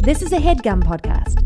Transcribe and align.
This 0.00 0.22
is 0.22 0.32
a 0.32 0.36
headgum 0.38 0.82
podcast. 0.84 1.44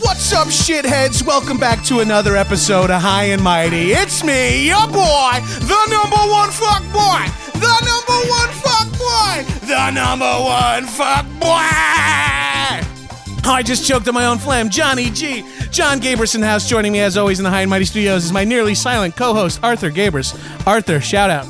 What's 0.00 0.32
up, 0.32 0.48
shitheads? 0.48 1.26
Welcome 1.26 1.58
back 1.58 1.82
to 1.84 2.00
another 2.00 2.36
episode 2.36 2.90
of 2.90 3.00
High 3.00 3.24
and 3.24 3.42
Mighty. 3.42 3.92
It's 3.92 4.22
me, 4.22 4.66
your 4.66 4.86
boy, 4.88 5.40
the 5.60 5.86
number 5.90 6.16
one 6.16 6.50
fuck 6.50 6.82
boy, 6.92 7.24
the 7.54 7.74
number 7.84 8.28
one 8.28 8.50
fuck 8.60 8.88
boy, 8.92 9.66
the 9.66 9.90
number 9.90 10.24
one 10.24 10.84
fuck 10.84 11.24
boy. 11.40 11.64
I 13.46 13.62
just 13.64 13.86
choked 13.86 14.06
on 14.06 14.14
my 14.14 14.26
own 14.26 14.38
phlegm. 14.38 14.68
Johnny 14.68 15.10
G. 15.10 15.44
John 15.70 15.98
Gaberson 15.98 16.44
House 16.44 16.68
joining 16.68 16.92
me 16.92 17.00
as 17.00 17.16
always 17.16 17.40
in 17.40 17.44
the 17.44 17.50
High 17.50 17.62
and 17.62 17.70
Mighty 17.70 17.84
Studios 17.84 18.24
is 18.24 18.32
my 18.32 18.44
nearly 18.44 18.74
silent 18.74 19.16
co-host 19.16 19.60
Arthur 19.62 19.90
Gabrus. 19.90 20.34
Arthur, 20.66 21.00
shout 21.00 21.30
out. 21.30 21.46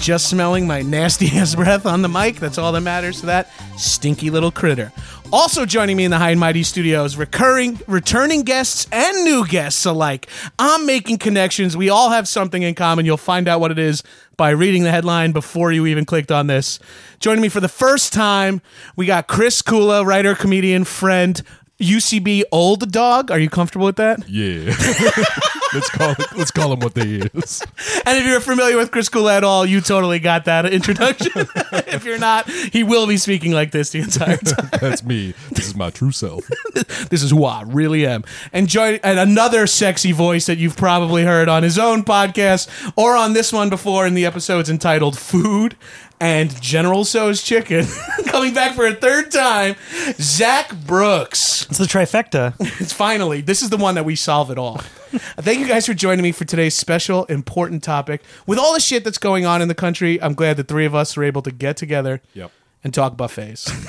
Just 0.00 0.30
smelling 0.30 0.66
my 0.66 0.82
nasty 0.82 1.26
ass 1.38 1.54
breath 1.54 1.84
on 1.84 2.02
the 2.02 2.08
mic. 2.08 2.36
That's 2.36 2.56
all 2.56 2.72
that 2.72 2.80
matters 2.80 3.20
to 3.20 3.26
that 3.26 3.50
stinky 3.76 4.30
little 4.30 4.50
critter. 4.50 4.92
Also 5.30 5.66
joining 5.66 5.96
me 5.96 6.04
in 6.04 6.10
the 6.10 6.16
High 6.16 6.30
and 6.30 6.40
Mighty 6.40 6.62
Studios, 6.62 7.16
recurring, 7.16 7.78
returning 7.86 8.42
guests 8.42 8.86
and 8.90 9.24
new 9.24 9.46
guests 9.46 9.84
alike. 9.84 10.26
I'm 10.58 10.86
making 10.86 11.18
connections. 11.18 11.76
We 11.76 11.90
all 11.90 12.10
have 12.10 12.26
something 12.26 12.62
in 12.62 12.74
common. 12.74 13.04
You'll 13.04 13.18
find 13.18 13.48
out 13.48 13.60
what 13.60 13.70
it 13.70 13.78
is 13.78 14.02
by 14.38 14.50
reading 14.50 14.84
the 14.84 14.90
headline 14.90 15.32
before 15.32 15.72
you 15.72 15.84
even 15.84 16.06
clicked 16.06 16.32
on 16.32 16.46
this. 16.46 16.78
Joining 17.20 17.42
me 17.42 17.50
for 17.50 17.60
the 17.60 17.68
first 17.68 18.12
time, 18.12 18.62
we 18.96 19.04
got 19.04 19.26
Chris 19.26 19.60
Kula, 19.60 20.06
writer, 20.06 20.34
comedian, 20.34 20.84
friend, 20.84 21.42
UCB 21.80 22.42
old 22.50 22.90
dog. 22.90 23.30
Are 23.30 23.38
you 23.38 23.48
comfortable 23.48 23.86
with 23.86 23.96
that? 23.96 24.28
Yeah. 24.28 24.74
let's 25.74 25.90
call 25.90 26.10
it, 26.10 26.36
let's 26.36 26.50
call 26.50 26.70
them 26.70 26.80
what 26.80 26.94
they 26.94 27.16
is. 27.16 27.62
And 28.04 28.18
if 28.18 28.26
you're 28.26 28.40
familiar 28.40 28.76
with 28.76 28.90
Chris 28.90 29.08
Kula 29.08 29.36
at 29.36 29.44
all, 29.44 29.64
you 29.64 29.80
totally 29.80 30.18
got 30.18 30.44
that 30.46 30.66
introduction. 30.72 31.32
if 31.86 32.04
you're 32.04 32.18
not, 32.18 32.48
he 32.50 32.82
will 32.82 33.06
be 33.06 33.16
speaking 33.16 33.52
like 33.52 33.70
this 33.70 33.90
the 33.90 34.00
entire 34.00 34.38
time. 34.38 34.70
That's 34.80 35.04
me. 35.04 35.34
This 35.50 35.66
is 35.66 35.76
my 35.76 35.90
true 35.90 36.10
self. 36.10 36.48
this 37.10 37.22
is 37.22 37.30
who 37.30 37.44
I 37.44 37.62
really 37.62 38.06
am. 38.06 38.24
And 38.52 38.68
join 38.68 38.98
and 39.02 39.18
another 39.18 39.66
sexy 39.66 40.12
voice 40.12 40.46
that 40.46 40.58
you've 40.58 40.76
probably 40.76 41.24
heard 41.24 41.48
on 41.48 41.62
his 41.62 41.78
own 41.78 42.02
podcast 42.02 42.68
or 42.96 43.16
on 43.16 43.34
this 43.34 43.52
one 43.52 43.70
before 43.70 44.06
in 44.06 44.14
the 44.14 44.26
episodes 44.26 44.68
entitled 44.68 45.18
Food 45.18 45.76
and 46.20 46.60
General 46.60 47.04
Tso's 47.04 47.42
Chicken. 47.42 47.86
Coming 48.26 48.54
back 48.54 48.74
for 48.74 48.86
a 48.86 48.94
third 48.94 49.30
time, 49.30 49.76
Zach 50.14 50.74
Brooks. 50.86 51.66
It's 51.68 51.78
the 51.78 51.84
trifecta. 51.86 52.54
It's 52.80 52.92
finally, 52.92 53.40
this 53.40 53.62
is 53.62 53.70
the 53.70 53.76
one 53.76 53.94
that 53.96 54.04
we 54.04 54.14
solve 54.16 54.50
it 54.50 54.58
all. 54.58 54.78
Thank 55.38 55.58
you 55.60 55.66
guys 55.66 55.86
for 55.86 55.94
joining 55.94 56.22
me 56.22 56.32
for 56.32 56.44
today's 56.44 56.74
special, 56.74 57.24
important 57.26 57.82
topic. 57.82 58.22
With 58.46 58.58
all 58.58 58.72
the 58.74 58.80
shit 58.80 59.04
that's 59.04 59.18
going 59.18 59.46
on 59.46 59.60
in 59.62 59.68
the 59.68 59.74
country, 59.74 60.20
I'm 60.22 60.34
glad 60.34 60.56
the 60.56 60.64
three 60.64 60.84
of 60.86 60.94
us 60.94 61.16
are 61.16 61.24
able 61.24 61.42
to 61.42 61.50
get 61.50 61.76
together 61.76 62.20
Yep. 62.34 62.50
and 62.84 62.92
talk 62.94 63.16
buffets. 63.16 63.70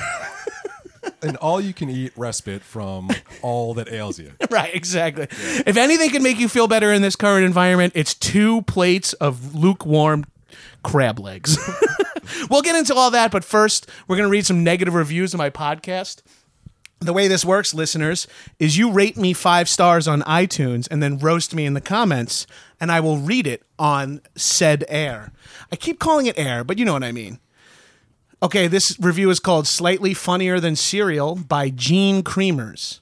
And 1.21 1.35
all 1.37 1.59
you 1.59 1.73
can 1.73 1.89
eat 1.89 2.13
respite 2.15 2.61
from 2.61 3.09
all 3.41 3.73
that 3.73 3.91
ails 3.91 4.19
you. 4.19 4.31
right, 4.49 4.73
exactly. 4.73 5.27
If 5.65 5.75
anything 5.75 6.11
can 6.11 6.23
make 6.23 6.39
you 6.39 6.47
feel 6.47 6.67
better 6.67 6.93
in 6.93 7.01
this 7.01 7.17
current 7.17 7.45
environment, 7.45 7.91
it's 7.95 8.13
two 8.13 8.61
plates 8.63 9.11
of 9.13 9.53
lukewarm 9.53 10.25
crab 10.83 11.19
legs. 11.19 11.57
We'll 12.49 12.61
get 12.61 12.75
into 12.75 12.95
all 12.95 13.11
that, 13.11 13.31
but 13.31 13.43
first, 13.43 13.89
we're 14.07 14.17
going 14.17 14.27
to 14.27 14.31
read 14.31 14.45
some 14.45 14.63
negative 14.63 14.93
reviews 14.93 15.33
of 15.33 15.37
my 15.37 15.49
podcast. 15.49 16.21
The 17.01 17.13
way 17.13 17.29
this 17.29 17.45
works, 17.45 17.73
listeners, 17.73 18.27
is 18.59 18.77
you 18.77 18.91
rate 18.91 19.15
me 19.15 19.31
five 19.33 19.69
stars 19.69 20.07
on 20.07 20.21
iTunes 20.23 20.87
and 20.91 21.01
then 21.01 21.17
roast 21.17 21.55
me 21.55 21.65
in 21.65 21.73
the 21.73 21.81
comments, 21.81 22.45
and 22.79 22.91
I 22.91 22.99
will 22.99 23.17
read 23.17 23.47
it 23.47 23.63
on 23.77 24.21
said 24.35 24.83
air. 24.89 25.31
I 25.71 25.77
keep 25.77 25.99
calling 25.99 26.25
it 26.25 26.37
air, 26.37 26.63
but 26.65 26.77
you 26.77 26.83
know 26.83 26.93
what 26.93 27.03
I 27.03 27.13
mean. 27.13 27.39
Okay, 28.43 28.67
this 28.67 28.97
review 28.99 29.29
is 29.29 29.39
called 29.39 29.67
Slightly 29.67 30.13
Funnier 30.13 30.59
Than 30.59 30.75
Cereal 30.75 31.35
by 31.35 31.69
Gene 31.69 32.21
Creamers. 32.21 32.99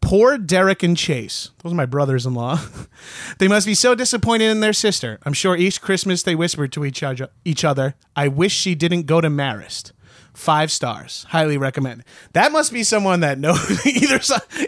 Poor 0.00 0.38
Derek 0.38 0.82
and 0.82 0.96
Chase. 0.96 1.50
Those 1.62 1.72
are 1.72 1.76
my 1.76 1.84
brothers 1.86 2.24
in 2.24 2.34
law. 2.34 2.60
they 3.38 3.48
must 3.48 3.66
be 3.66 3.74
so 3.74 3.94
disappointed 3.94 4.50
in 4.50 4.60
their 4.60 4.72
sister. 4.72 5.18
I'm 5.24 5.32
sure 5.32 5.56
each 5.56 5.82
Christmas 5.82 6.22
they 6.22 6.34
whispered 6.34 6.72
to 6.72 6.84
each 6.84 7.02
other, 7.02 7.28
each 7.44 7.64
other 7.64 7.94
I 8.16 8.28
wish 8.28 8.52
she 8.54 8.74
didn't 8.74 9.02
go 9.06 9.20
to 9.20 9.28
Marist. 9.28 9.92
Five 10.34 10.70
stars. 10.70 11.26
Highly 11.30 11.58
recommend. 11.58 12.04
That 12.32 12.52
must 12.52 12.72
be 12.72 12.84
someone 12.84 13.20
that 13.20 13.38
knows 13.40 13.84
either 13.86 14.20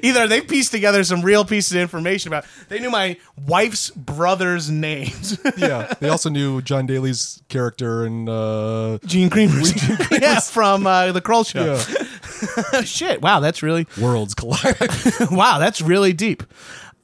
either 0.02 0.26
they 0.26 0.40
pieced 0.40 0.72
together 0.72 1.04
some 1.04 1.22
real 1.22 1.44
pieces 1.44 1.72
of 1.76 1.80
information 1.80 2.28
about. 2.28 2.44
They 2.68 2.80
knew 2.80 2.90
my 2.90 3.16
wife's 3.46 3.90
brother's 3.90 4.68
names. 4.68 5.38
Yeah. 5.56 5.92
They 6.00 6.08
also 6.08 6.28
knew 6.28 6.60
John 6.62 6.86
Daly's 6.86 7.40
character 7.48 8.04
and 8.04 8.28
uh 8.28 8.98
Gene 9.04 9.30
Creamers. 9.30 10.20
yeah, 10.20 10.40
from 10.40 10.86
uh, 10.88 11.12
the 11.12 11.20
Kroll 11.20 11.44
Show. 11.44 11.64
yeah, 11.76 12.04
Shit. 12.84 13.22
Wow, 13.22 13.40
that's 13.40 13.62
really 13.62 13.86
worlds 14.00 14.34
collide. 14.34 14.76
wow, 15.30 15.58
that's 15.58 15.80
really 15.80 16.12
deep. 16.12 16.42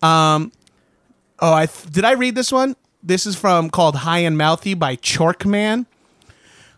Um, 0.02 0.52
oh, 1.38 1.52
I 1.52 1.66
th- 1.66 1.92
did 1.92 2.04
I 2.04 2.12
read 2.12 2.34
this 2.34 2.52
one? 2.52 2.76
This 3.02 3.26
is 3.26 3.36
from 3.36 3.70
called 3.70 3.97
High 3.97 4.20
and 4.20 4.36
Mouthy 4.36 4.74
by 4.74 4.97
Chorkman. 4.97 5.86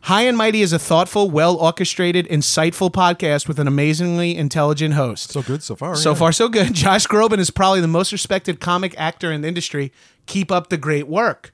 High 0.03 0.23
and 0.23 0.37
Mighty 0.37 0.63
is 0.63 0.73
a 0.73 0.79
thoughtful, 0.79 1.31
well 1.31 1.57
orchestrated, 1.57 2.27
insightful 2.29 2.91
podcast 2.91 3.49
with 3.49 3.59
an 3.59 3.67
amazingly 3.67 4.37
intelligent 4.37 4.95
host. 4.95 5.33
so 5.33 5.43
good 5.43 5.63
so 5.63 5.75
far. 5.75 5.97
So 5.97 6.11
yeah. 6.11 6.17
far, 6.17 6.33
so 6.33 6.49
good. 6.49 6.73
Josh 6.75 7.07
Groban 7.07 7.39
is 7.39 7.51
probably 7.51 7.81
the 7.81 7.89
most 7.89 8.13
respected 8.13 8.61
comic 8.61 8.95
actor 8.97 9.33
in 9.33 9.43
the 9.43 9.49
industry. 9.49 9.93
Keep 10.27 10.53
up 10.53 10.69
the 10.69 10.77
great 10.77 11.09
work. 11.09 11.53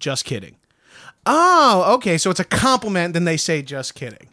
Just 0.00 0.24
kidding. 0.24 0.56
Oh, 1.26 1.94
okay. 1.94 2.18
So 2.18 2.30
it's 2.30 2.40
a 2.40 2.44
compliment. 2.44 3.14
Then 3.14 3.24
they 3.24 3.36
say, 3.36 3.62
just 3.62 3.94
kidding. 3.94 4.28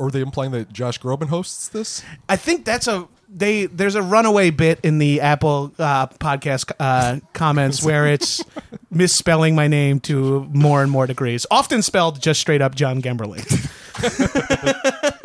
Or 0.00 0.06
are 0.06 0.10
they 0.10 0.22
implying 0.22 0.50
that 0.52 0.72
Josh 0.72 0.98
Groban 0.98 1.28
hosts 1.28 1.68
this? 1.68 2.02
I 2.28 2.36
think 2.36 2.64
that's 2.64 2.88
a 2.88 3.06
they. 3.28 3.66
There's 3.66 3.94
a 3.94 4.02
runaway 4.02 4.48
bit 4.48 4.80
in 4.82 4.98
the 4.98 5.20
Apple 5.20 5.72
uh, 5.78 6.06
podcast 6.06 6.72
uh, 6.80 7.20
comments 7.34 7.82
where 7.84 8.06
it's 8.06 8.42
misspelling 8.90 9.54
my 9.54 9.68
name 9.68 10.00
to 10.00 10.48
more 10.52 10.82
and 10.82 10.90
more 10.90 11.06
degrees. 11.06 11.46
Often 11.50 11.82
spelled 11.82 12.20
just 12.22 12.40
straight 12.40 12.62
up 12.62 12.74
John 12.74 13.02
Gemberly. 13.02 13.44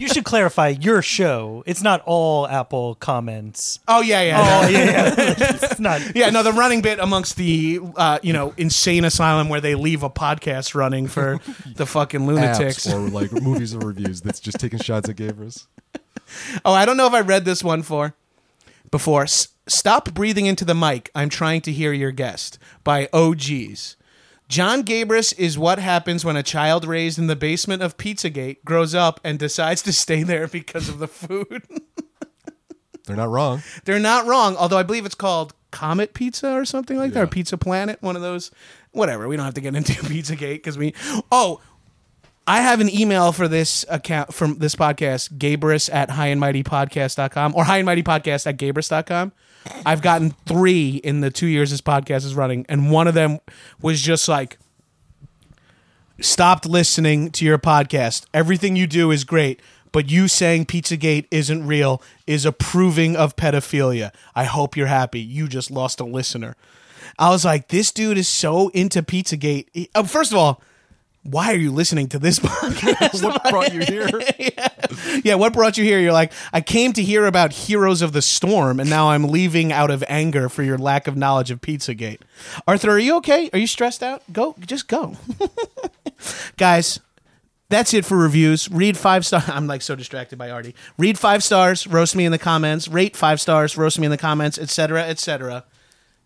You 0.00 0.08
should 0.08 0.24
clarify 0.24 0.68
your 0.68 1.02
show. 1.02 1.62
It's 1.66 1.82
not 1.82 2.02
all 2.06 2.48
Apple 2.48 2.94
comments. 2.96 3.78
Oh 3.86 4.00
yeah, 4.00 4.22
yeah, 4.22 4.40
Oh 4.40 4.62
no. 4.62 4.68
yeah, 4.78 4.84
yeah. 4.86 5.14
it's 5.16 5.78
not. 5.78 6.16
yeah. 6.16 6.30
No, 6.30 6.42
the 6.42 6.52
running 6.52 6.80
bit 6.82 6.98
amongst 6.98 7.36
the 7.36 7.80
uh, 7.96 8.18
you 8.22 8.32
know 8.32 8.54
insane 8.56 9.04
asylum 9.04 9.48
where 9.48 9.60
they 9.60 9.74
leave 9.74 10.02
a 10.02 10.10
podcast 10.10 10.74
running 10.74 11.06
for 11.06 11.38
the 11.76 11.86
fucking 11.86 12.26
lunatics. 12.26 12.86
Apps 12.86 12.94
or 12.94 13.08
like 13.10 13.30
movies 13.32 13.74
or 13.74 13.80
reviews 13.80 14.20
that's 14.22 14.40
just 14.40 14.58
taking 14.58 14.78
shots 14.78 15.08
at 15.08 15.16
Gabrus. 15.16 15.66
Oh, 16.64 16.72
I 16.72 16.84
don't 16.86 16.96
know 16.96 17.06
if 17.06 17.12
I 17.12 17.20
read 17.20 17.44
this 17.44 17.62
one 17.62 17.82
for 17.82 18.14
before. 18.90 19.24
S- 19.24 19.48
Stop 19.66 20.12
breathing 20.14 20.46
into 20.46 20.64
the 20.64 20.74
mic. 20.74 21.10
I'm 21.14 21.28
trying 21.28 21.60
to 21.60 21.70
hear 21.72 21.92
your 21.92 22.10
guest 22.10 22.58
by 22.82 23.08
OGs. 23.12 23.96
John 24.50 24.82
Gabris 24.82 25.32
is 25.38 25.56
what 25.56 25.78
happens 25.78 26.24
when 26.24 26.34
a 26.34 26.42
child 26.42 26.84
raised 26.84 27.20
in 27.20 27.28
the 27.28 27.36
basement 27.36 27.82
of 27.82 27.96
Pizzagate 27.96 28.64
grows 28.64 28.96
up 28.96 29.20
and 29.22 29.38
decides 29.38 29.80
to 29.82 29.92
stay 29.92 30.24
there 30.24 30.48
because 30.48 30.88
of 30.88 30.98
the 30.98 31.06
food. 31.06 31.62
They're 33.06 33.16
not 33.16 33.28
wrong. 33.28 33.62
They're 33.84 34.00
not 34.00 34.26
wrong, 34.26 34.56
although 34.56 34.76
I 34.76 34.82
believe 34.82 35.06
it's 35.06 35.14
called 35.14 35.54
Comet 35.70 36.14
Pizza 36.14 36.52
or 36.52 36.64
something 36.64 36.96
like 36.96 37.12
that, 37.12 37.22
or 37.22 37.26
Pizza 37.28 37.56
Planet, 37.56 38.02
one 38.02 38.16
of 38.16 38.22
those. 38.22 38.50
Whatever. 38.90 39.28
We 39.28 39.36
don't 39.36 39.44
have 39.44 39.54
to 39.54 39.60
get 39.60 39.76
into 39.76 39.92
Pizzagate 40.02 40.54
because 40.54 40.76
we. 40.76 40.94
Oh, 41.30 41.60
I 42.44 42.60
have 42.60 42.80
an 42.80 42.88
email 42.88 43.30
for 43.30 43.46
this 43.46 43.84
account 43.88 44.34
from 44.34 44.58
this 44.58 44.74
podcast, 44.74 45.38
Gabrus 45.38 45.88
at 45.92 46.08
highandmightypodcast.com 46.08 47.54
or 47.54 47.64
highandmightypodcast 47.64 48.48
at 48.48 48.56
Gabrus.com. 48.56 49.32
I've 49.84 50.02
gotten 50.02 50.30
three 50.46 50.96
in 50.96 51.20
the 51.20 51.30
two 51.30 51.46
years 51.46 51.70
this 51.70 51.80
podcast 51.80 52.24
is 52.24 52.34
running, 52.34 52.66
and 52.68 52.90
one 52.90 53.06
of 53.08 53.14
them 53.14 53.40
was 53.82 54.00
just 54.00 54.28
like, 54.28 54.58
stopped 56.20 56.66
listening 56.66 57.30
to 57.32 57.44
your 57.44 57.58
podcast. 57.58 58.26
Everything 58.34 58.76
you 58.76 58.86
do 58.86 59.10
is 59.10 59.24
great, 59.24 59.60
but 59.92 60.10
you 60.10 60.28
saying 60.28 60.66
Pizzagate 60.66 61.26
isn't 61.30 61.66
real 61.66 62.02
is 62.26 62.44
approving 62.44 63.16
of 63.16 63.36
pedophilia. 63.36 64.12
I 64.34 64.44
hope 64.44 64.76
you're 64.76 64.86
happy. 64.86 65.20
You 65.20 65.48
just 65.48 65.70
lost 65.70 66.00
a 66.00 66.04
listener. 66.04 66.56
I 67.18 67.30
was 67.30 67.44
like, 67.44 67.68
this 67.68 67.90
dude 67.90 68.18
is 68.18 68.28
so 68.28 68.68
into 68.68 69.02
Pizzagate. 69.02 69.66
He- 69.72 69.90
uh, 69.94 70.04
first 70.04 70.32
of 70.32 70.38
all, 70.38 70.62
why 71.22 71.52
are 71.52 71.56
you 71.56 71.70
listening 71.70 72.08
to 72.08 72.18
this 72.18 72.38
podcast? 72.40 73.22
What 73.22 73.42
brought 73.50 73.72
you 73.72 73.80
here? 73.80 74.08
yeah, 75.22 75.34
what 75.34 75.52
brought 75.52 75.76
you 75.76 75.84
here? 75.84 76.00
You're 76.00 76.12
like, 76.12 76.32
I 76.52 76.60
came 76.60 76.92
to 76.94 77.02
hear 77.02 77.26
about 77.26 77.52
Heroes 77.52 78.02
of 78.02 78.12
the 78.12 78.22
Storm, 78.22 78.80
and 78.80 78.88
now 78.88 79.10
I'm 79.10 79.24
leaving 79.24 79.72
out 79.72 79.90
of 79.90 80.02
anger 80.08 80.48
for 80.48 80.62
your 80.62 80.78
lack 80.78 81.06
of 81.06 81.16
knowledge 81.16 81.50
of 81.50 81.60
Pizzagate. 81.60 82.20
Arthur, 82.66 82.90
are 82.90 82.98
you 82.98 83.16
okay? 83.16 83.50
Are 83.52 83.58
you 83.58 83.66
stressed 83.66 84.02
out? 84.02 84.22
Go, 84.32 84.56
just 84.60 84.88
go. 84.88 85.16
Guys, 86.56 87.00
that's 87.68 87.94
it 87.94 88.04
for 88.04 88.16
reviews. 88.16 88.70
Read 88.70 88.96
five 88.96 89.24
stars. 89.26 89.48
I'm 89.48 89.66
like 89.66 89.82
so 89.82 89.94
distracted 89.94 90.38
by 90.38 90.50
Artie. 90.50 90.74
Read 90.98 91.18
five 91.18 91.42
stars, 91.44 91.86
roast 91.86 92.16
me 92.16 92.24
in 92.24 92.32
the 92.32 92.38
comments. 92.38 92.88
Rate 92.88 93.16
five 93.16 93.40
stars, 93.40 93.76
roast 93.76 93.98
me 93.98 94.06
in 94.06 94.10
the 94.10 94.18
comments, 94.18 94.58
etc., 94.58 95.02
etc. 95.02 95.64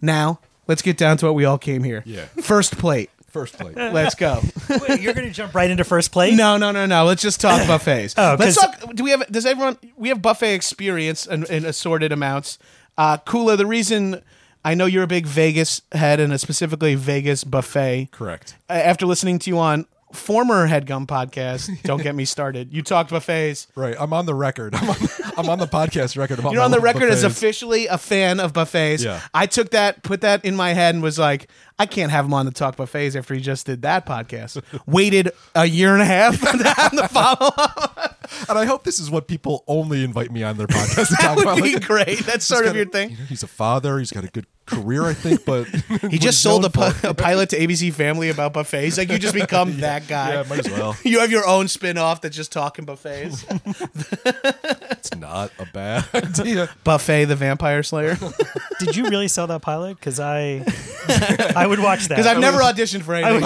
Now, 0.01 0.41
let's 0.69 0.83
get 0.83 0.97
down 0.97 1.17
to 1.19 1.27
what 1.27 1.35
we 1.35 1.45
all 1.45 1.59
came 1.59 1.83
here. 1.83 2.03
Yeah. 2.07 2.27
First 2.41 2.79
plate. 2.79 3.11
First 3.35 3.59
plate. 3.59 3.77
Let's 3.93 4.15
go. 4.15 4.41
Wait, 4.89 5.01
you're 5.03 5.13
going 5.13 5.27
to 5.27 5.33
jump 5.33 5.55
right 5.55 5.69
into 5.69 5.83
first 5.85 6.13
plate? 6.13 6.35
No, 6.35 6.57
no, 6.57 6.71
no, 6.71 6.87
no. 6.87 7.05
Let's 7.05 7.21
just 7.21 7.41
talk 7.41 7.67
buffets. 7.67 8.15
Oh, 8.17 8.37
Let's 8.39 8.57
'cause- 8.57 8.79
talk. 8.81 8.95
Do 8.95 9.03
we 9.05 9.11
have? 9.11 9.27
Does 9.27 9.45
everyone? 9.45 9.77
We 9.97 10.09
have 10.09 10.23
buffet 10.23 10.55
experience 10.55 11.27
in, 11.27 11.45
in 11.47 11.65
assorted 11.67 12.13
amounts. 12.13 12.59
Uh, 12.97 13.19
Kula, 13.19 13.57
the 13.59 13.67
reason 13.67 14.23
I 14.65 14.75
know 14.75 14.87
you're 14.87 15.03
a 15.03 15.07
big 15.09 15.27
Vegas 15.27 15.83
head 15.93 16.21
and 16.21 16.33
a 16.33 16.39
specifically 16.39 16.95
Vegas 16.95 17.43
buffet. 17.45 18.09
Correct. 18.13 18.57
uh, 18.71 18.75
After 18.75 19.05
listening 19.05 19.39
to 19.41 19.51
you 19.51 19.59
on 19.59 19.87
former 20.15 20.67
Headgum 20.67 21.07
podcast, 21.07 21.83
don't 21.83 22.03
get 22.03 22.15
me 22.15 22.25
started. 22.25 22.73
You 22.73 22.83
talked 22.83 23.11
buffets. 23.11 23.67
Right. 23.75 23.97
I'm 23.99 24.13
on 24.13 24.27
the 24.27 24.35
record. 24.35 24.75
I'm 24.77 24.91
on, 24.91 24.97
I'm 25.37 25.49
on 25.49 25.59
the 25.59 25.67
podcast 25.67 26.17
record 26.17 26.39
about 26.39 26.53
You're 26.53 26.63
on 26.63 26.71
the 26.71 26.81
record 26.81 27.11
as 27.11 27.25
officially 27.25 27.87
a 27.87 27.99
fan 27.99 28.41
of 28.41 28.53
buffets. 28.53 29.05
Yeah. 29.05 29.21
I 29.33 29.47
took 29.47 29.71
that, 29.71 30.03
put 30.03 30.23
that 30.23 30.45
in 30.45 30.57
my 30.57 30.73
head, 30.73 30.95
and 30.95 31.03
was 31.03 31.19
like, 31.19 31.49
I 31.79 31.87
can't 31.87 32.13
have 32.13 32.25
him 32.25 32.35
on 32.35 32.47
the 32.47 32.53
talk 32.53 32.77
buffets 32.77 33.17
after 33.17 33.35
he 33.35 33.41
just 33.41 33.67
did 33.67 33.83
that 33.83 34.07
podcast. 34.07 34.63
Waited 34.87 35.31
a 35.55 35.65
year 35.65 35.93
and 35.93 36.03
a 36.03 36.07
half 36.07 36.41
to 36.41 36.47
have 36.47 36.95
the 36.95 37.09
follow 37.09 37.53
up. 37.57 38.14
And 38.49 38.59
I 38.59 38.65
hope 38.65 38.85
this 38.85 38.99
is 38.99 39.11
what 39.11 39.27
people 39.29 39.65
only 39.67 40.05
invite 40.05 40.31
me 40.33 40.43
on 40.43 40.57
their 40.57 40.67
podcast 40.69 41.09
to 41.09 41.15
That 41.15 41.21
talk 41.21 41.37
would 41.37 41.45
about. 41.45 41.63
be 41.63 41.75
Like, 41.75 41.85
great. 41.87 42.19
That's 42.21 42.45
sort 42.45 42.63
of 42.67 42.71
got 42.71 42.75
a- 42.75 42.79
your 42.79 42.87
thing. 42.89 43.11
you 43.11 43.17
know, 43.19 43.25
he's 43.25 43.43
a 43.43 43.47
father. 43.49 43.99
He's 43.99 44.11
got 44.11 44.25
a 44.25 44.29
good 44.29 44.47
career, 44.67 45.05
I 45.05 45.13
think, 45.13 45.45
but 45.45 45.67
He 46.11 46.19
just 46.19 46.43
sold 46.43 46.65
a, 46.65 46.71
pi- 46.71 46.95
a 47.03 47.13
pilot 47.13 47.51
to 47.51 47.59
ABC 47.59 47.93
Family 47.93 48.31
about 48.31 48.53
buffets. 48.55 48.97
Like 48.97 49.11
you 49.11 49.19
just 49.19 49.35
become 49.35 49.81
that 49.81 50.09
guy. 50.09 50.35
Yeah, 50.35 50.45
might 50.49 50.61
as 50.67 50.71
well. 50.71 50.97
You 51.05 51.21
have 51.21 51.31
your 51.31 51.47
own 51.47 51.69
spin 51.69 51.99
off 51.99 52.21
that's 52.23 52.35
just 52.37 52.51
talking 52.53 52.85
buffets. 52.87 53.45
It's 54.97 55.15
not 55.17 55.51
a 55.59 55.67
bad 55.67 56.07
idea. 56.15 56.71
Buffet 56.83 57.27
the 57.27 57.37
Vampire 57.37 57.83
Slayer. 57.83 58.17
Did 58.81 58.97
you 58.97 59.05
really 59.05 59.29
sell 59.29 59.47
that 59.49 59.61
pilot? 59.61 59.99
Because 59.99 60.19
I, 60.19 60.65
I 61.55 61.67
would 61.67 61.79
watch 61.81 62.09
that. 62.09 62.17
Because 62.17 62.27
I've 62.27 62.41
never 62.41 62.59
auditioned 62.61 63.03
for 63.03 63.15
anything. 63.15 63.45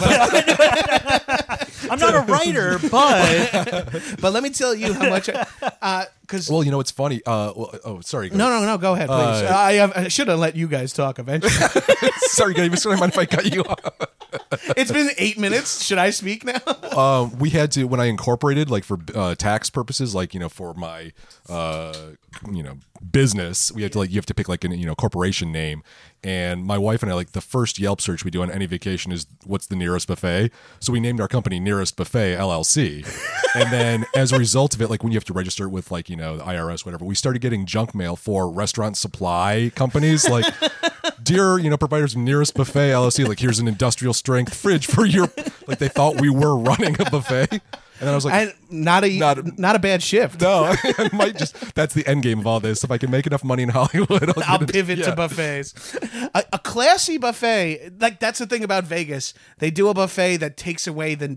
I'm 1.91 1.99
not 1.99 2.15
a 2.15 2.21
writer, 2.21 2.79
but 2.91 3.89
but 4.21 4.33
let 4.33 4.43
me 4.43 4.51
tell 4.51 4.75
you 4.75 4.93
how 4.95 5.09
much. 5.09 5.29
Uh, 5.29 6.05
Because 6.29 6.51
Well, 6.51 6.63
you 6.63 6.71
know, 6.71 6.79
it's 6.79 6.91
funny. 6.91 7.23
Uh, 7.25 7.53
well, 7.57 7.75
oh, 7.85 8.01
sorry. 8.03 8.29
no, 8.29 8.51
no, 8.51 8.65
no. 8.65 8.77
Go 8.77 8.95
ahead, 8.95 9.09
please. 9.09 9.17
Uh, 9.17 9.53
I, 9.57 9.73
have, 9.75 9.93
I 9.97 10.09
should 10.09 10.29
have 10.29 10.39
let 10.39 10.57
you 10.57 10.69
guys 10.69 10.93
talk 10.93 11.19
eventually. 11.19 11.53
sorry, 12.19 12.53
guys. 12.53 12.83
Sorry, 12.83 12.99
mind 12.99 13.13
if 13.13 13.19
I 13.19 13.25
cut 13.25 13.53
you 13.53 13.63
off? 13.63 14.09
it's 14.77 14.93
been 14.93 15.11
eight 15.19 15.39
minutes. 15.39 15.85
Should 15.85 15.99
I 15.99 16.11
speak 16.11 16.45
now? 16.45 16.61
um, 16.97 17.39
we 17.39 17.51
had 17.51 17.73
to 17.73 17.85
when 17.85 18.01
I 18.01 18.07
incorporated, 18.07 18.71
like 18.71 18.85
for 18.85 18.99
uh, 19.15 19.35
tax 19.35 19.71
purposes, 19.71 20.15
like 20.15 20.35
you 20.35 20.41
know, 20.41 20.49
for 20.49 20.75
my 20.75 21.13
uh, 21.49 21.95
you 22.53 22.63
know 22.63 22.79
business, 23.11 23.73
we 23.73 23.83
had 23.83 23.93
to 23.93 23.99
like 23.99 24.11
you 24.11 24.17
have 24.17 24.27
to 24.27 24.35
pick 24.35 24.49
like 24.49 24.65
a 24.65 24.77
you 24.77 24.87
know 24.87 24.95
corporation 24.95 25.53
name. 25.53 25.83
And 26.25 26.65
my 26.65 26.77
wife 26.79 27.03
and 27.05 27.13
I, 27.13 27.15
like 27.15 27.31
the 27.31 27.41
first 27.41 27.79
Yelp 27.79 28.01
search 28.01 28.25
we 28.25 28.31
do 28.33 28.43
on 28.43 28.51
any 28.51 28.67
vacation 28.67 29.13
is 29.13 29.27
what's 29.45 29.67
the 29.67 29.77
nearest 29.77 30.09
buffet. 30.09 30.51
So 30.81 30.93
we 30.93 30.99
named 30.99 31.21
our 31.21 31.29
company 31.29 31.61
Nearest 31.61 31.97
Buffet 31.97 32.35
LLC. 32.37 33.07
and 33.55 33.73
then 33.73 34.05
as 34.17 34.33
a 34.33 34.39
result 34.39 34.75
of 34.75 34.83
it, 34.83 34.91
like 34.91 35.05
when 35.05 35.13
you 35.13 35.17
have 35.17 35.25
to 35.27 35.33
register 35.33 35.65
it 35.65 35.69
with 35.69 35.93
like 35.93 36.11
you 36.11 36.17
know 36.17 36.18
the 36.19 36.44
IRS, 36.44 36.85
whatever, 36.85 37.05
we 37.05 37.15
started 37.15 37.41
getting 37.41 37.67
junk 37.67 37.94
mail 37.94 38.17
for 38.17 38.50
restaurant 38.50 38.97
supply 38.97 39.70
companies 39.75 40.29
like. 40.29 40.47
Dear, 41.20 41.59
you 41.59 41.69
know, 41.69 41.76
providers 41.76 42.17
nearest 42.17 42.55
buffet 42.55 42.91
LLC, 42.91 43.26
like 43.26 43.41
here's 43.41 43.59
an 43.59 43.69
industrial 43.69 44.15
strength 44.15 44.55
fridge 44.55 44.87
for 44.87 45.05
your 45.05 45.29
like 45.67 45.79
they 45.79 45.88
thought 45.88 46.20
we 46.20 46.31
were 46.31 46.56
running 46.56 46.99
a 47.00 47.11
buffet. 47.11 47.61
And 48.00 48.06
then 48.06 48.15
I 48.15 48.15
was 48.15 48.25
like, 48.25 48.35
I, 48.49 48.55
not 48.70 49.05
a 49.05 49.19
Not 49.19 49.59
not 49.59 49.75
a- 49.75 49.79
a, 49.79 49.81
bad 49.81 50.03
shift. 50.03 50.41
no, 50.41 50.73
I 50.82 51.11
might 51.12 51.37
just 51.37 51.75
that's 51.75 51.94
the 51.94 52.06
end 52.06 52.23
game 52.23 52.38
of 52.38 52.47
all 52.47 52.61
this. 52.61 52.85
If 52.85 52.91
I 52.91 52.99
can 52.99 53.11
make 53.11 53.26
enough 53.26 53.43
money 53.43 53.64
in 53.64 53.71
Hollywood, 53.71 54.31
I'll, 54.37 54.44
I'll 54.47 54.59
pivot 54.67 54.99
yeah. 55.00 55.06
to 55.06 55.17
buffets. 55.17 55.97
A, 56.35 56.44
a 56.53 56.59
classy 56.61 57.19
buffet, 57.19 57.93
like 58.00 58.21
that's 58.21 58.38
the 58.38 58.47
thing 58.47 58.62
about 58.62 58.85
Vegas. 58.85 59.35
They 59.59 59.71
do 59.71 59.88
a 59.88 59.94
buffet 59.94 60.37
that 60.38 60.56
takes 60.56 60.87
away 60.87 61.17
the 61.17 61.29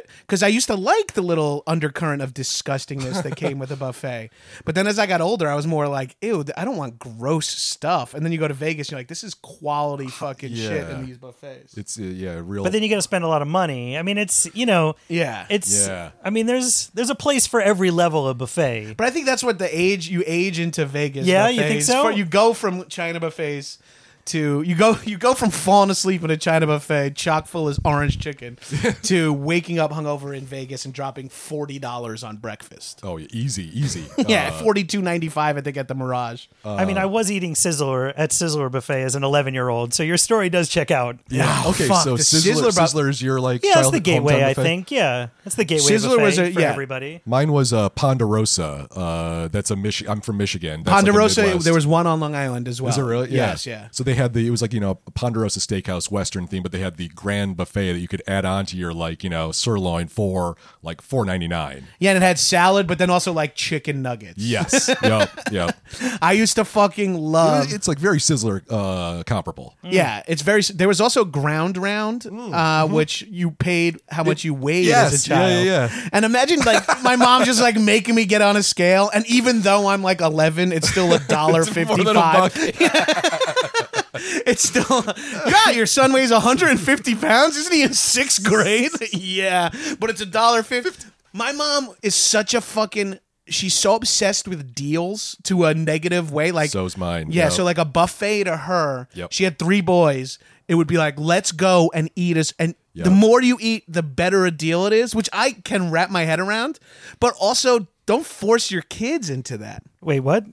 dis. 0.00 0.10
Because 0.20 0.42
I 0.42 0.48
used 0.48 0.66
to 0.68 0.74
like 0.74 1.14
the 1.14 1.22
little 1.22 1.62
undercurrent 1.66 2.22
of 2.22 2.32
disgustingness 2.34 3.22
that 3.22 3.36
came 3.36 3.58
with 3.58 3.70
a 3.70 3.76
buffet, 3.76 4.30
but 4.64 4.74
then 4.74 4.86
as 4.86 4.98
I 4.98 5.06
got 5.06 5.20
older, 5.20 5.48
I 5.48 5.54
was 5.54 5.66
more 5.66 5.88
like, 5.88 6.16
"Ew, 6.22 6.44
I 6.56 6.64
don't 6.64 6.76
want 6.76 6.98
gross 6.98 7.48
stuff." 7.48 8.14
And 8.14 8.24
then 8.24 8.32
you 8.32 8.38
go 8.38 8.48
to 8.48 8.54
Vegas, 8.54 8.90
you're 8.90 8.98
like, 8.98 9.08
"This 9.08 9.24
is 9.24 9.34
quality 9.34 10.06
fucking 10.08 10.54
shit 10.54 10.88
in 10.90 11.06
these 11.06 11.18
buffets." 11.18 11.76
It's 11.76 11.98
uh, 11.98 12.02
yeah, 12.02 12.40
real. 12.44 12.62
but 12.62 12.72
then 12.72 12.82
you 12.82 12.88
got 12.88 12.96
to 12.96 13.02
spend 13.02 13.24
a 13.24 13.28
lot 13.28 13.42
of 13.42 13.48
money. 13.48 13.98
I 13.98 14.02
mean, 14.02 14.18
it's 14.18 14.48
you 14.54 14.66
know, 14.66 14.96
Yeah. 15.08 15.46
it's. 15.48 15.86
Yeah. 15.86 16.10
I 16.22 16.30
mean, 16.30 16.46
there's 16.46 16.88
there's 16.94 17.10
a 17.10 17.14
place 17.14 17.46
for 17.46 17.60
every 17.60 17.90
level 17.90 18.28
of 18.28 18.38
buffet. 18.38 18.94
But 18.96 19.06
I 19.06 19.10
think 19.10 19.26
that's 19.26 19.42
what 19.42 19.58
the 19.58 19.68
age 19.78 20.08
you 20.08 20.22
age 20.26 20.58
into 20.58 20.86
Vegas. 20.86 21.26
Yeah, 21.26 21.48
you 21.48 21.62
think 21.62 21.82
so? 21.82 22.04
For- 22.04 22.10
you 22.12 22.24
go 22.24 22.52
from 22.52 22.86
China 22.88 23.20
buffets 23.20 23.78
to 24.26 24.62
you 24.62 24.74
go 24.74 24.96
you 25.04 25.18
go 25.18 25.34
from 25.34 25.50
falling 25.50 25.90
asleep 25.90 26.22
in 26.24 26.30
a 26.30 26.36
China 26.36 26.66
buffet 26.66 27.14
chock 27.14 27.46
full 27.46 27.68
of 27.68 27.78
orange 27.84 28.18
chicken 28.18 28.58
to 29.02 29.32
waking 29.32 29.78
up 29.78 29.90
hungover 29.92 30.36
in 30.36 30.44
Vegas 30.44 30.84
and 30.84 30.94
dropping 30.94 31.28
forty 31.28 31.78
dollars 31.78 32.24
on 32.24 32.36
breakfast. 32.38 33.00
oh, 33.02 33.18
easy, 33.30 33.70
easy. 33.78 34.04
yeah, 34.26 34.48
Uh, 34.52 34.62
forty 34.62 34.84
two 34.84 35.02
ninety 35.02 35.28
five. 35.28 35.56
I 35.56 35.60
think 35.60 35.76
at 35.76 35.88
the 35.88 35.94
Mirage. 35.94 36.46
I 36.64 36.84
mean, 36.84 36.98
I 36.98 37.06
was 37.06 37.30
eating 37.30 37.54
Sizzler 37.54 38.12
at 38.16 38.30
Sizzler 38.30 38.70
buffet 38.70 39.02
as 39.02 39.14
an 39.14 39.24
11 39.24 39.54
year 39.54 39.68
old, 39.68 39.92
so 39.94 40.02
your 40.02 40.16
story 40.16 40.48
does 40.48 40.68
check 40.68 40.90
out. 40.90 41.16
yeah. 41.28 41.62
Oh, 41.64 41.70
okay, 41.70 41.86
fuck, 41.88 42.02
so 42.04 42.16
the 42.16 42.22
Sizzler, 42.22 42.54
Sizzler 42.70 42.74
bu- 42.74 42.80
Sizzler's 43.10 43.22
your 43.22 43.40
like 43.40 43.62
Yeah, 43.64 43.74
that's 43.76 43.90
the 43.90 44.00
childhood 44.00 44.04
gateway. 44.04 44.44
I 44.44 44.54
think. 44.54 44.90
Yeah, 44.90 45.28
that's 45.44 45.56
the 45.56 45.64
gateway. 45.64 45.90
Sizzler 45.92 46.16
buffet 46.16 46.22
was 46.24 46.38
a- 46.38 46.52
for 46.52 46.60
yeah. 46.60 46.70
everybody. 46.70 47.20
Mine 47.26 47.52
was 47.52 47.72
uh, 47.72 47.88
Ponderosa. 47.90 48.88
Uh, 48.90 49.48
that's 49.48 49.70
a 49.70 49.76
Mich- 49.76 50.04
I'm 50.08 50.20
from 50.20 50.36
Michigan. 50.38 50.82
That's 50.82 50.94
Ponderosa. 50.94 51.42
Midwest. 51.42 51.64
there 51.64 51.74
was 51.74 51.86
one 51.86 52.06
on 52.06 52.20
Long 52.20 52.34
Island 52.34 52.68
as 52.68 52.80
well. 52.80 52.90
Is 52.90 52.98
it 52.98 53.02
really? 53.02 53.30
Yeah. 53.30 53.48
Yes. 53.50 53.66
Yeah. 53.66 53.88
So 53.90 54.02
they 54.04 54.13
had 54.14 54.32
the 54.32 54.46
it 54.46 54.50
was 54.50 54.62
like 54.62 54.72
you 54.72 54.80
know 54.80 54.98
a 55.06 55.10
Ponderosa 55.10 55.60
Steakhouse 55.60 56.10
Western 56.10 56.46
theme, 56.46 56.62
but 56.62 56.72
they 56.72 56.80
had 56.80 56.96
the 56.96 57.08
grand 57.08 57.56
buffet 57.56 57.92
that 57.92 57.98
you 57.98 58.08
could 58.08 58.22
add 58.26 58.44
on 58.44 58.66
to 58.66 58.76
your 58.76 58.92
like 58.92 59.24
you 59.24 59.30
know 59.30 59.52
sirloin 59.52 60.08
for 60.08 60.56
like 60.82 61.00
four 61.00 61.24
ninety 61.24 61.48
nine. 61.48 61.86
Yeah, 61.98 62.10
and 62.10 62.22
it 62.22 62.26
had 62.26 62.38
salad, 62.38 62.86
but 62.86 62.98
then 62.98 63.10
also 63.10 63.32
like 63.32 63.54
chicken 63.54 64.02
nuggets. 64.02 64.38
Yes. 64.38 64.88
yep. 65.02 65.30
Yep. 65.50 65.76
I 66.20 66.32
used 66.32 66.56
to 66.56 66.64
fucking 66.64 67.14
love. 67.14 67.72
It's 67.72 67.88
like 67.88 67.98
very 67.98 68.18
Sizzler 68.18 68.62
uh, 68.70 69.22
comparable. 69.24 69.76
Yeah, 69.82 70.22
it's 70.26 70.42
very. 70.42 70.62
There 70.62 70.88
was 70.88 71.00
also 71.00 71.24
ground 71.24 71.76
round, 71.76 72.26
uh, 72.26 72.86
which 72.88 73.22
you 73.22 73.50
paid 73.50 74.00
how 74.08 74.24
much 74.24 74.44
you 74.44 74.54
weighed 74.54 74.88
as 74.90 75.24
a 75.24 75.28
child. 75.28 75.66
yeah, 75.66 75.88
yeah. 75.88 76.08
And 76.12 76.24
imagine 76.24 76.60
like 76.60 76.82
my 77.02 77.16
mom 77.16 77.44
just 77.44 77.60
like 77.60 77.78
making 77.78 78.14
me 78.14 78.24
get 78.24 78.42
on 78.42 78.56
a 78.56 78.62
scale, 78.62 79.10
and 79.12 79.26
even 79.26 79.60
though 79.60 79.88
I'm 79.88 80.02
like 80.02 80.20
11, 80.20 80.72
it's 80.72 80.88
still 80.88 81.12
a 81.14 81.18
dollar 81.20 81.64
fifty 81.64 81.84
five. 81.84 81.96
More 81.96 82.04
than 82.04 82.16
a 82.16 82.20
buck. 82.20 82.52
five. 82.52 84.00
It's 84.46 84.68
still. 84.68 85.02
God, 85.02 85.74
your 85.74 85.86
son 85.86 86.12
weighs 86.12 86.30
150 86.30 87.14
pounds. 87.16 87.56
Isn't 87.56 87.72
he 87.72 87.82
in 87.82 87.94
sixth 87.94 88.44
grade? 88.44 88.90
yeah, 89.12 89.70
but 89.98 90.10
it's 90.10 90.20
a 90.20 90.26
dollar 90.26 90.62
fifty. 90.62 91.06
My 91.32 91.52
mom 91.52 91.90
is 92.02 92.14
such 92.14 92.54
a 92.54 92.60
fucking. 92.60 93.18
She's 93.46 93.74
so 93.74 93.94
obsessed 93.96 94.48
with 94.48 94.74
deals 94.74 95.36
to 95.42 95.64
a 95.66 95.74
negative 95.74 96.32
way. 96.32 96.50
Like 96.52 96.70
So's 96.70 96.96
mine. 96.96 97.26
yeah, 97.30 97.44
Yep. 97.44 97.52
so 97.52 97.64
like 97.64 97.76
a 97.78 97.84
buffet 97.84 98.44
to 98.44 98.56
her. 98.56 99.06
Yep. 99.14 99.32
She 99.32 99.44
had 99.44 99.58
three 99.58 99.80
boys. 99.82 100.38
It 100.66 100.76
would 100.76 100.86
be 100.86 100.96
like, 100.96 101.18
let's 101.18 101.52
go 101.52 101.90
and 101.94 102.08
eat 102.16 102.38
us. 102.38 102.54
And 102.58 102.74
Yep. 102.94 103.04
the 103.04 103.10
more 103.10 103.42
you 103.42 103.58
eat, 103.60 103.84
the 103.86 104.02
better 104.02 104.46
a 104.46 104.50
deal 104.50 104.86
it 104.86 104.92
is, 104.94 105.14
which 105.14 105.28
I 105.32 105.50
can 105.52 105.90
wrap 105.90 106.08
my 106.10 106.24
head 106.24 106.40
around. 106.40 106.78
But 107.20 107.34
also, 107.38 107.88
don't 108.06 108.24
force 108.24 108.70
your 108.70 108.82
kids 108.82 109.28
into 109.28 109.58
that. 109.58 109.82
Wait, 110.00 110.20
what? 110.20 110.44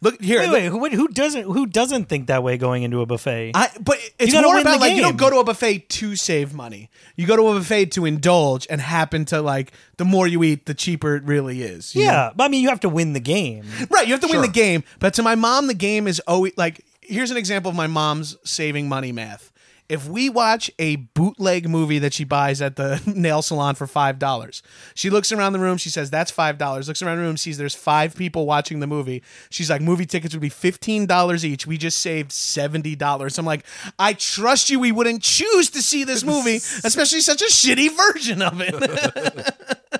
Look 0.00 0.20
here. 0.22 0.40
Wait, 0.40 0.70
look- 0.70 0.80
wait. 0.82 0.92
Who, 0.92 1.06
who 1.06 1.08
doesn't 1.08 1.42
who 1.44 1.66
doesn't 1.66 2.06
think 2.08 2.26
that 2.28 2.42
way 2.42 2.56
going 2.58 2.82
into 2.82 3.00
a 3.00 3.06
buffet? 3.06 3.52
I, 3.54 3.68
but 3.80 3.98
it's 4.18 4.32
more 4.34 4.58
about 4.58 4.80
like 4.80 4.96
you 4.96 5.02
don't 5.02 5.16
go 5.16 5.30
to 5.30 5.36
a 5.38 5.44
buffet 5.44 5.88
to 5.90 6.16
save 6.16 6.54
money. 6.54 6.90
You 7.16 7.26
go 7.26 7.36
to 7.36 7.48
a 7.48 7.54
buffet 7.54 7.86
to 7.92 8.04
indulge 8.06 8.66
and 8.70 8.80
happen 8.80 9.24
to 9.26 9.40
like 9.42 9.72
the 9.96 10.04
more 10.04 10.26
you 10.26 10.42
eat, 10.42 10.66
the 10.66 10.74
cheaper 10.74 11.16
it 11.16 11.24
really 11.24 11.62
is. 11.62 11.94
yeah, 11.94 12.30
but 12.34 12.44
I 12.44 12.48
mean, 12.48 12.62
you 12.62 12.68
have 12.70 12.80
to 12.80 12.88
win 12.88 13.12
the 13.12 13.20
game. 13.20 13.64
Right, 13.90 14.06
you 14.06 14.12
have 14.14 14.20
to 14.22 14.28
win 14.28 14.42
the 14.42 14.48
game. 14.48 14.84
But 14.98 15.14
to 15.14 15.22
my 15.22 15.34
mom, 15.34 15.66
the 15.66 15.74
game 15.74 16.06
is 16.06 16.20
always 16.20 16.56
like 16.56 16.84
here's 17.00 17.30
an 17.30 17.36
example 17.36 17.70
of 17.70 17.76
my 17.76 17.86
mom's 17.86 18.36
saving 18.44 18.88
money 18.88 19.12
math. 19.12 19.49
If 19.90 20.08
we 20.08 20.30
watch 20.30 20.70
a 20.78 20.94
bootleg 20.96 21.68
movie 21.68 21.98
that 21.98 22.14
she 22.14 22.22
buys 22.22 22.62
at 22.62 22.76
the 22.76 23.02
nail 23.14 23.42
salon 23.42 23.74
for 23.74 23.88
five 23.88 24.20
dollars, 24.20 24.62
she 24.94 25.10
looks 25.10 25.32
around 25.32 25.52
the 25.52 25.58
room. 25.58 25.76
She 25.78 25.90
says, 25.90 26.10
"That's 26.10 26.30
five 26.30 26.58
dollars." 26.58 26.86
Looks 26.86 27.02
around 27.02 27.18
the 27.18 27.24
room, 27.24 27.36
sees 27.36 27.58
there's 27.58 27.74
five 27.74 28.14
people 28.14 28.46
watching 28.46 28.78
the 28.78 28.86
movie. 28.86 29.22
She's 29.50 29.68
like, 29.68 29.82
"Movie 29.82 30.06
tickets 30.06 30.32
would 30.32 30.40
be 30.40 30.48
fifteen 30.48 31.06
dollars 31.06 31.44
each. 31.44 31.66
We 31.66 31.76
just 31.76 31.98
saved 31.98 32.30
seventy 32.30 32.94
dollars." 32.94 33.36
I'm 33.36 33.44
like, 33.46 33.64
"I 33.98 34.12
trust 34.12 34.70
you. 34.70 34.78
We 34.78 34.92
wouldn't 34.92 35.22
choose 35.22 35.70
to 35.70 35.82
see 35.82 36.04
this 36.04 36.22
movie, 36.22 36.56
especially 36.84 37.20
such 37.20 37.42
a 37.42 37.46
shitty 37.46 37.88
version 37.96 38.42
of 38.42 38.60
it." 38.60 39.99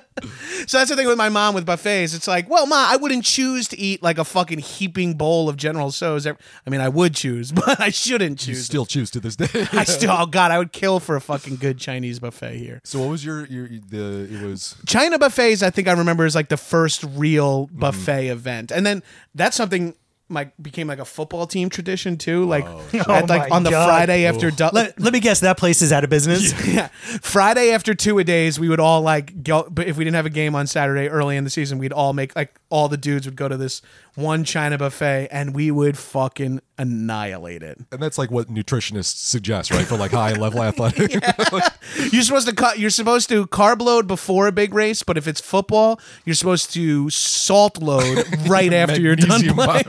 So 0.67 0.77
that's 0.77 0.89
the 0.89 0.95
thing 0.95 1.07
with 1.07 1.17
my 1.17 1.29
mom 1.29 1.55
with 1.55 1.65
buffets. 1.65 2.13
It's 2.13 2.27
like, 2.27 2.49
well, 2.49 2.65
ma, 2.67 2.87
I 2.89 2.95
wouldn't 2.97 3.23
choose 3.23 3.67
to 3.69 3.79
eat 3.79 4.01
like 4.03 4.17
a 4.17 4.23
fucking 4.23 4.59
heaping 4.59 5.13
bowl 5.15 5.49
of 5.49 5.57
General 5.57 5.91
Tso's. 5.91 6.27
I 6.27 6.35
mean, 6.67 6.81
I 6.81 6.89
would 6.89 7.15
choose, 7.15 7.51
but 7.61 7.79
I 7.79 7.89
shouldn't 7.89 8.45
You 8.47 8.53
choose. 8.53 8.65
still 8.65 8.85
choose 8.85 9.11
to 9.11 9.19
this 9.19 9.35
day. 9.35 9.47
I 9.73 9.83
still, 9.83 10.11
oh 10.11 10.25
god, 10.25 10.51
I 10.51 10.57
would 10.57 10.71
kill 10.71 10.99
for 10.99 11.15
a 11.15 11.21
fucking 11.21 11.57
good 11.57 11.77
Chinese 11.77 12.19
buffet 12.19 12.57
here. 12.57 12.81
so 12.83 12.99
what 12.99 13.09
was 13.09 13.23
your 13.25 13.45
your 13.45 13.67
the 13.67 14.27
it 14.31 14.45
was 14.45 14.75
China 14.85 15.17
buffets, 15.17 15.63
I 15.63 15.69
think 15.69 15.87
I 15.87 15.93
remember 15.93 16.25
is 16.25 16.35
like 16.35 16.49
the 16.49 16.57
first 16.57 17.03
real 17.03 17.67
mm-hmm. 17.67 17.79
buffet 17.79 18.27
event, 18.27 18.71
and 18.71 18.85
then 18.85 19.03
that's 19.35 19.55
something 19.55 19.95
my 20.31 20.49
became 20.61 20.87
like 20.87 20.99
a 20.99 21.05
football 21.05 21.45
team 21.45 21.69
tradition 21.69 22.17
too. 22.17 22.45
Like 22.45 22.65
oh, 22.65 22.81
at, 22.93 23.07
Oh 23.07 23.29
like 23.29 23.49
my 23.49 23.55
on 23.55 23.63
the 23.63 23.71
God. 23.71 23.85
Friday 23.85 24.25
after 24.25 24.51
du- 24.51 24.69
Let, 24.71 24.99
let 24.99 25.13
me 25.13 25.19
guess, 25.19 25.41
that 25.41 25.57
place 25.57 25.81
is 25.81 25.91
out 25.91 26.03
of 26.03 26.09
business. 26.09 26.53
yeah. 26.67 26.87
Friday 27.21 27.71
after 27.71 27.93
two 27.93 28.17
a 28.19 28.23
days, 28.23 28.59
we 28.59 28.69
would 28.69 28.79
all 28.79 29.01
like 29.01 29.43
go. 29.43 29.67
But 29.69 29.87
if 29.87 29.97
we 29.97 30.03
didn't 30.03 30.15
have 30.15 30.25
a 30.25 30.31
game 30.31 30.55
on 30.55 30.67
Saturday 30.67 31.09
early 31.09 31.37
in 31.37 31.43
the 31.43 31.49
season, 31.49 31.77
we'd 31.77 31.93
all 31.93 32.13
make 32.13 32.35
like 32.35 32.55
all 32.71 32.87
the 32.87 32.97
dudes 32.97 33.27
would 33.27 33.35
go 33.35 33.47
to 33.47 33.57
this 33.57 33.81
one 34.15 34.43
China 34.43 34.77
buffet, 34.77 35.27
and 35.31 35.53
we 35.53 35.71
would 35.71 35.97
fucking 35.97 36.61
annihilate 36.77 37.63
it. 37.63 37.79
And 37.91 38.01
that's 38.01 38.17
like 38.17 38.31
what 38.31 38.47
nutritionists 38.49 39.17
suggest, 39.17 39.71
right? 39.71 39.85
For 39.85 39.97
like 39.97 40.11
high 40.11 40.33
level 40.33 40.63
athletic. 40.63 41.11
You're 42.11 42.23
supposed 42.23 42.47
to 42.47 42.55
cut. 42.55 42.79
You're 42.79 42.89
supposed 42.89 43.29
to 43.29 43.45
carb 43.47 43.81
load 43.81 44.07
before 44.07 44.47
a 44.47 44.51
big 44.51 44.73
race, 44.73 45.03
but 45.03 45.17
if 45.17 45.27
it's 45.27 45.39
football, 45.41 45.99
you're 46.25 46.35
supposed 46.35 46.71
to 46.73 47.09
salt 47.09 47.81
load 47.81 48.25
right 48.47 48.71
after 48.71 48.99
you're 48.99 49.15
done 49.15 49.41
playing. 49.41 49.85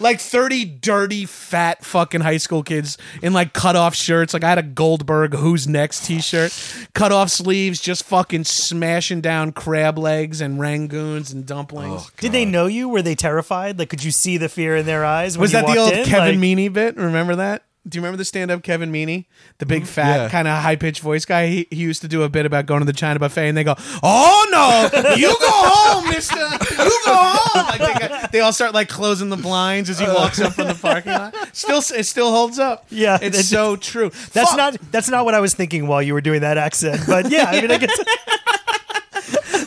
Powder. 0.00 0.04
like 0.04 0.20
30 0.20 0.64
dirty, 0.64 1.26
fat 1.26 1.84
fucking 1.84 2.20
high 2.22 2.36
school 2.38 2.62
kids 2.62 2.98
in 3.22 3.32
like 3.32 3.52
cut 3.52 3.76
off 3.76 3.94
shirts. 3.94 4.34
Like 4.34 4.44
I 4.44 4.48
had 4.48 4.58
a 4.58 4.62
Goldberg 4.62 5.34
Who's 5.34 5.68
Next 5.68 6.04
t 6.04 6.20
shirt, 6.20 6.52
cut 6.94 7.12
off 7.12 7.30
sleeves, 7.30 7.80
just 7.80 8.04
fucking 8.04 8.44
smashing 8.44 9.20
down 9.20 9.52
crab 9.52 9.98
legs 9.98 10.40
and 10.40 10.58
rangoons 10.58 11.32
and 11.32 11.46
dumplings. 11.46 12.02
Oh, 12.06 12.10
Did 12.18 12.32
they 12.32 12.44
know 12.44 12.66
you? 12.66 12.88
Were 12.88 13.02
they 13.02 13.14
terrified? 13.14 13.78
Like, 13.78 13.88
could 13.90 14.02
you 14.02 14.10
see 14.10 14.36
the 14.36 14.48
fear 14.48 14.76
in 14.76 14.86
their 14.86 15.04
eyes? 15.04 15.36
When 15.36 15.42
Was 15.42 15.52
you 15.52 15.60
that 15.60 15.66
the 15.72 15.78
old 15.78 15.92
in? 15.92 16.06
Kevin 16.06 16.40
Like, 16.40 16.56
Meaney 16.56 16.72
bit? 16.72 16.96
Remember 16.96 17.36
that? 17.36 17.62
Do 17.90 17.98
you 17.98 18.02
remember 18.02 18.16
the 18.18 18.24
stand 18.24 18.50
up 18.50 18.62
Kevin 18.62 18.92
Meaney? 18.92 19.26
The 19.58 19.66
big 19.66 19.82
mm-hmm. 19.82 19.92
fat, 19.92 20.16
Yeah. 20.16 20.28
kind 20.28 20.46
of 20.46 20.62
high 20.62 20.76
pitched 20.76 21.00
voice 21.00 21.24
guy? 21.24 21.48
He, 21.48 21.66
he 21.70 21.76
used 21.76 22.02
to 22.02 22.08
do 22.08 22.22
a 22.22 22.28
bit 22.28 22.46
about 22.46 22.66
going 22.66 22.80
to 22.80 22.86
the 22.86 22.92
China 22.92 23.18
buffet 23.18 23.48
and 23.48 23.56
they 23.56 23.64
go, 23.64 23.74
Oh 24.02 24.46
no, 24.50 25.14
you 25.16 25.28
go 25.28 25.50
home, 25.50 26.08
mister. 26.08 26.36
You 26.38 27.00
go 27.04 27.14
home. 27.14 27.66
Like 27.66 27.80
they, 27.80 28.08
got, 28.08 28.32
they 28.32 28.40
all 28.40 28.52
start 28.52 28.74
like 28.74 28.88
closing 28.88 29.28
the 29.28 29.36
blinds 29.36 29.90
as 29.90 29.98
he 29.98 30.06
uh. 30.06 30.14
walks 30.14 30.40
up 30.40 30.52
from 30.54 30.68
the 30.68 30.74
parking 30.74 31.12
lot. 31.12 31.34
Still, 31.52 31.78
it 31.78 32.04
still 32.04 32.30
holds 32.30 32.58
up. 32.58 32.86
Yeah, 32.90 33.18
It's 33.20 33.48
so 33.48 33.76
true. 33.76 34.10
That's 34.32 34.50
Fuck. 34.50 34.56
not 34.56 34.76
that's 34.92 35.08
not 35.08 35.24
what 35.24 35.34
I 35.34 35.40
was 35.40 35.54
thinking 35.54 35.86
while 35.88 36.02
you 36.02 36.14
were 36.14 36.20
doing 36.20 36.42
that 36.42 36.58
accent. 36.58 37.02
But 37.06 37.30
yeah, 37.30 37.46
I 37.48 37.60
mean, 37.60 37.70
I 37.70 37.78
guess 37.78 37.98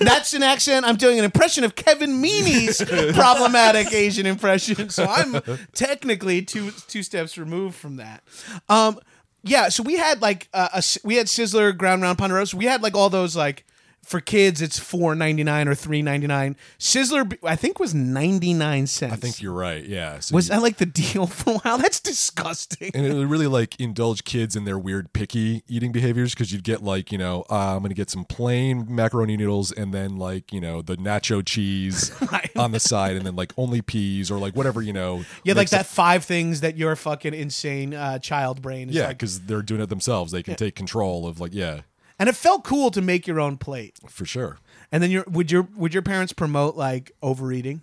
That's 0.05 0.33
an 0.33 0.43
accent. 0.43 0.85
I'm 0.85 0.95
doing 0.95 1.19
an 1.19 1.25
impression 1.25 1.63
of 1.63 1.75
Kevin 1.75 2.21
Meaney's 2.21 2.81
problematic 3.13 3.93
Asian 3.93 4.25
impression. 4.25 4.89
So 4.89 5.05
I'm 5.05 5.41
technically 5.73 6.41
two 6.41 6.71
two 6.87 7.03
steps 7.03 7.37
removed 7.37 7.75
from 7.75 7.97
that. 7.97 8.23
Um, 8.69 8.99
yeah. 9.43 9.69
So 9.69 9.83
we 9.83 9.95
had 9.97 10.21
like 10.21 10.47
uh, 10.53 10.69
a 10.73 10.83
we 11.03 11.15
had 11.15 11.27
Sizzler, 11.27 11.75
Ground 11.75 12.01
Round 12.01 12.17
Ponderosa. 12.17 12.55
We 12.57 12.65
had 12.65 12.81
like 12.81 12.95
all 12.95 13.09
those 13.09 13.35
like 13.35 13.65
for 14.03 14.19
kids 14.19 14.61
it's 14.61 14.77
four 14.77 15.15
ninety 15.15 15.43
nine 15.43 15.67
or 15.67 15.75
three 15.75 16.01
ninety 16.01 16.27
nine. 16.27 16.55
Sizzler 16.79 17.37
I 17.43 17.55
think 17.55 17.79
was 17.79 17.93
ninety 17.95 18.53
nine 18.53 18.85
cents. 18.87 19.13
I 19.13 19.15
think 19.15 19.41
you're 19.41 19.53
right. 19.53 19.83
Yeah. 19.85 20.19
So 20.19 20.35
was 20.35 20.47
you- 20.49 20.55
that 20.55 20.61
like 20.61 20.77
the 20.77 20.85
deal 20.85 21.25
for 21.27 21.51
a 21.55 21.57
while? 21.59 21.77
That's 21.77 21.99
disgusting. 21.99 22.91
and 22.93 23.05
it 23.05 23.13
would 23.13 23.29
really 23.29 23.47
like 23.47 23.79
indulge 23.79 24.23
kids 24.23 24.55
in 24.55 24.65
their 24.65 24.77
weird 24.77 25.13
picky 25.13 25.63
eating 25.67 25.91
behaviors 25.91 26.33
because 26.33 26.51
you'd 26.51 26.63
get 26.63 26.83
like 26.83 27.11
you 27.11 27.17
know 27.17 27.43
uh, 27.49 27.75
I'm 27.75 27.81
gonna 27.81 27.93
get 27.93 28.09
some 28.09 28.25
plain 28.25 28.85
macaroni 28.93 29.37
noodles 29.37 29.71
and 29.71 29.93
then 29.93 30.17
like 30.17 30.51
you 30.53 30.61
know 30.61 30.81
the 30.81 30.97
nacho 30.97 31.45
cheese 31.45 32.11
on 32.55 32.71
the 32.71 32.79
side 32.79 33.15
and 33.15 33.25
then 33.25 33.35
like 33.35 33.53
only 33.57 33.81
peas 33.81 34.29
or 34.29 34.37
like 34.37 34.55
whatever 34.55 34.81
you 34.81 34.93
know 34.93 35.23
Yeah, 35.43 35.53
like 35.53 35.69
that 35.69 35.81
it- 35.81 35.87
five 35.87 36.23
things 36.25 36.61
that 36.61 36.77
your 36.77 36.95
fucking 36.95 37.33
insane 37.33 37.93
uh, 37.93 38.19
child 38.19 38.61
brain 38.61 38.89
is 38.89 38.95
yeah 38.95 39.07
like. 39.07 39.17
because 39.17 39.41
they're 39.41 39.61
doing 39.61 39.81
it 39.81 39.89
themselves 39.89 40.31
they 40.31 40.43
can 40.43 40.55
take 40.55 40.75
control 40.75 41.27
of 41.27 41.39
like 41.39 41.53
yeah 41.53 41.81
And 42.23 42.29
it 42.29 42.37
felt 42.37 42.63
cool 42.63 42.89
to 42.91 43.01
make 43.01 43.27
your 43.27 43.37
own 43.41 43.57
plate. 43.57 43.99
for 44.07 44.23
sure 44.23 44.57
And 44.93 45.03
then 45.03 45.11
your 45.11 45.25
would 45.27 45.51
your 45.51 45.63
would 45.75 45.93
your 45.93 46.01
parents 46.01 46.31
promote 46.31 46.77
like 46.77 47.11
overeating? 47.21 47.81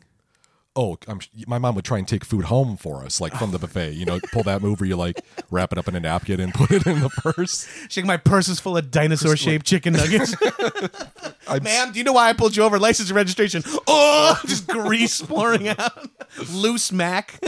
Oh 0.81 0.97
I'm, 1.07 1.21
my 1.47 1.59
mom 1.59 1.75
would 1.75 1.85
try 1.85 1.99
and 1.99 2.09
take 2.09 2.25
food 2.25 2.47
home 2.47 2.77
for 2.77 3.05
us 3.05 3.21
like 3.21 3.35
from 3.35 3.51
the 3.51 3.59
buffet 3.65 3.93
you 3.93 4.07
know 4.07 4.19
pull 4.33 4.43
that 4.45 4.63
move 4.63 4.81
where 4.81 4.89
you 4.89 4.97
like 4.97 5.21
wrap 5.51 5.73
it 5.73 5.79
up 5.79 5.87
in 5.89 5.95
a 5.95 6.01
napkin 6.01 6.41
and 6.41 6.55
put 6.55 6.71
it 6.71 6.87
in 6.87 7.01
the 7.01 7.11
purse 7.11 7.69
She's 7.89 7.99
like, 7.99 8.07
my 8.07 8.17
purse 8.17 8.49
is 8.49 8.61
full 8.61 8.77
of 8.77 8.91
dinosaur 8.91 9.37
shaped 9.37 9.67
chicken 9.67 9.93
nuggets. 9.95 10.35
Ma'am, 11.63 11.93
do 11.93 11.99
you 11.99 12.05
know 12.05 12.13
why 12.13 12.29
I 12.29 12.33
pulled 12.33 12.57
you 12.57 12.63
over? 12.63 12.79
License 12.79 13.11
and 13.11 13.17
registration. 13.17 13.63
Oh, 13.87 14.41
just 14.47 14.69
grease 14.69 15.21
pouring 15.21 15.69
out. 15.69 16.09
Loose 16.51 16.93
Mac. 16.93 17.39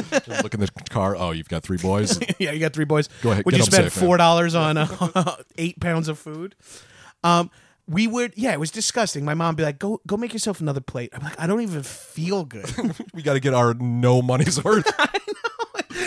look 0.42 0.54
in 0.54 0.60
the 0.60 0.68
car 0.90 1.16
oh 1.16 1.30
you've 1.30 1.48
got 1.48 1.62
three 1.62 1.78
boys 1.78 2.18
yeah, 2.38 2.50
you 2.50 2.60
got 2.60 2.72
three 2.72 2.84
boys. 2.84 3.08
Go 3.22 3.30
ahead, 3.30 3.44
Would 3.44 3.56
you 3.56 3.62
spend 3.62 3.90
safe, 3.90 4.02
four 4.02 4.16
dollars 4.16 4.54
on 4.54 4.76
uh, 4.76 5.36
eight 5.56 5.80
pounds 5.80 6.08
of 6.08 6.18
food? 6.18 6.54
Um, 7.24 7.50
we 7.92 8.06
would. 8.06 8.32
Yeah, 8.36 8.52
it 8.52 8.60
was 8.60 8.70
disgusting. 8.70 9.24
My 9.24 9.34
mom 9.34 9.48
would 9.48 9.56
be 9.58 9.62
like, 9.62 9.78
"Go, 9.78 10.00
go, 10.06 10.16
make 10.16 10.32
yourself 10.32 10.60
another 10.60 10.80
plate." 10.80 11.10
I'm 11.12 11.22
like, 11.22 11.38
I 11.38 11.46
don't 11.46 11.60
even 11.60 11.82
feel 11.82 12.44
good. 12.44 12.70
we 13.14 13.22
got 13.22 13.34
to 13.34 13.40
get 13.40 13.54
our 13.54 13.74
no 13.74 14.22
money's 14.22 14.62
worth 14.64 14.90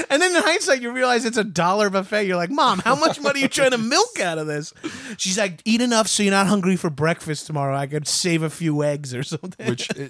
And 0.10 0.22
then 0.22 0.36
in 0.36 0.42
hindsight, 0.42 0.82
you 0.82 0.92
realize 0.92 1.26
it's 1.26 1.38
a 1.38 1.44
dollar 1.44 1.90
buffet. 1.90 2.24
You're 2.26 2.38
like, 2.38 2.50
Mom, 2.50 2.80
how 2.80 2.96
much 2.96 3.20
money 3.20 3.40
are 3.40 3.44
you 3.44 3.48
trying 3.50 3.72
to 3.72 3.78
milk 3.78 4.20
out 4.20 4.38
of 4.38 4.48
this? 4.48 4.74
She's 5.18 5.38
like, 5.38 5.62
Eat 5.66 5.82
enough 5.82 6.08
so 6.08 6.24
you're 6.24 6.32
not 6.32 6.48
hungry 6.48 6.76
for 6.76 6.90
breakfast 6.90 7.48
tomorrow. 7.48 7.76
I 7.76 7.88
could 7.88 8.08
save 8.08 8.42
a 8.42 8.50
few 8.50 8.84
eggs 8.84 9.14
or 9.14 9.24
something. 9.24 9.68
which 9.68 9.90
is, 9.92 10.10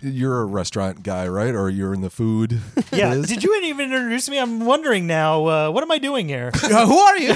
you're 0.00 0.40
a 0.40 0.44
restaurant 0.44 1.02
guy 1.02 1.26
right 1.28 1.54
or 1.54 1.70
you're 1.70 1.94
in 1.94 2.00
the 2.02 2.10
food 2.10 2.60
yeah. 2.92 3.14
biz? 3.14 3.28
Did 3.28 3.42
you 3.44 3.54
even 3.64 3.92
introduce 3.92 4.28
me? 4.28 4.38
I'm 4.38 4.64
wondering 4.64 5.06
now. 5.06 5.46
Uh, 5.46 5.70
what 5.70 5.82
am 5.82 5.90
I 5.90 5.98
doing 5.98 6.28
here? 6.28 6.50
Uh, 6.54 6.86
who 6.86 6.98
are 6.98 7.18
you? 7.18 7.34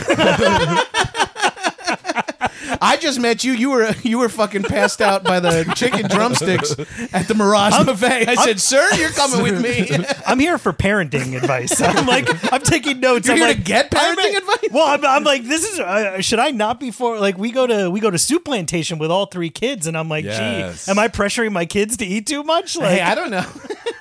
I 2.80 2.96
just 2.96 3.20
met 3.20 3.44
you. 3.44 3.52
You 3.52 3.70
were 3.70 3.92
you 4.02 4.18
were 4.18 4.28
fucking 4.28 4.64
passed 4.64 5.00
out 5.00 5.24
by 5.24 5.40
the 5.40 5.72
chicken 5.76 6.08
drumsticks 6.08 6.74
at 7.12 7.28
the 7.28 7.34
Mirage 7.34 7.84
buffet. 7.84 8.28
I 8.28 8.34
said, 8.36 8.60
"Sir, 8.60 8.86
you're 8.96 9.10
coming 9.10 9.42
with 9.42 9.60
me." 9.62 9.88
I'm 10.26 10.38
here 10.38 10.58
for 10.58 10.72
parenting 10.72 11.36
advice. 11.36 11.80
I'm 11.80 12.06
like, 12.14 12.28
I'm 12.52 12.62
taking 12.62 13.00
notes. 13.00 13.26
You're 13.26 13.34
I'm 13.34 13.38
here 13.42 13.52
to 13.52 13.58
like, 13.58 13.64
get 13.64 13.94
I'm 13.94 14.16
parenting 14.16 14.36
advice? 14.38 14.70
Well, 14.70 14.86
I'm, 14.86 15.04
I'm 15.04 15.24
like, 15.24 15.44
this 15.44 15.64
is. 15.64 15.80
Uh, 15.80 16.20
should 16.20 16.38
I 16.38 16.50
not 16.50 16.80
be 16.80 16.90
for? 16.90 17.18
Like, 17.18 17.38
we 17.38 17.50
go 17.50 17.66
to 17.66 17.90
we 17.90 18.00
go 18.00 18.10
to 18.10 18.18
soup 18.18 18.44
plantation 18.44 18.98
with 18.98 19.10
all 19.10 19.26
three 19.26 19.50
kids, 19.50 19.86
and 19.86 19.96
I'm 19.96 20.08
like, 20.08 20.24
Yes. 20.24 20.86
gee, 20.86 20.90
am 20.90 20.98
I 20.98 21.08
pressuring 21.08 21.52
my 21.52 21.66
kids 21.66 21.96
to 21.98 22.06
eat 22.06 22.26
too 22.26 22.42
much? 22.42 22.76
Like, 22.76 22.98
Hey, 22.98 23.00
I 23.00 23.14
don't 23.14 23.30
know. 23.30 23.46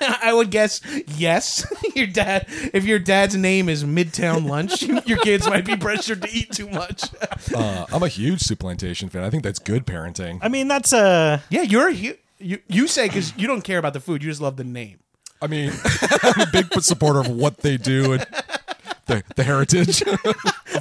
I 0.22 0.32
would 0.32 0.50
guess 0.50 0.80
yes. 1.16 1.66
your 1.94 2.06
dad, 2.06 2.46
if 2.72 2.84
your 2.84 2.98
dad's 2.98 3.36
name 3.36 3.68
is 3.68 3.84
Midtown 3.84 4.46
Lunch, 4.48 4.82
your 4.82 5.18
kids 5.18 5.46
might 5.46 5.66
be 5.66 5.76
pressured 5.76 6.22
to 6.22 6.30
eat 6.30 6.52
too 6.52 6.68
much. 6.70 7.04
Uh, 7.54 7.84
I'm 7.92 8.02
a 8.02 8.08
huge 8.08 8.40
Souplantation 8.60 9.10
fan. 9.10 9.22
I 9.24 9.30
think 9.30 9.42
that's 9.42 9.58
good 9.58 9.86
parenting. 9.86 10.38
I 10.42 10.48
mean, 10.48 10.68
that's 10.68 10.92
a 10.92 11.42
Yeah, 11.50 11.62
you're 11.62 11.88
a 11.88 11.94
hu- 11.94 12.14
you. 12.38 12.58
You 12.68 12.86
say 12.88 13.06
because 13.08 13.36
you 13.36 13.46
don't 13.46 13.62
care 13.62 13.78
about 13.78 13.92
the 13.94 14.00
food, 14.00 14.22
you 14.22 14.30
just 14.30 14.40
love 14.40 14.56
the 14.56 14.64
name. 14.64 14.98
I 15.42 15.46
mean, 15.46 15.72
I'm 16.22 16.40
a 16.40 16.46
big 16.52 16.72
supporter 16.82 17.20
of 17.20 17.28
what 17.28 17.58
they 17.58 17.76
do 17.78 18.12
and 18.12 18.26
the, 19.06 19.22
the 19.36 19.42
heritage. 19.42 20.02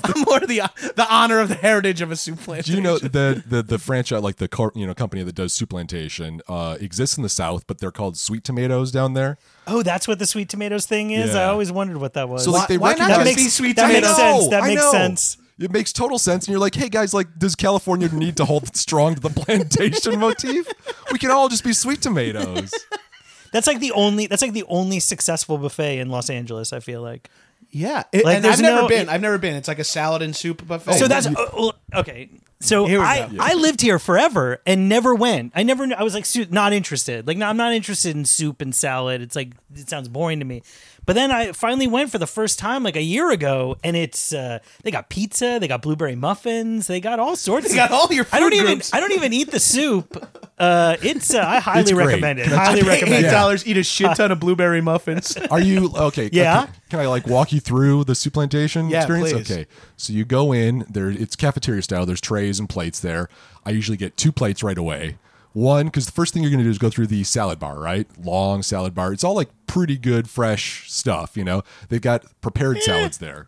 I'm 0.03 0.21
more 0.27 0.39
the 0.41 0.61
the 0.95 1.07
honor 1.09 1.39
of 1.39 1.47
the 1.47 1.55
heritage 1.55 2.01
of 2.01 2.11
a 2.11 2.15
soup 2.17 2.39
plant. 2.39 2.65
do 2.67 2.73
you 2.73 2.81
know 2.81 2.97
the, 2.99 3.41
the 3.47 3.63
the 3.63 3.79
franchise, 3.79 4.21
like 4.21 4.35
the 4.35 4.47
car, 4.49 4.71
you 4.75 4.85
know 4.85 4.93
company 4.93 5.23
that 5.23 5.33
does 5.35 5.53
Souplantation, 5.53 6.41
uh, 6.49 6.77
exists 6.81 7.15
in 7.17 7.23
the 7.23 7.29
South, 7.29 7.65
but 7.67 7.79
they're 7.79 7.91
called 7.91 8.17
Sweet 8.17 8.43
Tomatoes 8.43 8.91
down 8.91 9.13
there. 9.13 9.37
oh, 9.65 9.81
that's 9.81 10.07
what 10.07 10.19
the 10.19 10.25
sweet 10.25 10.49
tomatoes 10.49 10.85
thing 10.85 11.11
is. 11.11 11.33
I 11.35 11.39
Yeah. 11.43 11.49
always 11.51 11.71
wondered 11.71 11.97
what 11.97 12.13
that 12.13 12.27
was. 12.27 12.43
So 12.43 12.51
like 12.51 12.67
they 12.67 12.77
why 12.77 12.91
not 12.93 12.99
recognize 12.99 13.17
just 13.17 13.25
makes- 13.25 13.43
be 13.43 13.49
sweet 13.49 13.75
that 13.77 13.87
tomatoes? 13.87 14.09
makes 14.09 14.17
sense. 14.17 14.49
That 14.49 14.63
I 14.63 14.67
makes 14.67 14.81
know. 14.81 14.91
sense. 14.91 15.37
It 15.59 15.71
makes 15.71 15.91
total 15.91 16.17
sense, 16.17 16.45
and 16.47 16.51
you're 16.51 16.59
like, 16.59 16.75
"Hey 16.75 16.89
guys, 16.89 17.13
like, 17.13 17.27
does 17.37 17.55
California 17.55 18.09
need 18.13 18.37
to 18.37 18.45
hold 18.45 18.75
strong 18.75 19.15
to 19.15 19.21
the 19.21 19.29
plantation 19.29 20.17
motif? 20.25 20.67
We 21.11 21.19
can 21.19 21.31
all 21.31 21.49
just 21.49 21.63
be 21.63 21.73
sweet 21.73 22.01
tomatoes." 22.01 22.71
That's 23.51 23.67
like 23.67 23.79
the 23.79 23.91
only. 23.93 24.27
That's 24.27 24.41
like 24.41 24.53
the 24.53 24.65
only 24.67 24.99
successful 24.99 25.57
buffet 25.57 25.99
in 25.99 26.09
Los 26.09 26.29
Angeles. 26.29 26.71
I 26.71 26.79
feel 26.79 27.01
like. 27.01 27.29
Yeah, 27.71 28.03
It- 28.11 28.25
Like, 28.25 28.37
and 28.37 28.45
there's 28.45 28.55
I've 28.55 28.61
never 28.61 28.81
no- 28.83 28.87
been. 28.87 29.09
I've 29.09 29.21
never 29.21 29.37
been. 29.37 29.55
It's 29.55 29.67
like 29.67 29.77
a 29.79 29.83
salad 29.83 30.21
and 30.23 30.35
soup 30.35 30.65
buffet. 30.65 30.93
so 30.93 31.07
that's 31.07 31.27
uh, 31.27 31.33
well, 31.53 31.75
okay. 31.93 32.29
So 32.61 32.85
Here 32.87 32.99
we 32.99 33.05
I, 33.05 33.27
go. 33.27 33.37
I 33.39 33.53
lived 33.53 33.81
here 33.81 33.99
forever 33.99 34.59
and 34.65 34.89
never 34.89 35.13
went. 35.13 35.51
I 35.55 35.63
never. 35.63 35.85
kn- 35.87 35.97
I 35.99 36.03
was 36.03 36.13
like 36.15 36.25
su- 36.25 36.47
not 36.49 36.73
interested. 36.73 37.27
Like 37.27 37.37
no, 37.37 37.47
I'm 37.47 37.57
not 37.57 37.73
interested 37.73 38.15
in 38.15 38.25
soup 38.25 38.61
and 38.61 38.73
salad. 38.73 39.21
It's 39.21 39.35
like 39.35 39.53
it 39.75 39.87
sounds 39.89 40.07
boring 40.09 40.39
to 40.39 40.45
me. 40.45 40.63
But 41.09 41.15
then 41.15 41.31
I 41.31 41.53
finally 41.53 41.87
went 41.87 42.11
for 42.11 42.19
the 42.19 42.27
first 42.27 42.59
time 42.59 42.83
like 42.83 42.95
a 42.95 43.01
year 43.01 43.31
ago, 43.31 43.77
and 43.83 43.97
it's 43.97 44.31
uh, 44.31 44.59
they 44.83 44.91
got 44.91 45.09
pizza, 45.09 45.57
they 45.59 45.67
got 45.67 45.81
blueberry 45.81 46.13
muffins, 46.15 46.85
they 46.85 46.99
got 46.99 47.17
all 47.19 47.35
sorts. 47.35 47.67
They 47.67 47.73
got 47.75 47.89
of, 47.89 47.95
all 47.95 48.13
your 48.13 48.27
I 48.31 48.39
don't 48.39 48.51
food 48.51 48.61
even. 48.61 48.81
I 48.93 48.99
don't 48.99 49.13
even 49.13 49.33
eat 49.33 49.49
the 49.49 49.59
soup. 49.59 50.23
Uh, 50.59 50.97
it's 51.01 51.33
uh, 51.33 51.39
I 51.43 51.57
highly 51.61 51.81
It's 51.81 51.91
great. 51.93 52.05
recommend 52.05 52.37
it. 52.37 52.43
Can 52.43 52.53
I 52.53 52.63
Highly 52.63 52.83
recommend 52.83 53.25
eight 53.25 53.27
it. 53.27 53.31
dollars, 53.31 53.65
eat 53.65 53.77
a 53.77 53.83
shit 53.83 54.15
ton 54.17 54.31
of 54.31 54.39
blueberry 54.39 54.81
muffins. 54.81 55.35
Are 55.49 55.59
you 55.59 55.91
okay? 55.97 56.29
Yeah? 56.31 56.65
Can, 56.67 56.75
can 56.91 56.99
I 56.99 57.07
like 57.07 57.25
walk 57.25 57.51
you 57.53 57.59
through 57.59 58.03
the 58.03 58.13
Souplantation 58.13 58.91
Yeah, 58.91 58.97
experience? 58.99 59.31
please. 59.31 59.51
Okay. 59.51 59.65
So 59.97 60.13
you 60.13 60.25
go 60.25 60.51
in 60.53 60.85
there. 60.87 61.09
It's 61.09 61.35
cafeteria 61.35 61.81
style. 61.81 62.05
There's 62.05 62.21
trays 62.21 62.59
and 62.59 62.69
plates 62.69 62.99
there. 62.99 63.29
I 63.65 63.71
usually 63.71 63.97
get 63.97 64.15
two 64.15 64.31
plates 64.31 64.61
right 64.61 64.77
away. 64.77 65.17
One, 65.53 65.85
because 65.87 66.05
the 66.05 66.11
first 66.11 66.33
thing 66.33 66.43
you're 66.43 66.51
going 66.51 66.59
to 66.59 66.63
do 66.65 66.69
is 66.69 66.77
go 66.77 66.89
through 66.89 67.07
the 67.07 67.23
salad 67.23 67.59
bar, 67.59 67.79
right? 67.79 68.07
Long 68.23 68.61
salad 68.61 68.93
bar. 68.93 69.11
It's 69.13 69.23
all 69.23 69.33
like 69.35 69.49
pretty 69.67 69.97
good, 69.97 70.29
fresh 70.29 70.89
stuff. 70.91 71.35
You 71.35 71.43
know, 71.43 71.63
they've 71.89 72.01
got 72.01 72.23
prepared 72.41 72.81
salads 72.83 73.17
there. 73.17 73.47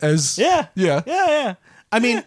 As 0.00 0.36
Yeah, 0.38 0.66
yeah, 0.74 1.02
yeah, 1.06 1.26
yeah. 1.26 1.54
I 1.92 1.98
mean, 2.00 2.24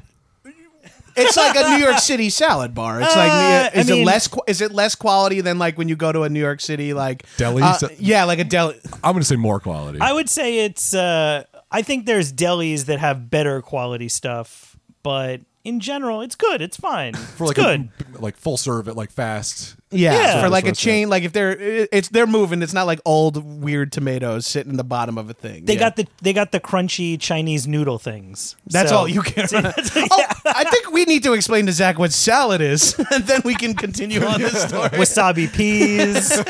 It's 1.18 1.36
like 1.38 1.56
a 1.56 1.70
New 1.78 1.84
York 1.84 1.98
City 2.00 2.30
salad 2.30 2.74
bar. 2.76 3.02
It's 3.02 3.16
like 3.16 3.32
Uh, 3.32 3.70
is 3.80 3.90
I 3.90 3.96
it 3.96 4.06
less 4.06 4.30
is 4.48 4.62
it 4.62 4.72
less 4.72 4.96
quality 4.96 5.42
than 5.42 5.58
like 5.58 5.78
when 5.78 5.90
you 5.90 5.96
go 5.96 6.12
to 6.12 6.24
a 6.24 6.30
New 6.30 6.40
York 6.40 6.62
City 6.62 6.94
like 6.94 7.26
Deli? 7.38 7.64
uh, 7.64 7.74
So- 7.74 7.90
yeah, 7.98 8.26
like 8.26 8.40
a 8.40 8.44
deli. 8.44 8.80
I'm 9.04 9.14
going 9.14 9.22
to 9.22 9.26
say 9.28 9.36
more 9.38 9.60
quality. 9.60 10.00
I 10.02 10.12
would 10.14 10.30
say 10.30 10.66
it's. 10.66 10.94
Uh, 10.94 11.44
I 11.72 11.82
think 11.82 12.06
there's 12.06 12.32
delis 12.32 12.86
that 12.86 13.00
have 13.00 13.30
better 13.30 13.62
quality 13.62 14.08
stuff, 14.08 14.78
but 15.04 15.42
in 15.66 15.80
general, 15.82 16.22
it's 16.22 16.36
good. 16.36 16.62
It's 16.62 16.78
fine. 16.78 17.14
for 17.14 17.44
it's 17.44 17.50
like 17.50 17.56
good. 17.58 17.90
a 18.18 18.22
like 18.22 18.38
full 18.38 18.56
serve 18.56 18.88
it 18.88 18.94
like 18.96 19.12
fast. 19.12 19.76
Yeah, 19.96 20.14
Yeah. 20.14 20.42
for 20.42 20.50
like 20.50 20.68
a 20.68 20.72
chain. 20.72 21.10
Like 21.10 21.24
if 21.24 21.34
they're 21.34 21.56
it's 21.60 22.10
they're 22.10 22.28
moving. 22.28 22.62
It's 22.62 22.74
not 22.74 22.86
like 22.88 23.00
old 23.06 23.62
weird 23.64 23.92
tomatoes 23.92 24.46
sitting 24.46 24.72
in 24.72 24.78
the 24.78 24.84
bottom 24.84 25.18
of 25.18 25.30
a 25.30 25.34
thing. 25.34 25.66
they 25.66 25.74
Yeah. 25.74 25.80
got 25.80 25.96
the 25.96 26.08
they 26.22 26.34
got 26.34 26.52
the 26.52 26.60
crunchy 26.60 27.20
Chinese 27.20 27.68
noodle 27.68 27.98
things. 28.00 28.56
That's 28.68 28.90
So- 28.90 28.98
all 28.98 29.08
you 29.08 29.22
care 29.22 29.46
about. 29.54 29.74
Oh, 29.78 30.24
I 30.46 30.64
think 30.66 30.92
we 30.92 31.06
need 31.06 31.24
to 31.24 31.34
explain 31.34 31.66
to 31.66 31.72
Zach 31.72 31.98
what 31.98 32.12
salad 32.14 32.62
is, 32.62 32.96
and 33.12 33.24
then 33.26 33.42
we 33.46 33.56
can 33.56 33.74
continue 33.74 34.24
on 34.24 34.42
this 34.42 34.62
story. 34.68 34.90
Wasabi 34.90 35.52
peas. 35.54 36.30
you 36.38 36.44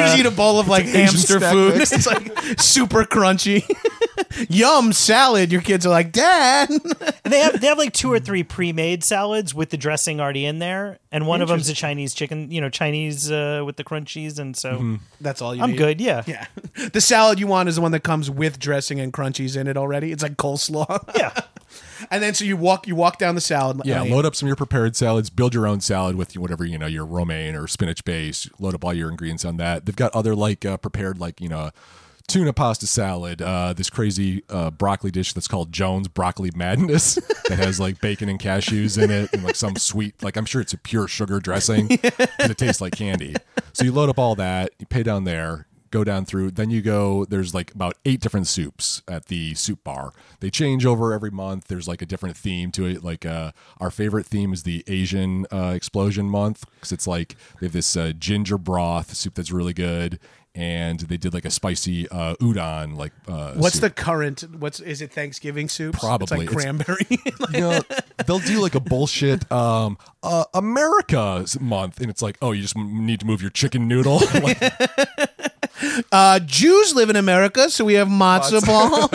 just 0.00 0.18
eat 0.18 0.26
a 0.26 0.30
bowl 0.30 0.58
of 0.60 0.68
like 0.68 0.86
hamster 0.86 1.38
snack 1.38 1.52
food. 1.52 1.76
mix. 1.78 1.92
It's 1.92 2.06
like 2.06 2.32
super 2.60 3.04
crunchy. 3.04 3.64
Yum 4.48 4.92
salad. 4.92 5.52
Your 5.52 5.60
kids 5.60 5.84
are 5.86 5.90
like, 5.90 6.12
Dad. 6.12 6.70
And 6.70 6.80
they 7.32 7.40
have 7.40 7.60
they 7.60 7.66
have 7.66 7.78
like 7.78 7.92
two 7.92 8.10
or 8.12 8.18
three 8.18 8.42
pre-made 8.42 9.04
salads 9.04 9.54
with 9.54 9.70
the 9.70 9.76
dressing 9.76 10.20
already 10.20 10.44
in 10.46 10.58
there, 10.58 10.98
and 11.10 11.26
one 11.26 11.42
of 11.42 11.48
them's 11.48 11.68
a 11.68 11.74
Chinese 11.74 12.14
chicken, 12.14 12.50
you 12.50 12.60
know, 12.62 12.70
Chinese 12.70 13.30
uh, 13.30 13.62
with 13.66 13.76
the 13.76 13.84
crunchies, 13.84 14.38
and 14.38 14.56
so 14.56 14.98
That's 15.20 15.42
all 15.42 15.54
you 15.54 15.62
I'm 15.62 15.72
need. 15.72 15.76
good. 15.78 16.00
Yeah, 16.00 16.22
Yeah. 16.26 16.46
The 16.92 17.00
salad 17.02 17.38
you 17.38 17.46
want 17.46 17.68
is 17.68 17.74
the 17.76 17.82
one 17.82 17.92
that 17.92 18.02
comes 18.02 18.30
with 18.30 18.58
dressing 18.58 18.98
and 19.00 19.12
crunchies 19.12 19.56
in 19.60 19.66
it 19.66 19.76
already. 19.76 20.10
It's 20.12 20.22
like 20.22 20.36
coleslaw. 20.36 21.14
yeah. 21.16 21.32
and 22.10 22.22
then 22.22 22.34
so 22.34 22.44
you 22.44 22.56
walk 22.56 22.86
you 22.86 22.94
walk 22.96 23.18
down 23.18 23.34
the 23.34 23.40
salad 23.40 23.80
Yeah, 23.84 24.02
lane. 24.02 24.10
load 24.12 24.24
up 24.24 24.34
some 24.34 24.46
of 24.46 24.48
your 24.48 24.56
prepared 24.56 24.96
salads. 24.96 25.30
Build 25.30 25.54
your 25.54 25.66
own 25.66 25.80
salad 25.80 26.16
with 26.16 26.36
whatever 26.36 26.64
you 26.64 26.78
know 26.78 26.86
your 26.86 27.04
romaine 27.06 27.54
or 27.54 27.66
spinach 27.66 28.04
base. 28.04 28.48
Load 28.58 28.74
up 28.74 28.84
all 28.84 28.92
your 28.94 29.10
ingredients 29.10 29.44
on 29.44 29.56
that. 29.58 29.84
They've 29.86 29.94
got 29.96 30.14
other 30.14 30.34
like 30.34 30.64
uh, 30.64 30.76
prepared 30.78 31.18
like 31.18 31.40
you 31.40 31.48
know 31.48 31.70
tuna 32.32 32.52
pasta 32.52 32.86
salad. 32.86 33.42
Uh, 33.42 33.74
this 33.74 33.90
crazy 33.90 34.42
uh, 34.48 34.70
broccoli 34.70 35.10
dish 35.10 35.34
that's 35.34 35.46
called 35.48 35.70
Joan's 35.70 36.08
Broccoli 36.08 36.50
Madness 36.56 37.14
that 37.48 37.58
has 37.58 37.78
like 37.78 38.00
bacon 38.00 38.28
and 38.30 38.40
cashews 38.40 39.00
in 39.00 39.10
it 39.10 39.30
and 39.34 39.44
like 39.44 39.54
some 39.54 39.76
sweet 39.76 40.22
like 40.22 40.36
I'm 40.36 40.46
sure 40.46 40.62
it's 40.62 40.72
a 40.72 40.78
pure 40.78 41.06
sugar 41.06 41.40
dressing 41.40 41.86
because 41.88 42.50
it 42.50 42.56
tastes 42.56 42.80
like 42.80 42.94
candy. 42.94 43.34
So 43.74 43.84
you 43.84 43.92
load 43.92 44.08
up 44.08 44.18
all 44.18 44.34
that. 44.36 44.70
You 44.78 44.86
pay 44.86 45.02
down 45.02 45.24
there. 45.24 45.66
Go 45.90 46.04
down 46.04 46.24
through, 46.24 46.52
then 46.52 46.70
you 46.70 46.80
go. 46.80 47.26
There's 47.26 47.52
like 47.54 47.74
about 47.74 47.98
eight 48.06 48.20
different 48.22 48.46
soups 48.46 49.02
at 49.06 49.26
the 49.26 49.52
soup 49.52 49.84
bar. 49.84 50.14
They 50.40 50.48
change 50.48 50.86
over 50.86 51.12
every 51.12 51.30
month. 51.30 51.66
There's 51.66 51.86
like 51.86 52.00
a 52.00 52.06
different 52.06 52.34
theme 52.34 52.72
to 52.72 52.86
it. 52.86 53.04
Like 53.04 53.26
uh, 53.26 53.52
our 53.78 53.90
favorite 53.90 54.24
theme 54.24 54.54
is 54.54 54.62
the 54.62 54.82
Asian 54.86 55.44
uh, 55.52 55.72
explosion 55.76 56.30
month 56.30 56.64
because 56.76 56.92
it's 56.92 57.06
like 57.06 57.36
they 57.60 57.66
have 57.66 57.74
this 57.74 57.94
uh, 57.94 58.12
ginger 58.18 58.56
broth 58.56 59.14
soup 59.14 59.34
that's 59.34 59.52
really 59.52 59.74
good, 59.74 60.18
and 60.54 61.00
they 61.00 61.16
did 61.16 61.32
like 61.32 61.44
a 61.44 61.50
spicy 61.50 62.08
uh, 62.10 62.34
udon. 62.36 62.96
Like 62.96 63.12
uh, 63.26 63.54
What's 63.54 63.76
soup. 63.76 63.82
the 63.82 63.90
current? 63.90 64.44
What's 64.58 64.80
is 64.80 65.00
it? 65.00 65.12
Thanksgiving 65.12 65.68
soup? 65.68 65.96
Probably. 65.98 66.24
It's 66.24 66.30
like 66.32 66.40
It's- 66.42 66.62
cranberry. 66.62 67.06
you 67.54 67.60
know, 67.60 67.80
they'll 68.26 68.38
do 68.38 68.60
like 68.60 68.74
a 68.74 68.80
bullshit 68.80 69.50
um 69.50 69.96
uh 70.22 70.44
America's 70.54 71.58
month 71.60 72.00
and 72.00 72.08
it's 72.10 72.22
like 72.22 72.36
oh 72.42 72.52
you 72.52 72.62
just 72.62 72.76
need 72.76 73.20
to 73.20 73.26
move 73.26 73.40
your 73.40 73.50
chicken 73.50 73.88
noodle 73.88 74.18
like, 74.42 74.62
uh, 76.12 76.38
Jews 76.40 76.94
live 76.94 77.10
in 77.10 77.16
America, 77.16 77.68
so 77.70 77.84
we 77.84 77.94
have 77.94 78.08
matzo 78.08 78.64
ball. 78.64 79.08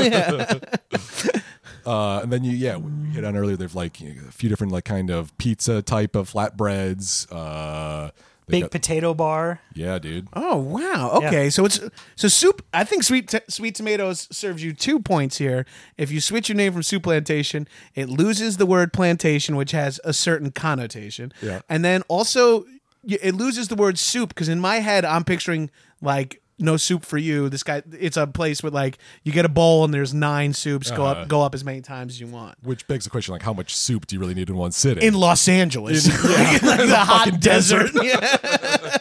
uh 1.86 2.20
and 2.22 2.32
then 2.34 2.44
you 2.44 2.52
yeah 2.52 2.76
we 2.78 2.92
hit 3.12 3.24
on 3.24 3.36
earlier 3.38 3.56
they've 3.56 3.76
like 3.76 4.02
you 4.02 4.14
know, 4.14 4.22
a 4.28 4.32
few 4.32 4.50
different 4.50 4.74
like 4.74 4.84
kind 4.86 5.10
of 5.10 5.36
pizza 5.38 5.82
type 5.82 6.16
of 6.16 6.30
flatbreads 6.32 7.28
uh 7.32 8.10
they 8.48 8.62
Baked 8.62 8.72
got- 8.72 8.72
potato 8.82 9.14
bar. 9.14 9.60
yeah 9.76 10.00
dude 10.00 10.28
Oh 10.34 10.56
wow. 10.58 11.12
Okay, 11.16 11.44
Yeah. 11.46 11.50
so 11.50 11.66
it's 11.66 11.80
so 12.16 12.28
soup. 12.28 12.66
I 12.74 12.84
think 12.86 13.04
sweet 13.04 13.28
t- 13.28 13.40
sweet 13.50 13.76
tomatoes 13.76 14.28
serves 14.32 14.64
you 14.64 14.74
two 14.74 15.00
points 15.00 15.38
here. 15.38 15.66
If 15.98 16.12
you 16.12 16.22
switch 16.22 16.48
your 16.50 16.56
name 16.56 16.72
from 16.74 16.84
soup 16.84 17.04
plantation, 17.04 17.68
it 17.94 18.08
loses 18.10 18.58
the 18.58 18.66
word 18.66 18.94
plantation, 18.94 19.56
which 19.58 19.72
has 19.72 20.00
a 20.06 20.14
certain 20.14 20.52
connotation. 20.52 21.34
Yeah. 21.42 21.62
and 21.70 21.84
then 21.84 22.04
also 22.08 22.66
it 23.04 23.36
loses 23.36 23.68
the 23.70 23.76
word 23.76 23.98
soup 23.98 24.30
because 24.30 24.50
in 24.50 24.60
my 24.60 24.78
head 24.78 25.06
I'm 25.06 25.24
picturing 25.24 25.70
like 26.02 26.42
no 26.60 26.76
soup 26.78 27.06
for 27.06 27.18
you. 27.18 27.50
This 27.50 27.64
guy, 27.64 27.84
it's 28.00 28.18
a 28.18 28.26
place 28.28 28.64
with 28.64 28.74
like 28.74 28.98
you 29.24 29.32
get 29.32 29.46
a 29.46 29.50
bowl 29.50 29.86
and 29.86 29.94
there's 29.94 30.14
nine 30.14 30.54
soups. 30.54 30.90
Go 30.92 31.06
Uh-huh. 31.06 31.22
up, 31.22 31.28
go 31.28 31.42
up 31.42 31.54
as 31.54 31.64
many 31.64 31.82
times 31.82 32.14
as 32.14 32.20
you 32.20 32.28
want. 32.28 32.56
which 32.64 32.88
begs 32.88 33.04
the 33.06 33.10
question 33.12 33.32
like 33.34 33.44
how 33.44 33.54
much 33.54 33.76
soup 33.76 34.08
do 34.08 34.16
you 34.16 34.20
really 34.20 34.34
need 34.34 34.50
in 34.50 34.56
one 34.58 34.72
sitting 34.72 35.04
in 35.04 35.14
Los 35.14 35.48
Angeles, 35.48 36.08
like 36.24 36.62
the 36.62 36.96
hot 37.00 37.40
desert. 37.40 37.92
Yeah. 38.04 38.98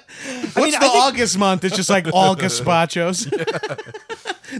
What's 0.54 0.56
mean, 0.56 0.70
the 0.70 0.76
I 0.78 0.80
think- 0.80 0.94
August 0.94 1.38
month? 1.38 1.64
It's 1.64 1.76
just 1.76 1.90
like 1.90 2.06
all 2.12 2.34
gazpachos. 2.34 3.28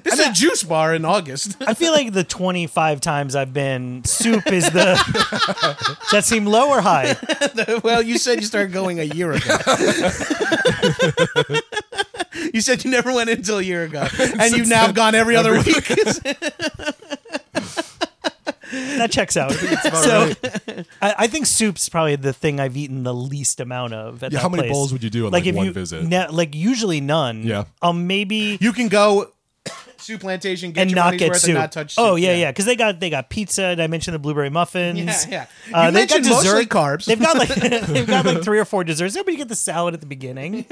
this 0.04 0.14
is 0.18 0.20
a 0.26 0.32
juice 0.32 0.62
bar 0.62 0.94
in 0.94 1.04
August. 1.06 1.56
I 1.66 1.72
feel 1.74 1.92
like 1.92 2.12
the 2.12 2.24
25 2.24 3.00
times 3.00 3.34
I've 3.34 3.54
been, 3.54 4.04
soup 4.04 4.46
is 4.52 4.64
the. 4.70 4.94
Does 6.02 6.10
that 6.12 6.24
seem 6.24 6.44
low 6.44 6.68
or 6.68 6.82
high? 6.82 7.16
well, 7.82 8.02
you 8.02 8.18
said 8.18 8.40
you 8.40 8.46
started 8.46 8.72
going 8.72 9.00
a 9.00 9.04
year 9.04 9.32
ago. 9.32 9.56
You 12.56 12.60
said 12.62 12.84
you 12.84 12.90
never 12.90 13.12
went 13.12 13.30
in 13.30 13.38
until 13.38 13.58
a 13.58 13.62
year 13.62 13.84
ago, 13.84 14.08
and 14.18 14.56
you've 14.56 14.66
now 14.68 14.90
gone 14.90 15.14
every 15.14 15.36
other 15.36 15.52
week. 15.52 15.92
That 18.72 19.12
checks 19.12 19.36
out. 19.36 19.52
so 19.52 20.32
I, 21.00 21.14
I 21.18 21.26
think 21.28 21.46
soup's 21.46 21.88
probably 21.88 22.16
the 22.16 22.32
thing 22.32 22.58
I've 22.58 22.76
eaten 22.76 23.04
the 23.04 23.14
least 23.14 23.60
amount 23.60 23.94
of. 23.94 24.24
At 24.24 24.32
Yeah, 24.32 24.38
that 24.38 24.42
how 24.42 24.48
many 24.48 24.64
place. 24.64 24.72
bowls 24.72 24.92
would 24.92 25.04
you 25.04 25.10
do 25.10 25.26
on, 25.26 25.32
like, 25.32 25.46
if 25.46 25.54
one 25.54 25.66
you, 25.66 25.72
visit? 25.72 26.02
ne- 26.04 26.26
like 26.28 26.52
usually 26.54 27.00
none. 27.00 27.44
Yeah. 27.44 27.64
Um, 27.80 28.08
maybe 28.08 28.58
you 28.60 28.72
can 28.72 28.88
go 28.88 29.30
soup 30.00 30.20
plantation, 30.20 30.72
get 30.72 30.82
and 30.82 30.90
your 30.90 30.96
not 30.96 31.04
money's 31.06 31.18
get 31.20 31.28
worth, 31.30 31.40
soup. 31.40 31.48
and 31.50 31.58
not 31.58 31.72
touch. 31.72 31.94
Soup. 31.94 32.04
Oh 32.04 32.16
yeah, 32.16 32.34
yeah, 32.34 32.50
because 32.50 32.64
they 32.64 32.76
got 32.76 33.00
they 33.00 33.10
got 33.10 33.30
pizza. 33.30 33.64
And 33.64 33.82
I 33.82 33.86
mentioned 33.86 34.14
the 34.14 34.18
blueberry 34.18 34.50
muffins. 34.50 34.98
Yeah, 35.26 35.46
yeah. 35.70 35.76
Uh, 35.78 35.86
You 35.86 35.90
they've 35.92 36.08
got 36.08 36.14
mentioned 36.20 36.26
mostly 36.34 36.64
dessert 36.64 36.68
carbs. 36.68 37.04
They've 37.06 37.20
got 37.20 37.36
like 37.38 37.48
they've 37.86 38.06
got 38.06 38.24
like 38.26 38.42
three 38.42 38.58
or 38.58 38.64
four 38.64 38.84
desserts. 38.84 39.14
Nobody 39.14 39.36
get 39.36 39.48
the 39.48 39.56
salad 39.56 39.94
at 39.94 40.00
the 40.00 40.06
beginning. 40.06 40.64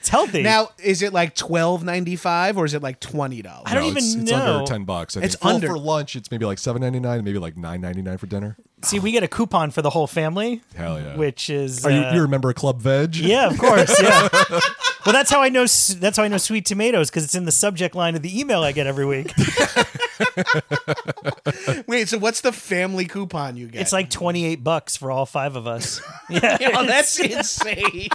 It's 0.00 0.08
healthy. 0.08 0.42
Now, 0.42 0.70
is 0.82 1.00
it 1.02 1.12
like 1.12 1.34
twelve 1.36 1.84
ninety 1.84 2.16
five 2.16 2.58
or 2.58 2.64
is 2.64 2.74
it 2.74 2.82
like 2.82 2.98
twenty 3.00 3.40
dollars? 3.42 3.64
I 3.66 3.74
don't 3.74 3.84
No, 3.84 3.88
even 3.90 3.98
it's, 3.98 4.14
it's 4.14 4.30
know. 4.30 4.56
under 4.58 4.66
10 4.66 4.84
bucks 4.84 5.16
I 5.16 5.20
It's 5.20 5.34
think. 5.36 5.42
Full 5.42 5.50
under. 5.52 5.66
for 5.68 5.78
lunch 5.78 6.16
it's 6.16 6.30
maybe 6.30 6.44
like 6.44 6.58
7.99 6.58 7.22
maybe 7.22 7.38
like 7.38 7.54
9.99 7.54 8.18
for 8.18 8.26
dinner 8.26 8.56
see, 8.84 8.98
we 8.98 9.12
get 9.12 9.22
a 9.22 9.28
coupon 9.28 9.70
for 9.70 9.80
the 9.80 9.90
whole 9.90 10.08
family, 10.08 10.60
hell 10.74 11.00
yeah 11.00 11.14
which 11.16 11.48
is 11.48 11.86
are 11.86 11.90
you, 11.92 12.00
uh, 12.00 12.14
you 12.14 12.20
remember 12.22 12.52
club 12.52 12.80
veg 12.82 13.14
Yeah, 13.14 13.46
of 13.46 13.56
course. 13.58 13.94
Yeah. 14.02 14.28
well, 15.06 15.12
that's 15.12 15.30
how 15.30 15.40
I 15.40 15.48
know. 15.50 15.62
s- 15.62 15.94
That's 16.00 16.16
how 16.16 16.24
I 16.24 16.28
know 16.28 16.36
sweet 16.38 16.66
tomatoes 16.66 17.08
because 17.10 17.22
it's 17.22 17.36
in 17.36 17.44
the 17.44 17.52
subject 17.52 17.94
line 17.94 18.16
of 18.16 18.22
the 18.22 18.38
email 18.40 18.62
I 18.64 18.71
get 18.72 18.86
every 18.86 19.06
week. 19.06 19.32
Wait, 21.86 22.08
so 22.08 22.18
what's 22.18 22.40
the 22.40 22.52
family 22.52 23.04
coupon 23.06 23.56
you 23.56 23.66
get? 23.68 23.80
It's 23.82 23.92
like 23.92 24.10
twenty 24.10 24.44
eight 24.44 24.62
bucks 24.64 24.96
for 24.96 25.10
all 25.10 25.26
five 25.26 25.56
of 25.56 25.66
us. 25.66 26.00
Yeah. 26.30 26.56
oh, 26.76 26.86
that's 26.86 27.18
insane. 27.20 28.08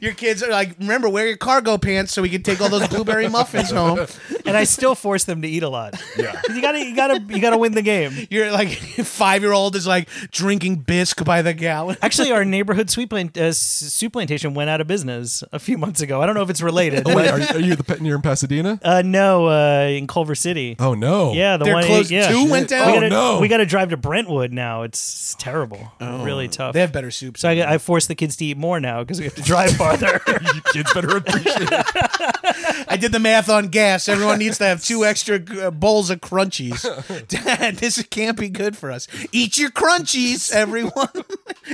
Your 0.00 0.12
kids 0.12 0.42
are 0.42 0.50
like, 0.50 0.76
remember, 0.78 1.08
wear 1.08 1.26
your 1.26 1.36
cargo 1.36 1.78
pants 1.78 2.12
so 2.12 2.22
we 2.22 2.28
can 2.28 2.42
take 2.42 2.60
all 2.60 2.68
those 2.68 2.88
blueberry 2.88 3.28
muffins 3.38 3.70
home. 3.70 4.06
and 4.46 4.56
I 4.56 4.64
still 4.64 4.94
force 4.94 5.24
them 5.24 5.42
to 5.42 5.48
eat 5.48 5.62
a 5.62 5.68
lot. 5.68 6.00
Yeah. 6.16 6.40
You 6.58 6.62
gotta, 6.62 6.84
you 6.84 6.96
gotta, 6.96 7.20
you 7.28 7.40
gotta 7.40 7.58
win 7.58 7.72
the 7.72 7.82
game. 7.82 8.26
Your 8.30 8.50
like 8.50 8.68
five 9.04 9.42
year 9.42 9.52
old 9.52 9.76
is 9.76 9.86
like 9.86 10.08
drinking 10.32 10.76
bisque 10.76 11.24
by 11.24 11.40
the 11.42 11.52
gallon. 11.54 11.96
Actually, 12.02 12.32
our 12.32 12.44
neighborhood 12.44 12.90
sweet 12.90 13.10
plant, 13.10 13.36
uh, 13.38 13.52
soup 13.52 14.14
plantation 14.14 14.54
went 14.54 14.68
out 14.70 14.80
of 14.80 14.86
business 14.88 15.44
a 15.52 15.58
few 15.60 15.78
months 15.78 16.00
ago. 16.00 16.20
I 16.20 16.26
don't 16.26 16.34
know 16.34 16.42
if 16.42 16.50
it's 16.50 16.60
related. 16.62 17.02
Oh, 17.08 17.14
wait, 17.14 17.28
are, 17.28 17.56
are 17.56 17.60
you 17.60 17.76
the 17.76 17.84
pet 17.84 18.00
near 18.00 18.16
in 18.16 18.22
Pasadena? 18.22 18.80
uh, 18.82 19.02
no, 19.04 19.46
uh, 19.48 19.86
in 19.88 20.06
Culver 20.08 20.34
City. 20.34 20.74
Oh 20.80 20.94
no! 20.94 21.32
Yeah, 21.32 21.56
the 21.58 21.64
They're 21.66 21.74
one. 21.74 21.84
closed- 21.84 22.10
yeah. 22.10 22.28
two 22.28 22.50
went 22.50 22.68
down? 22.68 22.86
We 22.86 22.92
Oh, 22.92 22.94
gotta, 22.96 23.08
no. 23.10 23.40
We 23.40 23.46
got 23.48 23.58
to 23.58 23.66
drive 23.66 23.90
to 23.90 23.96
Brentwood 23.96 24.52
now. 24.52 24.82
It's 24.82 25.36
terrible. 25.38 25.92
really 26.00 26.48
tough. 26.48 26.72
They 26.72 26.80
have 26.80 26.92
better 26.92 27.10
soup. 27.12 27.38
So 27.38 27.48
I, 27.48 27.74
I 27.74 27.78
force 27.78 28.06
the 28.06 28.14
kids 28.16 28.34
to 28.36 28.44
eat 28.46 28.56
more 28.56 28.80
now 28.80 29.00
because 29.04 29.18
we 29.20 29.24
have 29.26 29.34
to 29.36 29.42
drive 29.42 29.77
farther. 29.78 30.20
you 30.54 30.60
kids 30.72 30.92
better 30.92 31.16
appreciate 31.16 31.68
it. 31.70 32.84
I 32.88 32.96
did 33.00 33.12
the 33.12 33.20
math 33.20 33.48
on 33.48 33.68
gas. 33.68 34.08
Everyone 34.08 34.38
needs 34.38 34.58
to 34.58 34.66
have 34.66 34.82
two 34.82 35.04
extra 35.04 35.40
uh, 35.60 35.70
bowls 35.70 36.10
of 36.10 36.20
crunchies. 36.20 36.82
Dad, 37.28 37.76
this 37.76 38.02
can't 38.04 38.38
be 38.38 38.48
good 38.48 38.76
for 38.76 38.90
us. 38.90 39.06
Eat 39.32 39.56
your 39.56 39.70
crunchies, 39.70 40.52
everyone. 40.52 41.08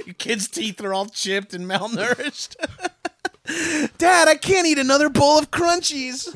your 0.04 0.14
kids' 0.14 0.48
teeth 0.48 0.82
are 0.84 0.92
all 0.92 1.06
chipped 1.06 1.54
and 1.54 1.68
malnourished. 1.68 2.56
Dad, 3.98 4.28
I 4.28 4.36
can't 4.36 4.66
eat 4.66 4.78
another 4.78 5.08
bowl 5.08 5.38
of 5.38 5.50
crunchies. 5.50 6.28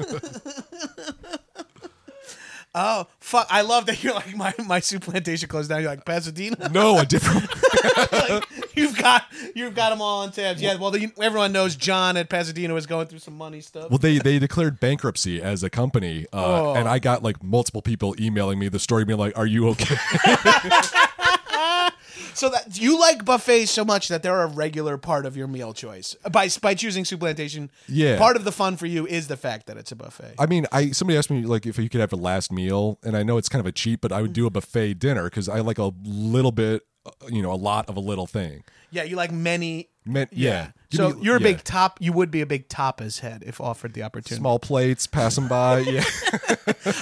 Oh, 2.80 3.06
fuck. 3.20 3.46
I 3.50 3.62
love 3.62 3.86
that 3.86 4.02
you're 4.02 4.14
like, 4.14 4.34
my, 4.36 4.54
my 4.66 4.80
soup 4.80 5.02
plantation 5.02 5.48
closed 5.48 5.68
down. 5.68 5.82
You're 5.82 5.90
like, 5.90 6.04
Pasadena? 6.04 6.68
No, 6.70 6.98
a 7.00 7.04
different. 7.04 7.50
You've 8.74 8.96
got 8.96 9.24
you've 9.56 9.74
got 9.74 9.90
them 9.90 10.00
all 10.00 10.22
on 10.22 10.30
tabs. 10.30 10.62
Yeah, 10.62 10.76
well, 10.76 10.92
the, 10.92 11.10
everyone 11.20 11.50
knows 11.50 11.74
John 11.74 12.16
at 12.16 12.28
Pasadena 12.28 12.72
was 12.72 12.86
going 12.86 13.08
through 13.08 13.18
some 13.18 13.36
money 13.36 13.60
stuff. 13.60 13.90
Well, 13.90 13.98
they 13.98 14.18
they 14.18 14.38
declared 14.38 14.78
bankruptcy 14.78 15.42
as 15.42 15.64
a 15.64 15.70
company, 15.70 16.26
uh, 16.32 16.36
Oh. 16.70 16.74
and 16.76 16.88
I 16.88 17.00
got 17.00 17.24
like 17.24 17.42
multiple 17.42 17.82
people 17.82 18.14
emailing 18.20 18.60
me 18.60 18.68
the 18.68 18.78
story, 18.78 19.04
being 19.04 19.18
like, 19.18 19.36
"Are 19.36 19.46
you 19.46 19.68
okay?" 19.70 19.96
So 22.38 22.48
that 22.50 22.80
you 22.80 23.00
like 23.00 23.24
buffets 23.24 23.72
so 23.72 23.84
much 23.84 24.06
that 24.08 24.22
they're 24.22 24.42
a 24.42 24.46
regular 24.46 24.96
part 24.96 25.26
of 25.26 25.36
your 25.36 25.48
meal 25.48 25.74
choice 25.74 26.14
by 26.30 26.48
by 26.62 26.74
choosing 26.74 27.04
Soup 27.04 27.18
Plantation. 27.18 27.68
Yeah. 27.88 28.16
part 28.16 28.36
of 28.36 28.44
the 28.44 28.52
fun 28.52 28.76
for 28.76 28.86
you 28.86 29.06
is 29.08 29.26
the 29.26 29.36
fact 29.36 29.66
that 29.66 29.76
it's 29.76 29.90
a 29.90 29.96
buffet. 29.96 30.34
I 30.38 30.46
mean, 30.46 30.64
I 30.70 30.92
somebody 30.92 31.18
asked 31.18 31.30
me 31.30 31.42
like 31.42 31.66
if 31.66 31.78
you 31.78 31.88
could 31.88 32.00
have 32.00 32.12
a 32.12 32.16
last 32.16 32.52
meal, 32.52 32.98
and 33.02 33.16
I 33.16 33.24
know 33.24 33.38
it's 33.38 33.48
kind 33.48 33.58
of 33.60 33.66
a 33.66 33.72
cheat, 33.72 34.00
but 34.00 34.12
I 34.12 34.22
would 34.22 34.32
do 34.32 34.46
a 34.46 34.50
buffet 34.50 34.94
dinner 34.94 35.24
because 35.24 35.48
I 35.48 35.58
like 35.60 35.78
a 35.78 35.90
little 36.04 36.52
bit, 36.52 36.86
uh, 37.04 37.10
you 37.28 37.42
know, 37.42 37.52
a 37.52 37.58
lot 37.58 37.88
of 37.88 37.96
a 37.96 38.00
little 38.00 38.26
thing. 38.26 38.62
Yeah, 38.90 39.02
you 39.04 39.16
like 39.16 39.32
many. 39.32 39.88
Men- 40.04 40.28
yeah. 40.32 40.70
Give 40.90 40.96
So 40.98 41.10
me- 41.10 41.22
you're 41.22 41.36
a 41.36 41.40
yeah. 41.40 41.46
big 41.48 41.64
top. 41.64 41.98
You 42.00 42.14
would 42.14 42.30
be 42.30 42.40
a 42.40 42.46
big 42.46 42.68
tapas 42.70 43.20
head 43.20 43.44
if 43.46 43.60
offered 43.60 43.92
the 43.92 44.02
opportunity. 44.04 44.36
small 44.40 44.58
plates, 44.58 45.06
pass 45.06 45.34
them 45.34 45.46
by. 45.48 45.80
Yeah, 45.88 46.04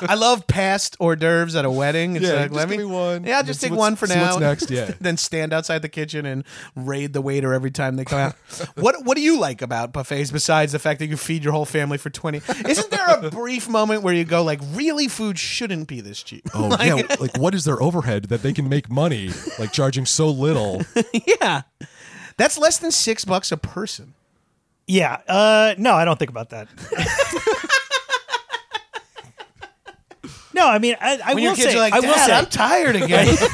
I 0.09 0.14
love 0.14 0.46
past 0.46 0.96
hors 1.01 1.16
d'oeuvres 1.16 1.55
at 1.55 1.64
a 1.64 1.70
wedding. 1.70 2.16
It's 2.16 2.25
Yeah, 2.25 2.33
like, 2.33 2.42
just 2.46 2.53
let 2.55 2.68
give 2.68 2.79
me, 2.79 2.85
me 2.85 2.90
one. 2.92 3.25
Yeah, 3.25 3.38
I'll 3.38 3.44
just 3.44 3.61
see 3.61 3.66
take 3.68 3.72
what's- 3.72 3.81
one 3.81 3.96
for 3.96 4.07
see 4.07 4.14
now. 4.14 4.27
what's 4.27 4.40
next, 4.40 4.70
yeah. 4.70 4.92
then 5.01 5.16
stand 5.16 5.53
outside 5.53 5.83
the 5.83 5.88
kitchen 5.88 6.27
and 6.27 6.44
raid 6.75 7.12
the 7.12 7.20
waiter 7.20 7.53
every 7.55 7.70
time 7.70 7.94
they 7.96 8.05
come 8.05 8.18
out. 8.18 8.35
what 8.77 9.05
What 9.05 9.16
do 9.16 9.22
you 9.22 9.38
like 9.38 9.62
about 9.62 9.92
buffets 9.92 10.31
besides 10.33 10.72
the 10.72 10.79
fact 10.81 10.99
that 11.01 11.07
you 11.07 11.16
feed 11.16 11.44
your 11.44 11.53
whole 11.53 11.64
family 11.64 11.99
for 11.99 12.11
twenty? 12.11 12.40
Isn't 12.68 12.90
there 12.90 13.07
a 13.07 13.31
brief 13.31 13.68
moment 13.68 14.03
where 14.03 14.14
you 14.14 14.25
go 14.25 14.42
like, 14.42 14.61
really, 14.72 15.07
food 15.09 15.38
shouldn't 15.38 15.87
be 15.88 16.01
this 16.01 16.22
cheap? 16.22 16.42
oh 16.55 16.77
yeah. 16.83 17.03
Like, 17.20 17.37
what 17.38 17.55
is 17.55 17.64
their 17.64 17.81
overhead 17.83 18.25
that 18.25 18.42
they 18.42 18.53
can 18.53 18.68
make 18.68 18.90
money 18.90 19.31
like 19.61 19.72
charging 19.72 20.07
so 20.07 20.29
little? 20.29 20.83
yeah, 21.40 21.62
that's 22.37 22.59
less 22.59 22.79
than 22.79 22.90
six 22.90 23.25
bucks 23.25 23.51
a 23.53 23.57
person. 23.57 24.14
Yeah. 24.87 25.18
Uh, 25.27 25.75
no, 25.79 25.94
I 25.94 26.05
don't 26.05 26.18
think 26.18 26.31
about 26.31 26.51
that. 26.51 26.68
no, 30.55 30.66
I 30.68 30.79
mean, 30.79 30.96
I, 31.01 31.18
I 31.25 31.35
When 31.35 31.37
will 31.37 31.42
your 31.42 31.55
kids 31.55 31.70
say, 31.72 31.77
are 31.77 31.81
like, 31.81 31.92
I 31.92 32.01
will 32.01 32.14
Dad, 32.14 32.27
say, 32.27 32.33
I'm 32.35 32.46
tired 32.46 32.96
again. 32.96 33.37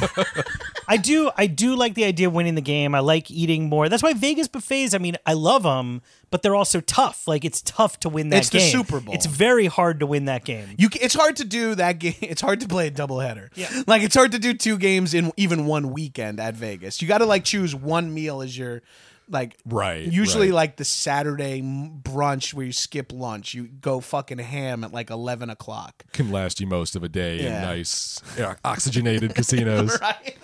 I 0.93 0.97
do, 0.99 1.31
I 1.37 1.47
do 1.47 1.75
like 1.75 1.95
the 1.95 2.05
idea 2.05 2.27
of 2.29 2.35
winning 2.35 2.55
the 2.55 2.61
game. 2.61 2.95
I 2.95 3.01
like 3.01 3.31
eating 3.31 3.69
more. 3.69 3.89
That's 3.89 4.03
why 4.03 4.13
Vegas 4.13 4.47
buffets. 4.49 4.95
I 4.95 4.99
mean, 4.99 5.17
I 5.25 5.33
love 5.33 5.63
them, 5.63 6.03
but 6.31 6.43
they're 6.43 6.55
also 6.55 6.81
tough. 6.81 7.27
Like 7.27 7.45
it's 7.45 7.63
tough 7.63 7.99
to 8.01 8.09
win 8.09 8.29
that 8.29 8.39
It's 8.41 8.51
the 8.51 8.59
game. 8.59 8.71
Super 8.73 9.01
Bowl. 9.01 9.15
It's 9.15 9.27
very 9.27 9.67
hard 9.67 10.01
to 10.01 10.07
win 10.07 10.27
that 10.27 10.45
game. 10.45 10.75
You, 10.77 10.89
it's 11.01 11.15
hard 11.15 11.37
to 11.37 11.45
do 11.45 11.75
that 11.77 11.99
game. 11.99 12.15
It's 12.21 12.41
hard 12.43 12.61
to 12.61 12.69
play 12.69 12.87
a 12.89 12.91
doubleheader. 12.91 13.49
Yeah. 13.55 13.69
like 13.87 14.03
it's 14.03 14.15
hard 14.15 14.33
to 14.33 14.39
do 14.39 14.55
two 14.55 14.77
games 14.79 15.15
in 15.15 15.33
even 15.37 15.67
one 15.67 15.93
weekend 15.93 16.41
at 16.41 16.55
Vegas. 16.55 17.01
You 17.03 17.09
got 17.09 17.19
to 17.19 17.27
like 17.27 17.45
choose 17.45 17.75
one 17.75 18.13
meal 18.13 18.43
as 18.43 18.57
your 18.57 18.83
like 19.29 19.57
Right, 19.65 20.03
Usually 20.03 20.49
right. 20.49 20.55
like 20.55 20.77
the 20.77 20.85
Saturday 20.85 21.63
brunch 21.63 22.53
where 22.55 22.67
you 22.67 22.73
skip 22.73 23.13
lunch, 23.13 23.55
you 23.55 23.65
go 23.65 24.01
fucking 24.01 24.39
ham 24.39 24.85
at 24.85 24.93
like 24.93 25.11
eleven 25.11 25.49
o'clock. 25.49 26.05
Can 26.13 26.31
last 26.31 26.61
you 26.61 26.67
most 26.67 26.97
of 26.97 27.03
a 27.03 27.09
day 27.09 27.41
in 27.47 27.53
nice, 27.53 28.21
yeah, 28.37 28.57
oxygenated 28.65 29.35
casinos. 29.37 29.99
Right. 30.01 30.37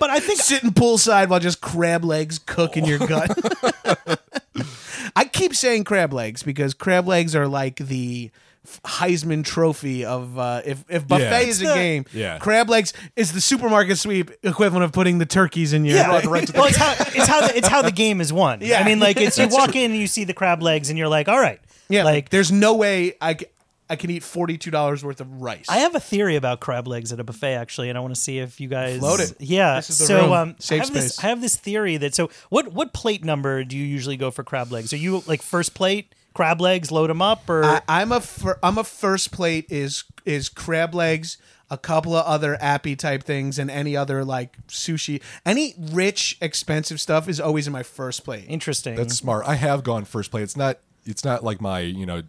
But 0.00 0.10
I 0.10 0.20
think 0.20 0.40
Sitting 0.40 0.70
poolside 0.70 1.28
while 1.28 1.40
just 1.40 1.60
crab 1.60 2.04
legs 2.04 2.38
cook 2.38 2.76
in 2.76 2.84
your 2.84 2.98
gut. 2.98 3.30
I 5.16 5.24
keep 5.24 5.54
saying 5.54 5.84
crab 5.84 6.12
legs 6.12 6.42
because 6.42 6.74
crab 6.74 7.06
legs 7.06 7.36
are 7.36 7.46
like 7.46 7.76
the 7.76 8.30
Heisman 8.84 9.44
Trophy 9.44 10.04
of 10.04 10.38
uh, 10.38 10.62
if 10.64 10.84
if 10.88 11.06
buffet 11.06 11.22
Yeah. 11.22 11.38
is 11.40 11.60
a 11.60 11.64
game, 11.66 12.06
Yeah. 12.12 12.38
crab 12.38 12.68
legs 12.70 12.92
is 13.14 13.32
the 13.32 13.40
supermarket 13.40 13.98
sweep 13.98 14.30
equivalent 14.42 14.84
of 14.84 14.92
putting 14.92 15.18
the 15.18 15.26
turkeys 15.26 15.72
in 15.72 15.84
your 15.84 15.96
Yeah, 15.98 16.26
right, 16.26 16.52
well, 16.54 16.64
it's 16.66 16.76
how 16.78 16.94
it's 16.98 17.26
how 17.28 17.46
the, 17.46 17.56
it's 17.56 17.68
how 17.68 17.82
the 17.82 17.92
game 18.04 18.20
is 18.20 18.32
won. 18.32 18.60
Yeah. 18.62 18.80
I 18.80 18.84
mean, 18.84 19.00
like 19.00 19.18
it's 19.18 19.38
you 19.38 19.48
walk 19.48 19.76
in 19.76 19.90
and 19.92 20.00
you 20.00 20.06
see 20.06 20.24
the 20.24 20.34
crab 20.34 20.62
legs 20.62 20.88
and 20.88 20.98
you're 20.98 21.08
like, 21.08 21.28
all 21.28 21.38
right, 21.38 21.60
yeah. 21.88 22.04
Like 22.04 22.30
there's 22.30 22.50
no 22.50 22.74
way 22.74 23.14
I, 23.20 23.36
I 23.88 23.96
can 23.96 24.10
eat 24.10 24.22
forty 24.22 24.56
two 24.56 24.70
dollars 24.70 25.04
worth 25.04 25.20
of 25.20 25.42
rice. 25.42 25.66
I 25.68 25.78
have 25.78 25.94
a 25.94 26.00
theory 26.00 26.36
about 26.36 26.60
crab 26.60 26.88
legs 26.88 27.12
at 27.12 27.20
a 27.20 27.24
buffet 27.24 27.54
actually, 27.54 27.88
and 27.90 27.98
I 27.98 28.00
want 28.00 28.14
to 28.14 28.20
see 28.20 28.38
if 28.38 28.60
you 28.60 28.68
guys 28.68 28.98
Float 28.98 29.20
it. 29.20 29.34
Yeah. 29.40 29.76
This 29.76 29.90
is 29.90 29.98
the 29.98 30.06
so 30.06 30.22
room. 30.22 30.32
um, 30.32 30.56
Safe 30.58 30.80
I 30.80 30.84
have 30.84 30.94
this 30.94 31.14
space. 31.14 31.24
I 31.24 31.28
have 31.28 31.40
this 31.40 31.56
theory 31.56 31.96
that 31.98 32.14
so 32.14 32.30
what 32.48 32.72
what 32.72 32.92
plate 32.92 33.24
number 33.24 33.62
do 33.64 33.76
you 33.76 33.84
usually 33.84 34.16
go 34.16 34.30
for 34.30 34.42
crab 34.42 34.72
legs? 34.72 34.92
Are 34.92 34.96
you 34.96 35.22
like 35.26 35.42
first 35.42 35.74
plate 35.74 36.14
crab 36.34 36.60
legs, 36.60 36.90
load 36.90 37.10
them 37.10 37.22
up, 37.22 37.48
or 37.48 37.64
I, 37.64 37.80
I'm 37.88 38.10
a 38.12 38.20
fir- 38.20 38.58
I'm 38.62 38.78
a 38.78 38.84
first 38.84 39.32
plate 39.32 39.66
is 39.70 40.04
is 40.24 40.48
crab 40.48 40.94
legs, 40.94 41.38
a 41.70 41.78
couple 41.78 42.14
of 42.16 42.24
other 42.26 42.56
appy 42.60 42.96
type 42.96 43.22
things, 43.22 43.58
and 43.58 43.70
any 43.70 43.96
other 43.96 44.24
like 44.24 44.56
sushi. 44.66 45.22
Any 45.46 45.74
rich 45.78 46.36
expensive 46.40 47.00
stuff 47.00 47.28
is 47.28 47.40
always 47.40 47.66
in 47.66 47.72
my 47.72 47.82
first 47.82 48.24
plate. 48.24 48.46
interesting? 48.48 48.96
That's 48.96 49.14
smart. 49.14 49.46
I 49.46 49.54
have 49.54 49.84
gone 49.84 50.04
first 50.04 50.30
plate. 50.30 50.42
It's 50.42 50.56
not. 50.56 50.78
It's 51.06 51.24
not 51.24 51.44
like 51.44 51.60
my 51.60 51.80
you 51.80 52.06
know 52.06 52.22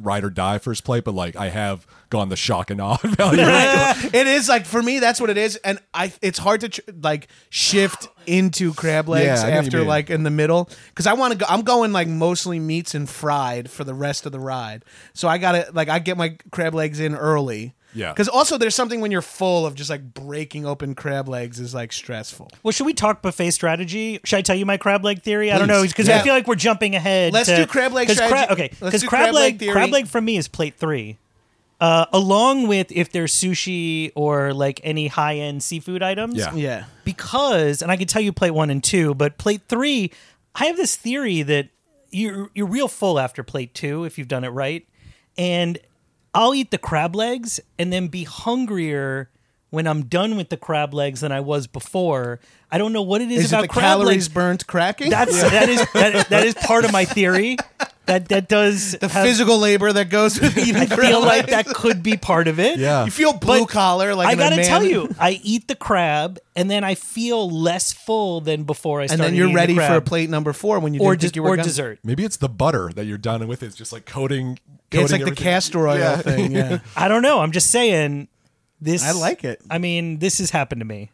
ride 0.00 0.24
or 0.24 0.30
die 0.30 0.58
first 0.58 0.84
plate, 0.84 1.04
but 1.04 1.14
like 1.14 1.36
I 1.36 1.48
have 1.50 1.86
gone 2.10 2.28
the 2.28 2.36
shock 2.36 2.70
and 2.70 2.80
awe 2.80 2.96
value. 3.02 3.40
it 4.12 4.26
is 4.26 4.48
like 4.48 4.66
for 4.66 4.82
me 4.82 4.98
that's 4.98 5.20
what 5.20 5.30
it 5.30 5.36
is, 5.38 5.56
and 5.56 5.78
I 5.92 6.12
it's 6.22 6.38
hard 6.38 6.60
to 6.62 6.68
tr- 6.68 6.80
like 7.02 7.28
shift 7.50 8.08
into 8.26 8.72
crab 8.74 9.08
legs 9.08 9.26
Yeah, 9.26 9.32
I 9.32 9.36
know 9.36 9.44
what 9.44 9.52
you 9.62 9.66
after 9.66 9.78
mean. 9.78 9.86
like 9.88 10.10
in 10.10 10.22
the 10.22 10.30
middle 10.30 10.68
because 10.88 11.06
I 11.06 11.12
want 11.14 11.32
to 11.32 11.38
go. 11.38 11.46
I'm 11.48 11.62
going 11.62 11.92
like 11.92 12.08
mostly 12.08 12.58
meats 12.58 12.94
and 12.94 13.08
fried 13.08 13.70
for 13.70 13.84
the 13.84 13.94
rest 13.94 14.26
of 14.26 14.32
the 14.32 14.40
ride, 14.40 14.84
so 15.12 15.28
I 15.28 15.38
gotta 15.38 15.68
like 15.72 15.88
I 15.88 15.98
get 15.98 16.16
my 16.16 16.36
crab 16.50 16.74
legs 16.74 17.00
in 17.00 17.14
early. 17.14 17.74
Yeah. 17.94 18.12
Because 18.12 18.28
also 18.28 18.58
there's 18.58 18.74
something 18.74 19.00
when 19.00 19.10
you're 19.10 19.22
full 19.22 19.66
of 19.66 19.74
just 19.74 19.88
like 19.88 20.14
breaking 20.14 20.66
open 20.66 20.94
crab 20.94 21.28
legs 21.28 21.60
is 21.60 21.72
like 21.74 21.92
stressful. 21.92 22.50
well, 22.62 22.72
should 22.72 22.86
we 22.86 22.94
talk 22.94 23.22
buffet 23.22 23.52
strategy? 23.52 24.20
Should 24.24 24.36
I 24.38 24.42
tell 24.42 24.56
you 24.56 24.66
my 24.66 24.76
crab 24.76 25.04
leg 25.04 25.22
theory? 25.22 25.52
I 25.52 25.58
don't 25.58 25.68
know 25.68 25.82
because 25.82 26.08
Yeah. 26.08 26.18
I 26.18 26.22
feel 26.22 26.34
like 26.34 26.46
we're 26.48 26.54
jumping 26.56 26.94
ahead. 26.94 27.32
Let's 27.32 27.48
to- 27.48 27.56
do 27.56 27.66
crab 27.66 27.92
leg 27.92 28.08
'cause 28.08 28.16
strategy. 28.16 28.52
okay, 28.52 28.62
Let's 28.72 28.80
because 28.80 29.00
do 29.02 29.06
crab, 29.08 29.22
crab 29.26 29.34
leg 29.34 29.42
leg 29.44 29.58
theory. 29.60 29.72
crab 29.72 29.90
leg 29.90 30.06
for 30.08 30.20
me 30.20 30.36
is 30.36 30.48
plate 30.48 30.74
three. 30.76 31.18
Uh, 31.80 32.06
along 32.12 32.66
with 32.68 32.90
if 32.92 33.10
there's 33.12 33.32
sushi 33.34 34.10
or 34.14 34.52
like 34.54 34.80
any 34.84 35.08
high 35.08 35.36
end 35.36 35.62
seafood 35.62 36.02
items, 36.02 36.36
Yeah. 36.36 36.54
Yeah. 36.54 36.84
because 37.04 37.82
and 37.82 37.90
I 37.90 37.96
can 37.96 38.06
tell 38.06 38.22
you 38.22 38.32
plate 38.32 38.52
one 38.52 38.70
and 38.70 38.82
two, 38.82 39.14
but 39.14 39.38
plate 39.38 39.62
three, 39.68 40.10
I 40.54 40.66
have 40.66 40.76
this 40.76 40.96
theory 40.96 41.42
that 41.42 41.68
you're 42.10 42.48
you're 42.54 42.66
real 42.68 42.88
full 42.88 43.18
after 43.18 43.42
plate 43.42 43.74
two 43.74 44.04
if 44.04 44.18
you've 44.18 44.28
done 44.28 44.44
it 44.44 44.50
right, 44.50 44.86
and 45.36 45.78
I'll 46.34 46.54
eat 46.54 46.70
the 46.70 46.78
crab 46.78 47.14
legs 47.14 47.60
and 47.78 47.92
then 47.92 48.08
be 48.08 48.24
hungrier 48.24 49.30
when 49.70 49.86
I'm 49.86 50.04
done 50.04 50.36
with 50.36 50.50
the 50.50 50.56
crab 50.56 50.94
legs 50.94 51.20
than 51.20 51.32
I 51.32 51.40
was 51.40 51.66
before. 51.66 52.40
I 52.70 52.78
don't 52.78 52.92
know 52.92 53.02
what 53.02 53.20
it 53.20 53.30
is, 53.30 53.44
Is 53.44 53.52
it 53.52 53.54
about 53.56 53.62
the 53.62 53.68
crab 53.68 53.82
calories 53.82 54.08
legs. 54.08 54.28
burnt 54.28 54.66
cracking? 54.66 55.10
That's 55.10 55.40
that 55.42 55.68
is 55.68 55.84
that, 55.92 56.28
that 56.28 56.46
is 56.46 56.54
part 56.54 56.84
of 56.84 56.92
my 56.92 57.04
theory. 57.04 57.56
That 58.06 58.28
that 58.28 58.48
does 58.48 58.92
the 59.00 59.08
have- 59.08 59.24
physical 59.24 59.58
labor 59.58 59.92
that 59.92 60.10
goes 60.10 60.38
with 60.40 60.58
eating 60.58 60.76
I 60.82 60.86
crab 60.86 60.98
feel 61.00 61.20
like 61.22 61.46
that 61.48 61.66
could 61.66 62.02
be 62.02 62.16
part 62.18 62.48
of 62.48 62.60
it. 62.60 62.78
Yeah. 62.78 63.04
You 63.06 63.10
feel 63.10 63.32
blue 63.32 63.64
collar 63.66 64.14
like 64.14 64.28
I 64.28 64.34
gotta 64.34 64.56
man- 64.56 64.66
tell 64.66 64.82
you, 64.82 65.08
I 65.18 65.40
eat 65.42 65.68
the 65.68 65.74
crab 65.74 66.38
and 66.54 66.70
then 66.70 66.84
I 66.84 66.94
feel 66.96 67.48
less 67.50 67.92
full 67.92 68.40
than 68.42 68.64
before 68.64 69.00
I 69.00 69.06
started. 69.06 69.22
and 69.24 69.28
then 69.32 69.34
you're 69.36 69.46
eating 69.46 69.54
the 69.54 69.80
ready 69.80 69.92
for 69.92 69.96
a 69.96 70.02
plate 70.02 70.28
number 70.28 70.52
four 70.52 70.78
when 70.80 70.92
you 70.92 71.00
or 71.00 71.12
didn't 71.12 71.20
think 71.22 71.32
des- 71.32 71.38
you 71.38 71.42
were 71.44 71.50
or 71.50 71.56
dessert. 71.56 71.98
Maybe 72.04 72.24
it's 72.24 72.36
the 72.36 72.48
butter 72.50 72.90
that 72.94 73.06
you're 73.06 73.16
done 73.18 73.46
with. 73.48 73.62
It's 73.62 73.74
just 73.76 73.92
like 73.92 74.04
coating. 74.04 74.58
Yeah, 74.92 75.00
it's 75.00 75.10
coating 75.10 75.26
like 75.26 75.36
the 75.36 75.42
castor 75.42 75.88
oil 75.88 75.98
Yeah. 75.98 76.16
thing. 76.18 76.52
Yeah, 76.52 76.78
I 76.96 77.08
don't 77.08 77.22
know. 77.22 77.40
I'm 77.40 77.52
just 77.52 77.70
saying. 77.70 78.28
This 78.80 79.02
I 79.02 79.12
like 79.12 79.44
it. 79.44 79.62
I 79.70 79.78
mean, 79.78 80.18
this 80.18 80.38
has 80.38 80.50
happened 80.50 80.80
to 80.82 80.84
me. 80.84 81.10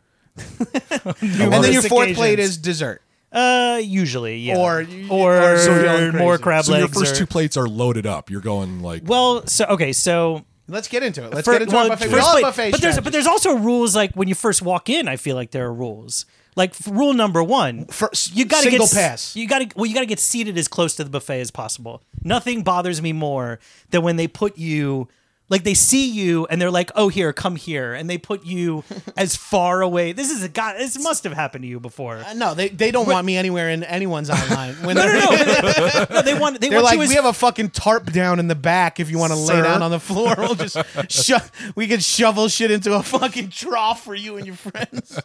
and 1.20 1.52
then 1.52 1.72
your 1.72 1.82
fourth 1.82 2.04
occasions. 2.04 2.16
plate 2.16 2.38
is 2.38 2.56
dessert. 2.56 3.02
Uh, 3.32 3.80
usually, 3.82 4.38
yeah. 4.38 4.56
Or- 4.58 4.86
or, 5.08 5.36
or 5.54 5.58
so 5.58 6.12
more 6.12 6.32
crazy. 6.36 6.42
crab 6.42 6.64
So 6.64 6.76
your 6.76 6.88
first 6.88 7.14
or- 7.14 7.18
two 7.18 7.26
plates 7.26 7.56
are 7.56 7.68
loaded 7.68 8.06
up. 8.06 8.28
You're 8.30 8.40
going 8.40 8.82
like 8.82 9.02
well, 9.06 9.46
so 9.46 9.64
okay, 9.66 9.92
so 9.92 10.44
Let's 10.68 10.86
get 10.88 11.02
into 11.02 11.24
it. 11.24 11.34
Let's 11.34 11.44
fir- 11.46 11.52
get 11.54 11.62
into 11.62 11.74
well, 11.74 11.84
our 11.84 11.90
buffet. 11.96 12.06
We 12.06 12.12
first 12.12 12.22
all 12.28 12.34
have 12.34 12.42
plate- 12.42 12.42
buffet 12.44 12.70
but 12.70 12.80
there's 12.80 12.94
strategies. 12.94 13.04
but 13.04 13.12
there's 13.12 13.26
also 13.26 13.54
rules 13.56 13.96
like 13.96 14.12
when 14.14 14.28
you 14.28 14.34
first 14.36 14.62
walk 14.62 14.88
in. 14.88 15.08
I 15.08 15.16
feel 15.16 15.34
like 15.36 15.50
there 15.50 15.66
are 15.66 15.72
rules. 15.74 16.26
Like 16.56 16.70
f- 16.70 16.88
rule 16.88 17.12
number 17.12 17.42
one, 17.42 17.86
First- 17.86 18.34
you 18.36 18.44
got 18.44 18.62
to 18.64 18.70
single 18.70 18.86
get 18.86 18.94
pass. 18.94 19.34
You 19.36 19.46
got 19.48 19.60
to 19.60 19.68
well, 19.76 19.86
you 19.86 19.94
got 19.94 20.00
to 20.00 20.06
get 20.06 20.18
seated 20.20 20.56
as 20.58 20.66
close 20.68 20.94
to 20.96 21.04
the 21.04 21.10
buffet 21.10 21.40
as 21.40 21.50
possible. 21.50 22.02
Nothing 22.24 22.62
bothers 22.62 23.00
me 23.02 23.12
more 23.12 23.58
than 23.90 24.02
when 24.02 24.16
they 24.16 24.26
put 24.28 24.58
you. 24.58 25.08
Like 25.50 25.64
they 25.64 25.74
see 25.74 26.08
you 26.08 26.46
and 26.46 26.62
they're 26.62 26.70
like, 26.70 26.90
"Oh, 26.94 27.08
here, 27.08 27.32
come 27.32 27.56
here," 27.56 27.92
and 27.92 28.08
they 28.08 28.16
put 28.18 28.44
you 28.44 28.84
as 29.16 29.34
far 29.36 29.82
away. 29.82 30.12
This 30.12 30.30
is 30.30 30.42
a 30.44 30.48
god. 30.48 30.76
This 30.78 30.96
must 31.02 31.24
have 31.24 31.32
happened 31.32 31.62
to 31.64 31.68
you 31.68 31.80
before. 31.80 32.18
Uh, 32.18 32.32
no, 32.34 32.54
they, 32.54 32.68
they 32.68 32.90
don't 32.92 33.08
want 33.08 33.26
me 33.26 33.36
anywhere 33.36 33.68
in 33.68 33.82
anyone's 33.82 34.30
online. 34.30 34.74
When 34.76 34.94
No, 34.96 35.02
they're, 35.02 35.20
no, 35.20 35.30
no. 35.30 36.04
no 36.10 36.22
they 36.22 36.34
want. 36.38 36.60
They 36.60 36.68
they're 36.68 36.76
want 36.78 36.84
like, 36.84 36.96
you 36.96 37.02
as 37.02 37.08
we 37.08 37.16
have 37.16 37.24
a 37.24 37.32
fucking 37.32 37.70
tarp 37.70 38.12
down 38.12 38.38
in 38.38 38.46
the 38.46 38.54
back. 38.54 39.00
If 39.00 39.10
you 39.10 39.18
want 39.18 39.32
to 39.32 39.38
lay 39.38 39.56
Sir. 39.56 39.62
down 39.64 39.82
on 39.82 39.90
the 39.90 39.98
floor, 40.00 40.34
we'll 40.38 40.54
just 40.54 40.76
sho- 41.10 41.38
we 41.74 41.88
can 41.88 41.98
shovel 42.00 42.46
shit 42.48 42.70
into 42.70 42.94
a 42.94 43.02
fucking 43.02 43.50
trough 43.50 44.04
for 44.04 44.14
you 44.14 44.36
and 44.36 44.46
your 44.46 44.54
friends. 44.56 45.20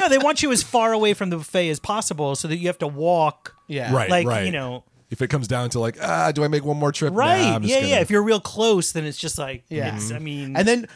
no, 0.00 0.08
they 0.08 0.18
want 0.18 0.42
you 0.42 0.50
as 0.50 0.62
far 0.62 0.94
away 0.94 1.12
from 1.12 1.28
the 1.28 1.36
buffet 1.36 1.68
as 1.68 1.78
possible, 1.78 2.34
so 2.36 2.48
that 2.48 2.56
you 2.56 2.68
have 2.68 2.78
to 2.78 2.88
walk. 2.88 3.54
Yeah, 3.66 3.94
right, 3.94 4.08
like, 4.08 4.26
right. 4.26 4.46
you 4.46 4.52
know- 4.52 4.82
if 5.10 5.22
it 5.22 5.28
comes 5.28 5.48
down 5.48 5.70
to 5.70 5.80
like 5.80 5.96
ah, 6.02 6.32
do 6.32 6.44
I 6.44 6.48
make 6.48 6.64
one 6.64 6.76
more 6.76 6.92
trip? 6.92 7.14
Right? 7.14 7.40
I'm 7.40 7.62
yeah, 7.62 7.76
gonna- 7.76 7.88
yeah. 7.88 8.00
If 8.00 8.10
you're 8.10 8.22
real 8.22 8.40
close, 8.40 8.92
then 8.92 9.04
it's 9.04 9.18
just 9.18 9.38
like, 9.38 9.64
Yeah. 9.68 9.96
it's, 9.96 10.12
I 10.12 10.18
mean, 10.18 10.56
And 10.56 10.66
then 10.68 10.86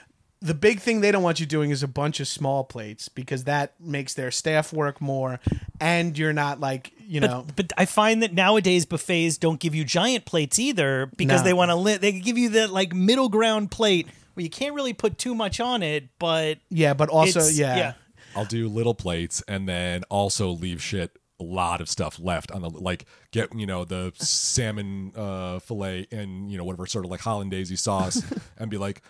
the 0.41 0.55
big 0.55 0.81
thing 0.81 1.01
they 1.03 1.13
don't 1.13 1.23
want 1.23 1.39
you 1.39 1.47
doing 1.47 1.71
is 1.71 1.83
a 1.85 1.89
bunch 1.89 2.19
of 2.19 2.27
small 2.27 2.65
plates 2.65 3.09
because 3.09 3.45
that 3.45 3.75
makes 3.81 4.15
their 4.15 4.33
staff 4.33 4.73
work 4.73 5.01
more, 5.01 5.39
and 5.81 6.19
you're 6.19 6.33
not 6.33 6.59
like 6.61 6.93
you 7.07 7.21
know. 7.21 7.45
but, 7.47 7.57
but 7.57 7.73
I 7.79 7.85
find 7.85 8.23
that 8.23 8.33
nowadays 8.33 8.85
buffets 8.87 9.37
don't 9.39 9.61
give 9.61 9.75
you 9.75 9.85
giant 9.85 10.25
plates 10.25 10.59
either 10.59 11.11
because 11.17 11.41
No. 11.43 11.45
they 11.45 11.53
want 11.53 11.71
to. 11.71 11.77
Li- 11.77 11.97
they 11.99 12.13
give 12.13 12.39
you 12.39 12.49
that 12.51 12.71
like 12.73 12.93
middle 12.95 13.29
ground 13.29 13.71
plate 13.71 14.09
where 14.35 14.43
you 14.43 14.51
can't 14.51 14.75
really 14.75 14.95
put 14.95 15.19
too 15.19 15.35
much 15.35 15.61
on 15.61 15.83
it, 15.83 16.09
but 16.19 16.59
Yeah, 16.71 16.95
but 16.95 17.09
also 17.09 17.39
It's- 17.41 17.59
yeah. 17.59 17.77
yeah. 17.77 17.93
I'll 18.35 18.47
do 18.47 18.67
little 18.69 18.95
plates 18.95 19.43
and 19.47 19.69
then 19.69 20.05
also 20.09 20.49
leave 20.51 20.83
shit 20.83 21.11
a 21.43 21.45
lot 21.45 21.81
of 21.81 21.89
stuff 21.89 22.19
left 22.21 22.51
on 22.53 22.63
the 22.63 22.71
like 22.71 23.05
get 23.31 23.55
you 23.55 23.67
know 23.67 23.85
the 23.85 24.13
salmon 24.15 25.13
uh 25.17 25.59
fillet 25.59 26.07
and 26.11 26.51
you 26.51 26.59
know 26.59 26.65
whatever 26.65 26.87
sort 26.87 27.05
of 27.05 27.11
like 27.11 27.21
hollandaise 27.21 27.81
sauce 27.81 28.23
and 28.59 28.71
be 28.71 28.79
like 28.79 29.03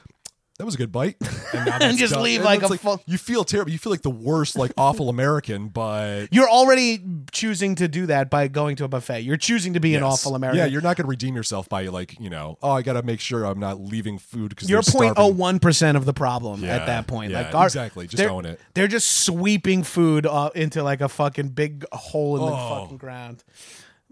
that 0.63 0.67
was 0.67 0.77
a 0.77 0.79
good 0.79 0.93
bite 0.93 1.17
and, 1.53 1.67
that's 1.83 1.97
just 1.97 2.15
done. 2.15 2.23
leave, 2.23 2.37
And 2.37 2.45
like, 2.45 2.63
a 2.63 2.79
full- 2.79 3.03
you 3.05 3.19
feel 3.19 3.43
terrible 3.43 3.73
you 3.73 3.79
feel 3.79 3.91
like 3.91 4.03
the 4.03 4.11
worst 4.11 4.57
like 4.57 4.71
awful 4.77 5.09
american 5.09 5.67
but 5.69 6.29
You're 6.31 6.49
already 6.49 7.03
choosing 7.33 7.75
to 7.77 7.89
do 7.89 8.07
that 8.07 8.31
by 8.31 8.47
going 8.47 8.77
to 8.77 8.85
a 8.85 8.89
buffet. 8.89 9.21
You're 9.23 9.37
choosing 9.37 9.73
to 9.75 9.81
be 9.81 9.97
an 9.97 10.03
awful 10.05 10.37
American. 10.37 10.59
Yeah, 10.61 10.67
you're 10.67 10.81
not 10.83 10.97
going 10.97 11.05
to 11.07 11.09
redeem 11.11 11.35
yourself 11.35 11.69
by 11.69 11.87
like 11.89 12.21
you 12.21 12.31
know. 12.31 12.59
Oh, 12.63 12.71
I 12.71 12.83
got 12.83 12.93
to 12.93 13.03
make 13.03 13.19
sure 13.21 13.45
I'm 13.45 13.59
not 13.59 13.81
leaving 13.81 14.19
food 14.19 14.51
because 14.51 14.71
You're 14.71 14.83
they're 14.83 15.15
0.01 15.15 15.61
percent 15.61 15.97
of 15.97 16.05
the 16.05 16.13
problem 16.13 16.63
Yeah, 16.63 16.77
at 16.77 16.87
that 16.87 17.07
point. 17.09 17.33
yeah, 17.33 17.43
like 17.43 17.55
our- 17.55 17.67
exactly. 17.67 18.07
Just 18.07 18.23
own 18.23 18.45
it. 18.47 18.61
They're 18.75 18.87
just 18.89 19.25
sweeping 19.25 19.83
food 19.83 20.27
uh, 20.27 20.51
into 20.55 20.83
like 20.85 21.01
a 21.01 21.09
fucking 21.09 21.49
big 21.51 21.85
hole 21.93 22.37
in 22.37 22.47
the 22.47 22.53
Oh. 22.53 22.83
fucking 22.83 22.99
ground. 22.99 23.43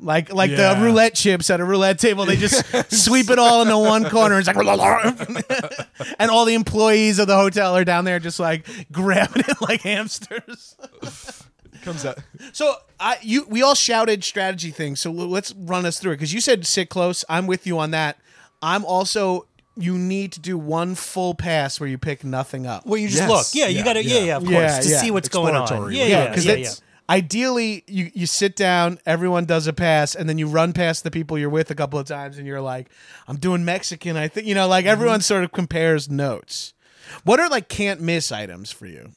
Like 0.02 0.32
like 0.32 0.50
the 0.50 0.78
roulette 0.80 1.14
chips 1.14 1.50
at 1.50 1.60
a 1.60 1.64
roulette 1.64 1.98
table, 1.98 2.24
they 2.24 2.36
just 2.36 2.64
sweep 2.94 3.28
it 3.30 3.38
all 3.38 3.62
into 3.62 3.76
one 3.76 4.08
corner. 4.08 4.38
It's 4.38 4.48
like, 4.48 4.56
and 6.18 6.30
all 6.30 6.44
the 6.46 6.54
employees 6.54 7.18
of 7.18 7.26
the 7.26 7.36
hotel 7.36 7.76
are 7.76 7.84
down 7.84 8.04
there 8.04 8.18
just 8.18 8.40
like 8.40 8.66
grabbing 8.90 9.44
it 9.46 9.60
like 9.60 9.82
hamsters. 9.82 10.76
comes 11.82 12.04
out. 12.04 12.18
So 12.52 12.74
I 12.98 13.18
you 13.22 13.46
we 13.48 13.62
all 13.62 13.74
shouted 13.74 14.24
strategy 14.24 14.70
things. 14.70 15.00
So 15.00 15.10
let's 15.10 15.54
run 15.54 15.84
us 15.86 15.98
through 16.00 16.12
it 16.12 16.16
because 16.16 16.32
you 16.32 16.40
said 16.40 16.66
sit 16.66 16.88
close. 16.88 17.24
I'm 17.28 17.46
with 17.46 17.66
you 17.66 17.78
on 17.78 17.90
that. 17.90 18.18
I'm 18.62 18.84
also 18.84 19.46
you 19.76 19.96
need 19.96 20.32
to 20.32 20.40
do 20.40 20.58
one 20.58 20.94
full 20.94 21.34
pass 21.34 21.78
where 21.80 21.88
you 21.88 21.96
pick 21.96 22.24
nothing 22.24 22.66
up. 22.66 22.84
Where 22.86 23.00
you 23.00 23.08
just 23.08 23.20
Yes. 23.22 23.30
look. 23.30 23.46
Yeah, 23.54 23.66
you 23.68 23.78
Yeah, 23.78 23.84
got 23.84 23.92
to. 23.94 24.04
Yeah. 24.04 24.14
yeah. 24.18 24.24
yeah, 24.24 24.36
of 24.36 24.42
course, 24.44 24.54
Yeah, 24.54 24.80
to 24.80 24.88
yeah. 24.88 25.00
see 25.00 25.10
what's 25.10 25.28
going 25.28 25.54
on. 25.54 25.92
Yeah, 25.92 26.04
Yeah, 26.04 26.06
yeah, 26.06 26.28
because 26.28 26.46
yeah, 26.46 26.52
it's 26.54 26.82
ideally 27.10 27.84
you 27.88 28.10
you 28.14 28.24
sit 28.24 28.56
down, 28.56 28.98
everyone 29.04 29.44
does 29.44 29.66
a 29.66 29.72
pass, 29.72 30.14
and 30.14 30.28
then 30.28 30.38
you 30.38 30.46
run 30.46 30.72
past 30.72 31.02
the 31.04 31.10
people 31.10 31.36
you're 31.36 31.50
with 31.50 31.70
a 31.70 31.74
couple 31.74 31.98
of 31.98 32.06
times, 32.06 32.38
and 32.38 32.46
you're 32.46 32.60
like, 32.60 32.88
I'm 33.26 33.36
doing 33.36 33.64
Mexican. 33.64 34.16
I 34.16 34.28
think 34.28 34.46
you 34.46 34.54
know, 34.54 34.68
like 34.68 34.86
everyone 34.86 35.20
sort 35.20 35.44
of 35.44 35.52
compares 35.52 36.08
notes. 36.08 36.72
What 37.24 37.40
are 37.40 37.48
like 37.48 37.68
can't 37.68 38.00
miss 38.00 38.30
items 38.30 38.70
for 38.70 38.86
you? 38.86 39.10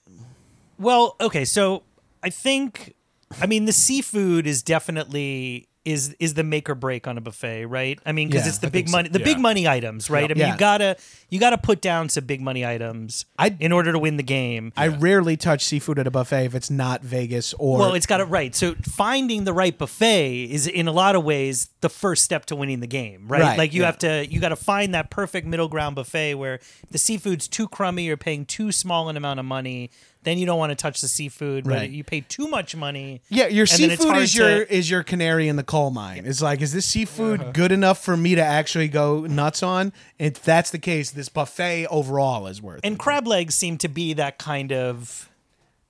Well, 0.80 1.16
okay, 1.22 1.46
so 1.46 1.84
I 2.24 2.30
think 2.30 2.96
I 3.40 3.46
mean 3.46 3.66
the 3.66 3.72
seafood 3.72 4.48
is 4.48 4.64
definitely 4.64 5.68
is 5.86 6.16
is 6.20 6.34
the 6.34 6.44
make 6.44 6.70
or 6.70 6.76
break 6.76 7.08
on 7.08 7.18
a 7.18 7.22
buffet, 7.22 7.66
right? 7.66 8.00
I 8.06 8.12
mean, 8.14 8.30
because 8.30 8.44
Yeah, 8.46 8.50
it's 8.50 8.58
the 8.60 8.68
I 8.68 8.70
big 8.70 8.86
think 8.86 8.90
so, 8.90 8.98
money, 8.98 9.10
the 9.10 9.20
yeah. 9.20 9.26
big 9.26 9.40
money 9.40 9.68
items, 9.68 10.10
right? 10.10 10.26
I 10.32 10.34
mean, 10.34 10.38
Yeah. 10.38 10.54
you 10.54 10.58
gotta 10.60 10.98
you 11.30 11.40
gotta 11.40 11.58
put 11.58 11.82
down 11.82 12.08
some 12.10 12.26
big 12.26 12.40
money 12.42 12.66
items 12.66 13.26
I- 13.38 13.56
in 13.60 13.72
order 13.72 13.92
to 13.92 14.00
win 14.00 14.16
the 14.18 14.24
game. 14.24 14.72
I 14.78 14.88
rarely 14.88 15.36
touch 15.36 15.66
seafood 15.66 16.00
at 16.00 16.08
a 16.08 16.12
buffet 16.12 16.46
if 16.46 16.56
it's 16.56 16.70
not 16.70 17.02
Vegas 17.04 17.54
or 17.60 17.80
well, 17.80 17.94
it's 17.96 18.06
got 18.06 18.22
it 18.22 18.26
right. 18.26 18.56
So 18.56 18.76
finding 18.84 19.44
the 19.44 19.54
right 19.54 19.78
buffet 19.78 20.44
is 20.46 20.68
in 20.68 20.88
a 20.88 20.92
lot 20.94 21.16
of 21.16 21.24
ways 21.24 21.70
the 21.82 21.90
first 21.90 22.24
step 22.24 22.46
to 22.46 22.56
winning 22.56 22.80
the 22.80 22.88
game, 22.88 23.26
right? 23.28 23.42
Right, 23.42 23.58
like 23.58 23.74
you 23.74 23.84
have 23.84 23.98
to 24.00 24.26
you 24.30 24.40
got 24.40 24.50
to 24.50 24.56
find 24.56 24.94
that 24.96 25.10
perfect 25.10 25.46
middle 25.48 25.68
ground 25.68 25.96
buffet 25.96 26.36
where 26.36 26.60
the 26.92 26.98
seafood's 26.98 27.48
too 27.48 27.68
crummy, 27.68 28.04
you're 28.06 28.16
paying 28.18 28.46
too 28.46 28.72
small 28.72 29.10
an 29.10 29.18
amount 29.18 29.40
of 29.40 29.46
money. 29.46 29.90
Then 30.24 30.38
you 30.38 30.46
don't 30.46 30.58
want 30.58 30.72
to 30.72 30.76
touch 30.76 31.02
the 31.02 31.08
seafood, 31.08 31.66
but 31.66 31.74
Right. 31.74 31.90
you 31.90 32.04
pay 32.04 32.22
too 32.22 32.48
much 32.48 32.76
money. 32.76 33.22
Yeah, 33.30 33.48
your 33.48 33.68
and 33.70 33.80
then 33.82 33.92
it's 33.92 34.02
seafood 34.02 34.14
hard 34.14 34.24
is 34.24 34.36
your 34.36 34.66
to- 34.66 34.74
is 34.74 34.90
your 34.90 35.04
canary 35.04 35.48
in 35.48 35.56
the 35.58 35.64
coal 35.64 35.92
mine. 35.92 36.24
It's 36.26 36.42
like, 36.42 36.62
is 36.62 36.72
this 36.74 36.86
seafood 36.86 37.42
uh-huh. 37.42 37.52
good 37.52 37.72
enough 37.72 38.02
for 38.04 38.16
me 38.16 38.36
to 38.36 38.42
actually 38.44 38.88
go 38.88 39.22
nuts 39.26 39.62
on? 39.62 39.92
If 40.20 40.42
that's 40.42 40.70
the 40.72 40.80
case, 40.80 41.12
this 41.12 41.30
buffet 41.30 41.88
overall 41.88 42.48
is 42.48 42.62
worth. 42.62 42.80
and 42.84 42.96
it. 42.96 43.00
crab 43.00 43.28
legs 43.28 43.56
seem 43.56 43.78
to 43.80 43.88
be 43.90 44.14
that 44.14 44.38
kind 44.38 44.72
of 44.72 45.30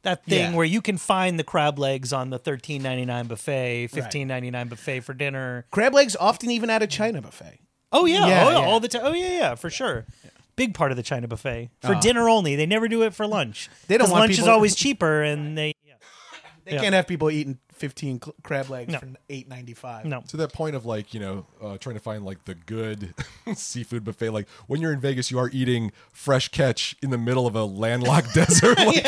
that 0.01 0.25
thing 0.25 0.51
Yeah. 0.51 0.57
where 0.57 0.65
you 0.65 0.81
can 0.81 0.97
find 0.97 1.39
the 1.39 1.43
crab 1.45 1.79
legs 1.79 2.11
on 2.11 2.29
the 2.29 2.37
thirteen 2.39 2.81
ninety 2.83 3.05
nine 3.05 3.27
buffet, 3.27 3.87
fifteen 3.87 4.27
ninety 4.27 4.51
nine 4.51 4.67
buffet 4.67 4.99
for 5.01 5.13
dinner. 5.13 5.65
crab 5.71 5.93
legs 5.93 6.15
often 6.19 6.51
even 6.51 6.69
at 6.69 6.81
a 6.83 6.87
China 6.87 7.21
buffet. 7.21 7.59
Oh 7.91 8.05
yeah, 8.05 8.27
Yeah, 8.27 8.43
oh, 8.45 8.49
yeah, 8.49 8.59
yeah. 8.59 8.65
all 8.65 8.79
the 8.79 8.87
time. 8.87 9.01
Oh 9.05 9.13
yeah, 9.13 9.29
yeah, 9.37 9.55
for 9.55 9.69
sure. 9.69 10.05
Big 10.55 10.73
part 10.73 10.91
of 10.91 10.97
the 10.97 11.03
China 11.03 11.27
buffet 11.27 11.69
for 11.81 11.95
ah. 11.95 11.99
dinner 11.99 12.29
only. 12.29 12.55
They 12.55 12.65
never 12.65 12.87
do 12.87 13.01
it 13.03 13.13
for 13.13 13.25
lunch. 13.25 13.69
They 13.87 13.97
don't 13.97 14.05
'Cause 14.05 14.11
want 14.11 14.21
lunch 14.21 14.31
is 14.33 14.37
people- 14.39 14.51
always 14.51 14.75
cheaper, 14.75 15.23
and 15.23 15.57
they 15.57 15.73
yeah. 15.85 15.93
They 16.65 16.73
Yeah. 16.75 16.81
can't 16.81 16.93
have 16.95 17.07
people 17.07 17.29
eating 17.31 17.57
fifteen 17.83 18.17
cl- 18.23 18.33
crab 18.43 18.69
legs 18.69 18.93
No. 18.93 18.99
for 18.99 19.07
eight 19.29 19.49
ninety 19.49 19.73
five. 19.73 20.05
no. 20.05 20.21
to 20.29 20.37
that 20.37 20.53
point 20.53 20.73
of 20.73 20.85
like 20.85 21.13
you 21.13 21.19
know 21.19 21.45
uh, 21.61 21.77
trying 21.77 21.95
to 21.95 22.01
find 22.01 22.23
like 22.23 22.45
the 22.45 22.55
good 22.55 23.13
seafood 23.55 24.05
buffet 24.05 24.29
like 24.29 24.47
when 24.67 24.79
you're 24.79 24.93
in 24.93 25.01
vegas 25.01 25.29
you 25.29 25.37
are 25.37 25.49
eating 25.51 25.91
fresh 26.13 26.47
catch 26.47 26.95
in 27.01 27.09
the 27.09 27.17
middle 27.17 27.45
of 27.45 27.55
a 27.55 27.65
landlocked 27.65 28.33
desert 28.33 28.77
like, 28.77 29.03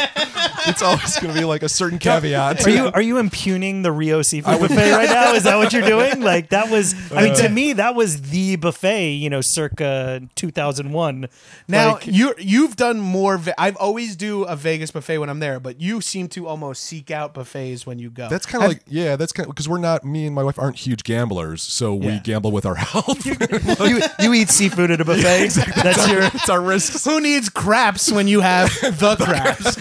it's 0.68 0.82
always 0.82 1.18
going 1.20 1.34
to 1.34 1.40
be 1.40 1.46
like 1.46 1.64
a 1.64 1.70
certain 1.70 2.00
caveat 2.00 2.66
Are 2.66 2.70
you 2.70 2.86
are 2.88 3.02
you 3.02 3.18
impugning 3.18 3.82
the 3.84 3.92
Rio 3.94 4.22
seafood 4.24 4.60
buffet 4.60 4.92
right 4.92 5.10
now? 5.10 5.34
Is 5.34 5.44
that 5.44 5.56
what 5.58 5.72
you're 5.72 5.82
doing? 5.88 6.20
Like 6.26 6.50
that 6.50 6.70
was 6.70 6.94
I 7.14 7.24
mean 7.24 7.36
to 7.36 7.48
me 7.50 7.74
that 7.74 7.94
was 7.96 8.20
the 8.32 8.56
buffet, 8.58 9.12
you 9.12 9.30
know, 9.30 9.42
circa 9.42 10.22
2001. 10.36 11.28
Now 11.68 11.94
Like, 11.94 12.08
you 12.08 12.34
you've 12.40 12.76
done 12.76 13.00
more. 13.00 13.38
Ve- 13.38 13.54
I've 13.58 13.76
always 13.78 14.16
do 14.16 14.44
a 14.44 14.56
Vegas 14.56 14.92
buffet 14.92 15.20
when 15.20 15.30
I'm 15.30 15.40
there, 15.40 15.60
but 15.60 15.80
you 15.80 16.02
seem 16.02 16.28
to 16.30 16.48
almost 16.48 16.84
seek 16.84 17.12
out 17.12 17.34
buffets 17.36 17.86
when 17.86 18.00
you 18.00 18.10
go. 18.10 18.28
that's 18.28 18.46
kind 18.48 18.64
of 18.65 18.78
like 18.78 18.84
yeah 18.88 19.15
that's 19.15 19.32
kind 19.32 19.47
of 19.49 19.56
because 19.56 19.67
we're 19.69 19.78
not 19.78 20.04
me 20.04 20.25
and 20.25 20.36
my 20.36 20.43
wife 20.43 20.58
aren't 20.60 20.78
huge 20.78 21.04
gamblers 21.04 21.62
so 21.62 21.93
we 21.95 22.08
Yeah. 22.08 22.19
gamble 22.23 22.51
with 22.51 22.65
our 22.65 22.75
health 22.86 23.25
you, 23.25 24.01
you 24.19 24.34
eat 24.34 24.49
seafood 24.49 24.91
at 24.91 25.01
a 25.01 25.06
buffet. 25.06 25.47
That's 25.84 26.08
your 26.10 26.21
it's 26.23 26.49
our 26.49 26.62
risks 26.62 27.06
Who 27.06 27.19
needs 27.21 27.49
craps 27.49 28.12
when 28.12 28.28
you 28.28 28.41
have 28.41 28.69
the 28.82 29.15
craps? 29.19 29.75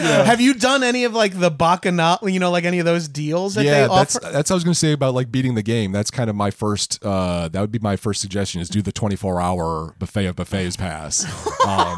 Have 0.00 0.40
you 0.40 0.54
done 0.54 0.82
any 0.82 1.04
of 1.04 1.14
like 1.14 1.38
the 1.38 1.50
bacchanal? 1.50 2.18
You 2.28 2.38
know, 2.40 2.50
like 2.50 2.64
any 2.64 2.78
of 2.78 2.84
those 2.84 3.08
deals 3.08 3.54
that 3.54 3.64
yeah 3.64 3.86
they 3.86 3.94
that's 3.94 4.16
offer? 4.16 4.32
that's 4.32 4.50
what 4.50 4.54
i 4.54 4.56
was 4.56 4.64
going 4.64 4.72
to 4.74 4.78
say 4.78 4.92
about 4.92 5.14
like 5.14 5.30
beating 5.30 5.54
the 5.54 5.62
game 5.62 5.92
that's 5.92 6.10
kind 6.10 6.28
of 6.28 6.36
my 6.36 6.50
first 6.50 6.98
uh 7.04 7.48
that 7.48 7.60
would 7.60 7.70
be 7.72 7.78
my 7.78 7.96
first 7.96 8.20
suggestion 8.20 8.60
is 8.60 8.68
do 8.68 8.82
the 8.82 8.92
24 8.92 9.40
hour 9.40 9.94
buffet 9.98 10.26
of 10.26 10.36
buffets 10.36 10.76
pass 10.76 11.24
um 11.66 11.96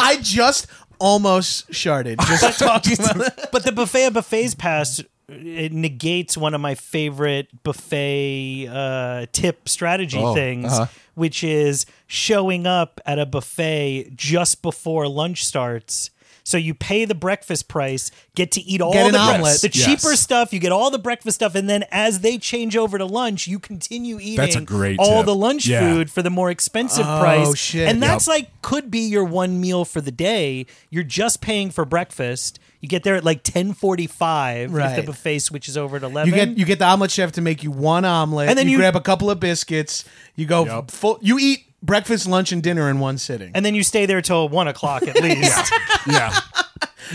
I 0.00 0.18
just 0.20 0.66
almost 0.98 1.70
sharded 1.70 2.18
just 2.26 2.58
talking 2.58 2.94
about 2.98 3.16
it. 3.38 3.48
but 3.52 3.64
the 3.64 3.72
buffet 3.72 4.06
of 4.06 4.14
buffets 4.14 4.54
pass 4.54 5.02
it 5.28 5.72
negates 5.72 6.36
one 6.38 6.54
of 6.54 6.60
my 6.60 6.74
favorite 6.74 7.48
buffet 7.62 8.66
uh, 8.66 9.26
tip 9.32 9.68
strategy 9.68 10.18
Oh, 10.18 10.34
things, 10.34 10.72
uh-huh. 10.72 10.86
which 11.14 11.44
is 11.44 11.84
showing 12.06 12.66
up 12.66 13.00
at 13.04 13.18
a 13.18 13.26
buffet 13.26 14.12
just 14.16 14.62
before 14.62 15.06
lunch 15.06 15.44
starts. 15.44 16.10
So 16.48 16.56
you 16.56 16.72
pay 16.72 17.04
the 17.04 17.14
breakfast 17.14 17.68
price, 17.68 18.10
get 18.34 18.50
to 18.52 18.62
eat 18.62 18.80
all 18.80 18.94
Get 18.94 19.04
an 19.04 19.12
the 19.12 19.18
bre- 19.18 19.34
omelet. 19.34 19.60
the 19.60 19.70
Yes. 19.70 19.84
cheaper 19.84 20.16
stuff. 20.16 20.50
You 20.50 20.58
get 20.60 20.72
all 20.72 20.90
the 20.90 20.98
breakfast 20.98 21.34
stuff, 21.34 21.54
and 21.54 21.68
then 21.68 21.84
as 21.92 22.20
they 22.20 22.38
change 22.38 22.74
over 22.74 22.96
to 22.96 23.04
lunch, 23.04 23.46
you 23.46 23.58
continue 23.58 24.18
eating 24.18 24.36
That's 24.36 24.56
a 24.56 24.62
great 24.62 24.98
all 24.98 25.18
tip. 25.18 25.26
the 25.26 25.34
lunch 25.34 25.66
Yeah. 25.66 25.80
food 25.80 26.10
for 26.10 26.22
the 26.22 26.30
more 26.30 26.50
expensive 26.50 27.04
Oh, 27.06 27.20
price. 27.20 27.54
shit. 27.58 27.86
And 27.86 28.02
that's 28.02 28.26
Yep. 28.26 28.34
like 28.34 28.62
could 28.62 28.90
be 28.90 29.00
your 29.00 29.24
one 29.24 29.60
meal 29.60 29.84
for 29.84 30.00
the 30.00 30.10
day. 30.10 30.64
You're 30.88 31.04
just 31.04 31.42
paying 31.42 31.70
for 31.70 31.84
breakfast. 31.84 32.58
You 32.80 32.88
get 32.88 33.02
there 33.02 33.16
at 33.16 33.24
like 33.24 33.42
ten 33.42 33.74
forty 33.74 34.06
five 34.06 34.70
if 34.70 34.74
Right. 34.74 34.96
the 34.96 35.02
buffet 35.02 35.40
switches 35.40 35.76
over 35.76 35.98
at 35.98 36.02
eleven. 36.02 36.30
You 36.30 36.34
get 36.34 36.56
you 36.56 36.64
get 36.64 36.78
the 36.78 36.86
omelet 36.86 37.10
chef 37.10 37.30
to 37.32 37.42
make 37.42 37.62
you 37.62 37.70
one 37.70 38.06
omelet, 38.06 38.48
And 38.48 38.58
then 38.58 38.66
you, 38.68 38.72
you- 38.72 38.78
grab 38.78 38.96
a 38.96 39.00
couple 39.02 39.30
of 39.30 39.38
biscuits. 39.38 40.04
You 40.34 40.46
go 40.46 40.64
Yep. 40.64 40.90
full. 40.92 41.18
You 41.20 41.38
eat 41.38 41.64
breakfast, 41.82 42.26
lunch, 42.26 42.52
and 42.52 42.62
dinner 42.62 42.88
in 42.90 42.98
one 42.98 43.18
sitting. 43.18 43.52
and 43.54 43.64
then 43.64 43.74
you 43.74 43.82
stay 43.82 44.06
there 44.06 44.22
till 44.22 44.48
one 44.48 44.68
o'clock 44.68 45.02
at 45.06 45.16
least. 45.22 45.72
yeah 46.06 46.38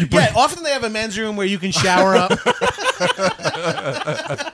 yeah, 0.09 0.31
often 0.35 0.63
they 0.63 0.71
have 0.71 0.83
a 0.83 0.89
men's 0.89 1.19
room 1.19 1.35
where 1.35 1.45
you 1.45 1.59
can 1.59 1.71
shower 1.71 2.15
up. 2.15 2.31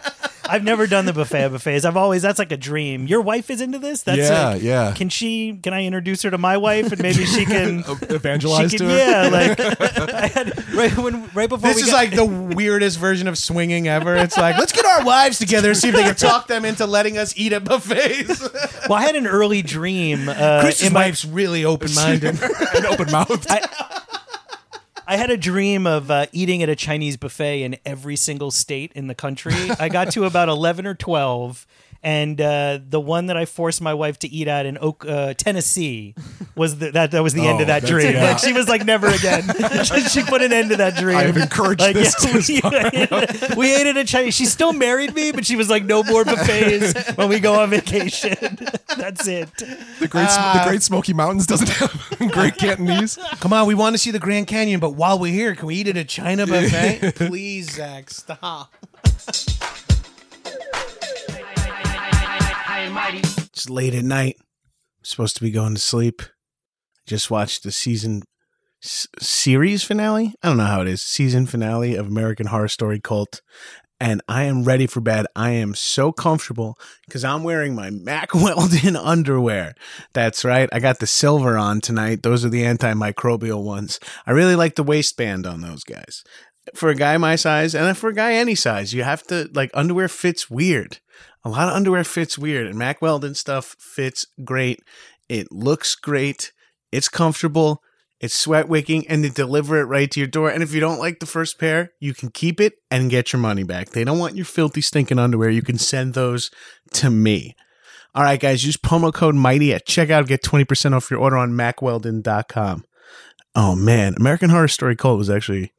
I've 0.49 0.63
never 0.63 0.87
done 0.87 1.05
the 1.05 1.13
buffet 1.13 1.43
of 1.43 1.51
buffets. 1.53 1.85
I've 1.85 1.95
always 1.97 2.21
that's 2.21 2.39
like 2.39 2.51
a 2.51 2.57
dream. 2.57 3.07
Your 3.07 3.21
wife 3.21 3.49
is 3.49 3.61
into 3.61 3.79
this. 3.79 4.03
That's 4.03 4.17
Yeah, 4.17 4.49
like- 4.49 4.61
yeah. 4.63 4.93
Can 4.95 5.09
she? 5.09 5.57
Can 5.61 5.73
I 5.73 5.85
introduce 5.85 6.21
her 6.23 6.31
to 6.31 6.37
my 6.37 6.57
wife 6.57 6.91
and 6.91 7.01
maybe 7.01 7.25
she 7.25 7.45
can? 7.45 7.83
evangelize 8.09 8.71
she 8.71 8.77
to 8.79 8.85
her 8.85 8.97
yeah, 8.97 9.29
like 9.29 9.59
I 9.59 10.27
had 10.33 10.67
right 10.73 10.95
when 10.97 11.27
right 11.33 11.47
before 11.49 11.69
This 11.69 11.77
we 11.77 11.81
is 11.83 11.89
got, 11.91 11.95
like 11.95 12.15
the 12.15 12.25
weirdest 12.25 12.97
version 12.99 13.27
of 13.27 13.37
swinging 13.37 13.87
ever. 13.87 14.15
It's 14.15 14.37
like 14.37 14.57
let's 14.57 14.71
get 14.71 14.85
our 14.85 15.05
wives 15.05 15.37
together, 15.39 15.69
and 15.69 15.77
see 15.77 15.89
if 15.89 15.95
they 15.95 16.03
can 16.03 16.15
talk 16.15 16.47
them 16.47 16.65
into 16.65 16.85
letting 16.85 17.17
us 17.17 17.33
eat 17.37 17.53
at 17.53 17.63
buffets. 17.63 18.41
well, 18.89 18.93
I 18.97 19.01
had 19.03 19.15
an 19.15 19.27
early 19.27 19.61
dream. 19.61 20.27
Uh, 20.29 20.61
Chris's 20.61 20.87
in 20.87 20.93
my, 20.93 21.05
wife's 21.05 21.25
really 21.25 21.63
open 21.65 21.93
minded. 21.95 22.39
an 22.41 22.85
open 22.87 23.11
mouth 23.11 23.45
I 25.09 25.17
had 25.17 25.31
a 25.31 25.37
dream 25.37 25.87
of 25.87 26.11
uh, 26.11 26.27
eating 26.31 26.61
at 26.61 26.69
a 26.69 26.75
Chinese 26.75 27.17
buffet 27.17 27.63
in 27.63 27.77
every 27.83 28.15
single 28.15 28.51
state 28.51 28.91
in 28.93 29.07
the 29.07 29.15
country. 29.15 29.55
I 29.79 29.89
got 29.89 30.11
to 30.11 30.25
about 30.25 30.49
11 30.49 30.85
or 30.85 30.93
12. 30.93 31.65
And 32.01 32.39
uh, 32.39 32.79
the 32.87 32.99
one 32.99 33.25
that 33.25 33.35
I 33.35 33.43
forced 33.43 33.81
my 33.81 33.93
wife 33.93 34.19
to 34.19 34.29
eat 34.29 34.47
at 34.47 34.65
in 34.65 34.77
Oak, 34.79 35.05
uh, 35.05 35.33
Tennessee 35.33 36.15
was 36.55 36.77
the, 36.79 36.91
that. 36.91 37.11
That 37.11 37.23
was 37.23 37.33
the 37.33 37.45
end 37.45 37.57
Oh, 37.59 37.61
of 37.63 37.67
that 37.67 37.83
dream. 37.83 38.13
yeah. 38.13 38.23
Like 38.23 38.39
she 38.39 38.53
was 38.53 38.69
like, 38.69 38.85
never 38.85 39.07
again. 39.07 39.43
she 40.09 40.23
put 40.23 40.41
an 40.41 40.53
end 40.53 40.69
to 40.69 40.77
that 40.77 40.95
dream. 40.95 41.17
I 41.17 41.23
have 41.23 41.35
encouraged 41.35 41.81
Like, 41.81 41.95
this 41.95 42.15
yeah, 42.49 42.61
to 42.61 43.47
we, 43.51 43.55
we 43.57 43.75
ate 43.75 43.85
at 43.87 43.97
a 43.97 44.05
Chinese. 44.05 44.33
She 44.33 44.45
still 44.45 44.71
married 44.71 45.13
me, 45.13 45.33
but 45.33 45.45
she 45.45 45.57
was 45.57 45.69
like, 45.69 45.83
no 45.83 46.01
more 46.03 46.23
buffets 46.23 47.17
when 47.17 47.27
we 47.27 47.39
go 47.41 47.59
on 47.61 47.69
vacation. 47.69 48.35
That's 48.97 49.27
it. 49.27 49.53
the 49.99 50.07
great 50.07 50.29
Sm- 50.29 50.41
the 50.57 50.63
great 50.65 50.83
smoky 50.83 51.13
mountains 51.13 51.45
doesn't 51.47 51.67
have 51.69 52.31
Great 52.31 52.55
Cantonese. 52.55 53.17
Come 53.41 53.51
on, 53.51 53.67
we 53.67 53.75
want 53.75 53.93
to 53.93 53.97
see 53.97 54.11
the 54.11 54.19
Grand 54.19 54.47
Canyon, 54.47 54.79
but 54.79 54.91
while 54.91 55.19
we're 55.19 55.33
here, 55.33 55.53
can 55.53 55.67
we 55.67 55.75
eat 55.75 55.87
at 55.89 55.97
a 55.97 56.05
China 56.05 56.47
buffet? 56.47 57.15
Please, 57.15 57.71
Zach, 57.75 58.09
stop. 58.09 58.71
It's 62.93 63.69
late 63.69 63.93
at 63.93 64.03
night. 64.03 64.35
I'm 64.39 65.03
supposed 65.03 65.35
to 65.35 65.41
be 65.43 65.51
going 65.51 65.75
to 65.75 65.81
sleep. 65.81 66.21
Just 67.05 67.29
watched 67.31 67.63
the 67.63 67.71
season 67.71 68.23
s- 68.83 69.07
series 69.19 69.83
finale. 69.83 70.33
I 70.41 70.47
don't 70.49 70.57
know 70.57 70.65
how 70.65 70.81
it 70.81 70.87
is. 70.87 71.01
Season 71.01 71.45
finale 71.45 71.95
of 71.95 72.07
American 72.07 72.47
Horror 72.47 72.67
Story 72.67 72.99
Cult. 72.99 73.41
And 74.01 74.21
I 74.29 74.43
am 74.43 74.63
ready 74.63 74.87
for 74.87 75.01
bed. 75.01 75.25
I 75.35 75.51
am 75.51 75.75
so 75.75 76.11
comfortable 76.13 76.77
because 77.05 77.23
I'm 77.25 77.43
wearing 77.43 77.75
my 77.75 77.89
Mack 77.89 78.33
Weldon 78.33 78.95
underwear. 78.95 79.73
That's 80.13 80.45
right. 80.45 80.69
I 80.71 80.79
got 80.79 80.99
the 80.99 81.07
silver 81.07 81.57
on 81.57 81.81
tonight. 81.81 82.23
Those 82.23 82.45
are 82.45 82.49
the 82.49 82.63
antimicrobial 82.63 83.63
ones. 83.63 83.99
I 84.25 84.31
really 84.31 84.55
like 84.55 84.75
the 84.75 84.83
waistband 84.83 85.45
on 85.45 85.61
those 85.61 85.83
guys. 85.83 86.23
For 86.75 86.89
a 86.89 86.95
guy 86.95 87.17
my 87.17 87.35
size, 87.35 87.73
and 87.73 87.97
for 87.97 88.09
a 88.09 88.13
guy 88.13 88.33
any 88.33 88.53
size, 88.55 88.93
you 88.93 89.03
have 89.03 89.23
to 89.27 89.49
like 89.53 89.71
underwear 89.73 90.07
fits 90.07 90.49
weird. 90.49 90.99
A 91.43 91.49
lot 91.49 91.69
of 91.69 91.75
underwear 91.75 92.03
fits 92.03 92.37
weird, 92.37 92.67
and 92.67 92.77
Mack 92.77 93.01
Weldon 93.01 93.35
stuff 93.35 93.75
fits 93.79 94.25
great. 94.43 94.81
It 95.29 95.51
looks 95.51 95.95
great. 95.95 96.51
It's 96.91 97.07
comfortable. 97.07 97.81
It's 98.19 98.35
sweat 98.35 98.67
wicking, 98.67 99.07
and 99.07 99.23
they 99.23 99.29
deliver 99.29 99.79
it 99.79 99.85
right 99.85 100.11
to 100.11 100.19
your 100.19 100.27
door. 100.27 100.49
And 100.49 100.61
if 100.61 100.73
you 100.73 100.81
don't 100.81 100.99
like 100.99 101.19
the 101.19 101.25
first 101.25 101.57
pair, 101.57 101.93
you 102.01 102.13
can 102.13 102.29
keep 102.29 102.59
it 102.59 102.73
and 102.91 103.09
get 103.09 103.31
your 103.31 103.39
money 103.39 103.63
back. 103.63 103.91
They 103.91 104.03
don't 104.03 104.19
want 104.19 104.35
your 104.35 104.45
filthy, 104.45 104.81
stinking 104.81 105.19
underwear. 105.19 105.49
You 105.49 105.61
can 105.61 105.77
send 105.77 106.13
those 106.13 106.51
to 106.93 107.09
me. 107.09 107.55
All 108.13 108.23
right, 108.23 108.39
guys, 108.39 108.65
use 108.65 108.75
promo 108.75 109.13
code 109.13 109.35
MIGHTY 109.35 109.73
at 109.73 109.87
checkout. 109.87 110.27
Get 110.27 110.43
20% 110.43 110.93
off 110.93 111.09
your 111.09 111.21
order 111.21 111.37
on 111.37 111.51
mackweldon.com. 111.51 112.83
Oh, 113.55 113.75
man. 113.75 114.15
American 114.17 114.49
Horror 114.49 114.67
Story 114.67 114.97
Cult 114.97 115.17
was 115.17 115.29
actually 115.29 115.71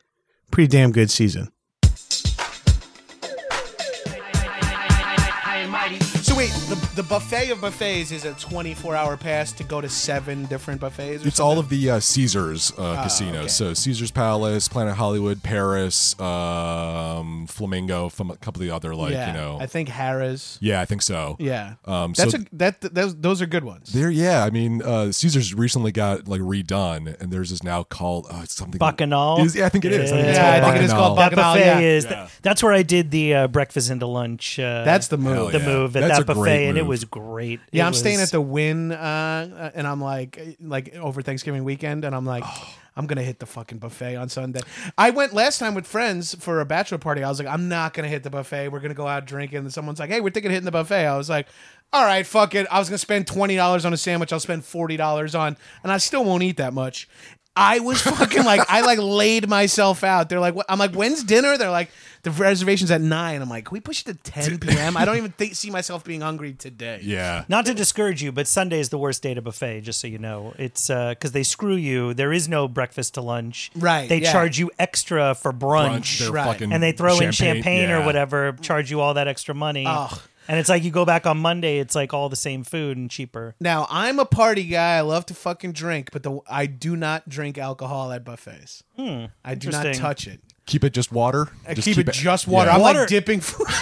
pretty 0.51 0.69
damn 0.69 0.93
good 0.93 1.11
season. 1.11 1.53
The, 7.01 7.07
the 7.07 7.09
buffet 7.09 7.51
of 7.51 7.61
buffets 7.63 8.11
is 8.13 8.25
a 8.27 8.35
24 8.35 8.95
hour 8.95 9.17
pass 9.17 9.53
to 9.53 9.65
go 9.65 9.81
to 9.81 9.89
seven 9.89 10.45
different 10.47 10.81
buffets? 10.83 11.25
Or 11.25 11.29
It's 11.29 11.41
all 11.41 11.59
of 11.59 11.69
the 11.71 11.91
uh, 11.93 12.01
Caesars 12.01 12.73
uh, 12.77 13.03
casinos. 13.03 13.37
okay. 13.37 13.49
So 13.49 13.73
Caesars 13.75 14.11
Palace, 14.11 14.69
Planet 14.69 14.97
Hollywood, 14.97 15.43
Paris, 15.43 16.19
um, 16.21 17.47
Flamingo, 17.47 18.09
from 18.11 18.31
a 18.31 18.37
couple 18.37 18.61
of 18.63 18.69
the 18.69 18.75
other 18.75 18.95
like 18.95 19.13
yeah, 19.13 19.29
you 19.29 19.33
know. 19.33 19.59
I 19.61 19.67
think 19.67 19.89
Harrah's. 19.89 20.59
yeah, 20.61 20.81
I 20.81 20.85
think 20.85 21.01
so. 21.03 21.37
Yeah, 21.39 21.75
Um, 21.87 22.13
that's 22.13 22.33
so- 22.33 22.39
a 22.39 22.45
that 22.57 22.81
those 22.83 23.17
those 23.17 23.41
are 23.41 23.47
good 23.47 23.65
ones. 23.65 23.93
There, 23.93 24.11
yeah. 24.11 24.45
I 24.45 24.51
mean, 24.51 24.83
uh, 24.83 25.11
Caesars 25.13 25.55
recently 25.55 25.93
got 25.93 26.29
like 26.29 26.41
redone, 26.43 27.19
and 27.21 27.33
theirs 27.33 27.51
is 27.53 27.63
now 27.63 27.83
called 27.83 28.27
oh, 28.31 28.43
it's 28.43 28.55
something 28.55 28.79
Bacchanal? 28.79 29.41
Is- 29.45 29.57
yeah, 29.57 29.67
I 29.67 29.69
think 29.71 29.85
it 29.87 29.93
is. 29.93 30.13
I 30.13 30.17
think 30.17 30.29
it's 30.29 30.39
Yeah, 30.39 30.61
called 30.61 30.65
I 30.65 30.67
think 30.73 30.83
it 30.83 30.85
is 30.85 30.93
called 30.93 31.17
Bacchanal. 31.17 31.55
that 31.55 31.59
buffet 31.61 31.67
yeah. 31.83 31.97
is 31.97 32.05
Yeah. 32.05 32.29
that's 32.43 32.63
where 32.63 32.73
I 32.75 32.83
did 32.83 33.11
the 33.11 33.35
uh, 33.35 33.49
breakfast 33.49 33.91
into 33.91 34.07
lunch. 34.07 34.59
Uh, 34.59 34.85
That's 34.85 35.09
the 35.09 35.17
move. 35.17 35.35
Hell 35.35 35.49
the 35.51 35.61
move 35.61 35.97
at 35.97 36.01
That's 36.01 36.19
that 36.19 36.27
buffet, 36.27 36.69
and 36.69 36.77
it 36.77 36.83
move. 36.83 36.90
Was 36.91 37.05
great. 37.05 37.61
Yeah, 37.73 37.85
It 37.85 37.87
I'm 37.87 37.95
staying 37.95 38.21
at 38.21 38.31
the 38.31 38.41
Wynn, 38.41 38.91
uh, 38.93 39.71
and 39.75 39.87
I'm 39.87 40.01
like, 40.01 40.57
like 40.61 40.95
over 40.97 41.23
Thanksgiving 41.23 41.65
weekend, 41.65 42.05
and 42.05 42.15
I'm 42.15 42.27
like, 42.27 42.45
I'm 42.97 43.07
gonna 43.07 43.23
hit 43.23 43.39
the 43.39 43.47
fucking 43.47 43.79
buffet 43.79 44.17
on 44.17 44.29
Sunday. 44.29 44.61
I 44.99 45.11
went 45.11 45.33
last 45.33 45.59
time 45.59 45.75
with 45.75 45.87
friends 45.87 46.35
for 46.35 46.61
a 46.61 46.67
bachelor 46.67 46.99
party. 46.99 47.23
I 47.23 47.29
was 47.29 47.39
like, 47.39 47.49
I'm 47.49 47.69
not 47.69 47.95
gonna 47.95 48.09
hit 48.09 48.25
the 48.25 48.31
buffet. 48.31 48.69
We're 48.69 48.81
gonna 48.81 48.95
go 48.95 49.07
out 49.07 49.25
drinking. 49.25 49.59
And 49.59 49.73
someone's 49.73 50.01
like, 50.01 50.11
Hey, 50.11 50.21
we're 50.21 50.31
thinking 50.31 50.51
of 50.51 50.55
hitting 50.55 50.65
the 50.65 50.73
buffet. 50.73 51.07
I 51.07 51.17
was 51.17 51.31
like, 51.31 51.47
All 51.93 52.05
right, 52.05 52.27
fuck 52.27 52.55
it. 52.57 52.67
I 52.71 52.79
was 52.81 52.89
gonna 52.89 52.99
spend 52.99 53.27
twenty 53.29 53.55
dollars 53.57 53.85
on 53.85 53.93
a 53.93 53.97
sandwich. 53.97 54.33
I'll 54.33 54.41
spend 54.41 54.65
forty 54.65 54.97
dollars 54.97 55.35
on, 55.37 55.57
and 55.85 55.93
I 55.93 55.99
still 55.99 56.25
won't 56.25 56.43
eat 56.43 56.57
that 56.57 56.75
much. 56.75 57.09
I 57.57 57.81
was 57.81 58.01
fucking 58.01 58.45
like, 58.45 58.61
I 58.69 58.81
like 58.83 58.99
laid 59.01 59.49
myself 59.49 60.05
out. 60.05 60.29
They're 60.29 60.41
like, 60.41 60.55
what? 60.55 60.67
I'm 60.69 60.79
like, 60.79 60.93
when's 60.95 61.25
dinner? 61.25 61.59
They're 61.59 61.71
like, 61.71 61.91
the 62.23 62.31
reservation's 62.31 62.91
at 62.91 63.01
nine. 63.01 63.43
I'm 63.43 63.49
like, 63.49 63.65
can 63.67 63.75
we 63.75 63.81
push 63.81 64.03
it 64.03 64.05
to 64.25 64.31
10 64.33 64.59
p.m.? 64.59 64.97
I 64.97 65.05
don't 65.05 65.17
even 65.17 65.33
think, 65.39 65.55
see 65.57 65.71
myself 65.71 66.05
being 66.05 66.21
hungry 66.21 66.53
today. 66.53 67.01
Yeah. 67.03 67.45
Not 67.49 67.67
to 67.67 67.75
discourage 67.75 68.23
you, 68.23 68.31
but 68.31 68.47
Sunday 68.47 68.79
is 68.79 68.91
the 68.91 68.99
worst 68.99 69.23
day 69.23 69.35
to 69.35 69.43
buffet. 69.43 69.81
Just 69.81 70.01
so 70.01 70.07
you 70.07 70.19
know, 70.19 70.55
it's 70.59 70.91
uh, 70.91 71.11
because 71.11 71.33
they 71.33 71.43
screw 71.43 71.75
you. 71.75 72.15
There 72.15 72.33
is 72.33 72.49
no 72.49 72.69
breakfast 72.69 73.15
to 73.15 73.21
lunch. 73.21 73.71
Right, 73.75 74.09
They 74.09 74.21
yeah. 74.21 74.33
charge 74.33 74.59
you 74.59 74.71
extra 74.79 75.35
for 75.35 75.53
brunch, 75.53 76.21
They're 76.21 76.31
Right. 76.31 76.61
and 76.61 76.81
they 76.83 76.93
throw 76.93 77.19
in 77.19 77.33
champagne 77.33 77.91
or 77.91 78.05
whatever, 78.05 78.53
charge 78.61 78.91
you 78.91 79.01
all 79.01 79.15
that 79.15 79.27
extra 79.29 79.55
money. 79.55 79.85
Ugh. 79.87 80.21
And 80.51 80.59
it's 80.59 80.69
like 80.69 80.83
you 80.83 80.91
go 80.91 81.05
back 81.05 81.27
on 81.27 81.39
Monday, 81.39 81.79
it's 81.79 81.95
like 81.95 82.13
all 82.13 82.29
the 82.29 82.35
same 82.35 82.65
food 82.65 82.97
and 82.97 83.09
cheaper. 83.09 83.55
Now 83.61 83.87
I'm 83.89 84.19
a 84.19 84.25
party 84.25 84.65
guy. 84.65 84.97
I 84.97 85.03
love 85.03 85.25
to 85.27 85.35
fucking 85.35 85.71
drink, 85.73 86.11
but 86.13 86.25
the 86.25 86.41
I 86.51 86.67
do 86.67 86.97
not 86.97 87.29
drink 87.29 87.57
alcohol 87.57 88.11
at 88.11 88.25
buffets. 88.25 88.83
Hmm, 88.97 89.27
I 89.45 89.55
do 89.55 89.71
not 89.71 89.87
Interesting. 89.87 89.95
touch 90.03 90.27
it. 90.27 90.41
Keep 90.67 90.83
it 90.83 90.93
just 90.93 91.13
water. 91.13 91.47
I 91.69 91.75
just 91.75 91.85
keep, 91.85 91.99
it, 91.99 92.11
just 92.13 92.49
water. 92.49 92.69
yeah. 92.71 92.75
I'm 92.75 92.81
Water- 92.81 92.99
like 93.01 93.09
dipping. 93.09 93.41
food. 93.41 93.67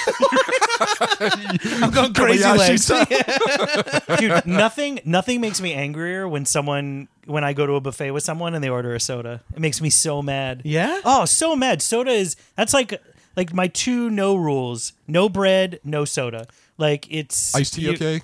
I'm 0.81 1.91
going 1.91 2.13
crazy 2.15 2.45
Kobayashi 2.45 4.09
legs. 4.09 4.19
Dude, 4.21 4.47
nothing 4.47 5.01
nothing 5.05 5.41
makes 5.41 5.61
me 5.63 5.73
angrier 5.73 6.29
when 6.29 6.45
someone 6.45 7.09
when 7.27 7.45
I 7.45 7.53
go 7.55 7.67
to 7.67 7.75
a 7.75 7.81
buffet 7.81 8.11
with 8.11 8.23
someone 8.25 8.55
and 8.55 8.63
they 8.63 8.69
order 8.69 8.95
a 8.95 9.01
soda. 9.01 9.43
It 9.55 9.61
makes 9.61 9.81
me 9.81 9.91
so 9.91 10.23
mad. 10.23 10.63
Yeah? 10.65 11.01
Oh, 11.05 11.25
so 11.25 11.57
mad. 11.57 11.81
Soda 11.83 12.11
is 12.11 12.37
that's 12.57 12.75
like 12.75 13.01
like 13.39 13.55
my 13.55 13.69
two 13.69 14.11
no 14.11 14.35
rules. 14.35 14.93
No 15.07 15.29
bread, 15.29 15.79
no 15.85 16.05
soda. 16.05 16.47
Like 16.77 17.07
it's 17.09 17.55
Iced 17.55 17.75
tea, 17.75 17.83
you- 17.83 17.93
okay? 17.93 18.21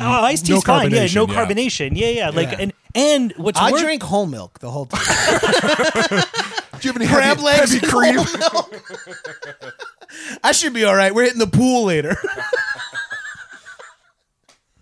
Oh, 0.00 0.22
iced 0.22 0.48
No 0.48 0.54
tea's 0.56 0.64
fine. 0.64 0.90
Yeah, 0.92 1.06
no 1.14 1.26
carbonation, 1.26 1.28
yeah. 1.28 1.46
carbonation. 1.46 1.90
Yeah, 1.96 2.08
yeah. 2.08 2.30
Like 2.30 2.52
Yeah. 2.52 2.58
and 2.60 2.72
and 2.94 3.32
what's 3.36 3.58
I 3.60 3.72
worse, 3.72 3.82
drink 3.82 4.02
whole 4.04 4.26
milk 4.26 4.60
the 4.60 4.70
whole 4.70 4.86
time. 4.86 5.00
Do 6.80 6.88
you 6.88 6.92
have 6.92 6.96
any 7.02 7.06
Crab 7.08 7.38
heavy, 7.38 7.42
legs, 7.42 7.72
heavy 7.72 7.86
cream? 7.86 8.20
I 10.44 10.52
should 10.52 10.72
be 10.72 10.84
all 10.84 10.94
right. 10.94 11.12
We're 11.14 11.24
hitting 11.24 11.38
the 11.40 11.46
pool 11.48 11.84
later. 11.84 12.16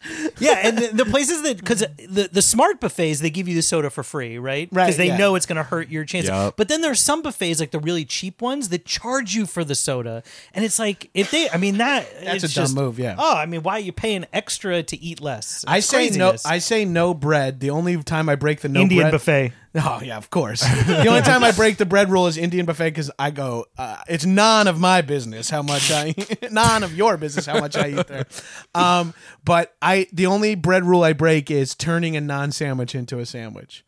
Yeah, 0.39 0.59
and 0.65 0.77
the, 0.79 0.89
the 0.89 1.05
places 1.05 1.43
that 1.43 1.59
because 1.59 1.81
the 2.09 2.29
the 2.33 2.43
smart 2.43 2.81
buffets 2.81 3.21
they 3.21 3.31
give 3.31 3.47
you 3.49 3.55
the 3.55 3.63
soda 3.63 3.91
for 3.91 4.03
free, 4.03 4.39
right? 4.39 4.69
Right, 4.73 4.85
Because 4.87 4.97
they 4.97 5.09
yeah. 5.09 5.17
know 5.17 5.35
it's 5.37 5.47
going 5.47 5.57
to 5.57 5.63
hurt 5.63 5.89
your 5.89 6.05
chances. 6.05 6.31
Yep. 6.31 6.55
But 6.57 6.69
then 6.69 6.81
there's 6.81 7.01
some 7.01 7.23
buffets 7.23 7.61
like 7.61 7.71
the 7.71 7.79
really 7.79 8.05
cheap 8.05 8.43
ones 8.43 8.71
that 8.71 8.85
charge 8.85 9.35
you 9.35 9.47
for 9.47 9.63
the 9.65 9.75
soda, 9.75 10.23
and 10.55 10.65
it's 10.65 10.79
like 10.79 11.11
if 11.15 11.31
they, 11.31 11.49
I 11.51 11.57
mean 11.59 11.79
that 11.79 12.07
That's 12.25 12.45
it's 12.45 12.57
a 12.57 12.67
dumb 12.67 12.75
move. 12.75 12.99
yeah. 12.99 13.15
Oh, 13.19 13.37
I 13.37 13.47
mean, 13.47 13.63
why 13.63 13.75
are 13.75 13.81
you 13.81 13.93
paying 13.93 14.27
extra 14.33 14.83
to 14.83 15.01
eat 15.01 15.21
less? 15.21 15.65
I 15.69 15.79
It's 15.79 15.87
say 15.87 16.11
no. 16.11 16.35
I 16.45 16.59
say 16.59 16.85
no 16.85 17.15
bread. 17.15 17.61
The 17.61 17.71
only 17.71 18.03
time 18.03 18.29
I 18.29 18.35
break 18.35 18.61
the 18.61 18.69
no 18.69 18.81
Indian 18.81 19.03
bread 19.03 19.13
buffet. 19.13 19.53
Oh 19.85 20.01
yeah, 20.05 20.19
of 20.19 20.29
course. 20.29 20.61
the 20.61 21.07
only 21.07 21.23
time 21.23 21.43
I 21.43 21.51
break 21.53 21.79
the 21.79 21.87
bread 21.87 22.11
rule 22.11 22.27
is 22.27 22.37
Indian 22.37 22.67
buffet 22.67 22.91
because 22.91 23.11
I 23.19 23.31
go. 23.31 23.65
Uh, 23.79 24.03
it's 24.07 24.27
none 24.27 24.69
of 24.69 24.79
my 24.79 25.01
business 25.01 25.49
how 25.49 25.63
much 25.63 25.91
I, 25.91 26.15
none 26.51 26.83
of 26.83 26.95
your 26.95 27.17
business 27.17 27.47
how 27.47 27.59
much 27.59 27.75
I 27.77 27.89
eat 27.89 28.07
there. 28.07 28.27
Um, 28.75 29.15
but 29.45 29.75
I, 29.81 30.09
the 30.13 30.27
only 30.27 30.57
bread 30.57 30.85
rule 30.85 31.03
I 31.03 31.15
break 31.15 31.51
is 31.51 31.75
turning 31.75 32.17
a 32.17 32.21
non-sandwich 32.21 32.95
into 32.95 33.19
a 33.19 33.25
sandwich. 33.25 33.83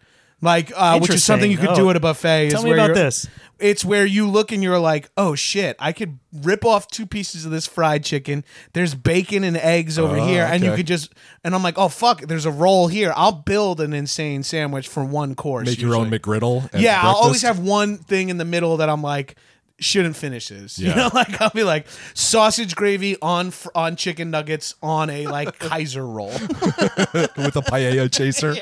Like, 0.45 0.71
uh, 0.77 0.99
which 1.01 1.11
is 1.11 1.25
something 1.25 1.51
you 1.51 1.57
could 1.59 1.75
do 1.75 1.87
Oh. 1.87 1.91
at 1.91 1.97
a 1.97 2.01
buffet. 2.01 2.51
Tell 2.51 2.61
is 2.61 2.65
me 2.65 2.71
where 2.71 2.79
about 2.79 2.89
you're- 2.95 3.01
this. 3.07 3.27
It's 3.61 3.85
where 3.85 4.05
you 4.05 4.29
look 4.29 4.51
and 4.51 4.63
you're 4.65 4.81
like, 4.81 5.09
oh 5.17 5.37
shit, 5.37 5.77
I 5.79 5.93
could 5.93 6.19
rip 6.43 6.65
off 6.65 6.89
two 6.89 7.07
pieces 7.07 7.45
of 7.45 7.53
this 7.53 7.67
fried 7.69 8.03
chicken. 8.05 8.45
There's 8.73 8.95
bacon 8.97 9.45
and 9.45 9.57
eggs 9.57 9.97
over 9.97 10.19
Oh, 10.19 10.27
here, 10.27 10.45
and 10.45 10.63
you 10.63 10.71
okay. 10.71 10.79
could 10.79 10.89
just. 10.89 11.13
And 11.45 11.55
I'm 11.55 11.63
like, 11.63 11.79
oh 11.79 11.89
fuck, 11.89 12.23
there's 12.23 12.47
a 12.47 12.51
roll 12.51 12.89
here. 12.89 13.13
I'll 13.17 13.31
build 13.33 13.81
an 13.81 13.93
insane 13.95 14.43
sandwich 14.43 14.89
for 14.89 15.05
one 15.05 15.35
course. 15.37 15.67
Make 15.67 15.81
your 15.81 15.95
own 15.95 16.11
usually. 16.13 16.19
McGriddle. 16.41 16.75
at 16.75 16.81
Yeah, 16.81 17.01
I'll 17.01 17.15
always 17.15 17.43
breakfast? 17.43 17.45
have 17.45 17.59
one 17.61 17.97
thing 17.97 18.29
in 18.29 18.39
the 18.39 18.45
middle 18.45 18.77
that 18.79 18.91
I'm 18.91 19.03
like 19.03 19.37
shouldn't 19.79 20.17
finish 20.17 20.49
this. 20.49 20.77
You 20.81 20.89
Yeah. 20.89 20.95
know, 20.97 21.11
like 21.15 21.41
I'll 21.41 21.51
be 21.51 21.63
like 21.65 21.87
sausage 22.13 22.75
gravy 22.75 23.17
on 23.23 23.53
fr- 23.53 23.69
on 23.77 23.95
chicken 23.95 24.31
nuggets 24.33 24.75
on 24.83 25.09
a 25.11 25.27
like 25.29 25.59
Kaiser 25.61 26.05
roll 26.05 26.29
with 26.33 27.57
a 27.57 27.63
paella 27.71 28.13
chaser. 28.13 28.57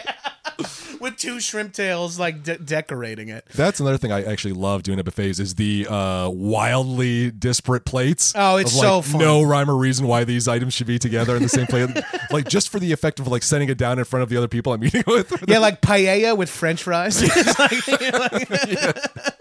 With 1.02 1.16
two 1.16 1.40
shrimp 1.40 1.74
tails 1.74 2.18
like 2.18 2.42
de- 2.42 2.58
decorating 2.58 3.28
it. 3.28 3.44
That's 3.54 3.80
another 3.80 3.98
thing 3.98 4.12
I 4.12 4.22
actually 4.24 4.54
love 4.54 4.82
doing 4.82 4.98
at 4.98 5.04
buffets 5.04 5.38
is 5.38 5.56
the 5.56 5.86
uh, 5.88 6.30
wildly 6.30 7.30
disparate 7.30 7.84
plates. 7.84 8.32
Oh, 8.34 8.56
it's 8.56 8.70
of, 8.72 8.78
like, 8.78 8.86
so 8.86 9.02
fun. 9.02 9.20
No 9.20 9.42
rhyme 9.42 9.68
or 9.68 9.76
reason 9.76 10.06
why 10.06 10.24
these 10.24 10.48
items 10.48 10.72
should 10.74 10.86
be 10.86 10.98
together 10.98 11.36
in 11.36 11.42
the 11.42 11.48
same 11.48 11.66
plate. 11.66 11.90
like 12.30 12.48
just 12.48 12.70
for 12.70 12.78
the 12.78 12.92
effect 12.92 13.20
of 13.20 13.26
like 13.26 13.42
setting 13.42 13.68
it 13.68 13.76
down 13.76 13.98
in 13.98 14.04
front 14.04 14.22
of 14.22 14.28
the 14.28 14.36
other 14.36 14.48
people 14.48 14.72
I'm 14.72 14.82
eating 14.84 15.04
with. 15.06 15.32
Yeah, 15.46 15.58
like 15.58 15.82
paella 15.82 16.36
with 16.36 16.48
French 16.48 16.82
fries. 16.82 17.22
Like- 17.58 17.88
like- 18.12 19.31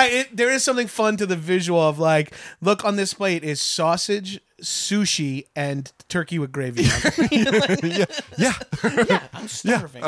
right. 0.00 0.12
It, 0.12 0.36
there 0.36 0.50
is 0.50 0.62
something 0.64 0.86
fun 0.86 1.16
to 1.18 1.26
the 1.26 1.36
visual 1.36 1.80
of 1.80 1.98
like, 1.98 2.32
look 2.60 2.84
on 2.84 2.96
this 2.96 3.14
plate 3.14 3.44
is 3.44 3.60
sausage, 3.60 4.40
sushi, 4.60 5.46
and 5.54 5.92
turkey 6.08 6.38
with 6.38 6.52
gravy. 6.52 6.84
on 6.84 7.00
it. 7.32 8.24
yeah. 8.38 9.22
I'm 9.32 9.48
starving. 9.48 10.04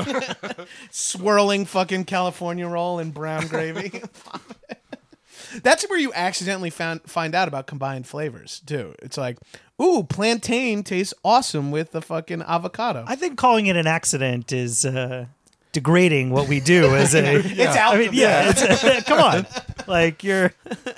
Swirling 0.90 1.64
fucking 1.64 2.04
California 2.04 2.66
roll 2.66 2.98
in 2.98 3.10
brown 3.10 3.46
gravy. 3.48 4.02
That's 5.62 5.88
where 5.88 5.98
you 5.98 6.12
accidentally 6.14 6.70
found 6.70 7.02
find 7.02 7.34
out 7.34 7.46
about 7.46 7.66
combined 7.66 8.06
flavors 8.06 8.62
too. 8.64 8.94
It's 9.02 9.18
like, 9.18 9.36
ooh, 9.80 10.02
plantain 10.02 10.82
tastes 10.82 11.12
awesome 11.22 11.70
with 11.70 11.92
the 11.92 12.00
fucking 12.00 12.42
avocado. 12.42 13.04
I 13.06 13.16
think 13.16 13.36
calling 13.36 13.66
it 13.66 13.76
an 13.76 13.86
accident 13.86 14.50
is 14.50 14.86
uh, 14.86 15.26
degrading 15.72 16.30
what 16.30 16.48
we 16.48 16.60
do 16.60 16.94
as 16.94 17.14
a. 17.14 17.36
It's 17.44 17.76
out 17.76 17.94
I 17.94 17.98
mean, 17.98 18.10
yeah. 18.12 18.52
It's, 18.54 19.04
come 19.08 19.20
on, 19.20 19.46
like 19.86 20.22
you're. 20.22 20.52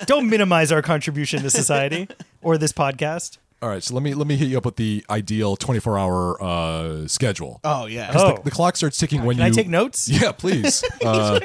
Don't 0.05 0.29
minimize 0.29 0.71
our 0.71 0.81
contribution 0.81 1.41
to 1.43 1.49
society 1.49 2.07
or 2.41 2.57
this 2.57 2.71
podcast. 2.71 3.37
All 3.61 3.69
right, 3.69 3.81
so 3.81 3.93
let 3.93 4.03
me 4.03 4.13
let 4.13 4.27
me 4.27 4.35
hit 4.35 4.49
you 4.49 4.57
up 4.57 4.65
with 4.65 4.75
the 4.75 5.03
ideal 5.09 5.55
24 5.55 5.97
hour 5.97 6.43
uh, 6.43 7.07
schedule. 7.07 7.61
Oh 7.63 7.85
yeah. 7.87 8.11
Oh. 8.13 8.35
the, 8.35 8.43
the 8.43 8.51
clock 8.51 8.75
starts 8.75 8.97
ticking 8.97 9.23
when 9.23 9.37
Can 9.37 9.45
you 9.45 9.51
I 9.51 9.55
take 9.55 9.69
notes? 9.69 10.07
Yeah, 10.07 10.31
please. 10.33 10.83
Uh, 11.05 11.39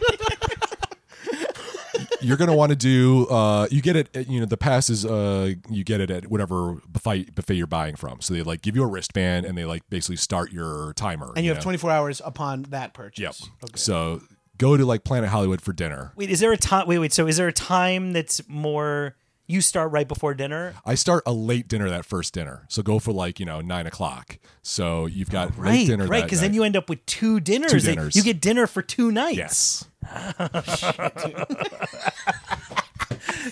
you're 2.22 2.36
gonna 2.36 2.54
want 2.56 2.70
to 2.70 2.76
do. 2.76 3.26
Uh, 3.28 3.66
you 3.70 3.80
get 3.82 3.96
it. 3.96 4.14
at- 4.16 4.28
You 4.28 4.40
know, 4.40 4.46
the 4.46 4.56
pass 4.56 4.90
is. 4.90 5.04
Uh, 5.04 5.54
you 5.68 5.84
get 5.84 6.00
it 6.00 6.10
at 6.10 6.26
whatever 6.30 6.76
buffet 6.88 7.34
buffet 7.34 7.54
you're 7.54 7.66
buying 7.66 7.96
from. 7.96 8.20
So 8.20 8.34
they 8.34 8.42
like 8.42 8.62
give 8.62 8.76
you 8.76 8.82
a 8.82 8.86
wristband 8.86 9.46
and 9.46 9.56
they 9.56 9.64
like 9.64 9.82
basically 9.90 10.16
start 10.16 10.52
your 10.52 10.92
timer. 10.94 11.32
and 11.36 11.44
you 11.44 11.50
have 11.50 11.58
know? 11.58 11.62
24 11.64 11.90
hours 11.90 12.20
upon 12.24 12.62
that 12.70 12.94
purchase. 12.94 13.20
Yep. 13.22 13.34
Okay. 13.64 13.72
So 13.76 14.22
go 14.58 14.76
to 14.76 14.84
like 14.84 15.04
Planet 15.04 15.30
Hollywood 15.30 15.60
for 15.60 15.72
dinner. 15.72 16.12
Wait, 16.16 16.30
is 16.30 16.40
there 16.40 16.52
a 16.52 16.56
time? 16.56 16.86
Wait, 16.86 16.98
wait. 16.98 17.12
So 17.12 17.26
is 17.26 17.36
there 17.36 17.48
a 17.48 17.52
time 17.52 18.12
that's 18.12 18.40
more? 18.48 19.16
You 19.46 19.60
start 19.60 19.90
right 19.90 20.06
before 20.06 20.32
dinner. 20.34 20.74
I 20.86 20.94
start 20.94 21.24
a 21.26 21.32
late 21.32 21.66
dinner 21.66 21.90
that 21.90 22.04
first 22.04 22.32
dinner. 22.34 22.66
So 22.68 22.84
go 22.84 23.00
for 23.00 23.10
like 23.12 23.40
you 23.40 23.46
know 23.46 23.60
nine 23.60 23.84
o'clock. 23.84 24.38
So 24.62 25.06
you've 25.06 25.30
got 25.30 25.58
late 25.58 25.58
Right, 25.58 25.86
dinner. 25.88 26.06
right. 26.06 26.20
that 26.20 26.26
Because 26.26 26.40
then 26.40 26.52
night. 26.52 26.54
you 26.54 26.62
end 26.62 26.76
up 26.76 26.88
with 26.88 27.04
two 27.06 27.40
dinners. 27.40 27.72
Two 27.72 27.80
dinners. 27.80 28.14
You 28.14 28.22
get 28.22 28.40
dinner 28.40 28.68
for 28.68 28.80
two 28.80 29.10
nights. 29.10 29.36
yes. 29.38 29.84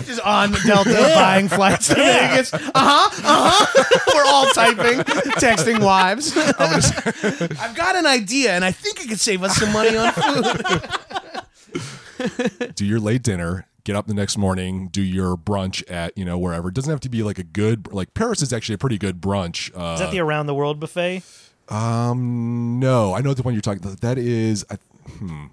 Just 0.04 0.20
on 0.20 0.52
Delta 0.66 1.12
buying 1.14 1.48
flights 1.48 1.88
to 1.88 1.94
Vegas. 1.94 2.52
Uh 2.54 2.60
huh. 2.74 3.10
Uh 3.24 3.50
huh. 3.52 3.98
We're 4.14 4.24
all 4.26 4.46
typing, 4.50 4.98
texting 5.34 5.82
wives. 5.84 6.32
I've 6.36 7.74
got 7.74 7.96
an 7.96 8.06
idea, 8.06 8.52
and 8.52 8.64
I 8.64 8.70
think 8.72 9.00
it 9.04 9.08
could 9.08 9.20
save 9.20 9.42
us 9.42 9.56
some 9.56 9.72
money 9.72 9.96
on 9.96 10.12
food. 10.12 10.44
do 12.74 12.84
your 12.84 13.00
late 13.00 13.22
dinner 13.22 13.66
get 13.84 13.94
up 13.96 14.06
the 14.08 14.14
next 14.14 14.36
morning 14.36 14.88
do 14.88 15.00
your 15.00 15.36
brunch 15.36 15.88
at 15.90 16.16
you 16.18 16.24
know 16.24 16.36
wherever 16.36 16.68
it 16.68 16.74
doesn't 16.74 16.90
have 16.90 16.98
to 17.00 17.08
be 17.08 17.22
like 17.22 17.38
a 17.38 17.44
good 17.44 17.90
like 17.92 18.12
paris 18.12 18.42
is 18.42 18.52
actually 18.52 18.74
a 18.74 18.78
pretty 18.78 18.98
good 18.98 19.20
brunch 19.20 19.70
uh, 19.78 19.94
Is 19.94 20.00
that 20.00 20.10
the 20.10 20.18
around 20.18 20.46
the 20.46 20.54
world 20.54 20.80
buffet? 20.80 21.22
um 21.68 22.80
no 22.80 23.14
i 23.14 23.20
know 23.20 23.34
the 23.34 23.42
one 23.42 23.54
you're 23.54 23.60
talking 23.60 23.80
that 23.82 24.18
is 24.18 24.64
I, 24.68 24.78
hmm 25.10 25.46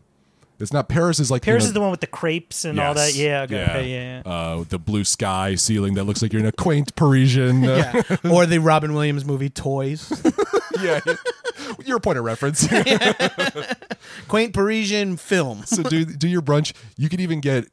it's 0.60 0.74
not 0.74 0.88
paris 0.90 1.20
is 1.20 1.30
like 1.32 1.44
you 1.46 1.52
Paris 1.52 1.64
know, 1.64 1.68
is 1.68 1.74
the 1.74 1.82
one 1.82 1.92
with 1.92 2.00
the 2.02 2.08
crepes 2.08 2.66
and 2.66 2.80
all 2.80 2.94
that. 2.94 3.14
Yeah. 3.16 3.42
Okay. 3.44 3.64
okay, 3.64 3.90
yeah. 3.90 4.22
yeah. 4.26 4.32
Uh, 4.32 4.64
the 4.68 4.80
blue 4.80 5.04
sky 5.04 5.56
ceiling 5.56 5.96
that 5.96 6.04
looks 6.06 6.22
like 6.22 6.32
you're 6.34 6.40
in 6.42 6.46
a 6.48 6.52
quaint 6.52 6.96
Parisian. 6.96 7.66
Uh, 7.66 8.02
Yeah. 8.24 8.32
Or 8.32 8.46
the 8.46 8.60
Robin 8.60 8.94
Williams 8.94 9.26
movie 9.26 9.50
Toys. 9.50 10.12
yeah. 10.82 11.00
Your 11.86 12.00
point 12.00 12.18
of 12.18 12.24
reference. 12.26 12.68
Quaint 14.28 14.54
Parisian 14.54 15.18
film. 15.18 15.64
so 15.66 15.84
do 15.84 16.06
do 16.06 16.28
your 16.28 16.42
brunch. 16.42 16.74
You 16.98 17.10
could 17.10 17.22
even 17.22 17.40
get, 17.42 17.66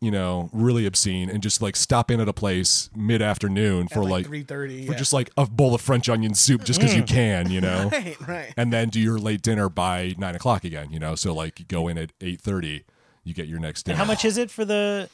you 0.00 0.10
know, 0.10 0.50
really 0.52 0.84
obscene 0.86 1.30
and 1.30 1.42
just 1.42 1.62
like 1.62 1.74
stop 1.74 2.10
in 2.10 2.20
at 2.20 2.28
a 2.28 2.32
place 2.32 2.90
mid 2.94 3.22
afternoon 3.22 3.88
for 3.88 4.04
like, 4.04 4.26
three 4.26 4.42
thirty. 4.42 4.86
for 4.86 4.94
just 4.94 5.12
like 5.12 5.30
a 5.38 5.46
bowl 5.46 5.74
of 5.74 5.80
French 5.80 6.08
onion 6.08 6.34
soup 6.34 6.64
just 6.64 6.78
because 6.80 6.94
you 6.94 7.02
can, 7.02 7.50
you 7.50 7.60
know. 7.62 7.88
right, 7.90 8.16
right. 8.28 8.54
And 8.56 8.72
then 8.72 8.90
do 8.90 9.00
your 9.00 9.18
late 9.18 9.40
dinner 9.42 9.68
by 9.68 10.14
nine 10.18 10.34
o'clock 10.34 10.64
again, 10.64 10.88
you 10.90 10.98
know. 10.98 11.14
So 11.14 11.32
like 11.34 11.58
you 11.58 11.64
go 11.66 11.88
in 11.88 11.96
at 11.96 12.12
eight 12.20 12.40
thirty, 12.40 12.84
you 13.24 13.32
get 13.34 13.46
your 13.48 13.58
next 13.58 13.84
dinner. 13.84 13.96
How 13.98 14.04
much 14.04 14.24
is 14.24 14.36
it 14.36 14.50
for 14.50 14.64
the? 14.64 15.08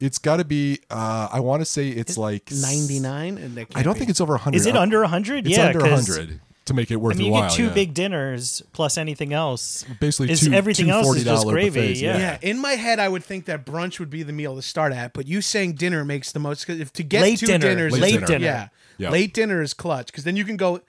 It's 0.00 0.18
got 0.18 0.38
to 0.38 0.44
be. 0.44 0.80
Uh, 0.90 1.28
I 1.30 1.38
want 1.40 1.60
to 1.60 1.64
say 1.64 1.88
it's 1.88 2.18
like 2.18 2.50
Ninety 2.50 2.98
nine, 2.98 3.38
and 3.38 3.66
I 3.74 3.82
don't 3.84 3.96
think 3.96 4.10
it's 4.10 4.20
over 4.20 4.36
hundred. 4.36 4.56
Is 4.56 4.66
it 4.66 4.76
under 4.76 5.02
a 5.02 5.08
hundred? 5.08 5.46
It's 5.46 5.56
Yeah, 5.56 5.66
under 5.66 5.78
'cause, 5.80 6.08
hundred 6.08 6.40
to 6.66 6.74
make 6.74 6.90
it 6.90 6.96
worth 6.96 7.16
I 7.16 7.18
mean, 7.18 7.26
your 7.26 7.34
you 7.36 7.40
while. 7.40 7.48
get 7.50 7.56
two 7.56 7.64
yeah. 7.64 7.72
big 7.72 7.94
dinners 7.94 8.62
plus 8.72 8.96
anything 8.96 9.32
else. 9.32 9.84
basically 10.00 10.30
is 10.32 10.40
two, 10.42 10.52
everything 10.52 10.86
two 10.86 10.92
else 10.92 11.16
is 11.16 11.24
just 11.24 11.46
gravy, 11.46 11.80
buffets, 11.80 12.00
yeah. 12.00 12.18
Yeah, 12.18 12.38
in 12.40 12.58
my 12.60 12.72
head, 12.72 13.00
I 13.00 13.08
would 13.08 13.24
think 13.24 13.46
that 13.46 13.66
brunch 13.66 13.98
would 13.98 14.10
be 14.10 14.22
the 14.22 14.32
meal 14.32 14.54
to 14.56 14.62
start 14.62 14.92
at, 14.92 15.12
but 15.12 15.26
you 15.26 15.40
saying 15.40 15.74
dinner 15.74 16.04
makes 16.04 16.30
the 16.32 16.38
most. 16.38 16.64
Cause 16.66 16.78
if 16.78 16.92
to 16.94 17.02
get 17.02 17.22
Late 17.22 17.38
two 17.40 17.46
dinner. 17.46 17.66
dinners, 17.68 17.92
Late 17.94 18.00
Late 18.02 18.12
dinner. 18.12 18.26
dinner. 18.26 18.44
yeah, 18.44 18.68
Yeah. 18.98 19.10
late 19.10 19.34
dinner 19.34 19.60
is 19.62 19.74
clutch 19.74 20.06
because 20.06 20.22
then 20.24 20.36
you 20.36 20.44
can 20.44 20.56
go, 20.56 20.80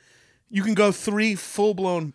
you 0.49 0.61
can 0.61 0.73
go 0.75 0.91
three 0.91 1.33
full 1.35 1.73
blown. 1.73 2.13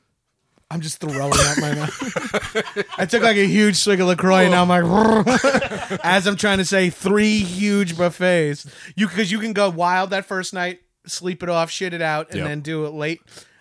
I'm 0.71 0.83
just 0.83 1.01
throwing 1.01 1.19
out 1.19 1.35
my 1.59 1.75
mouth. 1.75 2.85
I 2.99 3.07
took 3.07 3.23
like 3.23 3.39
a 3.39 3.47
huge 3.47 3.77
swig 3.77 4.01
of 4.03 4.07
Lacroix, 4.07 4.43
and 4.43 4.51
now 4.51 4.63
I'm 4.63 4.69
like, 4.69 6.01
as 6.05 6.27
I'm 6.27 6.37
trying 6.37 6.59
to 6.59 6.65
say, 6.67 6.91
three 6.91 7.39
huge 7.39 7.97
buffets. 7.97 8.71
You 8.95 9.09
because 9.09 9.33
you 9.33 9.39
can 9.39 9.55
go 9.55 9.71
wild 9.71 10.11
that 10.11 10.27
first 10.27 10.53
night, 10.53 10.81
sleep 11.07 11.43
it 11.43 11.49
off, 11.49 11.71
shit 11.71 11.95
it 11.95 12.03
out, 12.03 12.29
and 12.31 12.39
Yep. 12.41 12.47
then 12.49 12.61
do 12.61 12.85
it 12.85 12.91
late. 12.91 13.21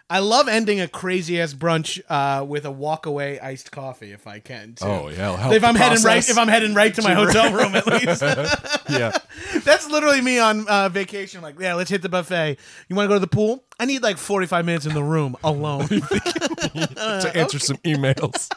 I 0.09 0.19
love 0.19 0.47
ending 0.47 0.79
a 0.79 0.87
crazy 0.87 1.41
ass 1.41 1.53
brunch 1.53 2.01
uh, 2.07 2.45
with 2.45 2.65
a 2.65 2.71
walk 2.71 3.05
away 3.05 3.41
iced 3.41 3.71
coffee 3.71 4.13
if 4.13 4.25
I 4.25 4.39
can. 4.39 4.75
Too. 4.75 4.85
Oh 4.85 5.09
yeah, 5.09 5.51
If 5.51 5.65
I'm 5.65 5.75
heading 5.75 6.01
right, 6.03 6.27
if 6.27 6.37
I'm 6.37 6.47
heading 6.47 6.73
right 6.73 6.93
to 6.95 7.01
my 7.01 7.13
hotel 7.13 7.51
room, 7.51 7.75
at 7.75 7.85
least 7.85 8.21
yeah, 8.89 9.11
that's 9.65 9.89
literally 9.89 10.21
me 10.21 10.39
on 10.39 10.65
uh, 10.69 10.87
vacation. 10.87 11.41
Like, 11.41 11.59
yeah, 11.59 11.73
let's 11.73 11.89
hit 11.89 12.01
the 12.01 12.09
buffet. 12.09 12.57
You 12.87 12.95
want 12.95 13.05
to 13.05 13.09
go 13.09 13.15
to 13.15 13.19
the 13.19 13.27
pool? 13.27 13.65
I 13.79 13.85
need 13.85 14.01
like 14.01 14.17
45 14.17 14.65
minutes 14.65 14.85
in 14.85 14.93
the 14.93 15.03
room 15.03 15.35
alone. 15.43 15.87
to 15.87 17.31
answer 17.35 17.59
some 17.59 17.77
emails. 17.77 18.49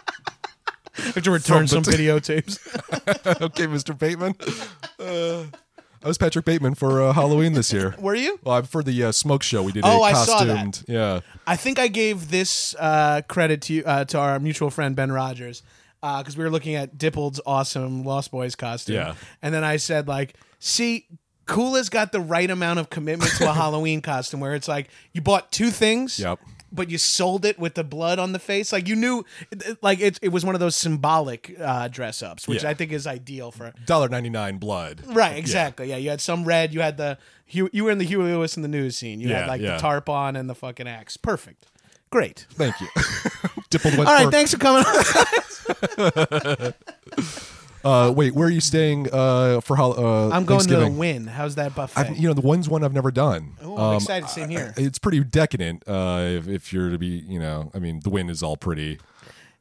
I 0.98 1.02
have 1.02 1.24
to 1.24 1.30
return 1.30 1.66
some 1.66 1.82
videotapes. 1.82 2.58
okay, 3.42 3.66
Mr. 3.66 3.98
Bateman. 3.98 4.34
Uh, 4.98 5.44
I 6.02 6.08
was 6.08 6.16
Patrick 6.16 6.44
Bateman 6.46 6.74
for 6.74 7.02
uh, 7.02 7.12
Halloween 7.12 7.52
this 7.52 7.72
year. 7.72 7.94
Were 8.00 8.14
you? 8.14 8.38
Well, 8.42 8.56
I'm 8.56 8.64
for 8.64 8.82
the 8.82 9.04
uh, 9.04 9.12
smoke 9.12 9.42
show. 9.42 9.62
We 9.62 9.72
did 9.72 9.84
Oh, 9.84 10.00
a 10.02 10.06
I 10.06 10.12
saw 10.14 10.44
that. 10.44 10.54
costumed. 10.56 10.84
Yeah, 10.88 11.20
I 11.46 11.56
think 11.56 11.78
I 11.78 11.88
gave 11.88 12.30
this 12.30 12.74
uh, 12.78 13.20
credit 13.28 13.60
to 13.62 13.84
uh, 13.84 14.04
to 14.06 14.18
our 14.18 14.38
mutual 14.38 14.70
friend 14.70 14.96
Ben 14.96 15.12
Rogers 15.12 15.62
because 16.00 16.36
we 16.38 16.44
were 16.44 16.50
looking 16.50 16.74
at 16.76 16.96
Dippold's 16.96 17.40
awesome 17.44 18.04
Lost 18.04 18.30
Boys 18.30 18.54
costume. 18.56 18.94
Yeah. 18.96 19.14
and 19.42 19.52
then 19.52 19.64
I 19.64 19.76
said 19.76 20.08
like, 20.08 20.34
see. 20.58 21.06
Kula's 21.46 21.88
got 21.88 22.12
the 22.12 22.20
right 22.20 22.48
amount 22.48 22.78
of 22.78 22.90
commitment 22.90 23.32
to 23.38 23.50
a 23.50 23.52
Halloween 23.62 24.02
costume 24.02 24.38
where 24.38 24.54
it's 24.54 24.68
like 24.68 24.88
you 25.12 25.20
bought 25.20 25.50
two 25.50 25.70
things, 25.70 26.20
Yep. 26.20 26.38
But 26.72 26.90
you 26.90 26.98
sold 26.98 27.44
it 27.44 27.58
with 27.58 27.74
the 27.74 27.84
blood 27.84 28.18
on 28.18 28.32
the 28.32 28.38
face. 28.38 28.72
Like 28.72 28.86
you 28.88 28.96
knew, 28.96 29.24
like 29.82 30.00
it, 30.00 30.18
it 30.22 30.28
was 30.28 30.44
one 30.44 30.54
of 30.54 30.60
those 30.60 30.76
symbolic 30.76 31.56
uh, 31.60 31.88
dress 31.88 32.22
ups, 32.22 32.46
which 32.48 32.62
Yeah. 32.62 32.70
I 32.70 32.74
think 32.74 32.92
is 32.92 33.06
ideal 33.06 33.50
for. 33.50 33.72
dollar 33.86 34.08
ninety 34.08 34.30
nine 34.30 34.58
blood. 34.58 35.02
Right, 35.06 35.36
exactly. 35.36 35.88
Yeah. 35.88 35.96
you 35.96 36.10
had 36.10 36.20
some 36.20 36.44
red. 36.44 36.72
You 36.74 36.80
had 36.80 36.96
the 36.96 37.18
you 37.48 37.68
were 37.84 37.90
in 37.90 37.98
the 37.98 38.04
Huey 38.04 38.24
Lewis 38.32 38.56
in 38.56 38.62
the 38.62 38.68
news 38.68 38.96
scene. 38.96 39.20
You 39.20 39.28
Yeah, 39.30 39.40
had 39.40 39.48
like 39.48 39.60
yeah. 39.60 39.72
the 39.74 39.78
tarp 39.80 40.08
on 40.08 40.36
and 40.36 40.48
the 40.48 40.54
fucking 40.54 40.86
axe. 40.86 41.16
Perfect. 41.16 41.66
Great. 42.10 42.46
Thank 42.52 42.80
you. 42.80 42.88
All 43.98 44.04
right, 44.04 44.24
for- 44.24 44.30
thanks 44.30 44.52
for 44.52 44.58
coming. 44.58 44.84
Uh, 47.84 48.12
wait, 48.14 48.34
where 48.34 48.46
are 48.48 48.50
you 48.50 48.60
staying 48.60 49.08
uh, 49.12 49.60
for 49.60 49.76
Hall- 49.76 49.98
uh, 49.98 50.28
I'm 50.30 50.44
going 50.44 50.60
to 50.60 50.66
the 50.66 50.74
Thanksgiving? 50.74 50.98
Wynn. 50.98 51.26
How's 51.26 51.54
that 51.54 51.74
buffet? 51.74 51.98
I've, 52.00 52.16
you 52.16 52.28
know, 52.28 52.34
the 52.34 52.40
one's 52.42 52.68
one 52.68 52.84
I've 52.84 52.92
never 52.92 53.10
done. 53.10 53.54
Oh, 53.62 53.74
I'm 53.74 53.80
Um, 53.80 53.94
excited. 53.96 54.28
Same 54.28 54.48
here. 54.50 54.74
It's 54.76 54.98
pretty 54.98 55.22
decadent. 55.24 55.84
Uh, 55.86 56.20
if, 56.26 56.48
if 56.48 56.72
you're 56.72 56.90
to 56.90 56.98
be, 56.98 57.06
you 57.06 57.38
know, 57.40 57.70
I 57.74 57.78
mean, 57.78 58.00
the 58.00 58.10
Wynn 58.10 58.28
is 58.28 58.42
all 58.42 58.56
pretty 58.56 58.98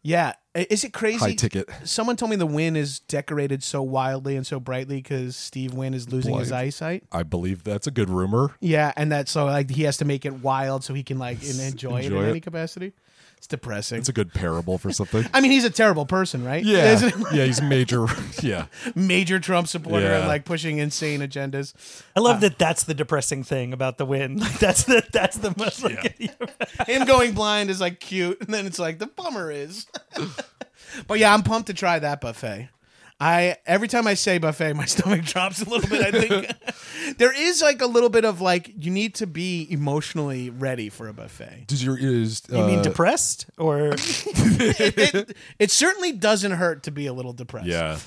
yeah. 0.01 0.34
I- 0.55 0.65
Is 0.70 0.84
it 0.86 0.93
crazy? 0.93 1.17
high 1.20 1.34
ticket. 1.36 1.70
Someone 1.84 2.15
told 2.15 2.32
me 2.32 2.38
the 2.38 2.45
Wynn 2.47 2.76
is 2.78 2.99
decorated 3.01 3.61
so 3.63 3.82
wildly 3.84 4.36
and 4.38 4.47
so 4.47 4.57
brightly 4.59 4.95
because 4.97 5.36
Steve 5.36 5.74
Wynn 5.74 5.93
is 5.93 6.09
losing 6.11 6.38
his 6.39 6.49
Blind. 6.49 6.67
eyesight. 6.67 7.03
I 7.11 7.24
believe 7.24 7.63
that's 7.65 7.86
a 7.86 7.91
good 7.91 8.09
rumor. 8.09 8.55
Yeah, 8.61 8.93
and 8.95 9.11
that's 9.11 9.30
so 9.32 9.45
like 9.45 9.70
he 9.70 9.84
has 9.84 9.97
to 9.97 10.05
make 10.05 10.26
it 10.26 10.41
wild 10.41 10.84
so 10.86 10.93
he 10.93 11.03
can 11.03 11.20
like 11.20 11.38
en- 11.43 11.59
enjoy, 11.59 11.99
it 11.99 12.05
Enjoy 12.05 12.20
in 12.22 12.26
it. 12.28 12.30
any 12.30 12.39
capacity. 12.39 12.93
It's 13.39 13.47
depressing. 13.47 13.99
It's 13.99 14.09
a 14.09 14.13
good 14.13 14.33
parable 14.33 14.77
for 14.77 14.91
something. 14.91 15.25
I 15.33 15.39
mean, 15.39 15.51
he's 15.51 15.63
a 15.63 15.69
terrible 15.69 16.05
person, 16.05 16.43
right? 16.43 16.61
Yeah, 16.61 17.09
yeah, 17.31 17.45
he's 17.45 17.61
major. 17.61 18.05
Yeah, 18.43 18.65
major 18.95 19.39
Trump 19.39 19.67
supporter 19.69 20.05
Yeah. 20.05 20.19
and 20.19 20.27
like 20.27 20.43
pushing 20.43 20.77
insane 20.77 21.21
agendas. 21.21 21.73
I 22.17 22.19
love 22.19 22.37
uh, 22.37 22.39
that. 22.41 22.57
That's 22.59 22.83
the 22.83 22.93
depressing 22.93 23.45
thing 23.45 23.71
about 23.71 23.97
the 23.97 24.05
Wynn. 24.05 24.39
Like 24.39 24.59
that's 24.59 24.83
the 24.83 25.05
that's 25.13 25.37
the 25.37 25.53
most. 25.57 25.81
Like, 25.81 26.17
Him 26.87 27.05
going 27.05 27.33
blind 27.33 27.69
is 27.69 27.79
like 27.79 28.01
cute, 28.01 28.41
and 28.41 28.53
then 28.53 28.65
it's 28.65 28.77
like 28.77 28.99
the 28.99 29.07
bummer 29.07 29.49
is. 29.51 29.87
but 31.07 31.17
yeah, 31.17 31.33
I'm 31.33 31.43
pumped 31.43 31.67
to 31.67 31.73
try 31.73 31.97
that 31.97 32.19
buffet. 32.19 32.67
I 33.20 33.57
every 33.65 33.88
time 33.89 34.07
I 34.07 34.13
say 34.13 34.38
buffet, 34.38 34.74
my 34.74 34.86
stomach 34.95 35.24
drops 35.24 35.61
a 35.61 35.70
little 35.70 35.89
bit. 35.89 36.01
I 36.13 36.20
think 36.20 37.17
there 37.17 37.34
is 37.38 37.61
like 37.61 37.82
a 37.82 37.86
little 37.86 38.09
bit 38.09 38.24
of 38.26 38.39
like 38.39 38.72
you 38.78 38.91
need 38.91 39.15
to 39.15 39.28
be 39.28 39.67
emotionally 39.70 40.49
ready 40.49 40.89
for 40.89 41.07
a 41.07 41.13
buffet. 41.13 41.65
does 41.67 41.84
your 41.84 41.97
is 41.97 42.41
uh, 42.51 42.57
You 42.59 42.63
mean 42.65 42.82
depressed 42.82 43.47
or 43.57 43.89
It, 43.93 45.13
it, 45.15 45.38
it 45.59 45.72
certainly 45.72 46.13
doesn't 46.13 46.51
hurt 46.53 46.84
to 46.84 46.91
be 46.91 47.07
a 47.07 47.13
little 47.13 47.34
depressed. 47.34 47.67
yeah. 47.67 47.99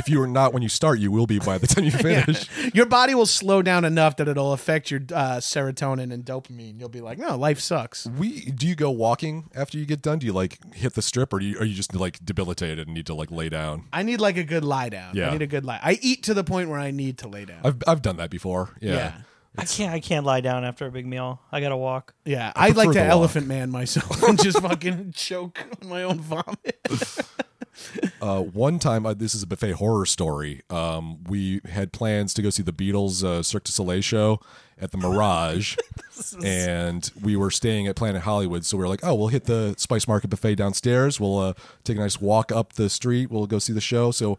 If 0.00 0.08
you 0.08 0.20
are 0.20 0.26
not 0.26 0.52
when 0.52 0.62
you 0.62 0.68
start, 0.68 0.98
you 0.98 1.12
will 1.12 1.26
be 1.26 1.38
by 1.38 1.58
the 1.58 1.66
time 1.66 1.84
you 1.84 1.90
finish. 1.92 2.48
Your 2.74 2.86
body 2.86 3.14
will 3.14 3.26
slow 3.26 3.62
down 3.62 3.84
enough 3.84 4.16
that 4.16 4.26
it'll 4.26 4.52
affect 4.52 4.90
your 4.90 5.00
uh, 5.12 5.36
serotonin 5.36 6.12
and 6.12 6.24
dopamine. 6.24 6.80
You'll 6.80 6.88
be 6.88 7.00
like, 7.00 7.18
no, 7.18 7.36
life 7.36 7.60
sucks. 7.60 8.06
We 8.06 8.46
do 8.46 8.66
you 8.66 8.74
go 8.74 8.90
walking 8.90 9.50
after 9.54 9.78
you 9.78 9.86
get 9.86 10.02
done? 10.02 10.18
Do 10.18 10.26
you 10.26 10.32
like 10.32 10.58
hit 10.74 10.94
the 10.94 11.02
strip, 11.02 11.32
or 11.32 11.38
do 11.38 11.46
you, 11.46 11.58
are 11.58 11.64
you 11.64 11.74
just 11.74 11.94
like 11.94 12.24
debilitated 12.24 12.88
and 12.88 12.94
need 12.94 13.06
to 13.06 13.14
like 13.14 13.30
lay 13.30 13.48
down? 13.48 13.84
I 13.92 14.02
need 14.02 14.20
like 14.20 14.36
a 14.36 14.44
good 14.44 14.64
lie 14.64 14.88
down. 14.88 15.14
Yeah. 15.14 15.28
I 15.28 15.32
need 15.32 15.42
a 15.42 15.46
good 15.46 15.64
lie. 15.64 15.78
I 15.82 15.98
eat 16.00 16.24
to 16.24 16.34
the 16.34 16.44
point 16.44 16.70
where 16.70 16.80
I 16.80 16.90
need 16.90 17.18
to 17.18 17.28
lay 17.28 17.44
down. 17.44 17.60
I've 17.62 17.82
I've 17.86 18.02
done 18.02 18.16
that 18.16 18.30
before. 18.30 18.76
Yeah. 18.80 18.94
Yeah. 18.94 19.12
I 19.58 19.64
can't. 19.64 19.92
I 19.92 20.00
can't 20.00 20.24
lie 20.24 20.40
down 20.40 20.64
after 20.64 20.86
a 20.86 20.90
big 20.90 21.06
meal. 21.06 21.40
I 21.50 21.60
gotta 21.60 21.76
walk. 21.76 22.14
Yeah, 22.24 22.52
I, 22.54 22.68
like 22.70 22.88
to 22.88 22.94
the 22.94 23.00
walk. 23.00 23.10
elephant 23.10 23.46
man 23.48 23.70
myself 23.70 24.22
and 24.22 24.40
just 24.40 24.60
fucking 24.62 25.12
choke 25.12 25.58
on 25.82 25.88
my 25.88 26.04
own 26.04 26.20
vomit. 26.20 26.78
Uh, 28.22 28.42
one 28.42 28.78
time, 28.78 29.06
uh, 29.06 29.14
this 29.14 29.34
is 29.34 29.42
a 29.42 29.46
buffet 29.46 29.72
horror 29.72 30.04
story. 30.04 30.60
Um, 30.68 31.24
we 31.24 31.62
had 31.66 31.90
plans 31.90 32.34
to 32.34 32.42
go 32.42 32.50
see 32.50 32.62
the 32.62 32.72
Beatles 32.72 33.24
uh, 33.24 33.42
Cirque 33.42 33.64
du 33.64 33.72
Soleil 33.72 34.02
show 34.02 34.40
at 34.78 34.90
the 34.90 34.98
Mirage, 34.98 35.78
and 36.44 37.10
we 37.22 37.34
were 37.34 37.50
staying 37.50 37.86
at 37.86 37.96
Planet 37.96 38.22
Hollywood. 38.22 38.66
So 38.66 38.76
we 38.76 38.82
were 38.82 38.88
like, 38.88 39.00
"Oh, 39.02 39.14
we'll 39.14 39.28
hit 39.28 39.44
the 39.44 39.74
Spice 39.78 40.06
Market 40.06 40.28
buffet 40.28 40.56
downstairs. 40.56 41.18
We'll 41.18 41.38
uh, 41.38 41.54
take 41.82 41.96
a 41.96 42.00
nice 42.00 42.20
walk 42.20 42.52
up 42.52 42.74
the 42.74 42.90
street. 42.90 43.30
We'll 43.30 43.46
go 43.46 43.58
see 43.58 43.72
the 43.72 43.80
show." 43.80 44.10
So 44.10 44.38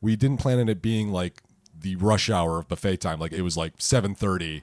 we 0.00 0.16
didn't 0.16 0.38
plan 0.38 0.58
on 0.58 0.70
it 0.70 0.80
being 0.80 1.12
like 1.12 1.42
the 1.78 1.96
rush 1.96 2.30
hour 2.30 2.58
of 2.58 2.68
buffet 2.68 2.96
time. 2.96 3.20
Like 3.20 3.32
it 3.32 3.42
was 3.42 3.58
like 3.58 3.74
seven 3.76 4.14
thirty, 4.14 4.62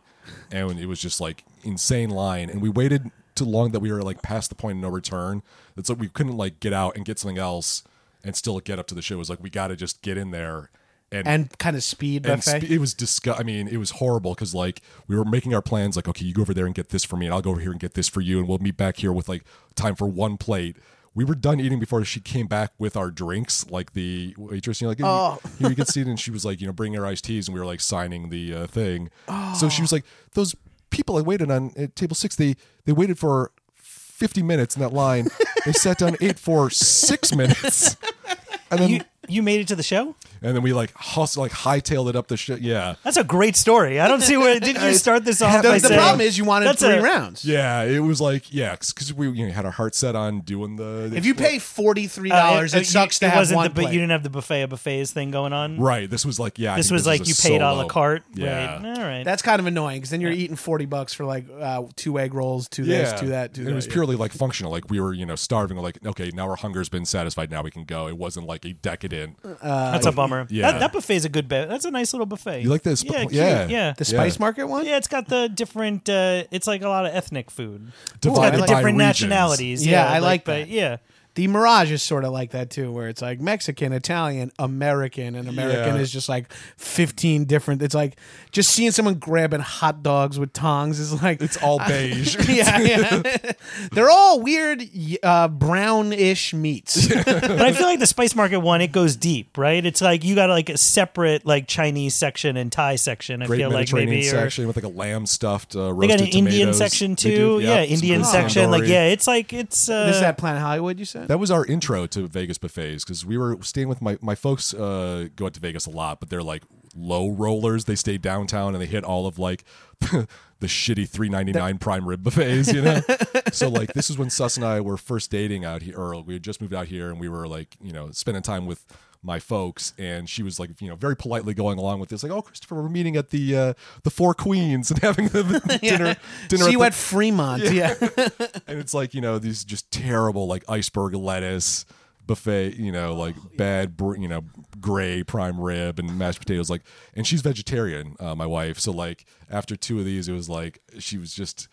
and 0.52 0.80
it 0.80 0.88
was 0.88 1.00
just 1.00 1.22
like 1.22 1.44
insane 1.64 2.10
line. 2.10 2.50
And 2.50 2.64
we 2.64 2.70
waited 2.70 3.12
too 3.36 3.46
long 3.46 3.72
that 3.72 3.80
we 3.80 3.92
were 3.92 4.02
like 4.02 4.24
past 4.24 4.50
the 4.50 4.56
point 4.56 4.78
of 4.78 4.82
no 4.82 4.90
return. 4.90 5.44
It's 5.78 5.90
like 5.90 6.00
we 6.00 6.10
couldn't 6.10 6.38
like 6.38 6.60
get 6.60 6.74
out 6.74 6.96
and 6.96 7.06
get 7.06 7.20
something 7.20 7.38
else 7.38 7.84
and 8.26 8.36
still 8.36 8.60
get 8.60 8.80
up 8.80 8.88
to 8.88 8.96
the 8.96 9.02
show. 9.02 9.16
It 9.16 9.20
was 9.20 9.30
like 9.30 9.42
we 9.42 9.50
got 9.50 9.68
to 9.68 9.76
just 9.76 10.02
get 10.02 10.18
in 10.18 10.32
there 10.32 10.70
and. 11.12 11.28
And 11.28 11.58
kind 11.60 11.76
of 11.76 11.84
speed 11.84 12.24
buffet. 12.24 12.64
it 12.64 12.80
was 12.80 12.94
disgust. 12.94 13.40
I 13.40 13.44
mean, 13.44 13.68
it 13.68 13.78
was 13.78 13.92
horrible 13.92 14.34
because 14.34 14.54
like 14.54 14.82
we 15.08 15.16
were 15.16 15.26
making 15.26 15.54
our 15.54 15.62
plans. 15.62 15.96
Like, 15.96 16.08
okay, 16.08 16.26
you 16.26 16.34
go 16.34 16.42
over 16.42 16.54
there 16.54 16.66
and 16.66 16.76
get 16.76 16.90
this 16.90 17.06
for 17.06 17.16
me, 17.18 17.26
and 17.28 17.34
I'll 17.34 17.42
go 17.42 17.52
over 17.52 17.62
here 17.62 17.72
and 17.72 17.80
get 17.80 17.94
this 17.94 18.10
for 18.10 18.22
you, 18.22 18.40
and 18.40 18.48
we'll 18.48 18.58
meet 18.60 18.76
back 18.78 18.98
here 18.98 19.14
with 19.14 19.30
like 19.30 19.44
time 19.76 19.96
for 19.96 20.08
one 20.08 20.38
plate. 20.38 20.78
We 21.14 21.24
were 21.24 21.36
done 21.36 21.62
eating 21.62 21.80
before 21.80 22.04
she 22.04 22.20
came 22.20 22.46
back 22.48 22.74
with 22.78 22.98
our 22.98 23.10
drinks. 23.10 23.66
Like 23.70 23.94
the 23.94 24.36
waitress, 24.38 24.82
you 24.82 24.86
know, 24.88 24.90
like 24.90 25.00
Oh. 25.02 25.40
here 25.60 25.70
you 25.70 25.76
can 25.76 25.86
see 25.86 26.02
it, 26.02 26.08
and 26.08 26.20
she 26.20 26.30
was 26.32 26.44
like, 26.44 26.60
you 26.60 26.68
know, 26.68 26.74
bringing 26.74 27.00
her 27.00 27.06
iced 27.06 27.24
teas, 27.24 27.48
and 27.48 27.54
we 27.56 27.60
were 27.62 27.66
like 27.66 27.80
signing 27.80 28.30
the 28.30 28.54
uh, 28.54 28.68
thing. 28.68 29.10
Oh. 29.30 29.54
So 29.58 29.70
she 29.70 29.82
was 29.82 29.94
like, 29.94 30.04
those 30.34 30.56
people 30.90 31.18
I 31.18 31.22
waited 31.22 31.50
on 31.52 31.72
at 31.78 31.96
table 31.96 32.16
six, 32.16 32.36
they 32.36 32.56
they 32.86 32.92
waited 32.92 33.18
for 33.18 33.52
fifty 33.76 34.42
minutes 34.44 34.76
in 34.76 34.82
that 34.82 34.92
line. 34.94 35.28
They 35.66 35.72
sat 35.74 35.98
down, 35.98 36.16
ate 36.22 36.40
for 36.40 36.70
six 36.70 37.34
minutes, 37.36 37.98
and 38.72 38.80
then 38.80 38.90
You 38.90 39.02
you 39.28 39.42
made 39.44 39.60
it 39.60 39.68
to 39.70 39.76
the 39.76 39.84
show. 39.84 40.16
And 40.46 40.56
then 40.56 40.62
we 40.64 40.74
like 40.74 40.94
hustle, 40.94 41.42
like 41.44 41.52
hightailed 41.52 42.10
it 42.10 42.16
up 42.16 42.28
the 42.28 42.38
shit. 42.38 42.62
Yeah. 42.62 42.96
That's 43.04 43.18
a 43.18 43.24
great 43.24 43.56
story. 43.56 44.00
I 44.00 44.08
don't 44.08 44.22
see 44.22 44.38
where 44.38 44.60
did 44.70 44.80
you 44.82 44.94
start 44.94 45.26
this 45.26 45.42
off 45.42 45.62
the 45.64 45.70
by 45.70 45.80
the 45.80 45.88
saying 45.88 46.00
problem 46.00 46.22
is 46.22 46.38
you 46.38 46.46
wanted 46.46 46.68
That's 46.68 46.82
three 46.82 46.94
a- 46.96 47.02
rounds. 47.02 47.44
Yeah, 47.46 47.84
it 47.84 48.00
was 48.00 48.22
like 48.22 48.54
yeah, 48.54 48.76
because 48.76 49.14
we 49.14 49.30
you 49.30 49.48
know, 49.48 49.52
had 49.54 49.66
our 49.66 49.72
heart 49.72 49.96
set 49.96 50.16
on 50.16 50.42
doing 50.42 50.76
the. 50.76 51.10
the 51.10 51.18
If 51.18 51.26
you 51.26 51.36
pay 51.36 51.60
forty 51.60 52.08
three 52.08 52.32
uh, 52.32 52.36
dollars, 52.36 52.74
uh, 52.76 52.80
it 52.80 52.86
sucks 52.86 53.22
you- 53.22 53.28
to 53.28 53.30
have 53.32 53.40
wasn't 53.42 53.58
one 53.58 53.68
the, 53.74 53.82
but 53.82 53.94
you 53.94 54.00
didn't 54.00 54.12
have 54.12 54.24
the 54.24 54.30
buffet 54.30 54.62
of 54.64 54.70
buffets 54.70 55.12
thing 55.12 55.32
going 55.32 55.54
on. 55.54 55.80
right, 55.80 56.10
this 56.10 56.26
was 56.26 56.40
like 56.40 56.60
yeah. 56.60 56.76
This 56.76 56.88
think 56.90 56.94
was 56.94 57.08
like 57.08 57.22
a 57.22 57.26
you 57.26 57.34
paid 57.36 57.62
a 57.62 57.66
la 57.66 57.74
solo. 57.76 57.88
carte. 57.88 58.24
Yeah. 58.34 58.76
Right. 58.82 58.98
All 58.98 59.04
right. 59.04 59.24
That's 59.24 59.42
kind 59.42 59.60
of 59.60 59.66
annoying 59.66 59.98
because 59.98 60.10
then 60.12 60.22
you're 60.22 60.32
eating 60.32 60.56
forty 60.56 60.86
bucks 60.86 61.14
for 61.14 61.26
like 61.26 61.46
uh, 61.60 61.84
two 61.96 62.20
egg 62.20 62.34
rolls, 62.34 62.68
two 62.70 62.84
Yeah, 62.84 62.98
this, 63.12 63.20
two 63.20 63.28
that, 63.28 63.54
two 63.54 63.62
And 63.62 63.68
that. 63.68 63.72
it 63.72 63.76
was 63.76 63.88
yeah. 63.88 63.94
purely 63.94 64.16
like 64.16 64.32
functional. 64.32 64.72
Like 64.72 64.90
we 64.90 65.00
were, 65.00 65.14
you 65.14 65.26
know, 65.26 65.36
starving. 65.36 65.78
Like 65.78 66.06
okay, 66.06 66.32
now 66.34 66.50
our 66.50 66.56
hunger's 66.56 66.90
been 66.90 67.06
satisfied. 67.06 67.50
Now 67.50 67.62
we 67.64 67.72
can 67.72 67.86
go. 67.86 68.08
It 68.08 68.18
wasn't 68.18 68.46
like 68.48 68.66
a 68.66 68.74
decadent. 68.74 69.38
That's 69.64 70.06
a 70.06 70.12
bummer. 70.12 70.35
Yeah. 70.50 70.72
That, 70.72 70.80
that 70.80 70.94
buffet 70.94 71.16
is 71.16 71.26
a 71.26 71.30
good 71.30 71.48
bet. 71.48 71.70
That's 71.70 71.86
a 71.86 71.92
nice 71.92 72.14
little 72.14 72.26
buffet. 72.26 72.62
You 72.62 72.70
like 72.70 72.84
this? 72.84 73.04
Yeah, 73.04 73.20
cute. 73.22 73.34
Yeah. 73.34 73.68
yeah. 73.68 73.94
the 73.98 74.06
Spice 74.06 74.36
Yeah. 74.36 74.40
Market 74.40 74.66
one. 74.66 74.86
Yeah, 74.86 74.98
it's 74.98 75.08
got 75.08 75.28
the 75.28 75.48
different. 75.48 76.08
Uh, 76.10 76.44
it's 76.52 76.68
like 76.68 76.82
a 76.82 76.90
lot 76.90 77.06
of 77.06 77.14
ethnic 77.14 77.50
food. 77.52 77.92
It's 78.10 78.20
Divided 78.22 78.52
got 78.52 78.52
the 78.52 78.60
by 78.62 78.66
different 78.68 78.98
regions. 78.98 79.22
nationalities. 79.22 79.86
Yeah, 79.86 80.08
I 80.08 80.20
like 80.20 80.46
but 80.46 80.60
that. 80.62 80.68
Yeah, 80.68 80.98
The 81.36 81.48
Mirage 81.48 81.92
is 81.92 82.02
sort 82.02 82.24
of 82.24 82.32
like 82.32 82.52
that 82.52 82.70
too, 82.70 82.92
where 82.92 83.08
it's 83.10 83.22
like 83.22 83.40
Mexican, 83.40 83.92
Italian, 83.94 84.52
American, 84.58 85.36
and 85.36 85.48
American 85.48 85.96
Yeah. 85.96 86.02
is 86.02 86.12
just 86.12 86.30
like 86.30 86.52
fifteen 86.78 87.46
different. 87.46 87.82
It's 87.82 87.94
like 87.96 88.16
just 88.52 88.72
seeing 88.72 88.92
someone 88.92 89.16
grabbing 89.16 89.60
hot 89.60 90.02
dogs 90.02 90.40
with 90.40 90.54
tongs 90.54 91.00
is 91.00 91.22
like 91.22 91.42
It's 91.42 91.58
all 91.58 91.80
beige. 91.80 92.36
yeah, 92.50 92.80
yeah. 92.80 93.22
They're 93.92 94.10
all 94.10 94.42
weird, 94.42 94.82
uh, 95.24 95.50
brownish 95.50 96.54
meats. 96.54 97.08
but 97.26 97.62
I 97.62 97.74
feel 97.74 97.86
like 97.88 98.00
the 98.00 98.08
spice 98.08 98.34
market 98.36 98.60
one 98.62 98.82
it 98.82 98.92
goes 98.92 99.16
deep, 99.16 99.58
right? 99.58 99.86
It's 99.86 100.02
like 100.02 100.24
you 100.24 100.36
got 100.36 100.50
like 100.50 100.70
a 100.70 100.78
separate 100.78 101.46
like 101.46 101.68
Chinese 101.68 102.16
section 102.16 102.58
and 102.58 102.72
Thai 102.72 102.96
section. 102.96 103.42
I 103.42 103.48
Great 103.48 103.58
feel 103.58 103.70
like 103.70 103.92
Mediterranean 103.92 104.10
maybe 104.16 104.28
or 104.30 104.32
section 104.32 104.68
with 104.68 104.76
like 104.78 104.86
a 104.86 104.90
lamb 104.90 105.26
stuffed 105.26 105.76
uh, 105.76 105.94
they 105.94 106.08
got 106.08 106.22
an 106.22 106.28
Indian 106.28 106.74
section 106.74 107.16
too. 107.16 107.36
do, 107.36 107.60
yeah, 107.60 107.84
some 107.84 107.94
Indian 107.94 108.22
good 108.22 108.28
section. 108.28 108.72
Like 108.72 108.88
yeah, 108.88 109.06
it's 109.08 109.28
like 109.28 109.54
it's. 109.54 109.90
Uh, 109.90 110.06
this 110.08 110.18
is 110.18 110.22
at 110.22 110.38
Planet 110.38 110.62
Hollywood, 110.62 110.98
you 110.98 111.06
said? 111.06 111.25
That 111.28 111.40
was 111.40 111.52
our 111.52 111.66
intro 111.66 112.08
to 112.08 112.28
Vegas 112.28 112.58
buffets 112.58 113.04
because 113.04 113.26
we 113.26 113.38
were 113.38 113.58
staying 113.62 113.88
with 113.88 114.02
my 114.02 114.18
my 114.22 114.36
folks. 114.36 114.74
Uh, 114.74 115.28
go 115.36 115.48
out 115.48 115.54
to 115.56 115.60
Vegas 115.60 115.86
a 115.86 115.92
lot, 115.92 116.20
but 116.20 116.30
they're 116.30 116.44
like 116.44 116.64
low 116.96 117.30
rollers. 117.30 117.86
They 117.86 117.96
stay 117.96 118.18
downtown 118.18 118.74
and 118.74 118.82
they 118.82 118.88
hit 118.88 119.04
all 119.04 119.28
of 119.28 119.38
like 119.38 119.64
the 120.00 120.28
shitty 120.68 121.08
three 121.10 121.30
ninety 121.30 121.52
nine 121.52 121.78
prime 121.78 122.08
rib 122.08 122.24
buffets. 122.24 122.72
You 122.72 122.82
know, 122.82 123.02
so 123.52 123.70
like 123.70 123.94
this 123.94 124.10
is 124.10 124.18
when 124.18 124.30
Sus 124.30 124.58
and 124.58 124.66
I 124.66 124.82
were 124.82 124.98
first 124.98 125.32
dating 125.32 125.66
out 125.66 125.82
here, 125.82 125.98
or 125.98 126.22
we 126.22 126.34
had 126.34 126.44
just 126.44 126.62
moved 126.62 126.74
out 126.74 126.88
here, 126.88 127.10
and 127.10 127.20
we 127.20 127.30
were 127.30 127.48
like 127.48 127.76
you 127.82 127.94
know 127.94 128.12
spending 128.12 128.44
time 128.44 128.66
with 128.66 128.86
my 129.26 129.40
folks 129.40 129.94
and 129.98 130.30
she 130.30 130.44
was 130.44 130.60
like 130.60 130.70
you 130.80 130.88
know 130.88 130.96
very 130.96 131.16
politely 131.18 131.54
going 131.54 131.80
along 131.80 132.00
with 132.00 132.10
this 132.10 132.22
like 132.24 132.32
oh 132.32 132.42
christopher 132.44 132.76
we're 132.76 132.88
meeting 132.90 133.16
at 133.18 133.32
the 133.32 133.56
uh 133.58 133.74
the 134.04 134.10
four 134.12 134.34
queens 134.36 134.92
and 134.92 135.00
having 135.02 135.28
the 135.30 135.42
dinner 135.82 136.16
dinner 136.48 136.64
See 136.64 136.70
at 136.70 136.72
you 136.72 136.80
the- 136.80 136.86
at 136.86 136.94
Fremont. 136.94 137.64
Yeah. 137.72 137.96
and 138.68 138.80
it's 138.80 138.94
like 138.94 139.14
you 139.16 139.22
know 139.22 139.40
these 139.40 139.64
just 139.66 139.90
terrible 139.92 140.48
like 140.48 140.64
iceberg 140.70 141.16
lettuce 141.16 141.86
buffet 142.28 142.76
you 142.78 142.92
know 142.92 143.14
like 143.16 143.36
bad 143.56 143.96
br- 143.98 144.16
you 144.16 144.28
know 144.28 144.42
gray 144.82 145.24
prime 145.24 145.60
rib 145.60 146.00
and 146.00 146.18
mashed 146.18 146.40
potatoes 146.40 146.70
like 146.72 146.82
and 147.14 147.28
she's 147.28 147.42
vegetarian 147.42 148.16
uh, 148.20 148.34
my 148.34 148.46
wife 148.48 148.80
so 148.80 148.92
like 148.92 149.26
after 149.50 149.76
two 149.76 150.00
of 150.00 150.06
these 150.06 150.28
it 150.28 150.34
was 150.34 150.50
like 150.50 150.80
she 150.98 151.18
was 151.20 151.34
just 151.34 151.68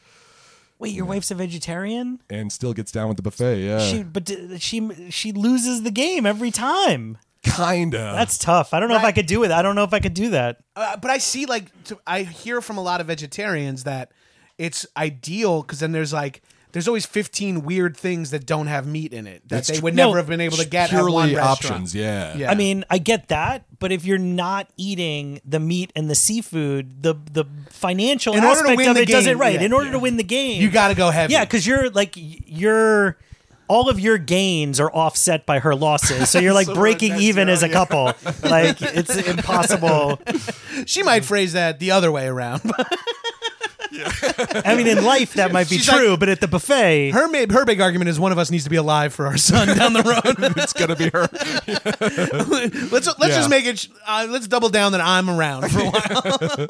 wait, 0.79 0.93
your 0.95 1.05
wife's 1.07 1.31
a 1.31 1.35
vegetarian? 1.35 2.21
and 2.29 2.53
still 2.53 2.75
gets 2.75 2.91
down 2.93 3.09
with 3.09 3.17
the 3.17 3.23
buffet 3.23 3.61
yeah 3.65 3.79
She 3.79 4.03
but 4.03 4.25
d- 4.25 4.59
she 4.59 4.91
she 5.11 5.33
loses 5.33 5.85
the 5.85 5.91
game 5.91 6.27
every 6.27 6.51
time. 6.51 7.17
Kinda 7.43 8.13
That's 8.17 8.39
tough. 8.39 8.73
I 8.73 8.81
don't 8.81 8.89
know 8.89 8.95
if 8.97 9.03
I 9.03 9.07
Right. 9.07 9.15
could 9.15 9.27
do 9.27 9.43
it. 9.45 9.51
I 9.51 9.63
don't 9.63 9.75
know 9.75 9.85
if 9.85 9.93
I 9.93 10.01
could 10.01 10.15
do 10.15 10.31
that. 10.31 10.59
Uh, 10.77 10.97
but 10.97 11.11
I 11.11 11.19
see 11.19 11.47
like 11.47 11.67
to, 11.85 11.99
I 12.07 12.23
hear 12.23 12.61
from 12.61 12.79
a 12.79 12.83
lot 12.83 13.01
of 13.01 13.07
vegetarians 13.09 13.85
that 13.85 14.11
it's 14.59 14.87
ideal 14.97 15.63
because 15.63 15.81
then 15.81 15.93
there's 15.93 16.13
like 16.13 16.43
there's 16.73 16.89
always 16.89 17.05
15 17.05 17.65
weird 17.65 17.95
things 17.99 18.31
that 18.31 18.47
don't 18.47 18.67
have 18.67 18.87
meat 18.87 19.13
in 19.13 19.27
it 19.27 19.43
that 19.49 19.57
That's 19.57 19.69
they 19.69 19.77
tr- 19.77 19.83
would 19.83 19.95
No, 19.95 20.07
never 20.07 20.17
have 20.19 20.27
been 20.27 20.41
able 20.41 20.57
to 20.57 20.67
get 20.67 20.91
at 20.91 21.03
one 21.03 21.11
purely 21.29 21.35
restaurant. 21.35 21.51
options 21.75 21.95
yeah 21.95 22.35
Yeah. 22.37 22.51
I 22.51 22.55
mean, 22.55 22.85
I 22.89 22.97
get 22.99 23.29
that, 23.29 23.65
but 23.79 23.93
if 23.93 24.05
you're 24.07 24.17
not 24.19 24.69
eating 24.79 25.41
the 25.45 25.61
meat 25.61 25.93
and 25.97 26.09
the 26.09 26.15
seafood, 26.15 27.03
the 27.03 27.15
the 27.31 27.45
financial 27.71 28.33
In 28.35 28.45
order 28.45 28.55
to 28.55 28.61
aspect 28.61 28.77
win 28.79 28.89
of 28.91 28.95
the 28.97 29.03
it 29.03 29.09
doesn't 29.09 29.33
game, 29.33 29.39
right. 29.41 29.55
yeah, 29.57 29.63
in 29.67 29.73
order 29.73 29.87
yeah. 29.87 29.93
to 29.93 29.99
win 29.99 30.17
the 30.17 30.23
game, 30.25 30.63
You 30.63 30.71
got 30.71 30.89
to 30.89 30.95
go 30.95 31.11
heavy. 31.11 31.33
yeah, 31.35 31.45
because 31.45 31.67
you're 31.67 31.91
like 31.91 32.15
y- 32.17 32.39
you're 32.47 33.19
all 33.73 33.89
of 33.89 33.99
your 33.99 34.19
gains 34.19 34.79
are 34.81 34.91
offset 34.93 35.47
by 35.47 35.59
her 35.61 35.75
losses, 35.75 36.29
so 36.29 36.39
you're 36.39 36.53
like 36.61 36.67
So 36.67 36.75
breaking 36.75 37.15
even 37.17 37.47
zero, 37.47 37.53
as 37.55 37.63
a 37.63 37.69
yeah. 37.69 37.73
couple. 37.73 38.05
like 38.51 38.77
it's 38.83 39.17
impossible. 39.17 40.21
she 40.87 41.03
might 41.03 41.25
phrase 41.25 41.55
that 41.55 41.79
the 41.79 41.91
other 41.93 42.13
way 42.13 42.27
around. 42.27 42.61
I 44.65 44.75
mean, 44.77 44.87
in 44.87 45.05
life 45.05 45.35
that 45.35 45.53
might 45.53 45.69
be 45.69 45.77
She's 45.77 45.87
true, 45.87 46.11
like- 46.11 46.21
but 46.21 46.29
at 46.29 46.41
the 46.41 46.49
buffet, 46.49 47.11
her 47.11 47.29
ma- 47.29 47.53
her 47.53 47.65
big 47.65 47.81
argument 47.81 48.09
is 48.09 48.19
one 48.19 48.33
of 48.33 48.39
us 48.39 48.51
needs 48.51 48.65
to 48.65 48.71
be 48.71 48.77
alive 48.77 49.13
for 49.15 49.27
our 49.27 49.37
son 49.37 49.77
down 49.77 49.93
the 49.93 50.03
road. 50.03 50.37
it's 50.57 50.73
gonna 50.73 50.97
be 50.97 51.11
her 51.11 51.29
let's 52.91 53.07
let's 53.07 53.19
Yeah. 53.21 53.29
just 53.29 53.51
make 53.51 53.67
it. 53.67 53.87
Uh, 54.07 54.27
let's 54.31 54.49
double 54.49 54.69
down 54.71 54.93
that 54.93 55.01
I'm 55.03 55.29
around 55.31 55.71
for 55.71 55.81
a 55.81 55.91
while. 55.91 56.69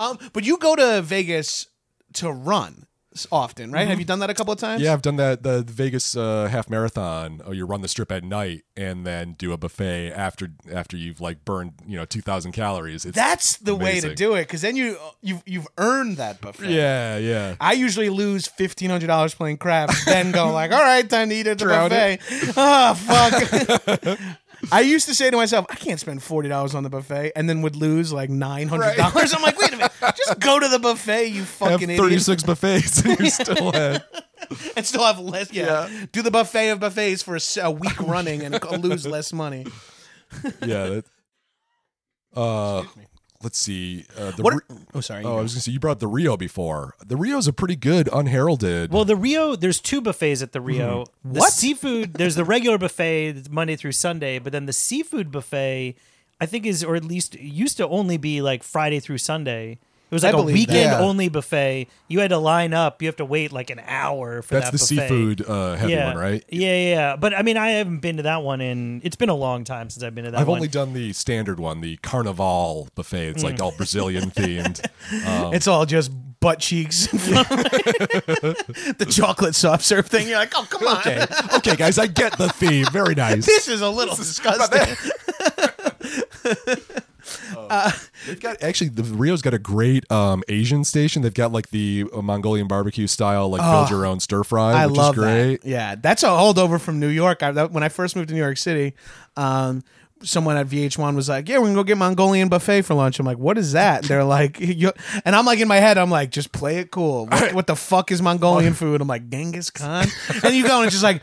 um, 0.00 0.18
but 0.32 0.44
you 0.44 0.58
go 0.58 0.74
to 0.76 1.00
Vegas 1.02 1.66
to 2.14 2.30
run 2.32 2.86
s- 2.86 2.89
often, 3.30 3.72
right? 3.72 3.80
Have 3.80 3.90
mm-hmm. 3.90 4.00
you 4.00 4.04
done 4.04 4.18
that 4.20 4.30
a 4.30 4.34
couple 4.34 4.52
of 4.52 4.58
times? 4.58 4.82
yeah 4.82 4.92
i've 4.92 5.02
done 5.02 5.16
that 5.16 5.42
the 5.42 5.62
vegas 5.62 6.16
uh, 6.16 6.48
half 6.50 6.70
marathon 6.70 7.40
oh 7.44 7.52
you 7.52 7.66
run 7.66 7.82
the 7.82 7.88
strip 7.88 8.10
at 8.12 8.24
night 8.24 8.62
and 8.76 9.06
then 9.06 9.34
do 9.34 9.52
a 9.52 9.56
buffet 9.56 10.12
after 10.12 10.48
after 10.72 10.96
you've 10.96 11.20
like 11.20 11.44
burned 11.44 11.72
you 11.86 11.96
know 11.96 12.04
2000 12.04 12.52
calories 12.52 13.04
it's 13.04 13.16
That's 13.16 13.56
the 13.58 13.74
way 13.74 14.00
to 14.00 14.14
do 14.14 14.34
it 14.34 14.42
because 14.42 14.62
then 14.62 14.76
you 14.76 14.96
uh, 15.00 15.10
you've 15.20 15.42
you've 15.44 15.66
earned 15.76 16.16
that 16.18 16.40
buffet. 16.40 16.70
yeah 16.70 17.18
yeah 17.18 17.56
I 17.60 17.72
usually 17.72 18.08
lose 18.08 18.46
fifteen 18.46 18.90
hundred 18.90 19.08
dollars 19.08 19.34
playing 19.34 19.58
craps, 19.58 20.04
then 20.04 20.32
go 20.32 20.50
like, 20.52 20.72
"All 20.72 20.80
right, 20.80 21.08
time 21.08 21.28
to 21.28 21.34
eat 21.34 21.46
at 21.46 21.58
the 21.58 21.64
Drown 21.64 21.90
buffet." 21.90 22.20
it. 22.30 22.54
Oh 22.56 22.94
fuck! 22.94 24.18
I 24.72 24.80
used 24.80 25.06
to 25.08 25.14
say 25.14 25.30
to 25.30 25.36
myself, 25.36 25.66
"I 25.70 25.74
can't 25.74 25.98
spend 25.98 26.22
forty 26.22 26.48
dollars 26.48 26.74
on 26.74 26.82
the 26.82 26.90
buffet," 26.90 27.32
and 27.36 27.48
then 27.48 27.62
would 27.62 27.76
lose 27.76 28.12
like 28.12 28.30
nine 28.30 28.68
hundred 28.68 28.96
dollars. 28.96 29.32
I'm 29.34 29.42
like, 29.42 29.58
"Wait 29.58 29.72
a 29.72 29.76
minute, 29.76 29.89
just 30.16 30.40
go 30.40 30.58
to 30.58 30.68
the 30.68 30.78
buffet, 30.78 31.26
you 31.28 31.40
have 31.40 31.48
fucking 31.48 31.90
idiot, 31.90 32.00
36 32.00 32.42
buffets 32.44 33.02
and 33.04 33.18
you're 33.18 33.28
still 33.28 33.74
at 33.76 34.04
and 34.76 34.86
still 34.86 35.04
have 35.04 35.18
less." 35.18 35.52
Yeah, 35.52 35.88
do 36.12 36.22
the 36.22 36.30
buffet 36.30 36.70
of 36.70 36.80
buffets 36.80 37.22
for 37.22 37.34
a, 37.34 37.36
s- 37.36 37.56
a 37.56 37.70
week 37.70 37.98
running 38.00 38.42
and 38.42 38.58
lose 38.82 39.06
less 39.06 39.32
money. 39.32 39.66
yeah 40.64 40.86
that, 40.88 41.04
uh 42.36 42.84
let's 43.42 43.58
see 43.58 44.04
uh, 44.16 44.30
the 44.32 44.42
What? 44.42 44.54
Ri- 44.54 44.76
oh, 44.94 45.00
sorry. 45.00 45.24
oh 45.24 45.38
i 45.38 45.42
was 45.42 45.54
gonna 45.54 45.62
say 45.62 45.72
you 45.72 45.80
brought 45.80 45.98
the 45.98 46.06
rio 46.06 46.36
before 46.36 46.94
the 47.04 47.16
rio's 47.16 47.48
a 47.48 47.52
pretty 47.52 47.74
good 47.74 48.08
unheralded 48.12 48.92
Well, 48.92 49.04
the 49.04 49.16
Rio, 49.16 49.56
there's 49.56 49.80
two 49.80 50.00
buffets 50.00 50.40
at 50.42 50.52
the 50.52 50.60
Rio. 50.60 51.06
The 51.24 51.28
Mm-hmm. 51.30 51.38
What? 51.38 51.52
seafood? 51.52 52.14
There's 52.14 52.34
the 52.36 52.44
regular 52.44 52.78
buffet 52.78 53.32
that's 53.32 53.50
Monday 53.50 53.76
through 53.76 53.92
Sunday, 53.92 54.38
but 54.38 54.52
then 54.52 54.66
the 54.66 54.72
seafood 54.72 55.30
buffet, 55.32 55.96
I 56.40 56.46
think 56.46 56.64
is, 56.66 56.84
or 56.84 56.94
at 56.96 57.04
least 57.04 57.34
used 57.40 57.76
to 57.78 57.88
only 57.88 58.16
be 58.18 58.40
like 58.42 58.62
Friday 58.62 59.00
through 59.00 59.18
Sunday, 59.18 59.78
It 60.10 60.14
was 60.14 60.24
like 60.24 60.34
I 60.34 60.38
a 60.38 60.40
believe 60.40 60.66
that. 60.66 60.72
weekend 60.74 60.90
Yeah. 60.92 60.98
only 61.00 61.28
buffet. 61.28 61.86
You 62.08 62.18
had 62.18 62.30
to 62.30 62.38
line 62.38 62.74
up. 62.74 63.00
You 63.00 63.06
have 63.06 63.16
to 63.16 63.24
wait 63.24 63.52
like 63.52 63.70
an 63.70 63.80
hour 63.86 64.42
for 64.42 64.54
that. 64.54 64.72
That's 64.72 64.88
that 64.88 64.94
the 64.94 65.00
buffet. 65.00 65.08
seafood 65.08 65.48
uh, 65.48 65.76
heavy 65.76 65.92
yeah. 65.92 66.06
one, 66.08 66.16
right? 66.18 66.44
Yeah, 66.48 66.68
yeah, 66.74 66.88
yeah. 66.90 67.16
But 67.16 67.32
I 67.34 67.42
mean, 67.42 67.56
I 67.56 67.68
haven't 67.70 68.00
been 68.00 68.16
to 68.16 68.24
that 68.24 68.42
one 68.42 68.60
in. 68.60 69.00
It's 69.04 69.14
been 69.16 69.28
a 69.28 69.34
long 69.36 69.62
time 69.62 69.88
since 69.88 70.02
I've 70.02 70.14
been 70.14 70.24
to 70.24 70.32
that 70.32 70.36
one. 70.38 70.42
I've 70.42 70.48
one. 70.48 70.58
only 70.58 70.68
done 70.68 70.92
the 70.94 71.12
standard 71.12 71.60
one, 71.60 71.80
the 71.80 71.96
Carnival 71.98 72.88
buffet. 72.96 73.28
It's 73.28 73.42
Mm. 73.44 73.50
like 73.50 73.60
all 73.62 73.70
Brazilian 73.76 74.30
themed. 74.32 74.84
Um, 75.26 75.54
It's 75.54 75.68
all 75.68 75.86
just 75.86 76.10
butt 76.40 76.58
cheeks. 76.58 77.06
the 77.10 79.06
chocolate 79.08 79.54
soft 79.54 79.84
serve 79.84 80.06
thing. 80.06 80.26
You're 80.26 80.38
like, 80.38 80.52
oh 80.56 80.66
come 80.68 80.88
on, 80.88 80.96
okay, 80.98 81.24
okay, 81.56 81.76
guys, 81.76 81.98
I 81.98 82.06
get 82.08 82.36
the 82.38 82.48
theme. 82.48 82.86
Very 82.92 83.14
nice. 83.14 83.46
this 83.46 83.68
is 83.68 83.80
a 83.80 83.88
little 83.90 84.16
disgusting. 84.16 84.96
They've 88.26 88.40
got 88.40 88.62
actually 88.62 88.88
the 88.90 89.02
Rio's 89.02 89.42
got 89.42 89.54
a 89.54 89.58
great 89.58 90.10
um, 90.10 90.42
Asian 90.48 90.84
station. 90.84 91.22
They've 91.22 91.32
got 91.32 91.52
like 91.52 91.70
the 91.70 92.06
uh, 92.12 92.20
Mongolian 92.22 92.66
barbecue 92.68 93.06
style, 93.06 93.48
like 93.48 93.62
build 93.62 93.90
your 93.90 94.04
own 94.06 94.20
stir 94.20 94.42
fry, 94.44 94.72
Oh, 94.72 94.76
I 94.76 94.86
which 94.86 94.96
love 94.96 95.14
is 95.16 95.22
great. 95.22 95.62
that. 95.62 95.68
Yeah, 95.68 95.94
that's 95.94 96.22
a 96.22 96.28
holdover 96.28 96.80
from 96.80 96.98
New 97.00 97.08
York. 97.08 97.42
I, 97.42 97.52
that, 97.52 97.70
when 97.72 97.82
I 97.82 97.88
first 97.88 98.16
moved 98.16 98.28
to 98.28 98.34
New 98.34 98.40
York 98.40 98.58
City, 98.58 98.94
um, 99.36 99.82
someone 100.22 100.56
at 100.58 100.66
VH1 100.66 101.14
was 101.16 101.28
like, 101.28 101.48
"Yeah, 101.48 101.58
we're 101.58 101.64
gonna 101.66 101.74
go 101.76 101.84
get 101.84 101.96
Mongolian 101.96 102.48
buffet 102.48 102.82
for 102.82 102.94
lunch." 102.94 103.18
I'm 103.20 103.26
like, 103.26 103.38
"What 103.38 103.56
is 103.56 103.72
that?" 103.72 104.00
And 104.00 104.08
they're 104.08 104.24
like, 104.24 104.60
and 105.24 105.36
I'm 105.36 105.46
like 105.46 105.60
in 105.60 105.68
my 105.68 105.76
head, 105.78 105.96
I'm 105.96 106.10
like, 106.10 106.30
"Just 106.30 106.52
play 106.52 106.78
it 106.78 106.90
cool." 106.90 107.26
What, 107.26 107.54
what 107.54 107.66
the 107.66 107.76
fuck 107.76 108.10
is 108.12 108.20
Mongolian 108.20 108.74
food? 108.80 109.00
I'm 109.00 109.08
like 109.08 109.30
Genghis 109.30 109.70
Khan, 109.70 110.06
and 110.44 110.54
you 110.54 110.66
go 110.66 110.78
and 110.78 110.86
it's 110.86 110.94
just 110.94 111.04
like. 111.04 111.22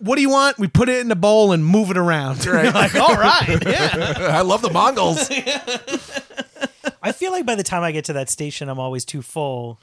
What 0.00 0.16
do 0.16 0.22
you 0.22 0.30
want? 0.30 0.58
We 0.58 0.68
put 0.68 0.88
it 0.88 1.00
in 1.00 1.08
the 1.08 1.16
bowl 1.16 1.52
and 1.52 1.64
move 1.64 1.90
it 1.90 1.96
around. 1.96 2.44
You're 2.44 2.62
like, 2.72 2.94
all 2.94 3.14
right, 3.16 3.62
yeah. 3.66 4.16
I 4.32 4.42
love 4.42 4.62
the 4.62 4.70
Mongols. 4.70 5.28
I 7.02 7.12
feel 7.12 7.32
like 7.32 7.46
by 7.46 7.54
the 7.54 7.62
time 7.62 7.82
I 7.82 7.92
get 7.92 8.04
to 8.06 8.12
that 8.14 8.28
station, 8.30 8.68
I'm 8.68 8.78
always 8.78 9.04
too 9.04 9.22
full. 9.22 9.80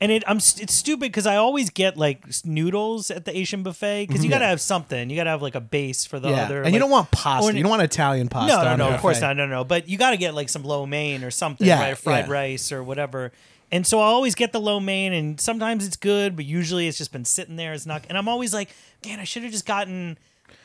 And 0.00 0.12
it, 0.12 0.22
I'm 0.28 0.36
it's 0.36 0.74
stupid 0.74 1.00
because 1.00 1.26
I 1.26 1.36
always 1.36 1.70
get 1.70 1.96
like 1.96 2.24
noodles 2.44 3.10
at 3.10 3.24
the 3.24 3.36
Asian 3.36 3.64
buffet 3.64 4.06
because 4.06 4.22
you 4.22 4.28
mhm. 4.28 4.34
got 4.34 4.38
to 4.40 4.46
have 4.46 4.60
something. 4.60 5.10
You 5.10 5.16
got 5.16 5.24
to 5.24 5.30
have 5.30 5.42
like 5.42 5.56
a 5.56 5.60
base 5.60 6.04
for 6.06 6.20
the 6.20 6.30
yeah. 6.30 6.44
other. 6.44 6.62
and 6.62 6.72
you 6.72 6.78
don't 6.78 6.90
want 6.90 7.10
pasta. 7.10 7.50
or- 7.52 7.56
you 7.56 7.62
don't 7.64 7.70
want 7.70 7.82
Italian 7.82 8.28
pasta. 8.28 8.56
No, 8.58 8.62
no, 8.62 8.70
on 8.70 8.78
no. 8.78 8.88
a 8.90 8.94
Of 8.94 9.00
course 9.00 9.16
buffet. 9.18 9.34
not. 9.34 9.36
No, 9.38 9.46
no. 9.46 9.64
But 9.64 9.88
you 9.88 9.98
got 9.98 10.10
to 10.10 10.16
get 10.16 10.34
like 10.34 10.48
some 10.48 10.62
lo 10.62 10.86
mein 10.86 11.24
or 11.24 11.32
something, 11.32 11.66
Yeah, 11.66 11.80
right? 11.80 11.98
Fried 11.98 12.26
yeah. 12.28 12.32
rice 12.32 12.70
or 12.70 12.84
whatever. 12.84 13.32
And 13.70 13.86
so 13.86 14.00
I 14.00 14.04
always 14.04 14.34
get 14.34 14.52
the 14.52 14.60
lo 14.60 14.80
mein, 14.80 15.12
and 15.12 15.40
sometimes 15.40 15.86
it's 15.86 15.96
good, 15.96 16.36
but 16.36 16.44
usually 16.44 16.88
it's 16.88 16.96
just 16.98 17.12
been 17.12 17.24
sitting 17.24 17.56
there. 17.56 17.72
It's 17.74 17.84
not. 17.86 18.04
And 18.08 18.16
I'm 18.16 18.28
always 18.28 18.54
like, 18.54 18.70
man, 19.04 19.20
I 19.20 19.24
should 19.24 19.42
have 19.42 19.52
just 19.52 19.66
gotten 19.66 20.16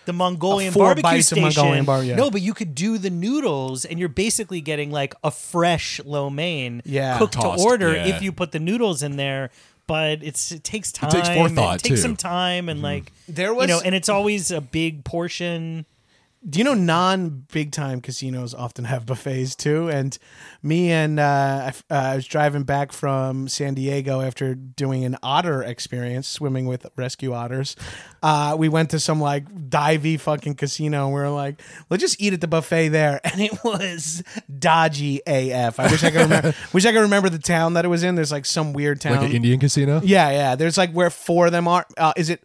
the 0.05 0.13
Mongolian 0.13 0.71
four 0.73 0.85
barbecue 0.85 1.03
bites 1.03 1.31
of 1.31 1.37
station. 1.37 1.61
Mongolian 1.61 1.85
bar- 1.85 2.03
yeah. 2.03 2.15
No, 2.15 2.31
but 2.31 2.41
you 2.41 2.53
could 2.53 2.73
do 2.75 2.97
the 2.97 3.09
noodles, 3.09 3.83
and 3.85 3.99
you're 3.99 4.09
basically 4.09 4.61
getting 4.61 4.89
like 4.91 5.13
a 5.23 5.31
fresh 5.31 5.99
lo 6.05 6.29
mein, 6.29 6.81
Yeah. 6.85 7.17
cooked 7.17 7.33
Tossed, 7.33 7.61
to 7.61 7.65
order 7.69 7.93
yeah. 7.93 8.07
if 8.07 8.21
you 8.21 8.31
put 8.31 8.51
the 8.53 8.59
noodles 8.59 9.03
in 9.03 9.17
there. 9.17 9.49
But 9.85 10.23
it's 10.23 10.53
it 10.53 10.63
takes 10.63 10.93
time. 10.93 11.09
takes 11.11 11.27
forethought, 11.27 11.75
It 11.75 11.83
takes 11.83 11.99
too. 11.99 12.01
some 12.03 12.15
time, 12.15 12.69
and 12.69 12.77
mm-hmm. 12.77 12.85
like 12.85 13.11
There 13.27 13.53
was- 13.53 13.67
you 13.67 13.75
was- 13.75 13.83
know, 13.83 13.85
and 13.85 13.93
it's 13.95 14.07
always 14.07 14.49
a 14.49 14.61
big 14.61 15.03
portion. 15.03 15.85
Do 16.47 16.59
you 16.59 16.65
know 16.65 16.73
non 16.73 17.45
big 17.53 17.71
time 17.71 18.01
casinos 18.01 18.53
often 18.53 18.83
have 18.83 19.05
buffets 19.05 19.55
too? 19.55 19.89
And 19.89 20.17
me 20.61 20.91
and 20.91 21.17
uh, 21.17 21.71
I 21.89 21.93
uh, 21.93 21.97
I 22.13 22.15
was 22.15 22.25
driving 22.25 22.63
back 22.63 22.91
from 22.91 23.47
San 23.47 23.75
Diego 23.75 24.19
after 24.19 24.53
doing 24.53 25.05
an 25.05 25.15
otter 25.23 25.63
experience, 25.63 26.27
swimming 26.27 26.65
with 26.65 26.85
rescue 26.97 27.31
otters. 27.31 27.77
Uh, 28.21 28.55
we 28.59 28.67
went 28.67 28.89
to 28.89 28.99
some 28.99 29.21
like 29.21 29.45
divey 29.69 30.19
fucking 30.19 30.55
casino, 30.55 31.05
and 31.05 31.13
we 31.13 31.21
were 31.21 31.29
like, 31.29 31.61
"Let's 31.89 32.01
just 32.01 32.21
eat 32.21 32.33
at 32.33 32.41
the 32.41 32.47
buffet 32.47 32.89
there," 32.89 33.21
and 33.23 33.39
it 33.39 33.63
was 33.63 34.21
dodgy 34.59 35.21
AF. 35.25 35.79
I 35.79 35.89
wish 35.89 36.03
I 36.03 36.11
could 36.11 36.21
remember. 36.21 36.53
wish 36.73 36.85
I 36.85 36.91
could 36.91 37.01
remember 37.01 37.29
the 37.29 37.39
town 37.39 37.75
that 37.75 37.85
it 37.85 37.89
was 37.89 38.03
in. 38.03 38.15
There's 38.15 38.33
like 38.33 38.45
some 38.45 38.73
weird 38.73 38.99
town. 38.99 39.17
like 39.17 39.29
an 39.29 39.35
Indian 39.37 39.59
casino, 39.61 40.01
yeah, 40.03 40.29
yeah. 40.31 40.55
There's 40.55 40.77
like 40.77 40.91
where 40.91 41.09
four 41.09 41.45
of 41.45 41.51
them 41.53 41.69
are. 41.69 41.85
Uh, 41.97 42.11
is 42.17 42.29
it? 42.29 42.43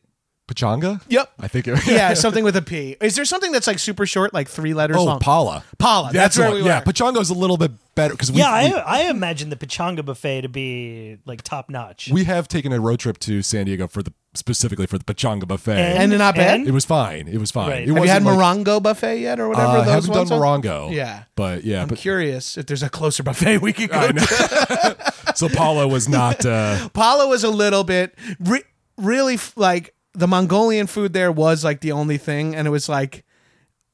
Pechanga. 0.48 1.00
Yep. 1.08 1.30
I 1.38 1.46
think. 1.48 1.68
It, 1.68 1.86
Yeah, 1.86 2.14
something 2.14 2.42
with 2.42 2.56
a 2.56 2.62
P. 2.62 2.96
Is 3.00 3.14
there 3.14 3.24
something 3.24 3.52
that's 3.52 3.66
like 3.66 3.78
super 3.78 4.06
short, 4.06 4.32
like 4.34 4.48
three 4.48 4.74
letters 4.74 4.96
Oh, 4.96 5.04
long? 5.04 5.20
Pala. 5.20 5.62
Pala. 5.78 6.10
That's, 6.12 6.36
the 6.36 6.42
where 6.42 6.50
one. 6.50 6.60
we 6.62 6.66
Yeah, 6.66 6.78
were. 6.80 6.84
Pechanga's 6.92 7.30
a 7.30 7.34
little 7.34 7.56
bit 7.58 7.72
better 7.94 8.14
because 8.14 8.32
we, 8.32 8.38
Yeah, 8.38 8.64
we, 8.64 8.74
I 8.74 8.98
I 9.06 9.10
imagine 9.10 9.50
the 9.50 9.56
Pechanga 9.56 10.04
buffet 10.04 10.40
to 10.42 10.48
be 10.48 11.18
like 11.26 11.42
top 11.42 11.68
notch. 11.68 12.08
we 12.12 12.24
have 12.24 12.48
taken 12.48 12.72
a 12.72 12.80
road 12.80 12.98
trip 12.98 13.18
to 13.20 13.42
San 13.42 13.66
Diego 13.66 13.86
for 13.86 14.02
the 14.02 14.12
specifically 14.34 14.86
for 14.86 14.98
the 14.98 15.04
Pechanga 15.04 15.46
buffet. 15.46 15.72
And 15.78 16.10
they're 16.12 16.18
not 16.18 16.34
bad? 16.36 16.60
it 16.66 16.70
was 16.70 16.84
fine. 16.84 17.28
It 17.28 17.38
was 17.38 17.50
fine. 17.50 17.70
Right. 17.70 17.82
It 17.82 17.88
Have 17.88 17.96
Have 17.96 18.04
you 18.04 18.10
had 18.10 18.24
wasn't 18.24 18.38
like- 18.40 18.56
Morongo 18.66 18.82
buffet 18.82 19.18
yet, 19.20 19.40
or 19.40 19.48
whatever? 19.48 19.68
Uh, 19.68 19.84
those 19.84 20.06
haven't 20.06 20.10
done 20.10 20.18
ones 20.18 20.30
are? 20.32 20.40
Morongo. 20.40 20.94
Yeah. 20.94 21.24
but 21.36 21.64
yeah, 21.64 21.82
I'm 21.82 21.88
but 21.88 21.98
curious 21.98 22.56
if 22.56 22.66
there's 22.66 22.82
a 22.82 22.88
closer 22.90 23.22
buffet 23.22 23.58
we 23.58 23.72
could 23.72 23.90
go. 23.90 23.96
I 23.98 24.12
know. 24.12 24.22
to. 24.24 25.12
so 25.34 25.48
Pala 25.48 25.88
was 25.88 26.08
not. 26.08 26.44
Uh, 26.46 26.88
Pala 26.94 27.28
was 27.28 27.44
a 27.44 27.50
little 27.50 27.84
bit 27.84 28.14
re- 28.40 28.62
really 28.96 29.34
f- 29.34 29.54
like 29.56 29.94
the 30.18 30.26
Mongolian 30.26 30.86
food 30.88 31.12
there 31.12 31.30
was 31.30 31.64
like 31.64 31.80
the 31.80 31.92
only 31.92 32.18
thing, 32.18 32.54
and 32.54 32.66
it 32.66 32.70
was 32.70 32.88
like 32.88 33.24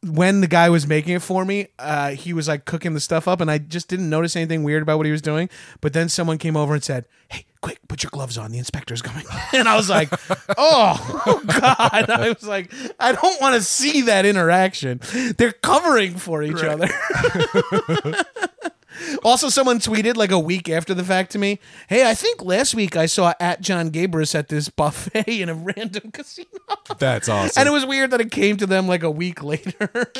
when 0.02 0.40
the 0.40 0.46
guy 0.46 0.68
was 0.70 0.86
making 0.86 1.14
it 1.14 1.22
for 1.22 1.44
me, 1.44 1.68
uh, 1.78 2.10
he 2.10 2.32
was 2.32 2.48
like 2.48 2.64
cooking 2.64 2.94
the 2.94 3.00
stuff 3.00 3.28
up, 3.28 3.40
and 3.40 3.50
I 3.50 3.58
just 3.58 3.88
didn't 3.88 4.08
notice 4.10 4.36
anything 4.36 4.62
weird 4.62 4.82
about 4.82 4.96
what 4.96 5.06
he 5.06 5.12
was 5.12 5.22
doing. 5.22 5.48
But 5.80 5.92
then 5.92 6.08
someone 6.08 6.38
came 6.38 6.56
over 6.56 6.74
and 6.74 6.82
said, 6.82 7.04
"Hey, 7.28 7.44
quick, 7.60 7.78
put 7.88 8.02
your 8.02 8.10
gloves 8.10 8.38
on. 8.38 8.52
The 8.52 8.58
inspector's 8.58 9.02
coming." 9.02 9.26
and 9.52 9.68
I 9.68 9.76
was 9.76 9.90
like, 9.90 10.08
"Oh, 10.56 11.22
oh 11.26 11.42
God!" 11.46 11.60
I 12.10 12.28
was 12.30 12.46
like, 12.46 12.72
"I 12.98 13.12
don't 13.12 13.40
want 13.40 13.54
to 13.56 13.62
see 13.62 14.02
that 14.02 14.24
interaction. 14.24 15.00
They're 15.36 15.52
covering 15.52 16.16
for 16.16 16.42
each 16.42 16.62
other." 16.62 16.88
Also, 19.24 19.48
someone 19.48 19.78
tweeted 19.80 20.16
like 20.16 20.30
a 20.30 20.38
week 20.38 20.68
after 20.68 20.94
the 20.94 21.04
fact 21.04 21.32
to 21.32 21.38
me, 21.38 21.58
"Hey, 21.88 22.08
I 22.08 22.14
think 22.14 22.42
last 22.42 22.74
week 22.74 22.96
I 22.96 23.06
saw 23.06 23.32
at 23.40 23.60
Jon 23.60 23.90
Gabrus 23.90 24.34
at 24.34 24.48
this 24.48 24.68
buffet 24.68 25.24
in 25.40 25.48
a 25.48 25.54
random 25.76 26.10
casino." 26.12 26.48
that's 26.98 27.28
awesome. 27.28 27.60
And 27.60 27.68
it 27.68 27.72
was 27.72 27.84
weird 27.86 28.10
that 28.12 28.20
it 28.20 28.30
came 28.30 28.56
to 28.58 28.66
them 28.66 28.86
like 28.86 29.02
a 29.02 29.10
week 29.10 29.42
later. 29.42 29.90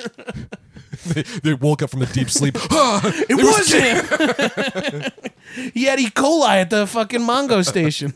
they, 1.07 1.23
they 1.23 1.55
woke 1.55 1.83
up 1.83 1.91
from 1.91 2.01
the 2.01 2.07
deep 2.07 2.31
sleep. 2.31 2.57
Ah, 2.71 3.01
It, 3.29 3.35
was, 3.37 3.73
him. 3.73 5.71
he 5.73 5.85
had 5.85 6.01
E. 6.01 6.11
coli 6.11 6.61
at 6.61 6.71
the 6.71 6.87
fucking 6.87 7.21
Mongo 7.21 7.65
station. 7.65 8.13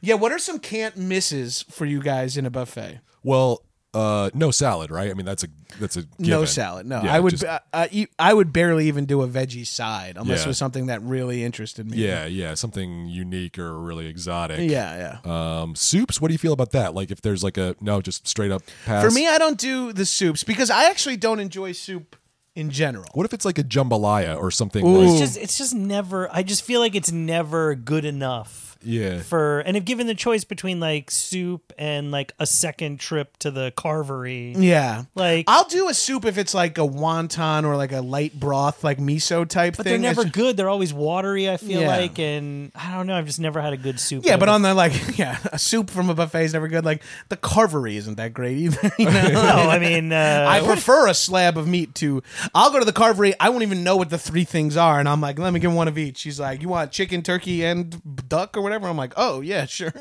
yeah, 0.00 0.14
what 0.14 0.30
are 0.32 0.38
some 0.38 0.58
can't 0.58 0.96
misses 0.96 1.64
for 1.70 1.84
you 1.84 2.00
guys 2.00 2.36
in 2.36 2.46
a 2.46 2.50
buffet? 2.50 3.00
well, 3.24 3.62
uh, 3.94 4.28
no 4.34 4.50
salad, 4.50 4.90
right? 4.90 5.10
I 5.10 5.14
mean, 5.14 5.24
that's 5.26 5.44
a 5.44 5.48
that's 5.80 5.96
a 5.96 6.04
No 6.18 6.44
salad. 6.44 6.86
No, 6.86 7.02
Yeah, 7.02 7.14
I 7.14 7.20
would. 7.20 7.30
just- 7.32 7.44
uh, 7.44 7.58
uh, 7.72 7.88
you- 7.90 8.06
I 8.18 8.34
would 8.34 8.52
barely 8.52 8.86
even 8.88 9.06
do 9.06 9.22
a 9.22 9.28
veggie 9.28 9.66
side 9.66 10.16
unless 10.18 10.40
Yeah. 10.40 10.44
it 10.44 10.48
was 10.48 10.58
something 10.58 10.86
that 10.86 11.02
really 11.02 11.42
interested 11.42 11.90
me. 11.90 11.96
yeah, 11.96 12.26
yeah, 12.26 12.54
something 12.54 13.06
unique 13.06 13.58
or 13.58 13.78
really 13.80 14.06
exotic. 14.06 14.70
yeah, 14.70 15.18
yeah. 15.24 15.60
Um, 15.62 15.74
soups. 15.74 16.20
What 16.20 16.28
do 16.28 16.34
you 16.34 16.38
feel 16.38 16.52
about 16.52 16.72
that? 16.72 16.94
Like, 16.94 17.10
if 17.10 17.22
there's 17.22 17.42
like 17.42 17.56
a 17.56 17.74
no, 17.80 18.00
just 18.02 18.28
straight 18.28 18.50
up 18.50 18.62
pass. 18.84 19.02
For 19.04 19.10
me, 19.10 19.26
I 19.26 19.38
don't 19.38 19.58
do 19.58 19.92
the 19.92 20.04
soups 20.04 20.44
because 20.44 20.68
I 20.70 20.84
actually 20.90 21.16
don't 21.16 21.40
enjoy 21.40 21.72
soup 21.72 22.16
in 22.54 22.70
general. 22.70 23.06
what 23.14 23.24
if 23.24 23.32
it's 23.32 23.44
like 23.44 23.56
a 23.58 23.62
jambalaya 23.64 24.36
or 24.36 24.50
something? 24.50 24.84
Like, 24.84 25.08
It's 25.10 25.18
just 25.20 25.36
it's 25.38 25.56
just 25.58 25.74
never. 25.74 26.28
I 26.34 26.42
just 26.42 26.62
feel 26.62 26.80
like 26.80 26.94
it's 26.94 27.12
never 27.12 27.74
good 27.74 28.04
enough 28.04 28.67
yeah, 28.82 29.20
for. 29.20 29.60
And 29.60 29.76
if 29.76 29.84
given 29.84 30.06
the 30.06 30.14
choice 30.14 30.44
between 30.44 30.80
like 30.80 31.10
soup 31.10 31.72
and 31.78 32.10
like 32.10 32.32
a 32.38 32.46
second 32.46 33.00
trip 33.00 33.36
to 33.38 33.50
the 33.50 33.72
carvery, 33.76 34.54
Yeah. 34.56 35.04
like 35.14 35.44
I'll 35.48 35.68
do 35.68 35.88
a 35.88 35.94
soup 35.94 36.24
if 36.24 36.38
it's 36.38 36.54
like 36.54 36.78
a 36.78 36.82
wonton 36.82 37.64
or 37.64 37.76
like 37.76 37.92
a 37.92 38.00
light 38.00 38.38
broth, 38.38 38.84
like 38.84 38.98
miso 38.98 39.46
type 39.48 39.76
but 39.76 39.84
thing. 39.84 39.92
they're 39.92 39.98
never 40.10 40.20
It's- 40.22 40.32
good. 40.34 40.56
They're 40.56 40.68
always 40.68 40.92
watery. 40.94 41.50
I 41.50 41.56
feel 41.56 41.80
Yeah. 41.82 41.88
like, 41.96 42.18
and 42.18 42.70
I 42.74 42.92
don't 42.94 43.06
know. 43.06 43.16
I've 43.16 43.26
just 43.26 43.40
never 43.40 43.60
had 43.60 43.72
a 43.72 43.76
good 43.76 43.98
soup. 44.00 44.24
Yeah, 44.24 44.32
in 44.32 44.36
a 44.36 44.38
but 44.40 44.48
on 44.48 44.62
the 44.62 44.74
like, 44.74 44.92
yeah, 45.18 45.38
a 45.52 45.58
soup 45.58 45.90
from 45.90 46.08
a 46.10 46.14
buffet 46.14 46.44
is 46.44 46.52
never 46.52 46.68
good. 46.68 46.84
Like 46.84 47.02
the 47.28 47.36
carvery 47.36 47.96
isn't 47.96 48.16
that 48.16 48.32
great 48.34 48.58
either. 48.58 48.92
You 48.98 49.04
know? 49.06 49.28
no, 49.32 49.68
I 49.70 49.78
mean, 49.78 50.12
uh, 50.12 50.46
I 50.48 50.60
prefer 50.60 51.08
a 51.08 51.14
slab 51.14 51.56
of 51.58 51.66
meat 51.68 51.94
to. 51.96 52.22
I'll 52.54 52.70
go 52.70 52.78
to 52.78 52.84
the 52.84 52.92
carvery. 52.92 53.34
I 53.40 53.48
won't 53.50 53.62
even 53.62 53.82
know 53.84 53.96
what 53.96 54.10
the 54.10 54.18
three 54.18 54.44
things 54.44 54.76
are, 54.76 54.98
and 54.98 55.08
I'm 55.08 55.20
like, 55.20 55.38
let 55.38 55.52
me 55.52 55.60
get 55.60 55.70
one 55.70 55.88
of 55.88 55.96
each. 55.98 56.18
She's 56.18 56.40
like, 56.40 56.62
you 56.62 56.68
want 56.68 56.90
chicken, 56.92 57.22
turkey, 57.22 57.64
and 57.64 58.00
duck 58.28 58.56
or 58.56 58.62
whatever? 58.68 58.88
I'm 58.88 58.96
like, 58.96 59.14
oh 59.16 59.40
yeah, 59.40 59.66
sure. 59.66 59.92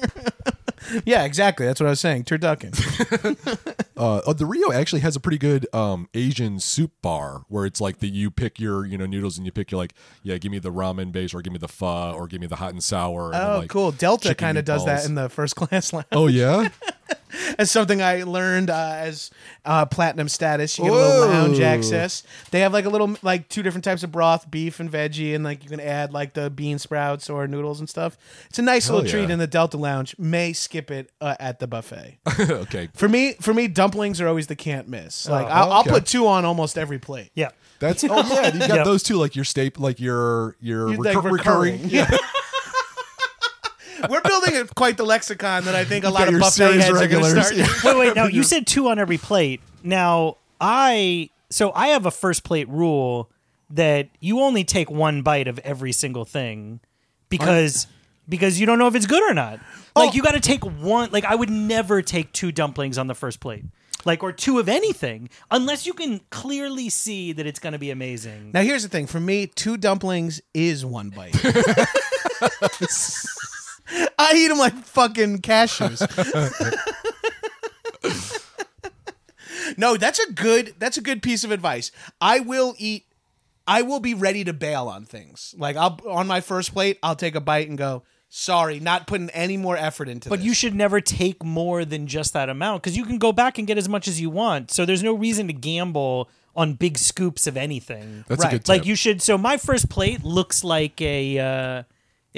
yeah, 1.05 1.23
exactly. 1.23 1.65
That's 1.65 1.79
what 1.79 1.87
I 1.87 1.91
was 1.91 1.99
saying. 1.99 2.23
Turducken. 2.25 2.73
uh, 3.97 4.21
oh, 4.25 4.33
the 4.33 4.45
Rio 4.45 4.71
actually 4.71 5.01
has 5.01 5.15
a 5.15 5.19
pretty 5.19 5.37
good 5.37 5.67
um, 5.73 6.09
Asian 6.13 6.59
soup 6.59 6.91
bar 7.01 7.43
where 7.47 7.65
it's 7.65 7.81
like 7.81 7.99
that 7.99 8.09
you 8.09 8.29
pick 8.31 8.59
your 8.59 8.85
you 8.85 8.97
know 8.97 9.05
noodles 9.05 9.37
and 9.37 9.45
you 9.45 9.51
pick 9.51 9.71
your 9.71 9.77
like 9.77 9.93
yeah 10.23 10.37
give 10.37 10.51
me 10.51 10.59
the 10.59 10.71
ramen 10.71 11.11
base 11.11 11.33
or 11.33 11.41
give 11.41 11.53
me 11.53 11.59
the 11.59 11.67
pho 11.67 12.13
or 12.13 12.27
give 12.27 12.41
me 12.41 12.47
the 12.47 12.57
hot 12.57 12.71
and 12.71 12.83
sour. 12.83 13.25
And 13.25 13.33
then, 13.33 13.49
Oh, 13.49 13.59
like, 13.59 13.69
cool. 13.69 13.91
Delta 13.91 14.35
kind 14.35 14.57
of 14.57 14.65
does 14.65 14.85
that 14.85 15.05
in 15.05 15.15
the 15.15 15.29
first 15.29 15.55
class 15.57 15.93
lounge. 15.93 16.05
Oh 16.11 16.27
yeah, 16.27 16.69
as 17.57 17.69
something 17.71 18.01
I 18.01 18.23
learned 18.23 18.69
uh, 18.69 18.93
as 18.97 19.31
uh, 19.65 19.85
platinum 19.85 20.29
status. 20.29 20.77
You 20.77 20.85
get 20.85 20.93
a 20.93 20.95
little 20.95 21.27
lounge 21.27 21.59
access. 21.59 22.23
They 22.51 22.61
have 22.61 22.73
like 22.73 22.85
a 22.85 22.89
little 22.89 23.15
like 23.21 23.49
two 23.49 23.63
different 23.63 23.83
types 23.83 24.03
of 24.03 24.11
broth, 24.11 24.49
beef 24.49 24.79
and 24.79 24.91
veggie, 24.91 25.35
and 25.35 25.43
like 25.43 25.63
you 25.63 25.69
can 25.69 25.79
add 25.79 26.13
like 26.13 26.33
the 26.33 26.49
bean 26.49 26.79
sprouts 26.79 27.29
or 27.29 27.47
noodles 27.47 27.79
and 27.79 27.89
stuff. 27.89 28.17
It's 28.49 28.59
a 28.59 28.61
nice 28.61 28.87
Hell 28.87 28.97
little 28.97 29.09
treat 29.11 29.29
in 29.29 29.39
the 29.39 29.47
Delta 29.47 29.77
Lounge. 29.77 30.15
May 30.17 30.53
skip 30.53 30.91
it 30.91 31.11
uh, 31.21 31.35
at 31.39 31.59
the 31.59 31.67
buffet. 31.67 32.17
okay, 32.39 32.89
For 32.95 33.07
me, 33.09 33.33
for 33.41 33.53
me, 33.53 33.67
dumplings 33.67 34.19
are 34.21 34.27
always 34.27 34.47
the 34.47 34.55
can't 34.55 34.87
miss. 34.87 35.27
Like 35.27 35.45
Oh, 35.47 35.49
I'll, 35.49 35.71
I'll 35.73 35.81
okay. 35.81 35.89
put 35.91 36.05
two 36.05 36.27
on 36.27 36.45
almost 36.45 36.77
every 36.77 36.99
plate. 36.99 37.31
Yeah. 37.35 37.49
that's 37.79 38.03
oh 38.03 38.07
yeah, 38.33 38.53
you 38.53 38.59
got 38.67 38.69
Yep. 38.77 38.85
those 38.85 39.03
two 39.03 39.15
like 39.17 39.35
your 39.35 39.45
staple, 39.45 39.83
like 39.83 39.99
your 39.99 40.55
your 40.59 40.89
You're, 40.89 40.97
recur- 40.99 41.21
like, 41.21 41.31
recurring. 41.31 41.73
recurring. 41.83 41.89
Yeah. 41.89 42.17
We're 44.09 44.21
building 44.21 44.55
a, 44.57 44.65
quite 44.65 44.97
the 44.97 45.05
lexicon 45.05 45.65
that 45.65 45.75
I 45.75 45.83
think 45.85 46.05
a 46.05 46.09
lot 46.09 46.27
of 46.27 46.31
your 46.31 46.39
buffet 46.41 46.51
series 46.53 46.83
heads 46.83 47.01
are 47.01 47.07
going 47.07 47.23
to 47.23 47.33
regulars. 47.33 47.69
start. 47.77 47.95
wait, 47.97 48.07
wait. 48.07 48.15
Now 48.15 48.25
you 48.27 48.43
said 48.43 48.67
two 48.67 48.87
on 48.89 48.99
every 48.99 49.17
plate. 49.17 49.61
Now 49.83 50.37
I 50.61 51.29
so 51.49 51.71
I 51.73 51.87
have 51.89 52.05
a 52.05 52.11
first 52.11 52.43
plate 52.43 52.67
rule 52.69 53.29
that 53.69 54.09
you 54.19 54.39
only 54.41 54.63
take 54.63 54.89
one 54.89 55.21
bite 55.21 55.47
of 55.47 55.59
every 55.59 55.91
single 55.91 56.25
thing 56.25 56.79
because 57.29 57.87
because 58.29 58.59
you 58.59 58.65
don't 58.65 58.79
know 58.79 58.87
if 58.87 58.95
it's 58.95 59.07
good 59.07 59.23
or 59.23 59.33
not. 59.33 59.59
Oh. 59.95 60.01
Like 60.01 60.11
Oh. 60.11 60.13
you 60.13 60.21
got 60.21 60.33
to 60.35 60.39
take 60.39 60.63
one. 60.65 61.09
Like 61.11 61.25
I 61.25 61.35
would 61.35 61.49
never 61.49 62.01
take 62.01 62.31
two 62.33 62.51
dumplings 62.51 62.97
on 62.97 63.07
the 63.07 63.15
first 63.15 63.39
plate. 63.39 63.65
Like 64.05 64.21
or 64.23 64.31
two 64.31 64.59
of 64.59 64.69
anything 64.69 65.27
unless 65.51 65.85
you 65.85 65.93
can 65.93 66.21
clearly 66.29 66.87
see 66.89 67.33
that 67.33 67.45
it's 67.47 67.59
going 67.59 67.73
to 67.73 67.79
be 67.79 67.89
amazing. 67.91 68.51
Now 68.53 68.61
here's 68.61 68.83
the 68.83 68.89
thing: 68.89 69.07
for 69.07 69.19
me, 69.19 69.47
two 69.47 69.75
dumplings 69.75 70.39
is 70.53 70.85
one 70.85 71.09
bite. 71.09 71.33
I 74.19 74.33
eat 74.35 74.47
them 74.49 74.57
like 74.57 74.73
fucking 74.75 75.39
cashews. 75.41 76.01
no, 79.77 79.97
that's 79.97 80.19
a 80.19 80.31
good. 80.33 80.75
That's 80.79 80.97
a 80.97 81.01
good 81.01 81.21
piece 81.21 81.43
of 81.43 81.51
advice. 81.51 81.91
I 82.21 82.39
will 82.39 82.75
eat. 82.77 83.05
I 83.69 83.81
will 83.81 83.99
be 83.99 84.13
ready 84.13 84.43
to 84.45 84.53
bail 84.53 84.87
on 84.87 85.05
things. 85.05 85.53
Like 85.57 85.75
I'll 85.75 85.99
on 86.07 86.27
my 86.27 86.41
first 86.41 86.73
plate, 86.73 86.99
I'll 87.03 87.15
take 87.15 87.35
a 87.35 87.41
bite 87.41 87.67
and 87.69 87.77
go. 87.77 88.03
Sorry, 88.29 88.81
not 88.81 89.07
putting 89.07 89.29
any 89.29 89.55
more 89.55 89.77
effort 89.77 90.09
into 90.09 90.27
But 90.27 90.39
this. 90.39 90.45
you 90.47 90.53
should 90.53 90.75
never 90.75 90.99
take 90.99 91.45
more 91.45 91.85
than 91.85 92.07
just 92.07 92.33
that 92.33 92.49
amount 92.49 92.83
because 92.83 92.97
you 92.97 93.05
can 93.05 93.19
go 93.19 93.31
back 93.31 93.57
and 93.57 93.65
get 93.65 93.77
as 93.77 93.87
much 93.87 94.05
as 94.05 94.19
you 94.19 94.29
want. 94.29 94.69
So 94.69 94.83
there's 94.83 95.01
no 95.01 95.13
reason 95.13 95.47
to 95.47 95.53
gamble 95.53 96.29
on 96.53 96.73
big 96.73 96.97
scoops 96.97 97.47
of 97.47 97.55
anything. 97.55 98.25
That's 98.27 98.43
Right. 98.43 98.49
a 98.53 98.55
good 98.57 98.65
tip. 98.65 98.69
like 98.69 98.85
you 98.85 98.95
should. 98.95 99.21
So 99.21 99.37
my 99.37 99.55
first 99.55 99.89
plate 99.89 100.23
looks 100.25 100.63
like 100.63 100.99
a. 101.01 101.39
Uh, 101.39 101.83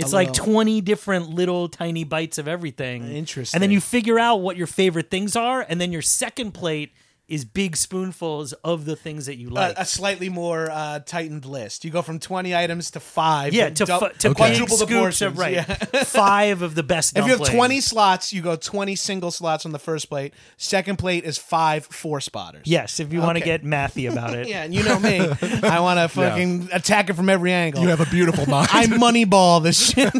it's 0.03 0.13
like 0.13 0.29
little- 0.29 0.45
20 0.45 0.81
different 0.81 1.29
little 1.29 1.67
tiny 1.69 2.03
bites 2.03 2.37
of 2.37 2.47
everything. 2.47 3.11
Interesting. 3.11 3.55
And 3.57 3.61
then 3.63 3.71
you 3.71 3.81
figure 3.81 4.19
out 4.19 4.37
what 4.37 4.57
your 4.57 4.67
favorite 4.67 5.09
things 5.09 5.35
are. 5.35 5.65
And 5.67 5.79
then 5.79 5.91
your 5.91 6.01
second 6.01 6.53
plate 6.53 6.91
is 7.29 7.45
big 7.45 7.75
spoonfuls 7.77 8.53
of 8.63 8.85
the 8.85 8.95
things 8.95 9.27
that 9.27 9.37
you 9.37 9.49
like. 9.49 9.77
a, 9.77 9.81
a 9.81 9.85
slightly 9.85 10.29
more 10.29 10.69
uh, 10.71 10.99
tightened 10.99 11.45
list. 11.45 11.85
You 11.85 11.91
go 11.91 12.01
from 12.01 12.19
twenty 12.19 12.55
items 12.55 12.91
to 12.91 12.99
five. 12.99 13.53
yeah, 13.53 13.69
to, 13.69 13.85
dou- 13.85 13.99
fu- 13.99 14.09
to 14.09 14.33
quadruple 14.33 14.59
big 14.59 14.69
the 14.69 14.75
scoops 14.77 14.89
portions. 14.93 15.21
of 15.21 15.37
right. 15.37 15.53
Yeah. 15.53 15.63
Five 16.03 16.61
of 16.61 16.75
the 16.75 16.83
best 16.83 17.17
If 17.17 17.25
you 17.25 17.31
have 17.37 17.43
20 17.47 17.81
slots, 17.81 18.33
you 18.33 18.41
go 18.41 18.55
20 18.55 18.95
single 18.95 19.31
slots 19.31 19.65
on 19.65 19.71
the 19.71 19.79
first 19.79 20.09
plate. 20.09 20.33
Second 20.57 20.97
plate 20.97 21.23
is 21.23 21.37
five 21.37 21.85
four 21.85 22.19
spotters. 22.21 22.63
Yes, 22.65 22.99
if 22.99 23.13
you 23.13 23.21
want 23.21 23.37
to 23.37 23.43
get 23.43 23.63
mathy 23.63 24.11
about 24.11 24.33
it. 24.33 24.47
Yeah, 24.49 24.63
and 24.63 24.73
you 24.73 24.83
know 24.83 24.99
me. 24.99 25.19
I 25.63 25.79
want 25.79 25.99
to 25.99 26.07
fucking 26.09 26.69
attack 26.73 27.09
it 27.09 27.13
from 27.13 27.29
every 27.29 27.51
angle. 27.53 27.81
you 27.83 27.89
have 27.89 27.99
a 28.01 28.05
beautiful 28.09 28.45
mind. 28.47 28.69
I 28.71 28.85
moneyball 28.87 29.61
this 29.61 29.91
shit. 29.91 30.11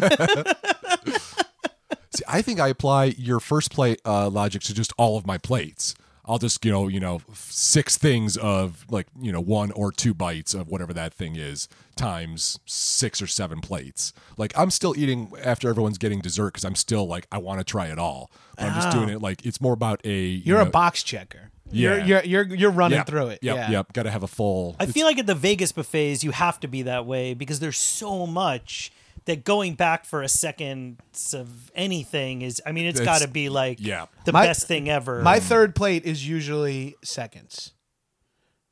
See, 2.12 2.24
I 2.28 2.42
think 2.42 2.58
I 2.60 2.68
apply 2.68 3.04
your 3.16 3.38
first 3.40 3.70
plate 3.72 4.00
uh, 4.04 4.28
logic 4.28 4.62
to 4.62 4.74
just 4.74 4.92
all 4.98 5.16
of 5.16 5.26
my 5.26 5.38
plates. 5.38 5.94
I'll 6.30 6.38
just 6.38 6.64
you 6.64 6.70
know 6.70 6.86
you 6.86 7.00
know 7.00 7.20
six 7.32 7.98
things 7.98 8.36
of 8.36 8.86
like 8.88 9.08
you 9.20 9.32
know 9.32 9.40
one 9.40 9.72
or 9.72 9.90
two 9.90 10.14
bites 10.14 10.54
of 10.54 10.68
whatever 10.68 10.92
that 10.92 11.12
thing 11.12 11.34
is 11.34 11.68
times 11.96 12.60
six 12.66 13.20
or 13.20 13.26
seven 13.26 13.60
plates. 13.60 14.12
Like 14.36 14.52
I'm 14.56 14.70
still 14.70 14.96
eating 14.96 15.32
after 15.42 15.68
everyone's 15.68 15.98
getting 15.98 16.20
dessert 16.20 16.52
because 16.52 16.64
I'm 16.64 16.76
still 16.76 17.06
like 17.06 17.26
I 17.32 17.38
want 17.38 17.58
to 17.58 17.64
try 17.64 17.86
it 17.88 17.98
all. 17.98 18.30
But 18.56 18.66
I'm 18.66 18.74
just 18.74 18.88
oh. 18.88 19.00
doing 19.00 19.08
it 19.08 19.20
like 19.20 19.44
it's 19.44 19.60
more 19.60 19.72
about 19.72 20.00
a 20.04 20.18
you 20.18 20.42
You're 20.44 20.62
know, 20.62 20.68
a 20.68 20.70
box 20.70 21.02
checker. 21.02 21.50
Yeah. 21.72 22.04
You're, 22.04 22.04
you're, 22.04 22.24
you're, 22.24 22.56
you're 22.56 22.70
running 22.70 22.98
Yep, 22.98 23.06
through 23.06 23.26
it. 23.28 23.38
Yep, 23.42 23.56
yeah. 23.56 23.70
yep. 23.70 23.92
Got 23.92 24.02
to 24.04 24.10
have 24.10 24.24
a 24.24 24.28
full. 24.28 24.74
I 24.80 24.86
feel 24.86 25.06
like 25.06 25.18
at 25.18 25.26
the 25.26 25.36
Vegas 25.36 25.72
buffets, 25.72 26.24
you 26.24 26.32
have 26.32 26.58
to 26.60 26.68
be 26.68 26.82
that 26.82 27.06
way 27.06 27.34
because 27.34 27.60
there's 27.60 27.78
so 27.78 28.26
much 28.26 28.90
that 29.26 29.44
going 29.44 29.74
back 29.74 30.04
for 30.04 30.22
a 30.22 30.28
second 30.28 30.98
of 31.34 31.70
anything 31.74 32.42
is. 32.42 32.60
I 32.64 32.72
mean 32.72 32.86
it's 32.86 33.00
got 33.00 33.22
to 33.22 33.28
be 33.28 33.48
like 33.48 33.78
yeah. 33.80 34.06
the 34.24 34.32
My- 34.32 34.46
best 34.46 34.66
thing 34.66 34.88
ever. 34.88 35.22
My 35.22 35.40
third 35.40 35.74
plate 35.74 36.04
is 36.04 36.26
usually 36.26 36.96
seconds. 37.04 37.72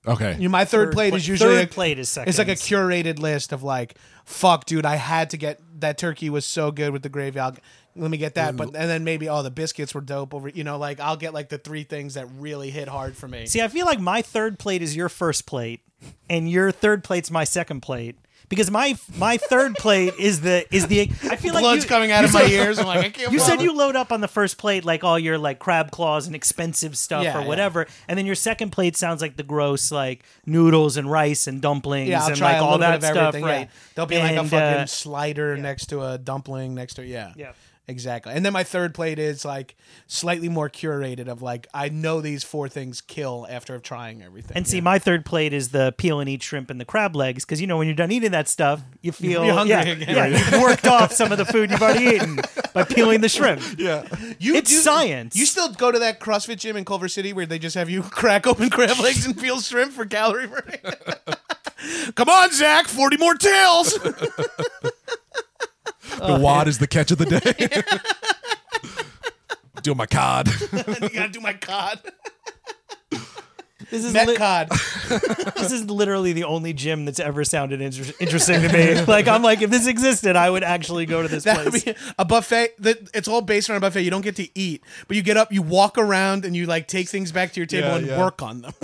okay. 0.07 0.35
You 0.37 0.45
know, 0.45 0.53
my 0.53 0.65
third, 0.65 0.87
Third 0.89 0.95
plate 0.95 1.09
pla- 1.11 1.17
is 1.19 1.29
usually 1.29 1.57
third 1.57 1.69
a, 1.69 1.71
plate 1.71 1.99
is 1.99 2.09
seconds. 2.09 2.31
It's 2.31 2.39
like 2.39 2.49
a 2.49 2.57
seconds. 2.57 2.91
curated 3.05 3.19
list 3.19 3.53
of 3.53 3.63
like, 3.63 3.97
fuck, 4.25 4.65
dude, 4.65 4.87
I 4.87 4.97
had 4.97 5.31
to 5.31 5.37
get 5.37 5.61
that 5.81 5.99
turkey 5.99 6.31
was 6.31 6.45
so 6.45 6.71
good 6.71 6.93
with 6.93 7.03
the 7.03 7.09
gravy. 7.09 7.39
I'll, 7.41 7.55
let 7.97 8.11
me 8.13 8.17
get 8.17 8.35
that, 8.37 8.57
but 8.57 8.67
and 8.69 8.89
then 8.89 9.03
maybe 9.03 9.29
oh 9.29 9.43
the 9.43 9.51
biscuits 9.51 9.93
were 9.93 10.01
dope 10.01 10.33
over. 10.33 10.49
You 10.49 10.63
know, 10.63 10.79
like 10.79 11.01
I'll 11.01 11.17
get 11.17 11.35
like 11.35 11.49
the 11.49 11.59
three 11.59 11.83
things 11.83 12.15
that 12.15 12.27
really 12.39 12.71
hit 12.71 12.87
hard 12.87 13.17
for 13.17 13.27
me. 13.27 13.47
See, 13.47 13.61
I 13.61 13.67
feel 13.67 13.87
like 13.87 13.99
my 13.99 14.23
third 14.23 14.59
plate 14.61 14.83
is 14.83 14.95
your 14.95 15.09
first 15.09 15.47
plate, 15.47 15.81
and 16.31 16.49
your 16.49 16.71
third 16.71 17.03
plate's 17.03 17.29
my 17.31 17.43
second 17.43 17.81
plate. 17.81 18.17
Because 18.49 18.71
my 18.71 18.97
my 19.19 19.37
third 19.37 19.75
plate 19.75 20.15
is 20.19 20.41
the 20.41 20.65
is 20.75 20.87
the 20.87 21.03
I 21.25 21.37
feel 21.37 21.53
like 21.53 21.63
Blood's 21.63 21.85
you, 21.85 21.89
coming 21.91 22.11
out 22.13 22.25
of 22.25 22.33
my 22.33 22.45
ears. 22.45 22.79
I'm 22.79 22.87
like, 22.87 23.05
I 23.05 23.09
can't. 23.11 23.31
You 23.31 23.39
said 23.41 23.61
you 23.61 23.75
load 23.77 23.95
up 23.95 24.11
on 24.11 24.23
the 24.23 24.29
first 24.29 24.57
plate 24.57 24.87
like 24.87 25.05
all 25.05 25.19
your 25.19 25.37
like 25.37 25.59
crab 25.59 25.91
claws 25.91 26.27
and 26.27 26.35
expensive 26.35 26.97
stuff 26.97 27.25
Yeah, 27.25 27.37
or 27.37 27.43
yeah. 27.43 27.47
whatever, 27.47 27.87
and 28.09 28.19
then 28.19 28.25
your 28.25 28.35
second 28.35 28.71
plate 28.71 28.97
sounds 28.97 29.21
like 29.21 29.37
the 29.37 29.43
gross 29.43 29.93
like 29.93 30.25
noodles 30.47 30.97
and 30.97 31.11
rice 31.11 31.47
and 31.47 31.61
dumplings 31.61 32.09
Yeah, 32.09 32.23
I'll 32.23 32.29
and 32.29 32.37
try 32.37 32.53
like 32.53 32.61
a 32.63 32.65
all 32.65 32.71
little 32.79 32.79
that 32.91 33.01
bit 33.03 33.11
of 33.11 33.15
stuff, 33.17 33.29
everything. 33.35 33.45
right? 33.45 33.61
Yeah. 33.61 33.93
There'll 33.95 34.07
be 34.09 34.19
like 34.19 34.37
a 34.37 34.41
And, 34.41 34.49
fucking 34.51 34.59
uh, 34.81 34.87
slider 34.87 35.57
next 35.59 35.87
to 35.87 36.03
a 36.03 36.17
dumpling 36.17 36.75
next 36.75 36.95
to 36.95 37.05
yeah. 37.05 37.35
Yeah. 37.37 37.53
Exactly. 37.89 38.35
And 38.35 38.45
then 38.45 38.53
my 38.53 38.65
third 38.65 38.95
plate 38.95 39.19
is 39.19 39.47
like 39.47 39.75
slightly 40.07 40.51
more 40.51 40.69
curated 40.69 41.27
of 41.27 41.41
like 41.41 41.67
I 41.73 41.89
know 41.89 42.21
these 42.21 42.45
four 42.45 42.69
things 42.69 43.01
kill 43.01 43.47
after 43.49 43.79
trying 43.79 44.23
everything. 44.23 44.57
And 44.59 44.69
see, 44.69 44.83
my 44.83 44.99
third 44.99 45.25
plate 45.25 45.55
is 45.55 45.71
the 45.71 45.95
peel 45.97 46.21
and 46.21 46.29
eat 46.29 46.43
shrimp 46.43 46.69
and 46.69 46.79
the 46.79 46.85
crab 46.85 47.17
legs 47.17 47.47
because 47.47 47.63
you 47.63 47.67
know 47.67 47.79
when 47.79 47.87
you're 47.87 47.97
done 47.97 48.13
eating 48.13 48.33
that 48.33 48.47
stuff, 48.47 48.83
you 49.01 49.11
feel 49.11 49.43
You're 49.43 49.55
hungry 49.55 49.71
yeah, 49.71 49.83
again. 49.85 50.15
yeah, 50.17 50.27
you've 50.27 50.61
worked 50.61 50.87
off 50.87 51.13
some 51.13 51.33
of 51.33 51.39
the 51.39 51.47
food 51.47 51.71
you've 51.71 51.83
already 51.83 52.17
eaten 52.17 52.39
by 52.75 52.85
peeling 52.85 53.23
the 53.23 53.29
shrimp. 53.31 53.63
yeah. 53.79 54.07
you 54.39 54.55
it's 54.55 54.71
science. 54.83 55.35
You 55.35 55.47
still 55.47 55.73
go 55.73 55.91
to 55.91 55.99
that 55.99 56.21
CrossFit 56.21 56.59
gym 56.59 56.77
in 56.77 56.85
Culver 56.85 57.09
City 57.09 57.33
where 57.33 57.47
they 57.47 57.59
just 57.59 57.75
have 57.75 57.89
you 57.89 58.03
crack 58.19 58.47
open 58.47 58.69
crab 58.69 58.99
legs 58.99 59.25
and 59.25 59.37
peel 59.39 59.61
shrimp 59.63 59.93
for 59.93 60.05
calorie 60.05 60.47
burning. 60.47 60.81
Come 62.17 62.29
on, 62.29 62.53
Zach, 62.53 62.87
forty 62.87 63.17
more 63.17 63.35
tails. 63.35 63.99
The 66.19 66.39
WOD 66.41 66.69
is 66.69 66.79
the 66.79 66.87
catch 66.87 67.11
of 67.11 67.19
the 67.19 67.27
day. 67.27 67.83
do 69.83 69.95
my 69.95 70.07
cod. 70.07 70.49
you 70.73 71.09
gotta 71.11 71.29
do 71.31 71.41
my 71.41 71.53
cod. 71.55 72.01
This 73.91 74.05
is 74.05 74.13
Met 74.13 74.29
li- 74.29 74.37
cod. 74.37 74.69
this 75.57 75.73
is 75.73 75.89
literally 75.89 76.35
the 76.35 76.45
only 76.45 76.75
gym 76.75 77.07
that's 77.07 77.19
ever 77.19 77.43
sounded 77.43 77.81
inter- 77.81 78.13
interesting 78.21 78.61
to 78.61 78.71
me. 78.71 79.01
Like 79.07 79.27
I'm 79.29 79.43
like, 79.43 79.63
if 79.63 79.71
this 79.71 79.87
existed, 79.87 80.37
I 80.37 80.51
would 80.51 80.63
actually 80.63 81.07
go 81.07 81.23
to 81.23 81.29
this 81.29 81.45
That 81.45 81.65
would 81.65 81.71
place. 81.71 81.85
be 81.85 81.95
a 82.19 82.25
buffet. 82.27 82.75
That 82.81 82.99
it's 83.15 83.29
all 83.29 83.41
based 83.41 83.71
around 83.71 83.79
a 83.79 83.81
buffet. 83.81 84.03
You 84.03 84.11
don't 84.11 84.21
get 84.21 84.37
to 84.37 84.59
eat, 84.59 84.83
but 85.07 85.17
you 85.17 85.23
get 85.23 85.39
up, 85.39 85.51
you 85.53 85.63
walk 85.63 85.97
around, 85.97 86.45
and 86.45 86.55
you 86.55 86.67
like 86.67 86.87
take 86.87 87.09
things 87.09 87.33
back 87.33 87.53
to 87.55 87.61
your 87.61 87.67
table 87.67 87.89
Yeah, 87.89 87.97
and 87.97 88.07
yeah. 88.09 88.19
work 88.19 88.43
on 88.43 88.61
them. 88.61 88.75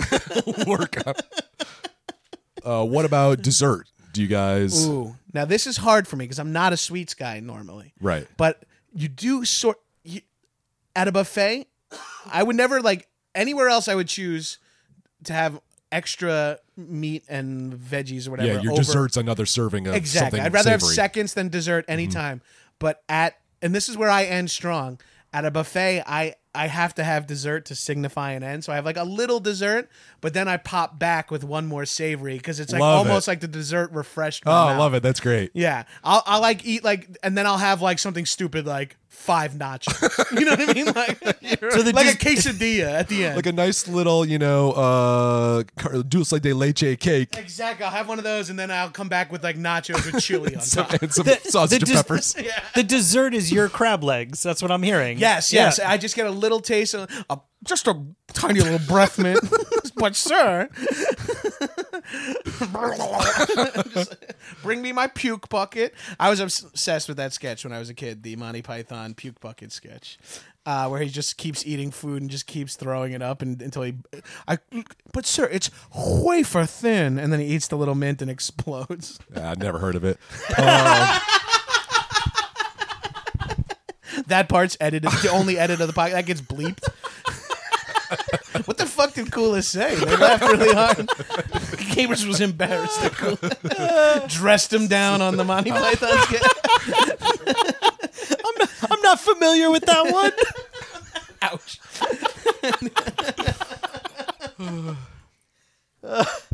Work 0.65 1.05
out. 1.05 1.21
Uh, 2.63 2.83
what 2.83 3.05
about 3.05 3.43
dessert? 3.43 3.87
Do 4.15 4.21
you 4.21 4.29
guys? 4.29 4.87
Ooh, 4.87 5.17
now 5.33 5.43
this 5.43 5.67
is 5.67 5.75
hard 5.75 6.07
for 6.07 6.15
me 6.15 6.23
because 6.23 6.39
I'm 6.39 6.53
not 6.53 6.71
a 6.71 6.77
sweets 6.77 7.13
guy 7.13 7.41
normally. 7.41 7.93
Right. 7.99 8.25
But 8.37 8.63
you 8.93 9.09
do 9.09 9.43
sort 9.43 9.77
you, 10.05 10.21
at 10.95 11.09
a 11.09 11.11
buffet. 11.11 11.67
I 12.31 12.41
would 12.41 12.55
never 12.55 12.81
like 12.81 13.09
anywhere 13.35 13.67
else. 13.67 13.89
I 13.89 13.95
would 13.95 14.07
choose 14.07 14.57
to 15.25 15.33
have 15.33 15.59
extra 15.91 16.59
meat 16.77 17.25
and 17.27 17.73
veggies 17.73 18.25
or 18.25 18.31
whatever. 18.31 18.53
Yeah, 18.53 18.61
your 18.61 18.71
over- 18.71 18.81
dessert's 18.81 19.17
another 19.17 19.45
serving 19.45 19.85
of 19.85 19.95
Exactly. 19.95 20.39
I'd 20.39 20.53
rather 20.53 20.69
have 20.71 20.81
seconds 20.81 21.33
than 21.33 21.49
dessert 21.49 21.83
mm-hmm. 21.83 21.91
anytime. 21.91 22.41
But 22.79 23.03
at 23.09 23.37
and 23.61 23.75
this 23.75 23.89
is 23.89 23.97
where 23.97 24.09
I 24.09 24.23
end 24.23 24.49
strong. 24.49 24.97
At 25.33 25.43
a 25.43 25.51
buffet, 25.51 26.03
I 26.07 26.35
I 26.55 26.67
have 26.67 26.95
to 26.95 27.03
have 27.03 27.27
dessert 27.27 27.65
to 27.65 27.75
signify 27.75 28.31
an 28.31 28.43
end. 28.43 28.63
So 28.63 28.71
I 28.71 28.75
have 28.75 28.85
like 28.85 28.97
a 28.97 29.03
little 29.03 29.39
dessert, 29.39 29.89
but 30.21 30.33
then 30.33 30.47
I 30.47 30.57
pop 30.57 30.97
back 30.97 31.29
with 31.29 31.43
one 31.43 31.65
more 31.67 31.85
savory 31.85 32.37
because 32.37 32.59
it's 32.59 32.71
like 32.71 32.81
Love 32.81 33.05
almost 33.07 33.27
it. 33.27 33.31
like 33.31 33.39
the 33.41 33.47
dessert 33.47 33.91
refreshed. 33.91 34.43
Oh, 34.45 34.51
I 34.51 34.77
love 34.77 34.93
it. 34.93 35.03
That's 35.03 35.19
great. 35.19 35.51
Yeah, 35.53 35.83
I'll 36.03 36.23
I'll 36.25 36.41
like 36.41 36.65
eat 36.65 36.83
like, 36.83 37.17
and 37.21 37.37
then 37.37 37.45
I'll 37.45 37.57
have 37.57 37.81
like 37.81 37.99
something 37.99 38.25
stupid 38.25 38.65
like 38.65 38.97
five 39.15 39.53
nachos. 39.53 39.95
You 40.39 40.45
know 40.45 40.51
what 40.51 40.69
I 40.69 40.73
mean? 40.73 40.85
Like, 40.87 41.17
So 41.71 41.81
the 41.81 41.91
like 41.93 42.15
a 42.15 42.17
dis- 42.17 42.45
quesadilla 42.45 42.91
at 42.99 43.07
the 43.07 43.25
end. 43.25 43.35
like 43.37 43.45
a 43.45 43.51
nice 43.51 43.87
little, 43.87 44.25
you 44.25 44.37
know, 44.37 44.71
uh, 44.73 45.63
car- 45.77 46.03
dulce 46.03 46.31
de 46.39 46.53
leche 46.53 46.97
cake 46.99 47.37
exactly. 47.37 47.85
I'll 47.85 47.91
have 47.91 48.07
one 48.09 48.17
of 48.17 48.23
those, 48.23 48.49
and 48.49 48.59
then 48.59 48.69
I'll 48.71 48.89
come 48.89 49.07
back 49.09 49.31
with 49.31 49.43
like 49.43 49.57
nachos 49.57 50.05
with 50.11 50.21
chili 50.21 50.55
on 50.55 50.61
top. 50.65 50.93
and 51.01 51.13
some 51.13 51.25
The- 51.25 51.39
sausage 51.45 51.69
the 51.81 51.85
and 51.85 51.85
dis- 51.85 51.95
peppers. 52.01 52.35
The 52.75 52.83
dessert 52.83 53.33
is 53.33 53.51
your 53.51 53.69
crab 53.69 54.03
legs. 54.03 54.43
That's 54.43 54.61
what 54.61 54.71
I'm 54.71 54.83
hearing. 54.83 55.17
Yes, 55.17 55.51
Yeah. 55.53 55.65
yes. 55.65 55.79
I 55.79 55.97
just 55.97 56.15
get 56.15 56.27
a 56.27 56.31
little 56.31 56.59
taste 56.59 56.93
of 56.93 57.09
a, 57.29 57.39
just 57.63 57.87
a 57.87 57.95
tiny 58.33 58.59
little 58.59 58.79
breath 58.87 59.17
mint. 59.17 59.39
but 59.95 60.15
sir, 60.15 60.69
Just 63.93 64.15
bring 64.63 64.81
me 64.81 64.91
my 64.91 65.07
puke 65.07 65.49
bucket. 65.49 65.93
I 66.19 66.29
was 66.29 66.39
obsessed 66.39 67.07
with 67.07 67.17
that 67.17 67.33
sketch 67.33 67.63
when 67.63 67.73
I 67.73 67.79
was 67.79 67.89
a 67.89 67.93
kid, 67.93 68.23
the 68.23 68.35
Monty 68.35 68.61
Python 68.61 69.13
puke 69.13 69.39
bucket 69.39 69.71
sketch. 69.71 70.17
Uh, 70.65 70.87
where 70.87 70.99
he 70.99 71.09
just 71.09 71.37
keeps 71.37 71.63
eating 71.65 71.91
food 71.91 72.23
and 72.23 72.31
just 72.31 72.47
keeps 72.47 72.75
throwing 72.75 73.13
it 73.13 73.21
up 73.21 73.43
and, 73.43 73.61
until 73.61 73.83
he, 73.83 73.93
I, 74.47 74.57
but 75.13 75.27
sir, 75.27 75.47
it's 75.51 75.69
wafer 75.95 76.65
thin, 76.65 77.19
and 77.19 77.31
then 77.31 77.39
he 77.39 77.45
eats 77.45 77.67
the 77.67 77.77
little 77.77 77.93
mint 77.93 78.19
and 78.23 78.31
explodes. 78.31 79.19
Yeah, 79.35 79.51
I'd 79.51 79.59
never 79.59 79.77
heard 79.77 79.95
of 79.95 80.03
it. 80.03 80.17
That 84.27 84.49
part's 84.49 84.75
edited. 84.79 85.11
The 85.11 85.29
only 85.29 85.57
edit 85.57 85.81
of 85.81 85.87
the 85.87 85.93
podcast 85.93 86.11
that 86.13 86.25
gets 86.25 86.41
bleeped. 86.41 86.83
what 88.65 88.77
the 88.77 88.85
fuck 88.85 89.13
did 89.13 89.31
Coolest 89.31 89.71
say? 89.71 89.95
They 89.95 90.17
laughed 90.17 90.43
really 90.43 90.73
hard. 90.73 90.97
Gabrus 91.95 92.27
was 92.27 92.41
embarrassed 92.41 93.01
that 93.01 93.13
Coolest 93.13 94.27
dressed 94.37 94.73
him 94.73 94.87
down 94.87 95.21
on 95.21 95.37
the 95.37 95.43
Monty 95.43 95.71
Python 95.71 96.17
skit. 96.23 96.41
I'm 98.91 99.01
not 99.01 99.19
familiar 99.19 99.71
with 99.71 99.85
that 99.85 100.11
one. 100.11 100.31
Ouch. 101.41 101.79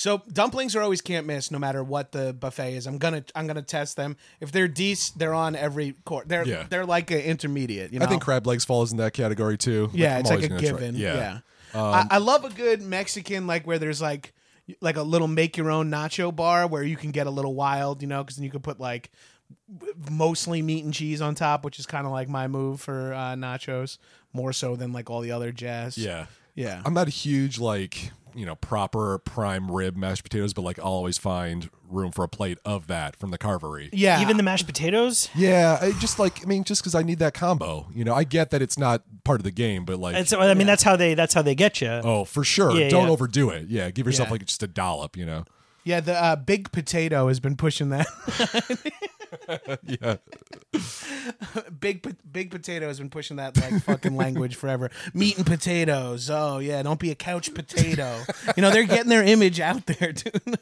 So 0.00 0.22
dumplings 0.32 0.74
are 0.74 0.80
always 0.80 1.02
can't 1.02 1.26
miss, 1.26 1.50
no 1.50 1.58
matter 1.58 1.84
what 1.84 2.10
the 2.10 2.32
buffet 2.32 2.72
is. 2.76 2.86
I'm 2.86 2.96
gonna 2.96 3.22
I'm 3.34 3.46
gonna 3.46 3.60
test 3.60 3.96
them. 3.98 4.16
If 4.40 4.50
they're 4.50 4.66
decent, 4.66 5.18
they're 5.18 5.34
on 5.34 5.54
every 5.54 5.92
court. 6.06 6.26
They're 6.26 6.46
Yeah. 6.46 6.64
they're 6.70 6.86
like 6.86 7.10
an 7.10 7.18
intermediate. 7.20 7.92
You 7.92 7.98
know, 7.98 8.06
I 8.06 8.08
think 8.08 8.22
crab 8.22 8.46
legs 8.46 8.64
falls 8.64 8.92
in 8.92 8.96
that 8.96 9.12
category 9.12 9.58
too. 9.58 9.90
Yeah, 9.92 10.14
I'm 10.14 10.20
it's 10.22 10.30
like 10.30 10.42
a 10.42 10.48
gonna 10.48 10.60
try- 10.62 10.70
given. 10.70 10.94
Yeah. 10.96 11.40
Yeah, 11.74 11.82
I, 11.82 12.06
I 12.12 12.16
love 12.16 12.46
a 12.46 12.48
good 12.48 12.80
Mexican 12.80 13.46
like 13.46 13.66
where 13.66 13.78
there's 13.78 14.00
like 14.00 14.32
like 14.80 14.96
a 14.96 15.02
little 15.02 15.28
make 15.28 15.58
your 15.58 15.70
own 15.70 15.90
nacho 15.90 16.34
bar 16.34 16.66
where 16.66 16.82
you 16.82 16.96
can 16.96 17.10
get 17.10 17.26
a 17.26 17.30
little 17.30 17.54
wild, 17.54 18.00
you 18.00 18.08
know, 18.08 18.24
because 18.24 18.36
then 18.36 18.44
you 18.46 18.50
can 18.50 18.62
put 18.62 18.80
like 18.80 19.10
mostly 20.10 20.62
meat 20.62 20.82
and 20.82 20.94
cheese 20.94 21.20
on 21.20 21.34
top, 21.34 21.62
which 21.62 21.78
is 21.78 21.84
kind 21.84 22.06
of 22.06 22.12
like 22.12 22.26
my 22.30 22.48
move 22.48 22.80
for 22.80 23.12
uh, 23.12 23.34
nachos, 23.34 23.98
more 24.32 24.54
so 24.54 24.76
than 24.76 24.94
like 24.94 25.10
all 25.10 25.20
the 25.20 25.32
other 25.32 25.52
jazz. 25.52 25.98
Yeah. 25.98 26.24
yeah. 26.54 26.80
I'm 26.86 26.94
not 26.94 27.06
a 27.06 27.10
huge 27.10 27.58
like 27.58 28.12
you 28.34 28.46
know 28.46 28.54
proper 28.56 29.18
prime 29.18 29.70
rib 29.70 29.96
mashed 29.96 30.22
potatoes, 30.22 30.52
but 30.52 30.62
like 30.62 30.78
I'll 30.78 30.86
always 30.86 31.18
find 31.18 31.68
room 31.88 32.12
for 32.12 32.24
a 32.24 32.28
plate 32.28 32.58
of 32.64 32.86
that 32.86 33.16
from 33.16 33.30
the 33.30 33.38
carvery. 33.38 33.88
yeah, 33.92 34.20
Even 34.22 34.36
the 34.36 34.42
mashed 34.42 34.66
potatoes. 34.66 35.28
Yeah, 35.34 35.78
I 35.80 35.92
just 35.98 36.18
like 36.18 36.42
I 36.42 36.46
mean, 36.46 36.64
just 36.64 36.82
because 36.82 36.94
I 36.94 37.02
need 37.02 37.18
that 37.18 37.34
combo. 37.34 37.88
You 37.94 38.04
know, 38.04 38.14
I 38.14 38.24
get 38.24 38.50
that 38.50 38.62
it's 38.62 38.78
not 38.78 39.02
part 39.24 39.40
of 39.40 39.44
the 39.44 39.50
game, 39.50 39.84
but 39.84 39.98
like, 39.98 40.14
And 40.16 40.28
so 40.28 40.40
I 40.40 40.54
mean, 40.54 40.66
that's 40.66 40.82
how 40.82 40.96
they 40.96 41.14
that's 41.14 41.34
how 41.34 41.42
they 41.42 41.54
get 41.54 41.80
you. 41.80 41.88
oh, 41.88 42.24
for 42.24 42.44
sure, 42.44 42.72
Yeah, 42.72 42.88
don't 42.88 43.06
yeah. 43.06 43.10
overdo 43.12 43.50
it. 43.50 43.68
Yeah, 43.68 43.90
give 43.90 44.06
yourself 44.06 44.28
Yeah. 44.28 44.32
like 44.32 44.44
just 44.46 44.62
a 44.62 44.68
dollop. 44.68 45.16
You 45.16 45.26
know. 45.26 45.44
yeah. 45.84 46.00
The 46.00 46.14
uh, 46.14 46.36
big 46.36 46.70
potato 46.72 47.28
has 47.28 47.40
been 47.40 47.56
pushing 47.56 47.88
that. 47.90 48.06
Yeah. 49.82 50.16
big 51.78 52.16
big 52.30 52.50
potato 52.50 52.86
has 52.88 52.98
been 52.98 53.10
pushing 53.10 53.36
that 53.36 53.56
like 53.56 53.82
fucking 53.82 54.16
language 54.16 54.56
forever. 54.56 54.90
Meat 55.14 55.36
and 55.36 55.46
potatoes. 55.46 56.30
Oh 56.30 56.58
yeah, 56.58 56.82
don't 56.82 57.00
be 57.00 57.10
a 57.10 57.14
couch 57.14 57.52
potato. 57.54 58.20
you 58.56 58.62
know 58.62 58.70
they're 58.70 58.84
getting 58.84 59.08
their 59.08 59.24
image 59.24 59.60
out 59.60 59.86
there, 59.86 60.12
dude. 60.12 60.40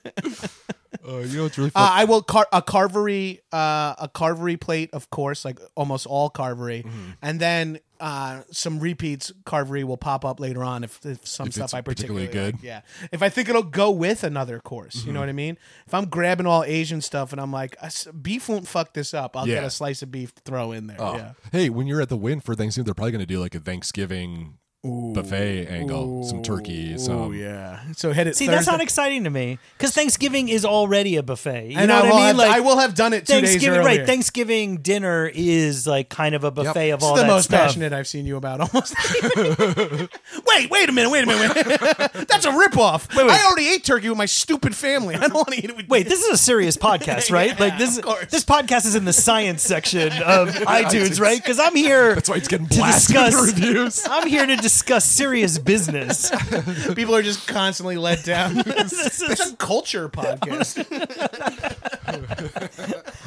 Uh, 1.07 1.19
you 1.19 1.37
know 1.37 1.43
what's 1.45 1.59
really 1.59 1.71
Uh. 1.75 1.91
I 1.93 2.05
will 2.05 2.23
car- 2.23 2.49
a 2.53 2.63
carvery 2.63 3.41
uh, 3.53 3.95
a 3.99 4.09
carvery 4.13 4.59
plate, 4.61 4.91
of 4.93 5.11
course, 5.11 5.45
like 5.45 5.59
almost 5.75 6.07
all 6.07 6.31
carvery, 6.31 6.85
Mm-hmm. 6.85 7.11
and 7.23 7.41
then 7.41 7.79
uh, 8.01 8.43
some 8.51 8.79
repeats. 8.81 9.33
Carvery 9.45 9.85
will 9.85 9.97
pop 9.97 10.25
up 10.25 10.39
later 10.41 10.63
on 10.65 10.85
if, 10.85 11.05
if 11.05 11.27
some 11.27 11.49
If 11.49 11.55
stuff 11.55 11.65
it's 11.67 11.75
I 11.75 11.81
particularly, 11.83 12.27
particularly 12.27 12.53
good. 12.53 12.57
Mm-hmm. 12.59 12.67
Yeah, 12.67 12.81
if 13.13 13.23
I 13.23 13.29
think 13.29 13.49
it'll 13.49 13.63
go 13.63 13.91
with 13.91 14.25
another 14.25 14.61
course, 14.61 15.05
you 15.05 15.13
know 15.13 15.21
what 15.21 15.29
I 15.29 15.33
mean. 15.33 15.59
If 15.87 15.93
I'm 15.95 16.07
grabbing 16.07 16.47
all 16.47 16.65
Asian 16.65 17.01
stuff 17.01 17.33
and 17.33 17.41
I'm 17.41 17.53
like, 17.53 17.77
"Uh, 17.83 17.87
s- 17.87 18.07
beef 18.23 18.49
won't 18.49 18.67
fuck 18.69 18.95
this 18.95 19.13
up, 19.15 19.37
I'll 19.37 19.47
get 19.47 19.61
Yeah. 19.63 19.67
a 19.67 19.71
slice 19.71 20.01
of 20.03 20.11
beef 20.11 20.35
to 20.37 20.43
throw 20.43 20.73
in 20.73 20.87
there. 20.87 20.97
Oh. 21.01 21.17
Yeah. 21.17 21.33
Hey, 21.53 21.69
when 21.71 21.87
you're 21.87 22.01
at 22.01 22.09
the 22.09 22.17
Wynn 22.17 22.41
for 22.41 22.55
Thanksgiving, 22.55 22.87
they're 22.87 22.95
probably 22.95 23.13
going 23.13 23.21
to 23.21 23.27
do 23.27 23.41
like 23.41 23.55
a 23.55 23.61
Thanksgiving 23.61 24.59
buffet 24.85 25.67
angle, 25.67 26.23
some 26.25 26.43
turkey, 26.43 26.97
some. 26.99 27.17
Oh 27.17 27.31
yeah. 27.33 27.81
So 27.97 28.13
hit 28.13 28.27
it. 28.29 28.37
See, 28.37 28.47
Thursday. 28.47 28.55
that's 28.57 28.67
not 28.69 28.81
exciting 28.81 29.25
to 29.25 29.31
me 29.31 29.59
because 29.77 29.93
Thanksgiving 29.93 30.49
is 30.49 30.65
already 30.65 31.17
a 31.17 31.23
buffet. 31.23 31.71
You 31.73 31.79
And 31.79 31.89
know 31.89 31.97
I 31.97 32.01
what 32.03 32.09
will, 32.11 32.15
I 32.15 32.17
mean? 32.19 32.27
have, 32.27 32.37
like 32.37 32.51
I 32.51 32.61
will 32.61 32.79
have 32.79 32.95
done 32.95 33.13
it 33.13 33.27
two 33.27 33.33
Thanksgiving, 33.35 33.71
earlier. 33.81 33.83
right? 33.99 34.07
Thanksgiving 34.07 34.77
dinner 34.79 35.31
is 35.35 35.87
like 35.87 36.09
kind 36.09 36.35
of 36.37 36.45
a 36.45 36.51
buffet 36.53 36.91
of 36.91 37.01
This 37.01 37.07
all 37.09 37.15
is 37.17 37.21
the 37.23 37.27
that 37.27 37.33
most 37.33 37.45
stuff. 37.47 37.61
passionate 37.61 37.93
I've 37.93 38.07
seen 38.07 38.25
you 38.25 38.37
about 38.37 38.61
almost. 38.61 38.95
wait, 40.47 40.71
wait 40.71 40.89
a 40.89 40.93
minute, 40.93 41.11
wait 41.11 41.25
a 41.25 41.27
minute. 41.27 41.57
Wait. 41.57 41.67
a 41.67 41.69
minute. 41.69 42.13
That's 42.29 42.45
a 42.47 42.51
ripoff. 42.51 43.15
wait. 43.17 43.29
I 43.31 43.45
already 43.47 43.69
ate 43.69 43.85
turkey 43.85 44.09
with 44.09 44.19
my 44.19 44.27
stupid 44.27 44.77
family. 44.77 45.17
I 45.17 45.21
don't 45.21 45.35
want 45.35 45.49
to 45.49 45.57
eat 45.59 45.65
it 45.71 45.77
with 45.77 45.89
Wait, 45.89 46.09
this 46.09 46.21
is 46.23 46.29
a 46.29 46.39
serious 46.39 46.77
podcast, 46.77 47.33
right? 47.33 47.51
Yeah, 47.51 47.65
like 47.65 47.79
this, 47.79 47.99
of 47.99 48.05
course. 48.05 48.27
this 48.27 48.45
podcast 48.45 48.87
is 48.87 48.95
in 48.95 49.05
the 49.05 49.13
science 49.13 49.63
section 49.63 50.13
of 50.23 50.51
iTunes, 50.51 51.21
right? 51.21 51.39
Because 51.43 51.59
I'm 51.59 51.75
here 51.75 52.15
That's 52.15 52.29
why 52.29 52.37
it's 52.37 52.49
getting 52.49 52.69
to 52.69 52.77
blasted 52.77 53.17
with 53.17 53.25
discuss 53.27 53.47
reviews. 53.55 54.07
I'm 54.09 54.29
here 54.29 54.47
to 54.47 54.57
discuss 54.69 55.07
serious 55.07 55.57
business. 55.57 56.31
People 56.95 57.15
are 57.17 57.23
just 57.23 57.49
constantly 57.49 57.97
let 57.97 58.23
down. 58.23 58.55
This 58.67 58.93
is- 58.93 59.23
it's 59.31 59.51
a 59.53 59.57
culture 59.57 60.11
podcast. 60.11 60.85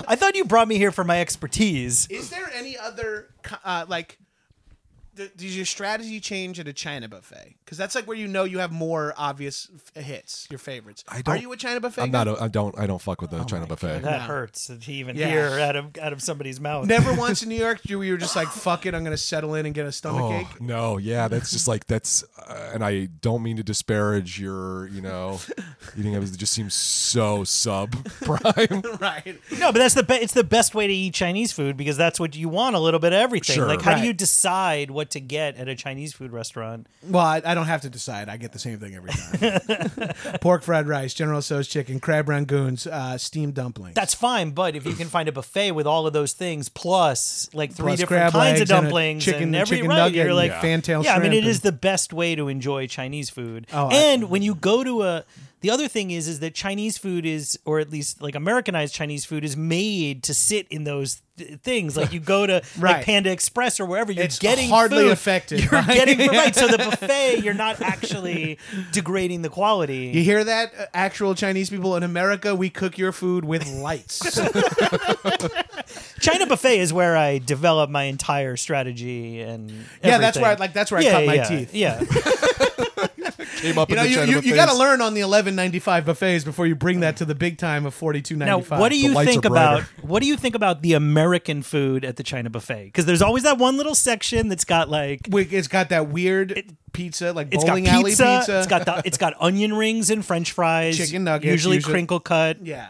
I 0.08 0.16
thought 0.16 0.36
you 0.36 0.46
brought 0.46 0.68
me 0.68 0.78
here 0.78 0.92
for 0.92 1.04
my 1.04 1.20
expertise. 1.20 2.06
Is 2.12 2.30
there 2.30 2.48
any 2.54 2.78
other 2.78 3.30
uh, 3.66 3.86
like? 3.90 4.20
D- 5.16 5.30
Does 5.36 5.56
your 5.56 5.66
strategy 5.66 6.20
change 6.20 6.60
at 6.60 6.68
a 6.68 6.74
China 6.74 7.08
buffet? 7.08 7.56
Because 7.64 7.78
that's 7.78 7.96
like 7.96 8.08
where 8.08 8.18
you 8.18 8.28
know 8.28 8.44
you 8.44 8.60
have 8.60 8.72
more 8.72 9.14
obvious 9.18 9.70
f- 9.96 10.04
hits, 10.04 10.48
your 10.50 10.60
favorites. 10.60 11.04
I 11.08 11.22
don't- 11.22 11.36
Are 11.36 11.40
you 11.40 11.52
a 11.52 11.58
China 11.58 11.80
buffet? 11.80 12.02
I'm 12.02 12.12
guy? 12.12 12.24
not. 12.24 12.40
A, 12.40 12.44
I 12.44 12.48
don't. 12.48 12.78
I 12.80 12.88
don't 12.88 13.02
fuck 13.02 13.22
with 13.22 13.32
the 13.32 13.44
China 13.46 13.66
buffet. 13.68 14.02
That 14.02 14.04
No. 14.04 14.20
hurts 14.20 14.68
to 14.68 14.92
even 14.92 15.16
Yeah. 15.16 15.30
hear 15.30 15.60
out 15.60 15.76
of 15.76 15.98
out 16.00 16.14
of 16.14 16.22
somebody's 16.22 16.60
mouth. 16.60 16.86
Never 16.88 17.14
once 17.16 17.44
in 17.44 17.50
New 17.50 17.56
York, 17.56 17.82
you 17.90 18.02
you 18.02 18.14
were 18.14 18.18
just 18.18 18.36
like, 18.36 18.48
"Fuck 18.50 18.86
it, 18.86 18.94
I'm 18.96 19.04
gonna 19.04 19.18
settle 19.18 19.56
in 19.56 19.66
and 19.66 19.76
get 19.76 19.86
a 19.86 19.92
stomach 19.92 20.22
Oh 20.22 20.34
ache." 20.34 20.62
no, 20.62 20.98
yeah, 20.98 21.28
that's 21.28 21.52
just 21.52 21.68
like 21.68 21.86
that's, 21.88 22.24
uh, 22.48 22.72
and 22.74 22.84
I 22.84 23.06
don't 23.22 23.44
mean 23.44 23.58
to 23.58 23.64
disparage 23.64 24.40
your, 24.40 24.88
you 24.88 25.02
know, 25.02 25.40
eating 25.98 26.14
habits. 26.14 26.34
It 26.34 26.38
just 26.38 26.54
seems 26.54 26.74
so 26.74 27.44
sub 27.44 27.92
prime. 28.22 28.82
Right. 29.02 29.40
No, 29.58 29.72
but 29.72 29.80
that's 29.80 29.96
the 29.96 30.04
be- 30.04 30.16
it's 30.16 30.34
the 30.34 30.44
best 30.44 30.76
way 30.76 30.86
to 30.88 30.94
eat 30.94 31.14
Chinese 31.14 31.52
food 31.52 31.76
because 31.78 31.98
that's 31.98 32.20
what 32.20 32.36
you 32.36 32.50
want 32.50 32.76
a 32.76 32.80
little 32.80 33.00
bit 33.00 33.14
of 33.14 33.20
everything. 33.20 33.56
Sure. 33.56 33.68
Like 33.68 33.82
how 33.82 33.92
do 33.92 33.98
Right. 33.98 34.06
you 34.08 34.14
decide 34.14 34.92
what 35.02 35.10
to 35.10 35.20
get 35.20 35.56
at 35.58 35.68
a 35.68 35.74
Chinese 35.74 36.14
food 36.14 36.32
restaurant? 36.32 36.86
Well, 37.10 37.26
I, 37.26 37.42
I 37.44 37.56
don't 37.56 37.66
have 37.66 37.82
to 37.82 37.90
decide. 37.90 38.30
I 38.30 38.38
get 38.38 38.52
the 38.52 38.60
same 38.60 38.78
thing 38.78 38.94
every 38.94 39.10
time. 39.10 40.38
Pork 40.42 40.62
fried 40.62 40.88
rice, 40.88 41.16
General 41.16 41.42
Tso's 41.42 41.68
chicken, 41.68 42.00
crab 42.00 42.28
rangoons, 42.28 42.86
uh, 42.86 43.18
steamed 43.18 43.56
dumplings. 43.56 43.96
That's 43.96 44.14
fine, 44.14 44.52
but 44.52 44.76
if 44.76 44.86
you 44.86 44.94
can 44.94 45.08
find 45.08 45.28
a 45.28 45.32
buffet 45.32 45.72
with 45.72 45.88
all 45.88 46.06
of 46.06 46.14
those 46.14 46.34
things 46.34 46.70
plus 46.70 47.50
like 47.52 47.74
three 47.74 47.88
Plus 47.88 48.00
different 48.00 48.32
kinds 48.32 48.36
of 48.36 48.40
legs 48.42 48.60
and 48.62 48.70
dumplings 48.70 49.26
chicken- 49.26 49.44
and 49.44 49.56
every 49.56 49.78
chicken 49.78 49.90
right, 49.90 49.96
nugget 49.98 50.24
you're 50.24 50.34
like 50.36 50.52
Yeah. 50.52 50.62
fantail 50.62 51.04
Yeah, 51.04 51.16
I 51.16 51.20
mean 51.20 51.34
it 51.34 51.46
is 51.46 51.58
and- 51.58 51.64
the 51.64 51.72
best 51.72 52.14
way 52.14 52.36
to 52.36 52.48
enjoy 52.48 52.86
Chinese 52.86 53.32
food. 53.32 53.66
Oh, 53.74 53.88
I- 53.90 53.94
and 53.96 54.30
when 54.30 54.44
you 54.44 54.54
go 54.54 54.84
to 54.84 55.02
a 55.02 55.26
the 55.62 55.70
other 55.70 55.88
thing 55.88 56.12
is 56.12 56.28
is 56.28 56.40
that 56.42 56.54
Chinese 56.54 56.98
food 56.98 57.26
is 57.26 57.58
or 57.66 57.80
at 57.80 57.90
least 57.90 58.22
like 58.22 58.36
Americanized 58.36 58.94
Chinese 58.94 59.24
food 59.26 59.44
is 59.46 59.56
made 59.56 60.24
to 60.24 60.34
sit 60.34 60.68
in 60.70 60.84
those 60.84 61.22
th- 61.38 61.60
things. 61.62 61.96
Like 61.96 62.12
you 62.14 62.20
go 62.20 62.46
to 62.46 62.62
Right. 62.80 62.98
like 62.98 63.06
Panda 63.06 63.32
Express 63.32 63.80
or 63.80 63.86
wherever 63.86 64.12
you're 64.12 64.24
It's 64.26 64.40
getting 64.40 64.70
hardly 64.70 65.04
food, 65.04 65.12
affected 65.12 65.62
You're 65.62 65.72
by- 65.72 65.84
getting 65.94 66.28
right. 66.28 66.56
So 66.62 66.68
the 66.68 66.78
buffet, 66.78 67.42
you're 67.44 67.54
not 67.54 67.82
actually 67.82 68.58
degrading 68.92 69.42
the 69.44 69.50
quality. 69.50 70.12
You 70.14 70.24
hear 70.24 70.44
that, 70.44 70.74
uh, 70.78 70.86
actual 70.94 71.36
Chinese 71.36 71.70
people 71.70 71.96
in 71.96 72.04
America? 72.04 72.56
We 72.56 72.70
cook 72.70 72.98
your 72.98 73.12
food 73.12 73.46
with 73.46 73.66
lights. 73.68 74.20
China 76.20 76.46
buffet 76.48 76.80
is 76.80 76.94
where 76.94 77.18
I 77.18 77.38
develop 77.40 77.90
my 77.90 78.04
entire 78.04 78.56
strategy 78.58 79.42
and 79.42 79.72
Yeah, 80.04 80.18
that's 80.18 80.38
where 80.38 80.52
I- 80.52 80.56
like, 80.56 80.74
that's 80.74 80.92
where 80.92 81.00
I 81.00 81.04
Yeah, 81.04 81.12
cut 81.12 81.26
my 81.26 81.34
yeah, 81.36 81.44
teeth. 81.44 81.74
Yeah, 81.74 82.04
Came 83.58 83.78
up 83.78 83.90
you 83.90 83.96
in 83.98 84.04
know, 84.04 84.10
the 84.10 84.28
you, 84.28 84.36
you, 84.36 84.42
you 84.42 84.56
got 84.56 84.70
to 84.70 84.76
learn 84.76 85.02
on 85.02 85.14
the 85.14 85.22
eleven 85.22 85.56
ninety 85.56 85.80
five 85.80 86.06
buffets 86.06 86.44
before 86.44 86.68
you 86.68 86.76
bring 86.76 87.00
that 87.02 87.18
to 87.18 87.26
the 87.26 87.36
big 87.36 87.58
time 87.58 87.86
of 87.86 87.98
42.95. 87.98 88.38
now 88.38 88.60
what 88.60 88.90
do 88.90 88.98
you 88.98 89.14
think 89.24 89.46
about 89.46 89.84
what 90.02 90.22
do 90.22 90.28
you 90.28 90.38
think 90.38 90.56
about 90.56 90.82
the 90.82 90.94
American 90.94 91.62
food 91.62 92.06
at 92.06 92.16
the 92.18 92.24
China 92.24 92.50
buffet? 92.50 92.86
Because 92.86 93.06
there's 93.06 93.22
always 93.22 93.44
that 93.44 93.58
one 93.58 93.78
little 93.78 93.96
section 93.96 94.48
that's 94.48 94.66
got 94.66 94.90
like 94.90 95.22
It's 95.32 95.68
got 95.68 95.90
that 95.90 96.10
weird 96.10 96.76
pizza, 96.94 97.34
like 97.34 97.48
it's 97.52 97.64
got 97.64 97.72
bowling 97.72 97.88
alley 97.88 98.12
pizza, 98.12 98.38
pizza. 98.40 98.58
it's 98.60 98.68
got 98.68 98.86
the, 98.86 99.02
it's 99.06 99.18
got 99.18 99.34
onion 99.40 99.74
rings 99.74 100.10
and 100.10 100.26
French 100.26 100.52
fries, 100.52 100.98
Chicken 100.98 101.24
nuggets, 101.24 101.52
usually, 101.52 101.78
usually- 101.78 101.94
crinkle 101.94 102.20
cut. 102.20 102.66
yeah, 102.66 102.88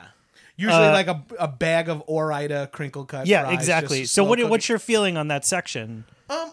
Usually 0.57 0.85
Uh, 0.87 0.91
like 0.91 1.07
a, 1.07 1.23
a 1.39 1.47
bag 1.47 1.89
of 1.89 2.03
Ore-Ida 2.07 2.69
crinkle 2.71 3.05
cut. 3.05 3.25
Yeah, 3.27 3.43
fries, 3.43 3.53
exactly. 3.55 4.05
So 4.05 4.23
what? 4.23 4.37
cooking. 4.37 4.49
What's 4.49 4.69
your 4.69 4.79
feeling 4.79 5.17
on 5.17 5.27
that 5.29 5.45
section? 5.45 6.03
Um, 6.29 6.51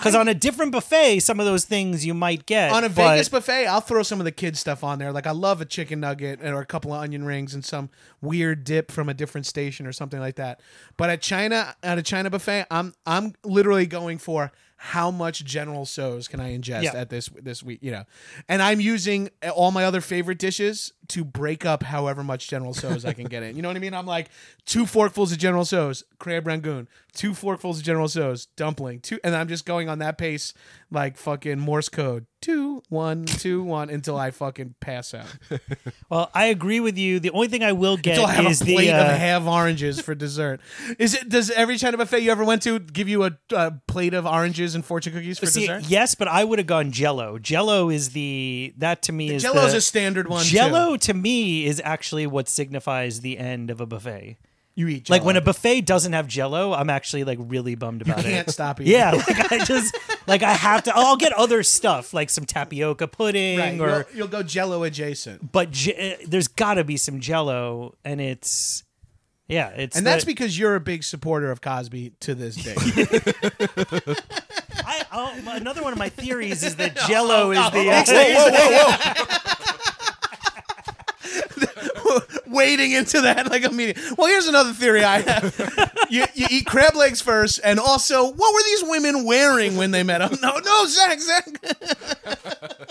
Because 0.00 0.14
on 0.14 0.28
a 0.28 0.34
different 0.34 0.72
buffet, 0.72 1.20
some 1.20 1.38
of 1.40 1.46
those 1.46 1.64
things 1.64 2.04
you 2.04 2.14
might 2.14 2.46
get 2.46 2.72
on 2.72 2.84
a 2.84 2.88
but- 2.88 2.94
Vegas 3.12 3.28
buffet, 3.28 3.66
I'll 3.66 3.80
throw 3.80 4.02
some 4.02 4.20
of 4.20 4.24
the 4.24 4.32
kids 4.32 4.58
stuff 4.58 4.82
on 4.82 4.98
there. 4.98 5.12
Like 5.12 5.26
I 5.26 5.32
love 5.32 5.60
a 5.60 5.64
chicken 5.64 6.00
nugget 6.00 6.40
or 6.42 6.60
a 6.60 6.66
couple 6.66 6.92
of 6.92 7.00
onion 7.02 7.24
rings 7.24 7.54
and 7.54 7.64
some 7.64 7.90
weird 8.20 8.64
dip 8.64 8.90
from 8.90 9.08
a 9.08 9.14
different 9.14 9.46
station 9.46 9.86
or 9.86 9.92
something 9.92 10.20
like 10.20 10.36
that. 10.36 10.60
But 10.96 11.10
at 11.10 11.20
China, 11.22 11.74
at 11.82 11.98
a 11.98 12.02
China 12.02 12.30
buffet, 12.30 12.66
I'm 12.70 12.94
I'm 13.06 13.34
literally 13.44 13.86
going 13.86 14.18
for 14.18 14.52
how 14.82 15.10
much 15.10 15.44
General 15.44 15.84
Tso's 15.84 16.26
can 16.26 16.40
I 16.40 16.56
ingest 16.56 16.84
Yeah. 16.84 16.92
at 16.94 17.10
this 17.10 17.28
this 17.42 17.62
week, 17.62 17.80
you 17.82 17.90
know. 17.90 18.04
And 18.48 18.62
I'm 18.62 18.80
using 18.80 19.28
all 19.54 19.70
my 19.72 19.84
other 19.84 20.00
favorite 20.00 20.38
dishes 20.38 20.94
to 21.10 21.24
break 21.24 21.64
up 21.64 21.82
however 21.82 22.24
much 22.24 22.48
General 22.48 22.72
Tso's 22.72 23.04
I 23.04 23.12
can 23.12 23.26
get 23.26 23.42
in. 23.42 23.56
You 23.56 23.62
know 23.62 23.68
what 23.68 23.76
I 23.76 23.80
mean? 23.80 23.94
I'm 23.94 24.06
like 24.06 24.30
two 24.64 24.84
forkfuls 24.84 25.32
of 25.32 25.38
General 25.38 25.64
Tso's, 25.64 26.04
crab 26.18 26.46
rangoon, 26.46 26.88
two 27.12 27.32
forkfuls 27.32 27.78
of 27.78 27.82
General 27.82 28.08
Tso's, 28.08 28.46
dumpling, 28.56 29.00
two 29.00 29.18
and 29.24 29.34
I'm 29.34 29.48
just 29.48 29.66
going 29.66 29.88
on 29.88 29.98
that 29.98 30.18
pace 30.18 30.54
like 30.90 31.16
fucking 31.16 31.58
Morse 31.58 31.88
code. 31.88 32.26
Two, 32.40 32.82
one, 32.88 33.26
two, 33.26 33.62
one 33.62 33.90
until 33.90 34.16
I 34.16 34.30
fucking 34.30 34.74
pass 34.80 35.12
out. 35.12 35.26
Well, 36.08 36.30
I 36.34 36.46
agree 36.46 36.80
with 36.80 36.96
you. 36.98 37.20
The 37.20 37.30
only 37.30 37.48
thing 37.48 37.62
I 37.62 37.72
will 37.72 37.96
get 37.96 38.16
Until 38.16 38.26
I 38.26 38.32
have 38.32 38.46
is 38.46 38.60
a 38.62 38.64
the 38.64 38.74
plate 38.74 38.90
uh, 38.90 39.02
of 39.02 39.06
half 39.18 39.46
oranges 39.46 40.00
for 40.00 40.14
dessert. 40.14 40.60
Is 40.98 41.14
it 41.14 41.28
does 41.28 41.50
every 41.50 41.76
China 41.76 41.98
buffet 41.98 42.20
you 42.20 42.32
ever 42.32 42.44
went 42.44 42.62
to 42.62 42.80
give 42.80 43.08
you 43.08 43.24
a, 43.24 43.70
plate 43.86 44.14
of 44.14 44.26
oranges 44.26 44.74
and 44.74 44.84
fortune 44.84 45.12
cookies 45.12 45.38
for 45.38 45.46
See, 45.46 45.60
dessert? 45.60 45.84
yes, 45.86 46.14
but 46.14 46.28
I 46.28 46.42
would 46.42 46.58
have 46.58 46.66
gone 46.66 46.90
Jello. 46.90 47.38
Jello 47.38 47.90
is 47.90 48.10
the 48.10 48.72
that 48.78 49.02
to 49.02 49.12
me 49.12 49.34
is 49.34 49.42
Jello's 49.42 49.72
the, 49.72 49.78
a 49.78 49.80
standard 49.80 50.26
one. 50.26 50.44
Jello. 50.44 50.96
To 51.02 51.14
me 51.14 51.66
is 51.66 51.80
actually 51.84 52.26
what 52.26 52.48
signifies 52.48 53.20
the 53.20 53.38
end 53.38 53.70
of 53.70 53.80
a 53.80 53.86
buffet. 53.86 54.38
you 54.74 54.88
eat 54.88 55.10
Like 55.10 55.24
when 55.24 55.36
a 55.36 55.40
buffet 55.40 55.82
doesn't 55.82 56.12
have 56.12 56.26
Jello, 56.26 56.72
I'm 56.72 56.90
actually 56.90 57.24
like 57.24 57.38
really 57.40 57.74
bummed 57.74 58.02
about 58.02 58.20
it. 58.20 58.26
I 58.26 58.30
can't 58.30 58.50
stop 58.50 58.80
eating. 58.80 58.92
Yeah, 58.92 59.10
like 59.12 59.52
I 59.52 59.64
just 59.64 59.96
like 60.26 60.42
I 60.42 60.52
have 60.52 60.84
to. 60.84 60.92
I'll 60.94 61.16
get 61.16 61.32
other 61.32 61.62
stuff 61.62 62.14
like 62.14 62.30
some 62.30 62.44
tapioca 62.44 63.08
pudding 63.08 63.58
right. 63.58 63.80
or. 63.80 63.88
You'll, 63.88 64.16
you'll 64.16 64.28
go 64.28 64.42
Jello 64.42 64.82
adjacent, 64.84 65.52
But 65.52 65.70
j- 65.70 66.14
uh, 66.14 66.24
there's 66.26 66.48
got 66.48 66.74
to 66.74 66.84
be 66.84 66.96
some 66.96 67.20
Jello, 67.20 67.96
and 68.04 68.20
it's 68.20 68.84
yeah, 69.50 69.70
it's 69.70 69.96
and 69.96 70.06
that's 70.06 70.24
the- 70.24 70.30
because 70.32 70.56
you're 70.56 70.76
a 70.76 70.80
big 70.80 71.02
supporter 71.02 71.50
of 71.50 71.60
Cosby 71.60 72.12
to 72.20 72.36
this 72.36 72.54
day. 72.54 72.74
I, 74.84 75.04
oh, 75.12 75.42
another 75.48 75.82
one 75.82 75.92
of 75.92 75.98
my 75.98 76.08
theories 76.08 76.62
is 76.62 76.76
that 76.76 76.96
Jello 77.08 77.50
is 77.50 77.58
the. 77.70 79.56
wading 82.50 82.92
into 82.92 83.20
that 83.22 83.48
like 83.50 83.64
a 83.64 83.70
meeting. 83.70 84.02
Well, 84.18 84.26
here's 84.28 84.46
another 84.48 84.72
theory 84.72 85.04
I 85.04 85.20
have. 85.20 85.90
You, 86.10 86.24
you 86.34 86.48
eat 86.50 86.66
crab 86.66 86.96
legs 86.96 87.20
first, 87.20 87.60
and 87.62 87.78
also, 87.78 88.24
what 88.32 88.52
were 88.52 88.62
these 88.64 88.82
women 88.82 89.24
wearing 89.24 89.76
when 89.76 89.92
they 89.92 90.02
met 90.02 90.20
him? 90.20 90.36
No, 90.42 90.58
no, 90.58 90.86
Zach, 90.86 91.20
Zach. 91.20 91.46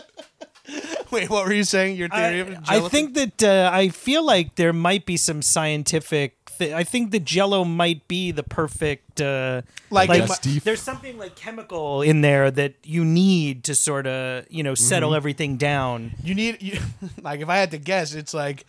Wait, 1.11 1.29
what 1.29 1.45
were 1.45 1.51
you 1.53 1.63
saying? 1.65 1.97
Your 1.97 2.07
theory? 2.09 2.39
of 2.41 2.49
I, 2.49 2.53
Jello? 2.53 2.85
I 2.85 2.89
think 2.89 3.15
that 3.15 3.43
uh, 3.43 3.69
I 3.73 3.89
feel 3.89 4.23
like 4.23 4.55
there 4.55 4.71
might 4.71 5.05
be 5.05 5.17
some 5.17 5.41
scientific. 5.41 6.37
Th- 6.59 6.71
I 6.71 6.83
think 6.83 7.11
that 7.11 7.25
Jello 7.25 7.65
might 7.65 8.07
be 8.07 8.31
the 8.31 8.43
perfect. 8.43 9.19
Uh, 9.19 9.63
Like 9.89 10.07
like 10.09 10.21
in 10.21 10.27
my- 10.29 10.59
there's 10.63 10.81
something 10.81 11.17
like 11.17 11.35
chemical 11.35 12.03
in 12.03 12.21
there 12.21 12.51
that 12.51 12.75
you 12.83 13.03
need 13.03 13.63
to 13.65 13.75
sort 13.75 14.05
of 14.07 14.45
you 14.49 14.61
know 14.63 14.75
settle 14.75 15.13
everything 15.15 15.57
down. 15.57 16.11
you 16.23 16.35
need 16.35 16.61
you, 16.61 16.79
like 17.23 17.41
if 17.41 17.49
I 17.49 17.57
had 17.57 17.71
to 17.71 17.77
guess, 17.79 18.13
it's 18.13 18.33
like 18.33 18.65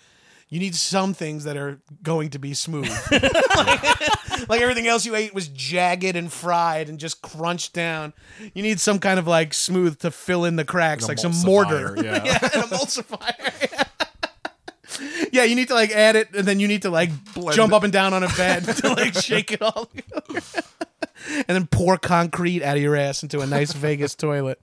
you 0.50 0.58
need 0.58 0.74
some 0.74 1.14
things 1.14 1.44
that 1.44 1.56
are 1.56 1.80
going 2.02 2.30
to 2.30 2.40
be 2.40 2.54
smooth. 2.54 2.90
like, 3.10 4.48
like 4.48 4.60
everything 4.60 4.88
else 4.88 5.06
you 5.06 5.14
ate 5.14 5.32
was 5.32 5.46
jagged 5.48 6.16
and 6.16 6.30
fried 6.30 6.88
and 6.88 6.98
just 6.98 7.22
crunched 7.22 7.72
down. 7.72 8.12
You 8.52 8.64
need 8.64 8.80
some 8.80 8.98
kind 8.98 9.20
of 9.20 9.28
like 9.28 9.54
smooth 9.54 10.00
to 10.00 10.10
fill 10.10 10.44
in 10.44 10.56
the 10.56 10.64
cracks, 10.64 11.06
like 11.06 11.18
some 11.18 11.32
mortar. 11.44 11.94
Yeah. 11.96 12.02
yeah, 12.24 12.38
an 12.42 12.62
emulsifier. 12.62 13.86
yeah, 15.32 15.44
you 15.44 15.54
need 15.54 15.68
to 15.68 15.74
like 15.74 15.92
add 15.92 16.16
it, 16.16 16.34
and 16.34 16.46
then 16.46 16.58
you 16.58 16.66
need 16.66 16.82
to 16.82 16.90
like 16.90 17.10
jump 17.52 17.72
it. 17.72 17.76
up 17.76 17.84
and 17.84 17.92
down 17.92 18.12
on 18.12 18.24
a 18.24 18.28
bed 18.28 18.64
to 18.64 18.88
like 18.88 19.14
shake 19.14 19.52
it 19.52 19.62
all, 19.62 19.88
and 20.28 21.46
then 21.46 21.68
pour 21.68 21.96
concrete 21.96 22.64
out 22.64 22.76
of 22.76 22.82
your 22.82 22.96
ass 22.96 23.22
into 23.22 23.40
a 23.40 23.46
nice 23.46 23.72
Vegas 23.72 24.16
toilet. 24.16 24.60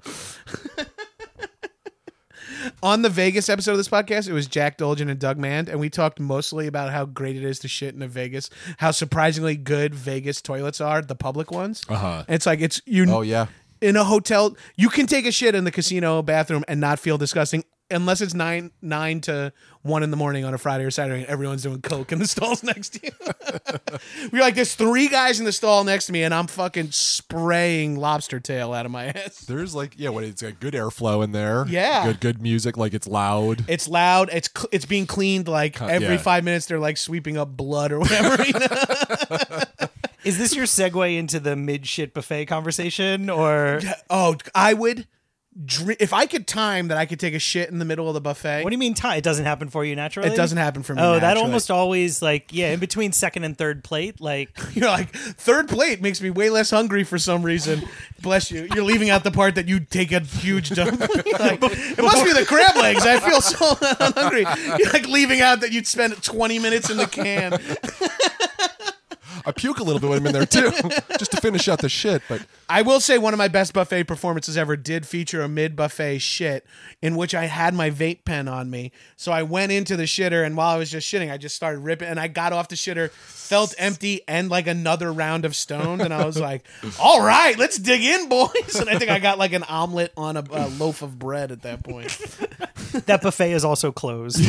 On 2.83 3.01
the 3.01 3.09
Vegas 3.09 3.49
episode 3.49 3.71
of 3.71 3.77
this 3.77 3.89
podcast, 3.89 4.27
it 4.27 4.33
was 4.33 4.47
Jack 4.47 4.77
Dolgen 4.77 5.09
and 5.09 5.19
Doug 5.19 5.37
Mand, 5.37 5.69
and 5.69 5.79
we 5.79 5.89
talked 5.89 6.19
mostly 6.19 6.67
about 6.67 6.91
how 6.91 7.05
great 7.05 7.35
it 7.35 7.43
is 7.43 7.59
to 7.59 7.67
shit 7.67 7.93
in 7.95 8.01
a 8.01 8.07
Vegas, 8.07 8.49
how 8.77 8.91
surprisingly 8.91 9.55
good 9.55 9.93
Vegas 9.95 10.41
toilets 10.41 10.81
are, 10.81 11.01
the 11.01 11.15
public 11.15 11.51
ones. 11.51 11.83
Uh-huh. 11.89 12.23
It's 12.27 12.45
like 12.45 12.61
it's 12.61 12.81
you. 12.85 13.05
Oh 13.09 13.21
yeah. 13.21 13.47
in 13.81 13.95
a 13.95 14.03
hotel, 14.03 14.55
you 14.75 14.89
can 14.89 15.05
take 15.07 15.25
a 15.25 15.31
shit 15.31 15.55
in 15.55 15.63
the 15.63 15.71
casino 15.71 16.21
bathroom 16.21 16.63
and 16.67 16.79
not 16.79 16.99
feel 16.99 17.17
disgusting 17.17 17.63
unless 17.89 18.21
it's 18.21 18.33
nine 18.33 18.71
nine 18.81 19.21
to 19.21 19.53
one 19.81 20.03
in 20.03 20.11
the 20.11 20.17
morning 20.17 20.43
on 20.43 20.53
a 20.53 20.57
Friday 20.57 20.83
or 20.83 20.91
Saturday 20.91 21.21
and 21.21 21.29
everyone's 21.29 21.63
doing 21.63 21.81
coke 21.81 22.11
in 22.11 22.19
the 22.19 22.27
stalls 22.27 22.63
next 22.63 22.89
to 22.89 23.05
you. 23.05 24.29
We're 24.31 24.41
like, 24.41 24.55
there's 24.55 24.75
three 24.75 25.07
guys 25.07 25.39
in 25.39 25.45
the 25.45 25.51
stall 25.51 25.83
next 25.83 26.07
to 26.07 26.11
me 26.11 26.23
and 26.23 26.33
I'm 26.33 26.47
fucking 26.47 26.91
spraying 26.91 27.95
lobster 27.95 28.39
tail 28.39 28.73
out 28.73 28.85
of 28.85 28.91
my 28.91 29.05
ass. 29.07 29.39
There's 29.39 29.73
like 29.73 29.93
yeah, 29.97 30.09
when 30.09 30.23
it's 30.23 30.41
got 30.41 30.59
good 30.59 30.73
airflow 30.73 31.23
in 31.23 31.31
there. 31.31 31.65
Yeah. 31.67 32.05
Good 32.05 32.19
good 32.19 32.41
music, 32.41 32.77
like 32.77 32.93
it's 32.93 33.07
loud. 33.07 33.63
It's 33.67 33.87
loud. 33.87 34.29
It's 34.31 34.49
cl- 34.55 34.69
it's 34.71 34.85
being 34.85 35.07
cleaned 35.07 35.47
like 35.47 35.81
every 35.81 36.07
yeah. 36.07 36.17
five 36.17 36.43
minutes. 36.43 36.65
They're 36.65 36.79
like 36.79 36.97
sweeping 36.97 37.37
up 37.37 37.55
blood 37.55 37.91
or 37.91 37.99
whatever. 37.99 38.43
You 38.43 38.53
know? 38.53 39.87
Is 40.23 40.37
this 40.37 40.53
your 40.53 40.65
segue 40.65 41.17
into 41.17 41.39
the 41.39 41.55
mid 41.55 41.87
shit 41.87 42.13
buffet 42.13 42.47
conversation 42.47 43.29
or? 43.29 43.79
oh, 44.09 44.35
I 44.53 44.73
would. 44.73 45.07
Dr- 45.65 45.97
if 45.99 46.13
I 46.13 46.27
could 46.27 46.45
time 46.45 46.89
that 46.89 46.97
I 46.97 47.05
could 47.07 47.19
take 47.19 47.33
a 47.33 47.39
shit 47.39 47.69
in 47.69 47.79
the 47.79 47.85
middle 47.85 48.07
of 48.07 48.13
the 48.13 48.21
buffet. 48.21 48.63
What 48.63 48.69
do 48.69 48.73
you 48.75 48.79
mean 48.79 48.93
time? 48.93 49.17
It 49.17 49.23
doesn't 49.23 49.45
happen 49.45 49.69
for 49.69 49.83
you 49.83 49.95
naturally. 49.95 50.29
It 50.29 50.35
doesn't 50.35 50.57
happen 50.57 50.83
for 50.83 50.93
me. 50.93 51.01
Oh, 51.01 51.13
that 51.13 51.21
naturally. 51.21 51.45
almost 51.45 51.71
always 51.71 52.21
like 52.21 52.53
yeah, 52.53 52.71
in 52.73 52.79
between 52.79 53.11
second 53.11 53.43
and 53.43 53.57
third 53.57 53.83
plate, 53.83 54.21
like 54.21 54.49
You're 54.75 54.87
like 54.89 55.15
third 55.15 55.67
plate 55.67 56.01
makes 56.01 56.21
me 56.21 56.29
way 56.29 56.49
less 56.51 56.69
hungry 56.69 57.03
for 57.03 57.17
some 57.17 57.41
reason. 57.41 57.81
Bless 58.21 58.51
you. 58.51 58.67
You're 58.75 58.83
leaving 58.83 59.09
out 59.09 59.23
the 59.23 59.31
part 59.31 59.55
that 59.55 59.67
you 59.67 59.79
take 59.79 60.11
a 60.11 60.19
huge 60.19 60.69
dump. 60.69 60.99
Like, 61.37 61.59
it 61.61 62.01
must 62.03 62.23
be 62.25 62.33
the 62.33 62.45
crab 62.47 62.75
legs. 62.75 63.05
I 63.05 63.19
feel 63.19 63.41
so 63.41 63.75
hungry. 63.79 64.45
You're 64.79 64.91
like 64.91 65.07
leaving 65.07 65.41
out 65.41 65.61
that 65.61 65.71
you'd 65.71 65.85
spend 65.87 66.21
20 66.21 66.59
minutes 66.59 66.89
in 66.89 66.97
the 66.97 67.05
can. 67.05 67.59
I 69.45 69.51
puke 69.51 69.79
a 69.79 69.83
little 69.83 69.99
bit 69.99 70.09
when 70.09 70.19
I'm 70.19 70.27
in 70.27 70.33
there 70.33 70.45
too, 70.45 70.71
just 71.17 71.31
to 71.31 71.37
finish 71.41 71.67
out 71.67 71.79
the 71.79 71.89
shit. 71.89 72.21
But 72.27 72.45
I 72.69 72.81
will 72.81 72.99
say 72.99 73.17
one 73.17 73.33
of 73.33 73.37
my 73.37 73.47
best 73.47 73.73
buffet 73.73 74.05
performances 74.05 74.57
ever 74.57 74.75
did 74.75 75.05
feature 75.05 75.41
a 75.41 75.47
mid 75.47 75.75
buffet 75.75 76.19
shit 76.19 76.65
in 77.01 77.15
which 77.15 77.33
I 77.35 77.45
had 77.45 77.73
my 77.73 77.89
vape 77.89 78.25
pen 78.25 78.47
on 78.47 78.69
me. 78.69 78.91
So 79.15 79.31
I 79.31 79.43
went 79.43 79.71
into 79.71 79.95
the 79.95 80.03
shitter 80.03 80.45
and 80.45 80.57
while 80.57 80.69
I 80.69 80.77
was 80.77 80.91
just 80.91 81.11
shitting, 81.11 81.31
I 81.31 81.37
just 81.37 81.55
started 81.55 81.79
ripping 81.79 82.07
and 82.07 82.19
I 82.19 82.27
got 82.27 82.53
off 82.53 82.67
the 82.67 82.75
shitter, 82.75 83.09
felt 83.11 83.73
empty 83.77 84.21
and 84.27 84.49
like 84.49 84.67
another 84.67 85.11
round 85.11 85.45
of 85.45 85.55
stoned. 85.55 86.01
And 86.01 86.13
I 86.13 86.25
was 86.25 86.39
like, 86.39 86.65
all 86.99 87.21
right, 87.21 87.57
let's 87.57 87.77
dig 87.77 88.03
in, 88.03 88.29
boys. 88.29 88.75
And 88.79 88.89
I 88.89 88.97
think 88.97 89.11
I 89.11 89.19
got 89.19 89.37
like 89.37 89.53
an 89.53 89.63
omelet 89.63 90.11
on 90.17 90.37
a, 90.37 90.43
a 90.51 90.67
loaf 90.67 91.01
of 91.01 91.17
bread 91.17 91.51
at 91.51 91.61
that 91.63 91.83
point. 91.83 92.17
that 93.05 93.21
buffet 93.21 93.51
is 93.51 93.63
also 93.63 93.91
closed. 93.91 94.41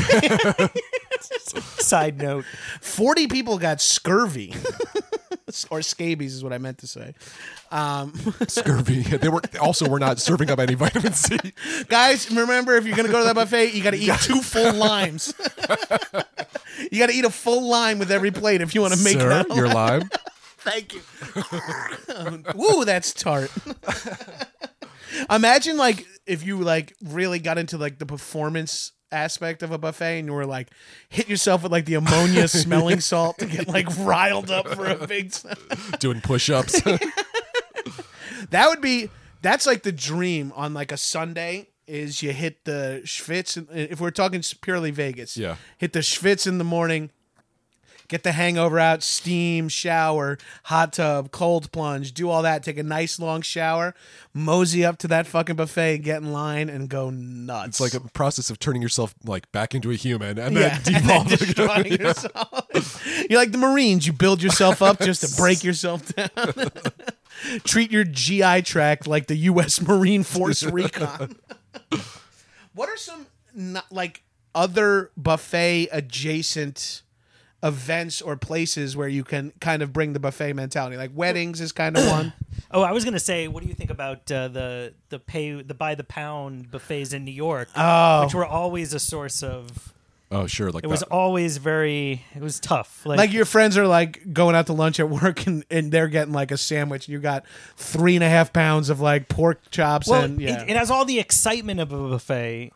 Side 1.21 2.19
note. 2.19 2.45
40 2.81 3.27
people 3.29 3.59
got 3.59 3.81
scurvy. 3.81 4.55
or 5.71 5.81
scabies 5.83 6.35
is 6.35 6.45
what 6.45 6.53
I 6.53 6.59
meant 6.59 6.79
to 6.79 6.87
say. 6.87 7.15
Um, 7.71 8.13
scurvy. 8.49 9.03
They 9.03 9.29
were 9.29 9.41
also 9.61 9.89
we're 9.89 9.99
not 9.99 10.19
serving 10.19 10.51
up 10.51 10.59
any 10.59 10.75
vitamin 10.75 11.13
C. 11.15 11.39
Guys, 11.89 12.31
remember 12.31 12.77
if 12.77 12.87
you're 12.87 12.97
gonna 12.97 13.09
go 13.09 13.19
to 13.21 13.25
that 13.25 13.35
buffet, 13.35 13.73
you 13.75 13.83
got 13.83 13.93
to 13.93 13.99
eat 13.99 14.13
two 14.21 14.43
full 14.43 14.75
limes. 14.75 15.33
you 16.93 16.99
got 16.99 17.07
to 17.09 17.15
eat 17.15 17.25
a 17.25 17.31
full 17.31 17.69
lime 17.69 17.99
with 17.99 18.11
every 18.11 18.31
plate 18.31 18.61
if 18.61 18.75
you 18.75 18.81
want 18.83 18.95
to 18.95 19.03
make 19.03 19.19
Sir, 19.19 19.31
it. 19.31 19.51
out. 19.51 19.57
your 19.57 19.69
lime. 19.69 20.09
Thank 20.59 20.93
you. 20.95 21.01
Woo, 22.55 22.85
that's 22.85 23.15
tart. 23.15 23.51
Imagine 25.31 25.77
like 25.79 26.07
if 26.27 26.45
you 26.45 26.59
like 26.59 26.95
really 27.03 27.39
got 27.39 27.57
into 27.59 27.79
like 27.79 27.99
the 27.99 28.07
performance 28.07 28.93
aspect 29.11 29.63
of 29.63 29.71
a 29.71 29.79
buffet 29.79 30.19
and 30.19 30.29
you 30.29 30.35
were 30.35 30.47
like 30.47 30.69
hit 31.09 31.29
yourself 31.29 31.63
with 31.63 31.73
like 31.73 31.87
the 31.87 31.95
ammonia 31.95 32.47
smelling 32.49 33.01
salt 33.01 33.39
to 33.39 33.47
get 33.47 33.67
like 33.69 33.87
riled 33.99 34.51
up 34.51 34.69
for 34.69 34.87
a 34.87 35.07
big 35.07 35.33
Doing 35.99 36.21
push-ups. 36.21 36.83
That 38.51 38.69
would 38.69 38.81
be 38.81 39.11
that's 39.43 39.67
like 39.67 39.83
the 39.83 39.93
dream 39.93 40.53
on 40.57 40.75
like 40.75 40.93
a 40.93 40.97
Sunday 40.97 41.69
is 41.87 42.23
you 42.23 42.33
hit 42.33 42.65
the 42.65 43.03
Schwitz 43.05 43.67
if 43.75 44.01
we're 44.01 44.11
talking 44.11 44.43
purely 44.61 44.91
Vegas. 44.91 45.37
Yeah. 45.37 45.57
Hit 45.79 45.93
the 45.93 46.01
Schwitz 46.01 46.47
in 46.47 46.59
the 46.59 46.65
morning. 46.65 47.11
Get 48.09 48.23
the 48.23 48.33
hangover 48.33 48.79
out, 48.79 49.03
steam, 49.03 49.69
shower, 49.69 50.39
hot 50.65 50.95
tub, 50.95 51.31
cold 51.31 51.71
plunge, 51.73 52.13
do 52.13 52.29
all 52.29 52.43
that, 52.43 52.63
take 52.63 52.79
a 52.79 52.83
nice 52.83 53.19
long 53.21 53.43
shower, 53.43 53.95
mosey 54.33 54.85
up 54.85 54.99
to 54.99 55.09
that 55.09 55.27
fucking 55.27 55.57
buffet, 55.57 55.99
get 55.99 56.23
in 56.23 56.33
line, 56.33 56.69
and 56.69 56.89
go 56.89 57.11
nuts. 57.11 57.81
It's 57.81 57.95
like 57.95 57.95
a 57.95 58.09
process 58.11 58.51
of 58.51 58.59
turning 58.59 58.83
yourself 58.83 59.15
like 59.25 59.51
back 59.53 59.75
into 59.75 59.91
a 59.91 59.95
human 59.95 60.39
and 60.39 60.57
yeah, 60.57 60.79
then 60.79 60.95
and 60.95 61.05
then 61.05 61.27
devolving. 61.27 61.37
destroying 61.37 61.93
yourself. 61.93 63.27
You're 63.31 63.39
like 63.39 63.53
the 63.53 63.59
Marines. 63.59 64.07
You 64.07 64.13
build 64.13 64.43
yourself 64.43 64.83
up 64.83 64.99
just 65.01 65.27
to 65.29 65.41
break 65.41 65.63
yourself 65.63 66.15
down. 66.15 66.29
Treat 67.65 67.93
your 67.93 68.05
GI 68.05 68.63
tract 68.63 69.07
like 69.07 69.27
the 69.27 69.37
U.S. 69.37 69.81
Marine 69.81 70.25
Force 70.25 70.63
Recon. 70.65 71.37
what 72.75 72.89
are 72.89 72.97
some 72.97 73.27
not, 73.55 73.91
like 73.93 74.23
other 74.55 75.11
buffet 75.17 75.89
adjacent 75.93 77.03
events 77.63 78.23
or 78.23 78.37
places 78.37 78.97
where 78.97 79.09
you 79.09 79.25
can 79.25 79.53
kind 79.61 79.83
of 79.83 79.93
bring 79.93 80.13
the 80.13 80.21
buffet 80.21 80.53
mentality? 80.53 80.97
Like 80.97 81.11
weddings 81.15 81.61
is 81.61 81.73
kind 81.73 81.97
of 81.97 82.07
one. 82.07 82.33
Oh, 82.71 82.83
I 82.83 82.93
was 82.93 83.03
gonna 83.05 83.21
say, 83.21 83.49
what 83.49 83.63
do 83.63 83.69
you 83.69 83.75
think 83.75 83.89
about 83.89 84.31
uh, 84.31 84.49
the 84.49 84.93
the 85.09 85.19
pay 85.19 85.63
the 85.63 85.73
by 85.75 85.95
the 85.95 86.05
pound 86.05 86.71
buffets 86.71 87.13
in 87.15 87.25
New 87.25 87.31
York, 87.33 87.69
Oh. 87.75 88.25
which 88.25 88.35
were 88.35 88.45
always 88.45 88.93
a 88.93 88.99
source 88.99 89.43
of. 89.43 89.95
oh, 90.31 90.47
sure. 90.47 90.71
Like 90.71 90.85
It 90.85 90.89
was 90.89 91.03
always 91.05 91.57
very. 91.57 92.25
It 92.35 92.43
was 92.43 92.61
tough. 92.61 93.07
Like, 93.07 93.17
Like 93.17 93.33
your 93.33 93.47
friends 93.47 93.79
are 93.79 93.87
like 93.87 94.35
going 94.35 94.55
out 94.55 94.67
to 94.67 94.75
lunch 94.75 95.01
at 95.01 95.09
work 95.09 95.47
and, 95.47 95.65
and 95.71 95.91
they're 95.91 96.09
getting 96.09 96.35
like 96.35 96.51
a 96.51 96.59
sandwich 96.59 97.07
and 97.07 97.13
you 97.15 97.21
got 97.21 97.45
three 97.77 98.17
and 98.17 98.25
a 98.25 98.29
half 98.29 98.53
pounds 98.53 98.91
of 98.91 99.01
like 99.01 99.29
pork 99.29 99.71
chops 99.71 100.07
well, 100.09 100.25
and 100.25 100.39
yeah. 100.39 100.63
it, 100.65 100.71
it 100.71 100.77
has 100.77 100.91
all 100.91 101.07
the 101.07 101.21
excitement 101.21 101.81
of 101.81 101.91
a 101.93 102.09
buffet, 102.09 102.73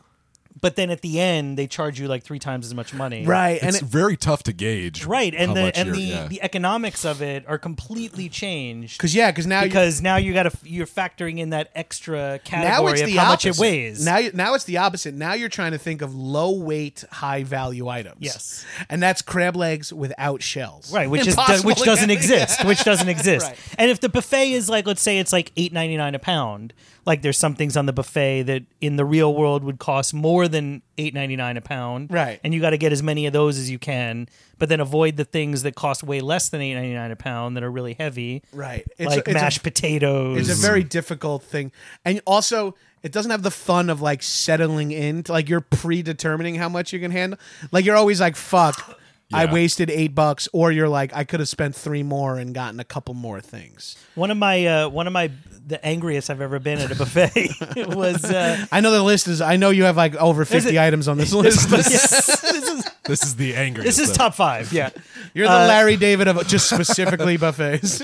but 0.60 0.76
then 0.76 0.90
at 0.90 1.00
the 1.00 1.20
end 1.20 1.56
they 1.58 1.66
charge 1.66 1.98
you 1.98 2.08
like 2.08 2.22
three 2.22 2.38
times 2.38 2.66
as 2.66 2.74
much 2.74 2.92
money. 2.94 3.24
right. 3.24 3.60
And 3.60 3.70
it's 3.70 3.82
it, 3.82 3.84
very 3.86 4.16
tough 4.16 4.42
to 4.44 4.52
gauge. 4.52 5.04
Right, 5.04 5.34
and 5.34 5.56
the 5.56 5.76
and 5.76 5.94
the, 5.94 6.00
yeah. 6.00 6.26
the 6.28 6.42
economics 6.42 7.04
of 7.04 7.22
it 7.22 7.44
are 7.48 7.58
completely 7.58 8.28
changed 8.28 8.98
Cause 9.00 9.14
yeah, 9.14 9.30
cause 9.32 9.46
now 9.46 9.60
you, 9.62 9.68
because 9.68 10.00
now 10.02 10.16
you 10.16 10.32
got 10.34 10.44
to 10.44 10.52
you're 10.64 10.86
factoring 10.86 11.38
in 11.38 11.50
that 11.50 11.70
extra 11.74 12.32
now 12.32 12.38
category 12.44 12.92
it's 12.92 13.02
of 13.02 13.06
the 13.08 13.16
how 13.16 13.32
opposite. 13.32 13.48
much 13.48 13.58
it 13.58 13.60
weighs. 13.60 14.04
Now, 14.04 14.18
you- 14.18 14.32
now 14.34 14.54
it's 14.54 14.64
the 14.64 14.78
opposite. 14.78 15.14
Now 15.14 15.34
you're 15.34 15.48
trying 15.48 15.72
to 15.72 15.78
think 15.78 16.02
of 16.02 16.14
low 16.14 16.52
weight, 16.52 17.04
high 17.10 17.42
value 17.44 17.88
items. 17.88 18.18
Yes. 18.20 18.64
and 18.88 19.02
that's 19.02 19.22
crab 19.22 19.56
legs 19.56 19.92
without 19.92 20.42
shells. 20.42 20.92
Right, 20.92 21.08
which 21.08 21.26
is 21.26 21.34
Impossible 21.34 21.68
which 21.68 21.82
doesn't 21.82 22.10
exist, 22.10 22.64
which 22.64 22.84
doesn't 22.84 23.08
exist. 23.16 23.46
Right. 23.46 23.58
And 23.78 23.90
if 23.90 24.00
the 24.00 24.08
buffet 24.08 24.52
is 24.52 24.68
like, 24.68 24.86
let's 24.86 25.02
say 25.02 25.18
it's 25.18 25.32
like 25.32 25.52
eight 25.56 25.72
ninety 25.72 25.96
nine 25.96 26.14
a 26.14 26.18
pound, 26.18 26.72
like 27.04 27.22
there's 27.22 27.38
some 27.38 27.54
things 27.54 27.76
on 27.76 27.86
the 27.86 27.92
buffet 27.92 28.42
that 28.44 28.62
in 28.80 28.96
the 28.96 29.04
real 29.04 29.34
world 29.34 29.64
would 29.64 29.78
cost 29.78 30.14
more 30.14 30.48
than 30.48 30.82
eight 30.98 31.14
ninety 31.14 31.36
nine 31.36 31.56
a 31.56 31.60
pound, 31.60 32.10
Right. 32.10 32.40
And 32.44 32.54
you 32.54 32.60
got 32.60 32.70
to 32.70 32.78
get 32.78 32.92
as 32.92 33.02
many 33.02 33.26
of 33.26 33.32
those 33.32 33.58
as 33.58 33.70
you 33.70 33.78
can, 33.78 34.28
but 34.58 34.68
then 34.68 34.80
avoid 34.80 35.16
the 35.16 35.24
things 35.24 35.62
that 35.62 35.74
cost 35.74 36.02
way 36.04 36.20
less 36.20 36.48
than 36.48 36.60
eight 36.60 36.74
ninety 36.74 36.94
nine 36.94 37.10
a 37.10 37.16
pound 37.16 37.56
that 37.56 37.62
are 37.62 37.70
really 37.70 37.94
heavy, 37.94 38.42
Right. 38.52 38.86
It's 38.98 39.16
like 39.16 39.26
a, 39.26 39.30
it's 39.30 39.34
mashed 39.40 39.58
a, 39.58 39.62
potatoes. 39.62 40.48
It's 40.48 40.58
a 40.58 40.62
very 40.62 40.84
difficult 40.84 41.42
thing, 41.42 41.72
and 42.04 42.20
also 42.26 42.74
it 43.02 43.10
doesn't 43.10 43.32
have 43.32 43.42
the 43.42 43.50
fun 43.50 43.90
of 43.90 44.00
like 44.00 44.22
settling 44.22 44.92
in. 44.92 45.24
To, 45.24 45.32
like 45.32 45.48
you're 45.48 45.60
predetermining 45.60 46.54
how 46.54 46.68
much 46.68 46.92
you 46.92 47.00
can 47.00 47.10
handle. 47.10 47.38
Like 47.72 47.84
you're 47.84 47.96
always 47.96 48.20
like, 48.20 48.36
"Fuck." 48.36 48.98
I 49.32 49.52
wasted 49.52 49.90
eight 49.90 50.14
bucks, 50.14 50.48
or 50.52 50.70
you're 50.72 50.88
like, 50.88 51.14
I 51.14 51.24
could 51.24 51.40
have 51.40 51.48
spent 51.48 51.74
three 51.74 52.02
more 52.02 52.38
and 52.38 52.54
gotten 52.54 52.80
a 52.80 52.84
couple 52.84 53.14
more 53.14 53.40
things. 53.40 53.96
one 54.14 54.30
of 54.30 54.36
my 54.36 54.66
uh, 54.66 54.88
one 54.88 55.06
of 55.06 55.12
my 55.12 55.30
the 55.64 55.84
angriest 55.84 56.28
I've 56.28 56.40
ever 56.40 56.58
been 56.58 56.78
at 56.78 56.90
a 56.90 56.94
buffet 56.96 57.50
was. 57.94 58.24
Uh, 58.24 58.66
I 58.72 58.80
know 58.80 58.90
the 58.90 59.02
list 59.02 59.28
is. 59.28 59.40
I 59.40 59.56
know 59.56 59.70
you 59.70 59.84
have 59.84 59.96
like 59.96 60.14
over 60.16 60.44
fifty 60.44 60.76
it- 60.76 60.80
items 60.80 61.08
on 61.08 61.16
this 61.18 61.32
list. 61.34 61.70
but 61.70 61.76
this 61.84 62.42
is 62.42 62.84
this 63.04 63.22
is 63.24 63.36
the 63.36 63.54
angry. 63.54 63.84
this 63.84 63.98
is 63.98 64.12
top 64.12 64.34
five. 64.34 64.72
Yeah. 64.72 64.90
You're 65.34 65.46
the 65.48 65.52
Larry 65.54 65.96
David 65.96 66.28
of 66.28 66.46
just 66.46 66.68
specifically 66.68 67.36
buffets. 67.38 68.02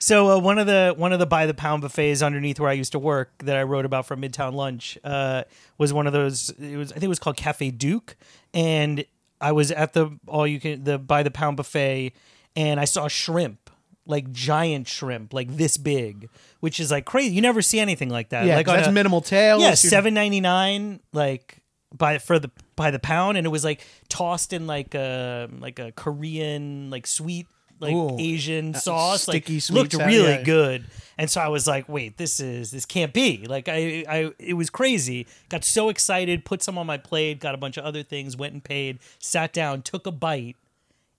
So 0.00 0.30
uh, 0.36 0.38
one 0.38 0.58
of 0.58 0.66
the 0.66 0.94
one 0.96 1.12
of 1.12 1.18
the 1.18 1.26
by 1.26 1.46
the 1.46 1.54
pound 1.54 1.82
buffets 1.82 2.22
underneath 2.22 2.60
where 2.60 2.70
I 2.70 2.74
used 2.74 2.92
to 2.92 2.98
work 2.98 3.32
that 3.44 3.56
I 3.56 3.64
wrote 3.64 3.84
about 3.84 4.06
from 4.06 4.20
Midtown 4.22 4.54
Lunch 4.54 4.96
uh, 5.02 5.42
was 5.76 5.92
one 5.92 6.06
of 6.06 6.12
those. 6.12 6.50
It 6.50 6.76
was 6.76 6.92
I 6.92 6.94
think 6.94 7.04
it 7.04 7.08
was 7.08 7.18
called 7.18 7.36
Cafe 7.36 7.70
Duke, 7.72 8.16
and 8.54 9.04
I 9.40 9.52
was 9.52 9.70
at 9.70 9.92
the 9.92 10.18
all 10.26 10.46
you 10.46 10.60
can 10.60 10.84
the 10.84 10.98
by 10.98 11.22
the 11.22 11.30
pound 11.30 11.56
buffet, 11.56 12.12
and 12.56 12.78
I 12.80 12.84
saw 12.84 13.08
shrimp 13.08 13.70
like 14.06 14.32
giant 14.32 14.88
shrimp 14.88 15.34
like 15.34 15.54
this 15.56 15.76
big, 15.76 16.28
which 16.60 16.80
is 16.80 16.90
like 16.90 17.04
crazy. 17.04 17.34
You 17.34 17.42
never 17.42 17.62
see 17.62 17.78
anything 17.78 18.08
like 18.08 18.30
that. 18.30 18.46
Yeah, 18.46 18.56
like 18.56 18.66
that's 18.66 18.88
a- 18.88 18.92
minimal 18.92 19.20
tail. 19.20 19.60
Yeah, 19.60 19.74
seven 19.74 20.14
ninety 20.14 20.40
nine 20.40 21.00
like 21.12 21.58
by 21.94 22.18
for 22.18 22.38
the 22.38 22.50
by 22.74 22.90
the 22.90 22.98
pound, 22.98 23.36
and 23.38 23.46
it 23.46 23.50
was 23.50 23.64
like 23.64 23.86
tossed 24.08 24.52
in 24.52 24.66
like 24.66 24.94
a 24.94 25.48
like 25.60 25.78
a 25.78 25.92
Korean 25.92 26.90
like 26.90 27.06
sweet 27.06 27.46
like 27.80 27.94
Ooh. 27.94 28.18
Asian 28.18 28.74
Uh, 28.74 28.78
sauce. 28.78 29.28
Like 29.28 29.46
sweet 29.46 29.70
looked 29.70 29.94
really 29.94 30.32
yeah. 30.32 30.42
good, 30.42 30.86
and 31.16 31.30
so 31.30 31.40
I 31.40 31.48
was 31.48 31.66
like, 31.66 31.88
wait, 31.88 32.16
this 32.16 32.40
is 32.40 32.70
this 32.70 32.84
can't 32.86 33.12
be. 33.12 33.46
Like 33.46 33.68
I 33.68 34.04
I 34.08 34.30
it 34.38 34.54
was 34.54 34.70
crazy. 34.70 35.26
Got 35.48 35.64
so 35.64 35.88
excited, 35.88 36.44
put 36.44 36.62
some 36.62 36.78
on 36.78 36.86
my 36.86 36.98
plate, 36.98 37.40
got 37.40 37.54
a 37.54 37.58
bunch 37.58 37.76
of 37.76 37.84
other 37.84 38.02
things, 38.02 38.36
went 38.36 38.52
and 38.52 38.62
paid, 38.62 38.98
sat 39.18 39.52
down, 39.52 39.82
took 39.82 40.06
a 40.06 40.12
bite. 40.12 40.56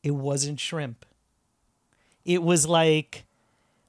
It 0.03 0.11
wasn't 0.11 0.59
shrimp. 0.59 1.05
It 2.25 2.43
was 2.43 2.67
like 2.67 3.25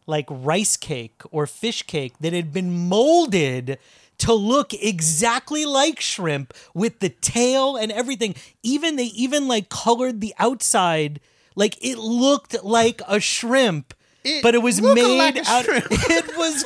like 0.07 0.27
rice 0.29 0.77
cake 0.77 1.23
or 1.31 1.47
fish 1.47 1.83
cake 1.85 2.15
that 2.21 2.33
had 2.33 2.53
been 2.53 2.89
molded 2.89 3.79
to 4.19 4.35
look 4.35 4.75
exactly 4.75 5.65
like 5.65 6.01
shrimp 6.01 6.53
with 6.75 6.99
the 7.01 7.09
tail 7.09 7.77
and 7.77 7.91
everything. 7.93 8.35
Even 8.63 8.97
they 8.97 9.05
even 9.05 9.49
like 9.49 9.69
colored 9.69 10.21
the 10.21 10.35
outside 10.39 11.21
like 11.55 11.77
it 11.85 11.99
looked 11.99 12.63
like 12.65 13.01
a 13.09 13.21
shrimp. 13.21 13.95
It 14.23 14.43
but 14.43 14.55
it 14.55 14.59
was 14.63 14.83
made 14.83 15.17
like 15.19 15.37
a 15.37 15.49
out. 15.51 15.65
shrimp. 15.65 15.87
It 15.91 16.37
was. 16.37 16.65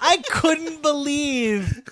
I 0.00 0.16
couldn't 0.30 0.80
believe. 0.80 1.82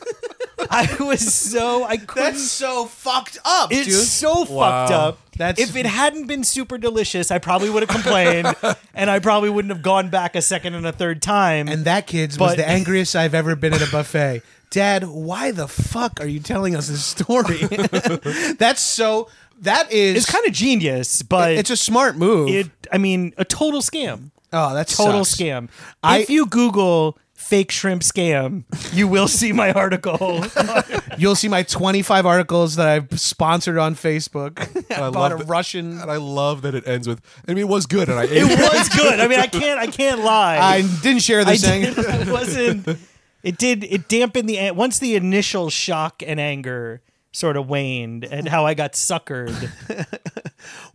I 0.71 0.89
was 1.01 1.35
so. 1.35 1.85
I 1.85 1.99
couldn't. 1.99 2.33
That's 2.33 2.51
so 2.51 2.87
fucked 2.87 3.39
up, 3.45 3.71
It's 3.73 3.87
dude. 3.89 4.07
so 4.07 4.45
fucked 4.47 4.91
up. 4.93 5.19
That's- 5.37 5.59
if 5.69 5.77
it 5.77 5.85
hadn't 5.87 6.27
been 6.29 6.45
super 6.45 6.79
delicious, 6.79 7.31
I 7.31 7.39
probably 7.39 7.69
would 7.69 7.83
have 7.83 7.91
complained, 7.91 8.55
and 8.95 9.11
I 9.11 9.19
probably 9.19 9.51
wouldn't 9.51 9.73
have 9.73 9.83
gone 9.83 10.09
back 10.09 10.35
a 10.37 10.41
second 10.43 10.75
and 10.75 10.87
a 10.87 10.93
third 10.93 11.21
time. 11.21 11.69
and 11.69 11.85
that 11.85 12.07
kids 12.07 12.39
was 12.39 12.57
the 12.57 12.67
angriest 12.69 13.15
I've 13.17 13.35
ever 13.35 13.55
been 13.57 13.73
at 13.75 13.83
a 13.87 13.91
buffet. 13.91 14.43
Dad, 14.71 15.05
why 15.05 15.51
the 15.51 15.69
fuck 15.69 16.21
are 16.21 16.27
you 16.27 16.41
telling 16.41 16.75
us 16.75 16.89
this 16.89 17.05
story? 17.05 17.59
That's 18.59 18.81
so. 18.81 19.29
That 19.63 19.91
is. 19.93 20.17
it's 20.17 20.31
kind 20.31 20.47
of 20.47 20.53
genius, 20.53 21.23
but 21.23 21.53
It's 21.53 21.71
a 21.71 21.77
smart 21.77 22.17
move. 22.17 22.49
it. 22.51 22.71
I 22.93 22.99
mean, 22.99 23.33
a 23.39 23.45
total 23.45 23.81
scam. 23.81 24.31
oh, 24.53 24.75
that's 24.75 24.97
Total 24.97 25.23
scam. 25.23 25.69
I- 26.03 26.19
if 26.19 26.31
you 26.31 26.47
Google 26.47 27.19
fake 27.35 27.73
shrimp 27.73 28.03
scam, 28.03 28.65
you 28.95 29.09
will 29.09 29.27
see 29.29 29.53
my 29.53 29.73
article. 29.85 30.45
You'll 31.19 31.35
see 31.35 31.49
my 31.49 31.63
25 31.65 32.25
articles 32.25 32.77
that 32.77 32.89
I've 32.89 33.21
sponsored 33.21 33.79
on 33.79 33.95
Facebook 33.97 34.59
I 34.91 35.09
about 35.09 35.15
love 35.15 35.33
a 35.33 35.37
that- 35.39 35.49
Russian. 35.49 36.01
and 36.01 36.11
I 36.11 36.17
love 36.17 36.63
that 36.63 36.75
it 36.75 36.87
ends 36.87 37.07
with. 37.09 37.21
I 37.49 37.53
mean, 37.55 37.59
it 37.65 37.69
was 37.69 37.87
good, 37.87 38.09
and 38.09 38.19
I 38.19 38.25
ate 38.25 38.31
it 38.33 38.59
was 38.73 38.89
good. 38.91 39.21
I 39.21 39.27
mean, 39.29 39.41
I 39.41 39.47
can't. 39.49 39.79
I 39.81 39.87
can't 39.89 40.21
lie. 40.25 40.59
I 40.59 40.83
didn't 41.03 41.23
share 41.23 41.45
this 41.45 41.63
thing. 41.65 41.83
did, 41.83 41.99
it 41.99 42.29
wasn't. 42.29 42.99
It 43.43 43.59
did. 43.59 43.85
It 43.85 44.09
dampened 44.09 44.49
the 44.49 44.71
once 44.71 44.99
the 45.01 45.17
initial 45.17 45.69
shock 45.69 46.23
and 46.25 46.39
anger 46.41 47.03
sort 47.33 47.57
of 47.57 47.69
waned, 47.69 48.25
and 48.25 48.47
how 48.49 48.67
I 48.67 48.75
got 48.75 48.93
suckered. 48.93 49.53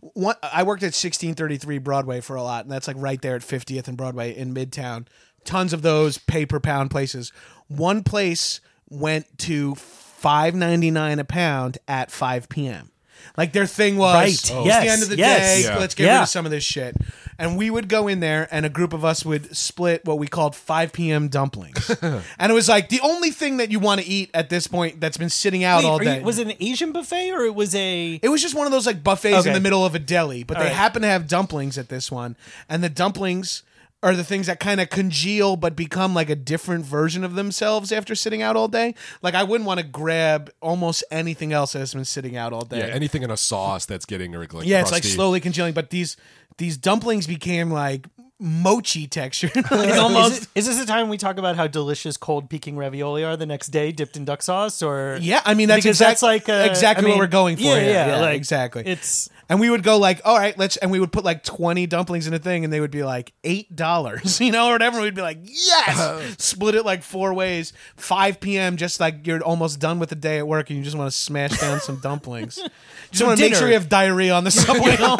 One, 0.00 0.36
I 0.42 0.62
worked 0.62 0.82
at 0.82 0.94
1633 0.94 1.78
Broadway 1.78 2.20
for 2.20 2.36
a 2.36 2.42
lot, 2.42 2.64
and 2.64 2.72
that's 2.72 2.88
like 2.88 2.96
right 2.98 3.20
there 3.20 3.34
at 3.36 3.42
50th 3.42 3.88
and 3.88 3.96
Broadway 3.96 4.36
in 4.36 4.54
Midtown. 4.54 5.06
Tons 5.44 5.72
of 5.72 5.82
those 5.82 6.18
pay 6.18 6.46
per 6.46 6.60
pound 6.60 6.90
places. 6.90 7.32
One 7.66 8.02
place 8.02 8.60
went 8.88 9.38
to 9.38 9.74
5.99 9.74 11.20
a 11.20 11.24
pound 11.24 11.78
at 11.86 12.10
5 12.10 12.48
p.m. 12.48 12.90
Like 13.36 13.52
their 13.52 13.66
thing 13.66 13.96
was, 13.96 14.14
Right. 14.14 14.32
it's 14.32 14.50
Yes. 14.50 14.84
the 14.84 14.90
end 14.90 15.02
of 15.02 15.08
the 15.08 15.16
Yes. 15.16 15.40
day. 15.40 15.62
Yeah. 15.64 15.78
Let's 15.78 15.94
get 15.94 16.04
rid 16.12 16.22
of 16.22 16.28
some 16.28 16.44
of 16.44 16.50
this 16.50 16.64
shit. 16.64 16.96
And 17.40 17.56
we 17.56 17.70
would 17.70 17.88
go 17.88 18.08
in 18.08 18.18
there, 18.18 18.48
and 18.50 18.66
a 18.66 18.68
group 18.68 18.92
of 18.92 19.04
us 19.04 19.24
would 19.24 19.56
split 19.56 20.04
what 20.04 20.18
we 20.18 20.26
called 20.26 20.56
5 20.56 20.92
p.m. 20.92 21.28
dumplings. 21.28 21.88
and 22.02 22.50
it 22.50 22.54
was 22.54 22.68
like 22.68 22.88
the 22.88 23.00
only 23.00 23.30
thing 23.30 23.58
that 23.58 23.70
you 23.70 23.78
want 23.78 24.00
to 24.00 24.06
eat 24.08 24.28
at 24.34 24.50
this 24.50 24.66
point 24.66 25.00
that's 25.00 25.16
been 25.16 25.30
sitting 25.30 25.62
out 25.62 25.84
Wait, 25.84 25.88
all 25.88 25.98
day. 26.00 26.18
you- 26.18 26.24
was 26.24 26.38
it 26.40 26.48
an 26.48 26.54
Asian 26.58 26.90
buffet 26.90 27.30
or 27.30 27.44
it 27.44 27.54
was 27.54 27.74
a? 27.76 28.18
It 28.22 28.28
was 28.28 28.42
just 28.42 28.56
one 28.56 28.66
of 28.66 28.72
those 28.72 28.86
like 28.86 29.04
buffets 29.04 29.36
Okay. 29.36 29.48
in 29.50 29.54
the 29.54 29.60
middle 29.60 29.86
of 29.86 29.94
a 29.94 30.00
deli, 30.00 30.42
but 30.42 30.56
All 30.56 30.62
they 30.64 30.68
right. 30.70 30.76
happen 30.76 31.02
to 31.02 31.08
have 31.08 31.28
dumplings 31.28 31.78
at 31.78 31.88
this 31.88 32.10
one, 32.10 32.34
and 32.68 32.82
the 32.82 32.88
dumplings 32.88 33.62
are 34.02 34.14
the 34.14 34.24
things 34.24 34.46
that 34.46 34.60
kind 34.60 34.80
of 34.80 34.90
congeal 34.90 35.56
but 35.56 35.74
become 35.74 36.14
like 36.14 36.30
a 36.30 36.36
different 36.36 36.84
version 36.84 37.24
of 37.24 37.34
themselves 37.34 37.90
after 37.90 38.14
sitting 38.14 38.42
out 38.42 38.56
all 38.56 38.68
day. 38.68 38.94
Like 39.22 39.34
I 39.34 39.42
wouldn't 39.42 39.66
want 39.66 39.80
to 39.80 39.86
grab 39.86 40.50
almost 40.60 41.02
anything 41.10 41.52
else 41.52 41.72
that's 41.72 41.94
been 41.94 42.04
sitting 42.04 42.36
out 42.36 42.52
all 42.52 42.64
day. 42.64 42.78
Yeah, 42.78 42.94
anything 42.94 43.22
in 43.22 43.30
a 43.30 43.36
sauce 43.36 43.86
that's 43.86 44.04
getting 44.04 44.32
like, 44.32 44.66
Yeah, 44.66 44.80
it's 44.80 44.92
like 44.92 45.02
slowly 45.04 45.40
congealing. 45.40 45.74
But 45.74 45.90
these 45.90 46.16
these 46.58 46.76
dumplings 46.76 47.26
became 47.26 47.70
like 47.70 48.06
mochi 48.40 49.06
texture. 49.06 49.50
It's 49.54 49.70
Is, 49.72 50.42
it- 50.42 50.48
is 50.54 50.66
this 50.66 50.80
a 50.82 50.86
time 50.86 51.08
we 51.08 51.16
talk 51.18 51.38
about 51.38 51.56
how 51.56 51.66
delicious 51.66 52.16
cold 52.16 52.48
peking 52.48 52.76
ravioli 52.76 53.24
are 53.24 53.36
the 53.36 53.46
next 53.46 53.68
day, 53.68 53.92
dipped 53.92 54.16
in 54.16 54.24
duck 54.24 54.42
sauce? 54.42 54.82
Or 54.82 55.18
Yeah, 55.20 55.40
I 55.44 55.54
mean 55.54 55.68
that's 55.68 55.78
Because 55.84 55.96
exact- 56.00 56.10
that's 56.20 56.22
like, 56.22 56.48
uh, 56.48 56.68
exactly 56.70 57.04
I 57.06 57.08
mean, 57.08 57.18
what 57.18 57.24
we're 57.24 57.30
going 57.30 57.56
for. 57.56 57.62
yeah, 57.62 57.80
here. 57.80 57.92
yeah, 57.92 58.20
like, 58.20 58.36
exactly. 58.36 58.82
it's- 58.82 59.28
and 59.50 59.60
we 59.60 59.70
would 59.70 59.82
go 59.82 59.96
like, 59.96 60.20
all 60.26 60.36
right, 60.36 60.56
let's, 60.58 60.76
and 60.76 60.90
we 60.90 61.00
would 61.00 61.10
put 61.10 61.24
like 61.24 61.42
twenty 61.42 61.86
dumplings 61.86 62.26
in 62.26 62.34
a 62.34 62.38
thing, 62.38 62.64
and 62.64 62.72
they 62.72 62.80
would 62.80 62.90
be 62.90 63.02
like 63.02 63.32
eight 63.44 63.74
dollars, 63.74 64.40
you 64.42 64.52
know, 64.52 64.68
or 64.68 64.72
whatever. 64.72 65.00
We'd 65.00 65.14
be 65.14 65.22
like, 65.22 65.38
yes, 65.42 66.36
split 66.38 66.74
it 66.74 66.84
like 66.84 67.02
four 67.02 67.32
ways. 67.32 67.72
Five 67.96 68.40
p.m. 68.40 68.76
Just 68.76 69.00
like 69.00 69.26
you're 69.26 69.40
almost 69.42 69.80
done 69.80 69.98
with 70.00 70.10
the 70.10 70.16
day 70.16 70.36
at 70.36 70.46
work, 70.46 70.68
and 70.68 70.78
you 70.78 70.84
just 70.84 70.98
want 70.98 71.10
to 71.10 71.16
smash 71.16 71.58
down 71.58 71.80
some 71.80 71.96
dumplings. 71.96 72.58
You 72.58 72.64
just 73.10 73.18
So 73.20 73.26
want 73.26 73.38
to 73.38 73.44
make 73.46 73.54
sure 73.54 73.68
you 73.68 73.72
have 73.72 73.88
diarrhea 73.88 74.34
on 74.34 74.44
the 74.44 74.50
subway 74.50 74.96
home. 74.96 75.18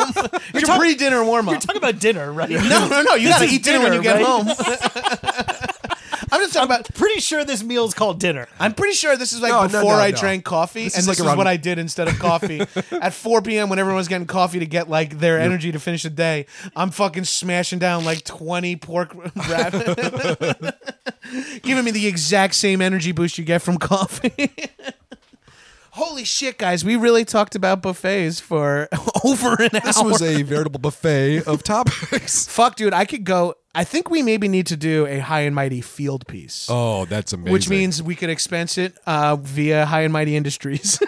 It's 0.52 0.68
your 0.68 0.76
pre-dinner 0.76 1.24
warm 1.24 1.48
up. 1.48 1.52
You're 1.52 1.60
talking 1.62 1.78
about 1.82 1.98
dinner, 1.98 2.30
right? 2.30 2.50
No, 2.50 2.86
no, 2.86 3.00
no. 3.02 3.07
You 3.14 3.28
This 3.28 3.38
gotta 3.38 3.50
eat 3.50 3.62
dinner, 3.64 3.80
when 3.82 3.92
you 3.94 4.02
get 4.02 4.16
right? 4.16 4.24
home. 4.24 4.48
I'm 6.30 6.40
just 6.42 6.52
talking 6.52 6.66
about. 6.66 6.92
Pretty 6.94 7.20
sure 7.20 7.42
this 7.44 7.62
meal's 7.64 7.94
called 7.94 8.20
dinner. 8.20 8.48
I'm 8.60 8.74
pretty 8.74 8.94
sure 8.94 9.16
this 9.16 9.32
is 9.32 9.40
like 9.40 9.50
No, 9.50 9.62
no, 9.62 9.68
before 9.68 9.94
no, 9.94 9.98
I 9.98 10.10
no. 10.10 10.16
drank 10.18 10.44
coffee, 10.44 10.82
and 10.82 10.88
is 10.88 10.94
this 10.94 11.06
like 11.08 11.18
is 11.18 11.24
around- 11.24 11.38
what 11.38 11.46
I 11.46 11.56
did 11.56 11.78
instead 11.78 12.06
of 12.06 12.18
coffee. 12.18 12.60
At 12.92 13.14
4 13.14 13.40
p.m., 13.40 13.70
when 13.70 13.78
everyone 13.78 13.96
was 13.96 14.08
getting 14.08 14.26
coffee 14.26 14.58
to 14.58 14.66
get 14.66 14.90
like 14.90 15.20
their 15.20 15.40
energy 15.40 15.72
to 15.72 15.78
finish 15.80 16.02
the 16.02 16.10
day, 16.10 16.44
I'm 16.76 16.90
fucking 16.90 17.24
smashing 17.24 17.78
down 17.78 18.04
like 18.04 18.24
20 18.24 18.76
pork 18.76 19.14
wrap, 19.48 19.72
giving 21.62 21.84
me 21.84 21.90
the 21.92 22.06
exact 22.06 22.54
same 22.56 22.82
energy 22.82 23.12
boost 23.12 23.38
you 23.38 23.44
get 23.44 23.62
from 23.62 23.78
coffee. 23.78 24.50
Holy 25.98 26.22
shit, 26.24 26.58
guys! 26.58 26.84
We 26.84 26.94
really 26.94 27.24
talked 27.24 27.56
about 27.56 27.82
buffets 27.82 28.38
for 28.38 28.88
over 29.24 29.54
an 29.60 29.70
hour. 29.74 29.80
This 29.84 30.00
was 30.00 30.22
a 30.22 30.44
veritable 30.44 30.78
buffet 30.78 31.42
of 31.42 31.62
topics. 31.64 32.46
Fuck, 32.46 32.76
dude! 32.76 32.94
I 32.94 33.04
could 33.04 33.24
go. 33.24 33.56
I 33.74 33.82
think 33.82 34.08
we 34.08 34.22
maybe 34.22 34.46
need 34.46 34.68
to 34.68 34.76
do 34.76 35.06
a 35.06 35.18
high 35.18 35.40
and 35.40 35.56
mighty 35.56 35.80
field 35.80 36.24
piece. 36.28 36.68
Oh, 36.70 37.04
that's 37.06 37.32
amazing. 37.32 37.52
which 37.52 37.68
means 37.68 38.00
we 38.00 38.14
could 38.14 38.30
expense 38.30 38.78
it 38.78 38.96
uh, 39.06 39.34
via 39.40 39.86
High 39.86 40.02
and 40.02 40.12
Mighty 40.12 40.36
Industries. 40.36 41.00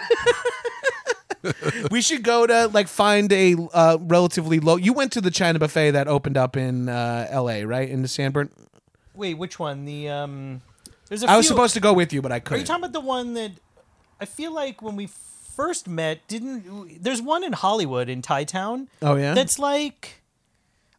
we 1.91 2.01
should 2.01 2.21
go 2.23 2.45
to 2.45 2.67
like 2.67 2.89
find 2.89 3.31
a 3.31 3.55
uh, 3.73 3.97
relatively 4.01 4.59
low. 4.59 4.75
You 4.75 4.91
went 4.91 5.13
to 5.13 5.21
the 5.21 5.31
China 5.31 5.57
buffet 5.57 5.91
that 5.91 6.09
opened 6.09 6.35
up 6.35 6.57
in 6.57 6.89
uh, 6.89 7.27
L.A. 7.29 7.63
right 7.63 7.89
in 7.89 8.01
the 8.01 8.09
Sanborn. 8.09 8.49
Wait, 9.15 9.35
which 9.35 9.57
one? 9.57 9.85
The 9.85 10.09
um. 10.09 10.61
There's 11.07 11.23
a 11.23 11.29
I 11.29 11.37
was 11.37 11.45
few- 11.45 11.55
supposed 11.55 11.73
to 11.75 11.79
go 11.79 11.93
with 11.93 12.11
you, 12.11 12.21
but 12.21 12.33
I 12.33 12.41
couldn't. 12.41 12.57
Are 12.57 12.59
you 12.59 12.65
talking 12.65 12.83
about 12.83 12.93
the 12.93 12.99
one 13.05 13.33
that 13.35 13.51
I 14.21 14.25
feel 14.25 14.53
like 14.53 14.81
when 14.81 14.95
we 14.95 15.07
first 15.07 15.87
met 15.87 16.25
didn't? 16.27 17.03
There's 17.03 17.21
one 17.21 17.43
in 17.43 17.53
Hollywood 17.53 18.07
in 18.07 18.21
Thai 18.21 18.43
Town. 18.45 18.87
Oh, 19.01 19.15
yeah? 19.15 19.33
That's 19.33 19.59
like. 19.59 20.21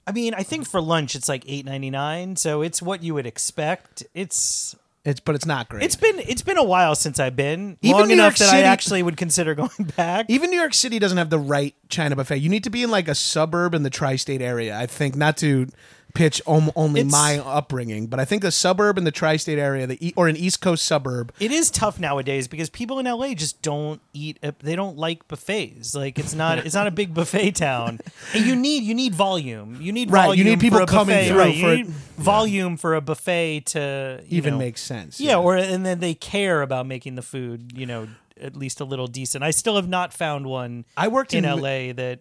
I 0.05 0.11
mean, 0.11 0.35
I 0.35 0.43
think 0.43 0.66
for 0.66 0.81
lunch 0.81 1.15
it's 1.15 1.28
like 1.28 1.44
eight 1.47 1.65
ninety 1.65 1.89
nine, 1.89 2.35
so 2.35 2.61
it's 2.62 2.82
what 2.82 3.05
you 3.05 3.15
would 3.15 3.24
expect. 3.27 4.03
It's 4.15 4.74
it's 5.05 5.20
but 5.20 5.36
it's 5.36 5.47
not 5.47 5.69
great. 5.69 5.85
it's 5.85 5.94
been 5.94 6.19
it's 6.19 6.43
been 6.43 6.59
a 6.59 6.65
while 6.65 6.97
since 6.97 7.20
I've 7.20 7.36
been 7.36 7.77
Even 7.82 7.99
long 7.99 8.09
New 8.09 8.15
enough 8.15 8.39
York 8.39 8.51
that 8.51 8.55
I 8.55 8.62
actually 8.62 9.03
would 9.05 9.16
consider 9.16 9.55
going 9.57 9.93
back. 9.97 10.27
even 10.28 10.51
New 10.51 10.59
York 10.59 10.74
City 10.74 10.99
doesn't 10.99 11.19
have 11.19 11.31
the 11.31 11.39
right 11.39 11.74
China 11.89 12.16
buffet. 12.16 12.39
You 12.39 12.49
need 12.49 12.65
to 12.65 12.70
be 12.70 12.82
in 12.82 12.90
like 12.90 13.07
a 13.07 13.15
suburb 13.15 13.74
in 13.74 13.85
the 13.85 13.90
tri-state 13.90 14.43
area. 14.43 14.77
I 14.77 14.86
think 14.86 15.15
not 15.15 15.36
to 15.39 15.69
pitch 16.14 16.40
om- 16.47 16.70
only 16.76 17.01
It's- 17.01 17.12
my 17.12 17.39
upbringing, 17.39 18.06
but 18.06 18.20
I 18.20 18.24
think 18.24 18.43
the 18.43 18.51
suburb 18.52 18.98
in 18.98 19.05
the 19.05 19.10
tri-state 19.10 19.59
area, 19.59 19.86
the 19.86 19.98
e- 20.06 20.12
or 20.16 20.28
an 20.28 20.36
East 20.36 20.60
Coast 20.60 20.84
suburb, 20.84 21.32
It 21.40 21.51
is 21.52 21.70
tough 21.70 21.98
nowadays 21.98 22.48
because 22.48 22.68
people 22.70 22.98
in 22.98 23.06
LA 23.06 23.34
just 23.34 23.62
don't 23.62 24.01
eat. 24.12 24.39
They 24.62 24.76
don't 24.76 24.97
like 24.98 25.26
buffets. 25.28 25.94
Like 25.94 26.18
it's 26.18 26.34
not. 26.34 26.59
It's 26.59 26.74
not 26.74 26.86
a 26.86 26.90
big 26.90 27.14
buffet 27.14 27.52
town. 27.52 28.01
And 28.34 28.44
you 28.47 28.56
need 28.56 28.82
you 28.84 28.94
need 28.94 29.14
volume. 29.14 29.78
You 29.80 29.93
need 29.93 30.10
Right, 30.10 30.22
you 30.22 30.26
volume 30.28 30.47
need 30.47 30.60
people 30.60 30.78
for 30.78 30.84
a 30.84 30.86
coming 30.86 31.16
buffet, 31.16 31.28
through 31.28 31.39
Right, 31.39 31.55
you 31.55 31.62
for- 31.62 31.76
need 31.76 31.86
volume 32.18 32.76
for 32.76 32.94
a 32.94 33.01
buffet 33.01 33.60
to 33.66 34.20
you 34.28 34.36
even 34.39 34.55
know- 34.55 34.59
makes 34.59 34.80
sense. 34.80 35.20
Yeah, 35.20 35.36
or 35.39 35.56
and 35.56 35.84
then 35.84 36.01
they 36.01 36.14
care 36.14 36.62
about 36.62 36.86
making 36.86 37.14
the 37.16 37.22
food. 37.22 37.72
You 37.76 37.86
know, 37.86 38.09
at 38.40 38.56
least 38.56 38.80
a 38.80 38.84
little 38.84 39.06
decent. 39.06 39.44
I 39.44 39.51
still 39.51 39.76
have 39.76 39.89
not 39.89 40.12
found 40.12 40.47
one. 40.47 40.84
I 40.97 41.09
worked 41.09 41.32
in 41.34 41.44
in- 41.44 41.51
LA 41.60 41.93
that 41.93 42.20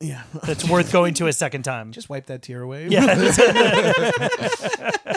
yeah. 0.00 0.22
that's 0.44 0.68
worth 0.68 0.92
going 0.92 1.14
to 1.14 1.26
a 1.26 1.32
second 1.32 1.62
time. 1.62 1.92
Just 1.92 2.08
wipe 2.08 2.26
that 2.26 2.42
tear 2.42 2.62
away. 2.62 2.88
yeah, 2.88 3.06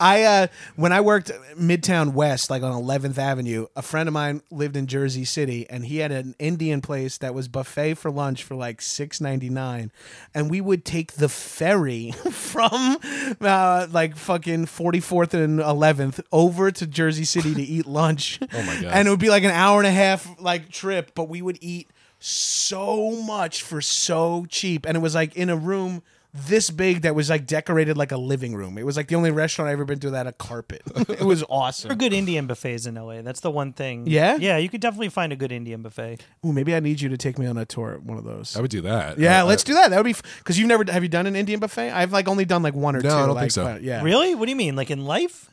I 0.00 0.22
uh 0.22 0.46
when 0.76 0.92
I 0.92 1.00
worked 1.00 1.32
Midtown 1.58 2.12
West, 2.12 2.48
like 2.48 2.62
on 2.62 2.72
11th 2.72 3.18
Avenue, 3.18 3.66
a 3.74 3.82
friend 3.82 4.08
of 4.08 4.12
mine 4.12 4.42
lived 4.50 4.76
in 4.76 4.86
Jersey 4.86 5.24
City, 5.24 5.68
and 5.68 5.84
he 5.84 5.98
had 5.98 6.12
an 6.12 6.36
Indian 6.38 6.80
place 6.80 7.18
that 7.18 7.34
was 7.34 7.48
buffet 7.48 7.94
for 7.94 8.10
lunch 8.10 8.44
for 8.44 8.54
like 8.54 8.80
6.99, 8.80 9.90
and 10.34 10.50
we 10.50 10.60
would 10.60 10.84
take 10.84 11.12
the 11.12 11.28
ferry 11.28 12.12
from 12.30 12.98
uh, 13.40 13.88
like 13.90 14.16
fucking 14.16 14.66
44th 14.66 15.34
and 15.34 15.58
11th 15.58 16.20
over 16.30 16.70
to 16.70 16.86
Jersey 16.86 17.24
City 17.24 17.54
to 17.54 17.62
eat 17.62 17.86
lunch. 17.86 18.38
Oh 18.42 18.62
my 18.62 18.80
God. 18.80 18.92
And 18.92 19.08
it 19.08 19.10
would 19.10 19.20
be 19.20 19.30
like 19.30 19.44
an 19.44 19.50
hour 19.50 19.78
and 19.78 19.86
a 19.86 19.92
half 19.92 20.40
like 20.40 20.70
trip, 20.70 21.12
but 21.14 21.28
we 21.28 21.42
would 21.42 21.58
eat 21.60 21.88
so 22.20 23.10
much 23.22 23.62
for 23.62 23.80
so 23.80 24.46
cheap, 24.48 24.86
and 24.86 24.96
it 24.96 25.00
was 25.00 25.14
like 25.14 25.36
in 25.36 25.50
a 25.50 25.56
room 25.56 26.02
this 26.32 26.70
big 26.70 27.02
that 27.02 27.14
was 27.16 27.28
like 27.28 27.44
decorated 27.44 27.96
like 27.96 28.12
a 28.12 28.16
living 28.16 28.54
room. 28.54 28.78
It 28.78 28.86
was 28.86 28.96
like 28.96 29.08
the 29.08 29.16
only 29.16 29.32
restaurant 29.32 29.68
I've 29.68 29.72
ever 29.74 29.84
been 29.84 29.98
to 30.00 30.10
that 30.10 30.18
had 30.18 30.26
a 30.28 30.32
carpet. 30.32 30.82
it 31.08 31.22
was 31.22 31.40
there 31.40 31.48
are 31.50 31.62
awesome. 31.62 31.98
good 31.98 32.12
Indian 32.12 32.46
buffets 32.46 32.86
in 32.86 32.94
LA. 32.94 33.22
That's 33.22 33.40
the 33.40 33.50
one 33.50 33.72
thing. 33.72 34.06
Yeah? 34.06 34.36
yeah, 34.36 34.56
you 34.56 34.68
could 34.68 34.80
definitely 34.80 35.08
find 35.08 35.32
a 35.32 35.36
good 35.36 35.50
Indian 35.50 35.82
buffet. 35.82 36.20
Ooh, 36.46 36.52
maybe 36.52 36.74
I 36.74 36.78
need 36.80 37.00
you 37.00 37.08
to 37.08 37.16
take 37.16 37.36
me 37.36 37.46
on 37.46 37.58
a 37.58 37.64
tour 37.64 37.94
at 37.94 38.04
one 38.04 38.16
of 38.16 38.22
those. 38.24 38.56
I 38.56 38.60
would 38.60 38.70
do 38.70 38.82
that. 38.82 39.18
yeah, 39.18 39.42
Uh, 39.42 39.46
let's 39.46 39.64
do 39.64 39.74
that. 39.74 39.90
That 39.90 39.96
would 39.96 40.04
be 40.04 40.14
because 40.38 40.56
you've 40.58 40.68
never 40.68 40.84
have 40.90 41.02
you 41.02 41.08
done 41.08 41.26
an 41.26 41.34
Indian 41.34 41.58
buffet? 41.58 41.90
I've 41.90 42.12
like 42.12 42.28
only 42.28 42.44
done 42.44 42.62
like 42.62 42.74
one 42.74 42.94
or 42.94 43.00
No, 43.00 43.08
two. 43.08 43.14
I 43.16 43.26
don't 43.26 43.34
like, 43.34 43.42
think 43.42 43.52
so. 43.52 43.64
but, 43.64 43.82
yeah, 43.82 44.02
Really? 44.02 44.34
What 44.36 44.44
do 44.46 44.50
you 44.50 44.56
mean? 44.56 44.76
Like 44.76 44.90
in 44.92 45.04
life? 45.04 45.50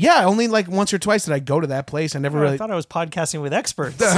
Yeah, 0.00 0.26
only 0.26 0.46
like 0.46 0.68
once 0.68 0.94
or 0.94 0.98
twice 0.98 1.24
did 1.24 1.34
I 1.34 1.40
go 1.40 1.58
to 1.60 1.66
that 1.66 1.88
place. 1.88 2.14
I 2.14 2.20
never 2.20 2.38
Oh, 2.38 2.42
really. 2.42 2.54
I 2.54 2.56
thought 2.56 2.70
I 2.70 2.76
was 2.76 2.86
podcasting 2.86 3.42
with 3.42 3.52
experts. 3.52 3.96
Excuse 4.00 4.14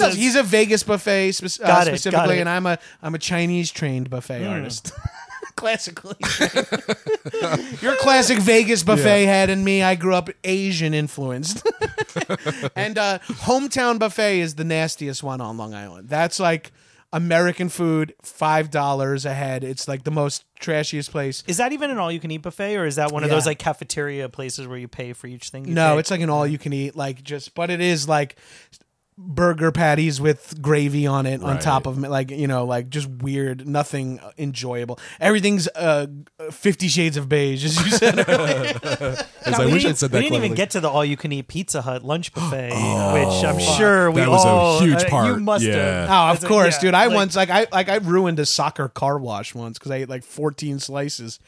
us. 0.00 0.14
He's 0.14 0.36
a 0.36 0.42
Vegas 0.44 0.84
buffet 0.84 1.32
spe- 1.32 1.60
uh, 1.62 1.66
Got 1.66 1.88
it, 1.88 1.90
got 1.90 1.98
specifically, 1.98 2.34
it. 2.34 2.36
Hmm. 2.36 2.40
and 2.42 2.48
I'm 2.48 2.66
a 2.66 2.78
I'm 3.02 3.14
a 3.14 3.18
Chinese 3.18 3.70
trained 3.72 4.08
buffet 4.08 4.46
artist. 4.46 4.92
Classically, 5.56 6.14
you're 7.82 7.94
a 7.94 7.96
classic 7.96 8.38
Vegas 8.38 8.84
buffet 8.84 9.26
head, 9.26 9.50
and 9.50 9.64
me, 9.64 9.82
I 9.82 9.96
grew 9.96 10.14
up 10.14 10.30
Asian 10.44 10.94
influenced. 10.94 11.66
and 12.76 12.96
uh, 12.96 13.18
hometown 13.18 13.98
buffet 13.98 14.38
is 14.38 14.54
the 14.54 14.62
nastiest 14.62 15.24
one 15.24 15.40
on 15.40 15.56
Long 15.56 15.74
Island. 15.74 16.08
That's 16.08 16.38
like 16.38 16.70
American 17.12 17.68
food, 17.70 18.14
five 18.22 18.70
dollars 18.70 19.24
a 19.24 19.32
head. 19.32 19.64
It's 19.64 19.88
like 19.88 20.04
the 20.04 20.10
most 20.10 20.44
trashiest 20.60 21.10
place. 21.10 21.42
Is 21.46 21.56
that 21.56 21.72
even 21.72 21.90
an 21.90 21.96
all-you-can-eat 21.98 22.42
buffet, 22.42 22.76
or 22.76 22.84
is 22.84 22.96
that 22.96 23.12
one 23.12 23.24
of 23.24 23.30
Yeah. 23.30 23.36
those 23.36 23.46
like 23.46 23.58
cafeteria 23.58 24.28
places 24.28 24.66
where 24.66 24.76
you 24.78 24.88
pay 24.88 25.12
for 25.14 25.26
each 25.26 25.48
thing? 25.48 25.66
You 25.66 25.74
No, 25.74 25.92
take? 25.92 26.00
it's 26.00 26.10
like 26.10 26.20
an 26.20 26.28
all 26.30 26.46
you 26.46 26.58
can 26.58 26.72
eat, 26.74 26.94
like 26.96 27.22
just, 27.24 27.54
but 27.54 27.70
it 27.70 27.80
is 27.80 28.06
like 28.08 28.36
burger 29.20 29.72
patties 29.72 30.20
with 30.20 30.62
gravy 30.62 31.04
on 31.06 31.26
it 31.26 31.42
on 31.42 31.58
top 31.58 31.86
of 31.86 32.02
it, 32.02 32.08
like 32.08 32.30
you 32.30 32.46
know, 32.46 32.64
like 32.64 32.88
just 32.88 33.08
weird, 33.10 33.66
nothing 33.66 34.20
enjoyable. 34.38 34.98
Everything's 35.20 35.66
uh, 35.74 36.06
Fifty 36.52 36.86
Shades 36.88 37.16
of 37.16 37.28
Beige, 37.28 37.64
as 37.64 37.84
you 37.84 37.90
said. 37.90 38.18
earlier. 38.28 38.78
As 39.44 39.52
God, 39.52 39.60
I 39.60 39.66
we 39.66 39.72
wish 39.72 39.84
I 39.84 39.92
said 39.92 40.10
that 40.12 40.18
we 40.18 40.28
didn't 40.30 40.44
even 40.44 40.54
get 40.54 40.70
to 40.70 40.80
the 40.80 40.88
all-you-can-eat 40.88 41.48
Pizza 41.48 41.82
Hut 41.82 42.04
lunch 42.04 42.32
buffet, 42.34 42.68
which 42.68 43.44
I'm 43.44 43.58
sure 43.58 44.10
we 44.10 44.20
That 44.20 44.28
was 44.28 44.44
a 44.44 44.48
all 44.48 44.80
huge 44.80 44.96
uh, 44.96 45.04
You 45.04 45.08
part. 45.08 45.40
must 45.40 45.64
Yeah. 45.64 45.74
have. 45.74 46.10
oh, 46.10 46.30
of 46.32 46.36
As 46.38 46.44
a- 46.44 46.46
course, 46.48 46.74
yeah, 46.76 46.80
dude. 46.80 46.94
I 46.94 47.06
like- 47.06 47.14
once 47.16 47.36
like 47.36 47.50
I 47.50 47.66
like 47.72 47.88
I 47.88 47.96
ruined 47.96 48.38
a 48.38 48.46
soccer 48.46 48.88
car 48.88 49.18
wash 49.18 49.54
once 49.54 49.78
because 49.78 49.90
I 49.90 49.96
ate 49.96 50.08
like 50.08 50.22
fourteen 50.22 50.78
slices. 50.78 51.40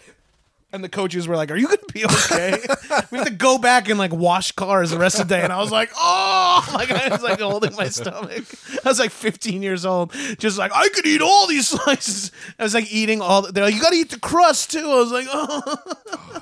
And 0.72 0.84
the 0.84 0.88
coaches 0.88 1.26
were 1.26 1.34
like, 1.36 1.50
"Are 1.50 1.56
you 1.56 1.66
gonna 1.66 1.78
be 1.92 2.04
okay? 2.04 2.58
we 3.10 3.18
have 3.18 3.26
to 3.26 3.32
go 3.32 3.58
back 3.58 3.88
and 3.88 3.98
like 3.98 4.12
wash 4.12 4.52
cars 4.52 4.90
the 4.90 4.98
rest 4.98 5.18
of 5.18 5.26
the 5.28 5.34
day." 5.34 5.42
And 5.42 5.52
I 5.52 5.58
was 5.60 5.72
like, 5.72 5.90
"Oh!" 5.96 6.46
Like 6.74 6.90
I 6.92 7.08
was 7.08 7.22
like 7.22 7.40
holding 7.40 7.74
my 7.74 7.88
stomach. 7.88 8.44
I 8.84 8.88
was 8.88 8.98
like 9.00 9.10
15 9.10 9.62
years 9.62 9.84
old, 9.84 10.12
just 10.38 10.58
like 10.58 10.70
I 10.74 10.88
could 10.90 11.06
eat 11.06 11.20
all 11.22 11.46
these 11.48 11.68
slices. 11.74 12.30
I 12.58 12.62
was 12.62 12.74
like 12.74 12.92
eating 12.92 13.20
all. 13.20 13.42
The, 13.42 13.52
They're 13.52 13.64
like, 13.64 13.74
"You 13.74 13.80
got 13.80 13.90
to 13.90 13.96
eat 13.96 14.10
the 14.10 14.18
crust 14.20 14.70
too." 14.70 14.88
I 14.88 14.94
was 14.94 15.10
like, 15.10 15.26
"Oh, 15.30 15.76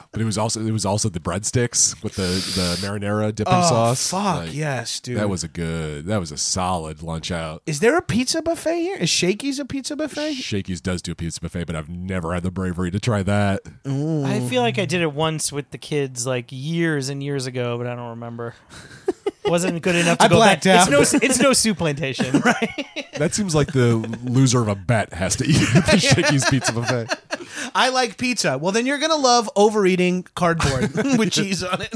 But 0.12 0.20
it 0.22 0.24
was 0.24 0.36
also 0.38 0.60
it 0.64 0.70
was 0.72 0.84
also 0.84 1.08
the 1.08 1.20
breadsticks 1.20 2.02
with 2.02 2.16
the 2.16 2.22
the 2.22 2.76
marinara 2.86 3.34
dipping 3.34 3.54
oh 3.54 3.62
sauce. 3.62 4.10
fuck 4.10 4.44
Like, 4.44 4.54
yes, 4.54 5.00
dude." 5.00 5.16
That 5.18 5.28
was 5.28 5.44
a 5.44 5.48
good. 5.48 6.06
That 6.06 6.18
was 6.20 6.32
a 6.32 6.36
solid 6.38 7.02
lunch 7.02 7.30
out. 7.30 7.62
Is 7.66 7.80
there 7.80 7.96
a 7.96 8.02
pizza 8.02 8.42
buffet 8.42 8.80
here? 8.80 8.96
Is 8.96 9.08
Shakey's 9.10 9.58
a 9.58 9.64
pizza 9.64 9.96
buffet? 9.96 10.34
Shakey's 10.34 10.80
does 10.80 11.00
do 11.02 11.12
a 11.12 11.14
pizza 11.14 11.40
buffet, 11.40 11.64
but 11.64 11.76
I've 11.76 11.88
never 11.88 12.34
had 12.34 12.42
the 12.42 12.50
bravery 12.50 12.90
to 12.90 13.00
try 13.00 13.22
that. 13.22 13.62
I 14.26 14.40
feel 14.40 14.62
like 14.62 14.78
I 14.78 14.84
did 14.84 15.00
it 15.00 15.12
once 15.12 15.52
with 15.52 15.70
the 15.70 15.78
kids, 15.78 16.26
like 16.26 16.46
years 16.50 17.08
and 17.08 17.22
years 17.22 17.46
ago, 17.46 17.78
but 17.78 17.86
I 17.86 17.94
don't 17.94 18.10
remember. 18.10 18.54
Wasn't 19.44 19.80
good 19.82 19.94
enough 19.94 20.18
to 20.18 20.24
I 20.24 20.28
go 20.28 20.36
blacked 20.36 20.64
back. 20.64 20.90
out. 20.90 21.00
It's 21.00 21.12
no, 21.12 21.18
it's 21.22 21.40
no 21.40 21.50
Souplantation, 21.52 22.44
right? 22.44 22.86
That 23.18 23.34
seems 23.34 23.54
like 23.54 23.72
the 23.72 23.96
loser 24.24 24.60
of 24.60 24.68
a 24.68 24.74
bet 24.74 25.14
has 25.14 25.36
to 25.36 25.44
eat 25.46 25.54
the 25.72 25.98
Shakey's 25.98 26.44
pizza 26.50 26.72
buffet. 26.72 27.08
I 27.74 27.88
like 27.88 28.18
pizza. 28.18 28.58
Well, 28.58 28.72
then 28.72 28.84
you're 28.84 28.98
gonna 28.98 29.16
love 29.16 29.48
overeating 29.56 30.24
cardboard 30.34 30.92
with 31.18 31.32
cheese 31.32 31.64
on 31.64 31.80
it. 31.80 31.94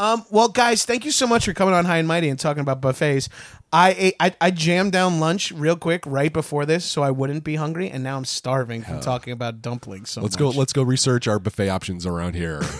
Um, 0.00 0.24
well, 0.30 0.48
guys, 0.48 0.86
thank 0.86 1.04
you 1.04 1.10
so 1.10 1.26
much 1.26 1.44
for 1.44 1.52
coming 1.52 1.74
on 1.74 1.84
High 1.84 1.98
and 1.98 2.08
Mighty 2.08 2.30
and 2.30 2.40
talking 2.40 2.62
about 2.62 2.80
buffets. 2.80 3.28
I 3.70 3.94
ate, 3.98 4.14
I, 4.18 4.34
I 4.40 4.50
jammed 4.50 4.92
down 4.92 5.20
lunch 5.20 5.52
real 5.52 5.76
quick 5.76 6.04
right 6.06 6.32
before 6.32 6.64
this 6.64 6.86
so 6.86 7.02
I 7.02 7.10
wouldn't 7.10 7.44
be 7.44 7.56
hungry, 7.56 7.90
and 7.90 8.02
now 8.02 8.16
I'm 8.16 8.24
starving 8.24 8.82
from 8.82 9.00
talking 9.00 9.34
about 9.34 9.60
dumplings. 9.60 10.08
So 10.08 10.22
Let's 10.22 10.36
go. 10.36 10.46
much. 10.46 10.56
Let's 10.56 10.72
go 10.72 10.82
research 10.82 11.28
our 11.28 11.38
buffet 11.38 11.68
options 11.68 12.06
around 12.06 12.34
here. 12.34 12.62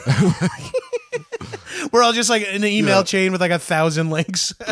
We're 1.93 2.03
all 2.03 2.15
just 2.15 2.31
like 2.31 2.47
in 2.47 2.65
an 2.65 2.71
email 2.71 3.05
chain 3.05 3.33
with 3.33 3.43
like 3.43 3.51
a 3.51 3.59
thousand 3.59 4.09
links. 4.09 4.55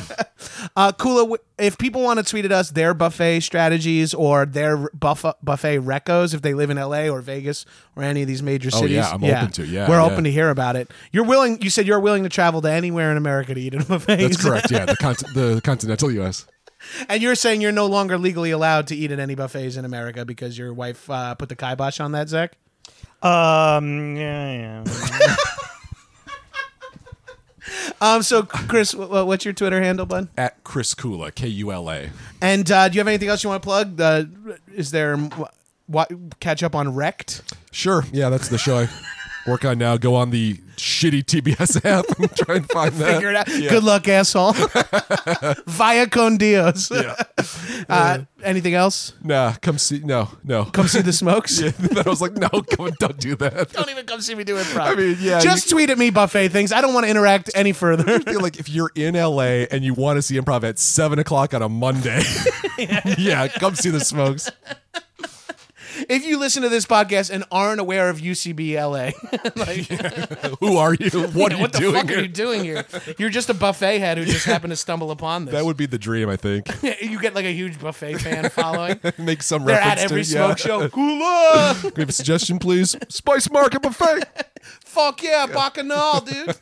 uh, 0.76 0.92
Kula, 0.92 1.36
if 1.58 1.78
people 1.78 2.02
want 2.02 2.18
to 2.18 2.24
tweet 2.24 2.44
at 2.44 2.52
us 2.52 2.70
their 2.70 2.94
buffet 2.94 3.40
strategies 3.40 4.14
or 4.14 4.46
their 4.46 4.88
buff- 4.90 5.24
buffet 5.42 5.78
recos, 5.80 6.34
if 6.34 6.42
they 6.42 6.54
live 6.54 6.70
in 6.70 6.76
LA 6.76 7.08
or 7.08 7.20
Vegas 7.20 7.64
or 7.96 8.02
any 8.02 8.22
of 8.22 8.28
these 8.28 8.42
major 8.42 8.70
Oh, 8.72 8.80
cities, 8.80 8.96
yeah, 8.96 9.10
I'm 9.10 9.22
open 9.24 9.50
to, 9.52 9.66
yeah, 9.66 9.88
we're 9.88 9.96
yeah. 9.98 10.04
open 10.04 10.24
to 10.24 10.30
hear 10.30 10.50
about 10.50 10.76
it. 10.76 10.90
You're 11.12 11.24
willing. 11.24 11.60
You 11.62 11.70
said 11.70 11.86
you're 11.86 12.00
willing 12.00 12.22
to 12.24 12.28
travel 12.28 12.60
to 12.62 12.70
anywhere 12.70 13.10
in 13.10 13.16
America 13.16 13.54
to 13.54 13.60
eat 13.60 13.74
at 13.74 13.82
a 13.82 13.86
buffet. 13.86 14.16
That's 14.16 14.42
correct. 14.42 14.70
Yeah, 14.70 14.84
the 14.84 14.96
cont- 14.96 15.34
the 15.34 15.60
continental 15.64 16.10
U.S. 16.12 16.46
And 17.08 17.20
you're 17.22 17.34
saying 17.34 17.60
you're 17.60 17.72
no 17.72 17.86
longer 17.86 18.16
legally 18.18 18.50
allowed 18.52 18.86
to 18.88 18.94
eat 18.96 19.10
at 19.10 19.18
any 19.18 19.34
buffets 19.34 19.76
in 19.76 19.84
America 19.84 20.24
because 20.24 20.56
your 20.56 20.72
wife 20.72 21.10
uh, 21.10 21.34
put 21.34 21.48
the 21.48 21.56
kibosh 21.56 21.98
on 21.98 22.12
that, 22.12 22.28
Zach? 22.28 22.52
Um, 23.22 24.16
yeah, 24.16 24.84
yeah. 24.84 25.36
Um, 28.00 28.22
so, 28.22 28.44
Chris, 28.44 28.92
wh- 28.92 29.08
wh- 29.08 29.26
what's 29.26 29.44
your 29.44 29.54
Twitter 29.54 29.82
handle, 29.82 30.06
bud? 30.06 30.28
At 30.36 30.62
Chris 30.62 30.94
Kula, 30.94 31.34
K 31.34 31.48
U 31.48 31.72
L 31.72 31.90
A. 31.90 32.10
And 32.40 32.70
uh, 32.70 32.88
do 32.88 32.94
you 32.94 33.00
have 33.00 33.08
anything 33.08 33.28
else 33.28 33.42
you 33.42 33.50
want 33.50 33.60
to 33.62 33.66
plug? 33.66 34.00
Uh, 34.00 34.24
is 34.72 34.92
there 34.92 35.16
what 35.86 36.10
catch 36.38 36.62
up 36.62 36.76
on 36.76 36.94
Wrecked? 36.94 37.42
Sure. 37.72 38.04
Yeah, 38.12 38.28
that's 38.28 38.48
the 38.48 38.58
show 38.58 38.78
I 38.78 38.88
work 39.48 39.64
on 39.64 39.78
now. 39.78 39.96
Go 39.96 40.14
on 40.14 40.30
the 40.30 40.54
shitty 40.76 41.24
TBS 41.24 41.84
app 41.84 42.04
and 42.18 42.36
try 42.36 42.56
and 42.56 42.70
find 42.70 42.92
that. 42.94 43.14
Figure 43.14 43.30
it 43.30 43.36
out. 43.36 43.48
Yeah. 43.48 43.70
Good 43.70 43.84
luck, 43.84 44.06
asshole. 44.08 44.52
Via 45.66 46.06
con 46.08 46.36
Dios. 46.36 46.90
Yeah. 46.90 47.14
Uh, 47.88 48.18
anything 48.42 48.74
else? 48.74 49.14
Nah, 49.22 49.54
come 49.62 49.78
see. 49.78 50.00
No, 50.00 50.28
no. 50.44 50.64
Come 50.66 50.88
see 50.88 51.00
the 51.00 51.12
smokes. 51.12 51.58
Yeah, 51.60 51.70
then 51.70 52.04
I 52.04 52.08
was 52.10 52.20
like, 52.20 52.32
no, 52.32 52.48
come, 52.48 52.90
don't 52.98 53.18
do 53.18 53.34
that. 53.36 53.72
Don't 53.72 53.88
even 53.88 54.04
come 54.04 54.20
see 54.20 54.34
me 54.34 54.44
do 54.44 54.56
improv. 54.56 54.80
I 54.80 54.94
mean, 54.94 55.16
yeah, 55.20 55.40
Just 55.40 55.70
tweet 55.70 55.88
at 55.88 55.96
me 55.96 56.10
buffet 56.10 56.48
things. 56.48 56.72
I 56.72 56.80
don't 56.80 56.92
want 56.92 57.04
to 57.04 57.10
interact 57.10 57.50
any 57.54 57.72
further. 57.72 58.04
I 58.14 58.18
feel 58.18 58.40
like 58.40 58.58
if 58.58 58.68
you're 58.68 58.90
in 58.94 59.14
LA 59.14 59.64
and 59.70 59.84
you 59.84 59.94
want 59.94 60.16
to 60.18 60.22
see 60.22 60.38
improv 60.38 60.64
at 60.64 60.78
seven 60.78 61.18
o'clock 61.18 61.54
on 61.54 61.62
a 61.62 61.68
Monday, 61.68 62.22
yeah, 63.16 63.48
come 63.48 63.74
see 63.74 63.90
the 63.90 64.00
smokes. 64.00 64.50
If 66.08 66.24
you 66.24 66.38
listen 66.38 66.62
to 66.62 66.68
this 66.68 66.86
podcast 66.86 67.30
and 67.30 67.44
aren't 67.50 67.80
aware 67.80 68.08
of 68.10 68.18
UCB 68.18 68.74
LA, 68.76 69.10
like, 69.56 70.58
Who 70.60 70.76
are 70.76 70.94
you? 70.94 71.08
What 71.38 71.52
are 71.52 71.56
you 71.56 71.60
what 71.62 71.72
the 71.72 71.78
doing? 71.78 71.94
fuck 71.94 72.08
here? 72.08 72.18
are 72.18 72.22
you 72.22 72.28
doing 72.28 72.64
here? 72.64 72.84
You're 73.18 73.30
just 73.30 73.48
a 73.50 73.54
buffet 73.54 73.98
head 73.98 74.18
who 74.18 74.24
just 74.24 74.44
happened 74.46 74.70
to 74.72 74.76
stumble 74.76 75.10
upon 75.10 75.44
this. 75.44 75.52
That 75.54 75.64
would 75.64 75.76
be 75.76 75.86
the 75.86 75.98
dream, 75.98 76.28
I 76.28 76.36
think. 76.36 76.66
you 77.00 77.20
get 77.20 77.34
like 77.34 77.44
a 77.44 77.52
huge 77.52 77.78
buffet 77.80 78.18
fan 78.18 78.48
following. 78.50 79.00
Make 79.18 79.42
some 79.42 79.64
They're 79.64 79.76
reference 79.76 80.00
at 80.00 80.04
every 80.04 80.24
to 80.24 80.30
yeah. 80.32 80.46
smoke 80.54 80.58
show. 80.58 80.88
Kula! 80.88 81.80
Can 81.80 81.92
we 81.96 82.00
have 82.02 82.08
a 82.08 82.12
suggestion, 82.12 82.58
please? 82.58 82.96
Spice 83.08 83.50
Market 83.50 83.82
Buffet. 83.82 84.24
Fuck 84.84 85.22
yeah, 85.22 85.46
Bacchanal, 85.46 86.20
dude. 86.20 86.56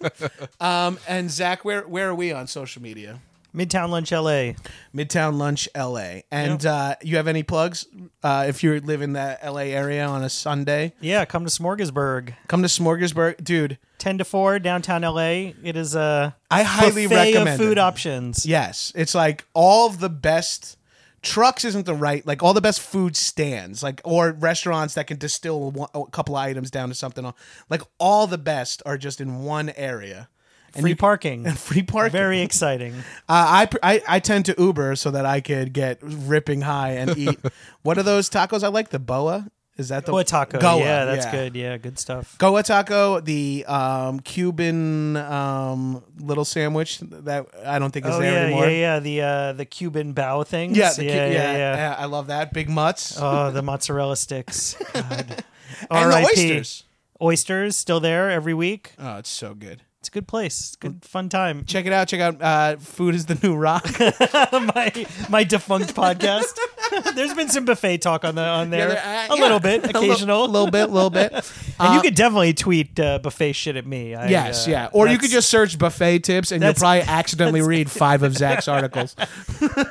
um, 0.61 0.99
and 1.09 1.31
Zach, 1.31 1.65
where 1.65 1.83
where 1.83 2.09
are 2.11 2.15
we 2.15 2.33
on 2.33 2.47
social 2.47 2.83
media? 2.83 3.21
Midtown 3.57 3.89
Lunch 3.89 4.13
LA. 4.13 4.53
Midtown 4.95 5.39
Lunch 5.39 5.69
LA. 5.75 6.21
And 6.31 6.65
uh, 6.67 6.97
you 7.03 7.17
have 7.17 7.27
any 7.27 7.43
plugs? 7.43 7.87
Uh, 8.23 8.45
if 8.49 8.63
you 8.63 8.79
live 8.81 9.01
in 9.01 9.15
the 9.15 9.39
LA 9.43 9.61
area 9.73 10.05
on 10.07 10.23
a 10.23 10.29
Sunday, 10.29 10.93
Yeah, 11.01 11.25
come 11.25 11.45
to 11.47 11.51
Smorgasburg. 11.51 12.35
come 12.49 12.63
to 12.63 12.69
Smorgasburg. 12.69 13.43
Dude, 13.43 13.79
10 13.99 14.19
to 14.19 14.25
4, 14.25 14.59
downtown 14.59 15.03
LA. 15.03 15.53
It 15.65 15.77
is 15.77 15.95
a 15.95 16.37
I 16.51 16.63
highly 16.65 17.07
buffet 17.07 17.15
recommend 17.33 17.49
of 17.49 17.57
food 17.67 17.79
it. 17.79 17.81
options. 17.81 18.45
Yes, 18.45 18.93
it's 18.95 19.15
like 19.15 19.47
all 19.55 19.87
of 19.87 20.01
the 20.01 20.11
best 20.11 20.77
trucks 21.23 21.65
isn't 21.65 21.87
the 21.87 21.95
right 21.95 22.25
like 22.25 22.41
all 22.41 22.55
the 22.55 22.61
best 22.61 22.81
food 22.81 23.17
stands 23.17 23.83
like 23.83 24.01
or 24.05 24.31
restaurants 24.31 24.95
that 24.95 25.09
can 25.09 25.17
distill 25.19 25.73
one, 25.73 25.89
a 25.93 26.05
couple 26.13 26.37
of 26.37 26.41
items 26.43 26.71
down 26.71 26.89
to 26.89 26.95
something 26.95 27.33
like 27.69 27.83
all 27.99 28.29
the 28.29 28.39
best 28.39 28.81
are 28.87 28.97
just 28.97 29.21
in 29.21 29.41
one 29.43 29.71
area 29.71 30.29
and 30.77 30.83
Free 30.83 30.95
parking. 30.95 31.47
and 31.49 31.59
free 31.59 31.83
parking 31.83 32.13
Very 32.13 32.41
exciting. 32.43 32.95
Uh, 33.29 33.67
I, 33.67 33.69
I 33.83 34.03
I 34.09 34.21
tend 34.21 34.45
to 34.47 34.55
Uber 34.57 34.95
so 34.97 35.11
that 35.11 35.27
I 35.27 35.41
could 35.41 35.73
get 35.73 35.99
ripping 36.03 36.61
high 36.61 36.93
and 36.93 37.17
eat. 37.19 37.39
what 37.83 37.99
are 37.99 38.05
those 38.05 38.31
tacos? 38.31 38.63
I 38.63 38.69
like 38.69 38.91
the 38.91 38.99
boa. 39.01 39.49
Is 39.79 39.89
that 39.91 40.07
the 40.07 40.13
Goa 40.13 40.25
taco. 40.25 40.59
Goa, 40.59 40.79
yeah, 40.81 41.05
that's 41.05 41.27
yeah. 41.27 41.33
good. 41.33 41.55
Yeah, 41.57 41.77
good 41.77 41.99
stuff. 41.99 42.39
Goa 42.39 42.63
taco, 42.63 43.21
the 43.21 43.65
um, 43.67 44.21
Cuban 44.21 45.17
um, 45.19 46.03
little 46.19 46.47
sandwich 46.47 47.01
that 47.01 47.47
I 47.63 47.79
don't 47.79 47.91
think 47.91 48.07
is 48.07 48.15
Oh 48.15 48.19
there 48.21 48.33
yeah, 48.33 48.41
anymore. 48.47 48.67
yeah, 48.69 48.71
yeah. 48.95 49.01
The 49.01 49.21
uh, 49.23 49.53
the 49.53 49.65
Cuban 49.67 50.15
bao 50.15 50.47
things. 50.47 50.79
Yeah, 50.79 50.93
the 50.95 51.03
Cu- 51.03 51.09
yeah, 51.09 51.27
yeah, 51.29 51.77
yeah. 51.77 51.97
I 51.99 52.07
love 52.07 52.29
that. 52.29 52.55
Big 52.55 52.69
Mozz 52.69 53.19
Oh, 53.21 53.51
the 53.51 53.61
mozzarella 53.61 54.17
sticks. 54.17 54.77
God. 54.95 55.45
and 55.91 56.11
the 56.13 56.17
RIP. 56.17 56.27
oysters. 56.31 56.85
Oysters 57.21 57.77
still 57.77 58.01
there 58.01 58.31
every 58.31 58.55
week. 58.55 58.93
Oh, 58.99 59.17
it's 59.19 59.29
so 59.31 59.53
good. 59.55 59.83
It's 60.07 60.13
a 60.13 60.21
good 60.21 60.29
place. 60.29 60.61
It's 60.61 60.75
a 60.77 60.79
good 60.79 61.05
fun 61.05 61.29
time. 61.29 61.65
Check 61.65 61.85
it 61.85 61.93
out. 61.93 62.07
Check 62.07 62.21
out 62.21 62.41
uh, 62.41 62.77
Food 62.77 63.17
is 63.17 63.27
the 63.27 63.37
New 63.43 63.57
Rock. 63.57 63.85
my 63.99 65.07
my 65.29 65.43
defunct 65.43 65.97
podcast. 65.97 66.57
There's 67.17 67.35
been 67.35 67.49
some 67.49 67.65
buffet 67.65 67.99
talk 67.99 68.25
on 68.25 68.37
the 68.37 68.45
on 68.45 68.71
there. 68.71 68.91
there- 68.91 68.99
uh, 68.99 69.35
a 69.35 69.37
yeah. 69.37 69.43
little 69.43 69.59
bit, 69.59 69.83
occasional, 69.91 70.45
A 70.45 70.47
little- 70.47 70.67
little 70.67 70.71
bit, 70.71 70.91
little 70.91 71.11
bit. 71.11 71.33
and 71.81 71.95
you 71.97 72.01
could 72.03 72.15
definitely 72.15 72.55
tweet 72.55 73.01
uh, 73.01 73.19
buffet 73.19 73.55
shit 73.55 73.75
at 73.75 73.85
me. 73.85 74.15
I, 74.15 74.29
Yes, 74.29 74.69
uh, 74.69 74.71
yeah. 74.71 74.89
Or 74.93 75.09
you 75.09 75.19
could 75.19 75.31
just 75.31 75.51
search 75.51 75.77
buffet 75.77 76.21
tips 76.21 76.53
and 76.53 76.63
you'll 76.63 76.75
probably 76.75 77.01
accidentally 77.03 77.63
read 77.63 77.91
five 77.91 78.23
of 78.23 78.37
Zach's 78.37 78.69
articles. 78.69 79.17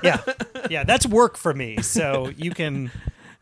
yeah, 0.02 0.22
yeah. 0.70 0.86
That's 0.86 1.06
work 1.06 1.36
for 1.36 1.54
me. 1.54 1.82
So 1.82 2.32
you 2.38 2.52
can, 2.52 2.90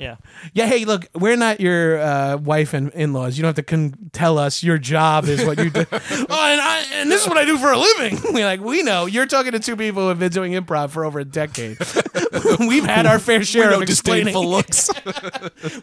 yeah. 0.03 0.15
Yeah, 0.53 0.65
hey, 0.67 0.85
look, 0.85 1.07
we're 1.15 1.37
not 1.37 1.59
your 1.59 1.99
uh, 1.99 2.37
wife 2.37 2.73
and 2.73 2.91
in-laws. 2.91 3.37
You 3.37 3.43
don't 3.43 3.49
have 3.49 3.55
to 3.55 3.63
con- 3.63 3.95
tell 4.11 4.37
us 4.37 4.61
your 4.63 4.77
job 4.77 5.25
is 5.25 5.43
what 5.45 5.57
you 5.57 5.69
do. 5.69 5.85
oh, 5.91 5.97
and, 5.99 6.29
I, 6.29 6.85
and 6.95 7.09
this 7.09 7.23
is 7.23 7.27
what 7.27 7.37
I 7.37 7.45
do 7.45 7.57
for 7.57 7.71
a 7.71 7.77
living. 7.77 8.19
We're 8.33 8.45
like, 8.45 8.59
we 8.59 8.83
know. 8.83 9.05
You're 9.05 9.25
talking 9.25 9.53
to 9.53 9.59
two 9.59 9.75
people 9.75 10.03
who 10.03 10.09
have 10.09 10.19
been 10.19 10.31
doing 10.31 10.51
improv 10.53 10.89
for 10.91 11.05
over 11.05 11.19
a 11.19 11.25
decade. 11.25 11.77
We've 12.59 12.85
had 12.85 13.05
our 13.05 13.19
fair 13.19 13.43
share 13.43 13.73
of 13.73 13.81
explaining. 13.81 14.25
disdainful 14.25 14.49
looks. 14.49 14.89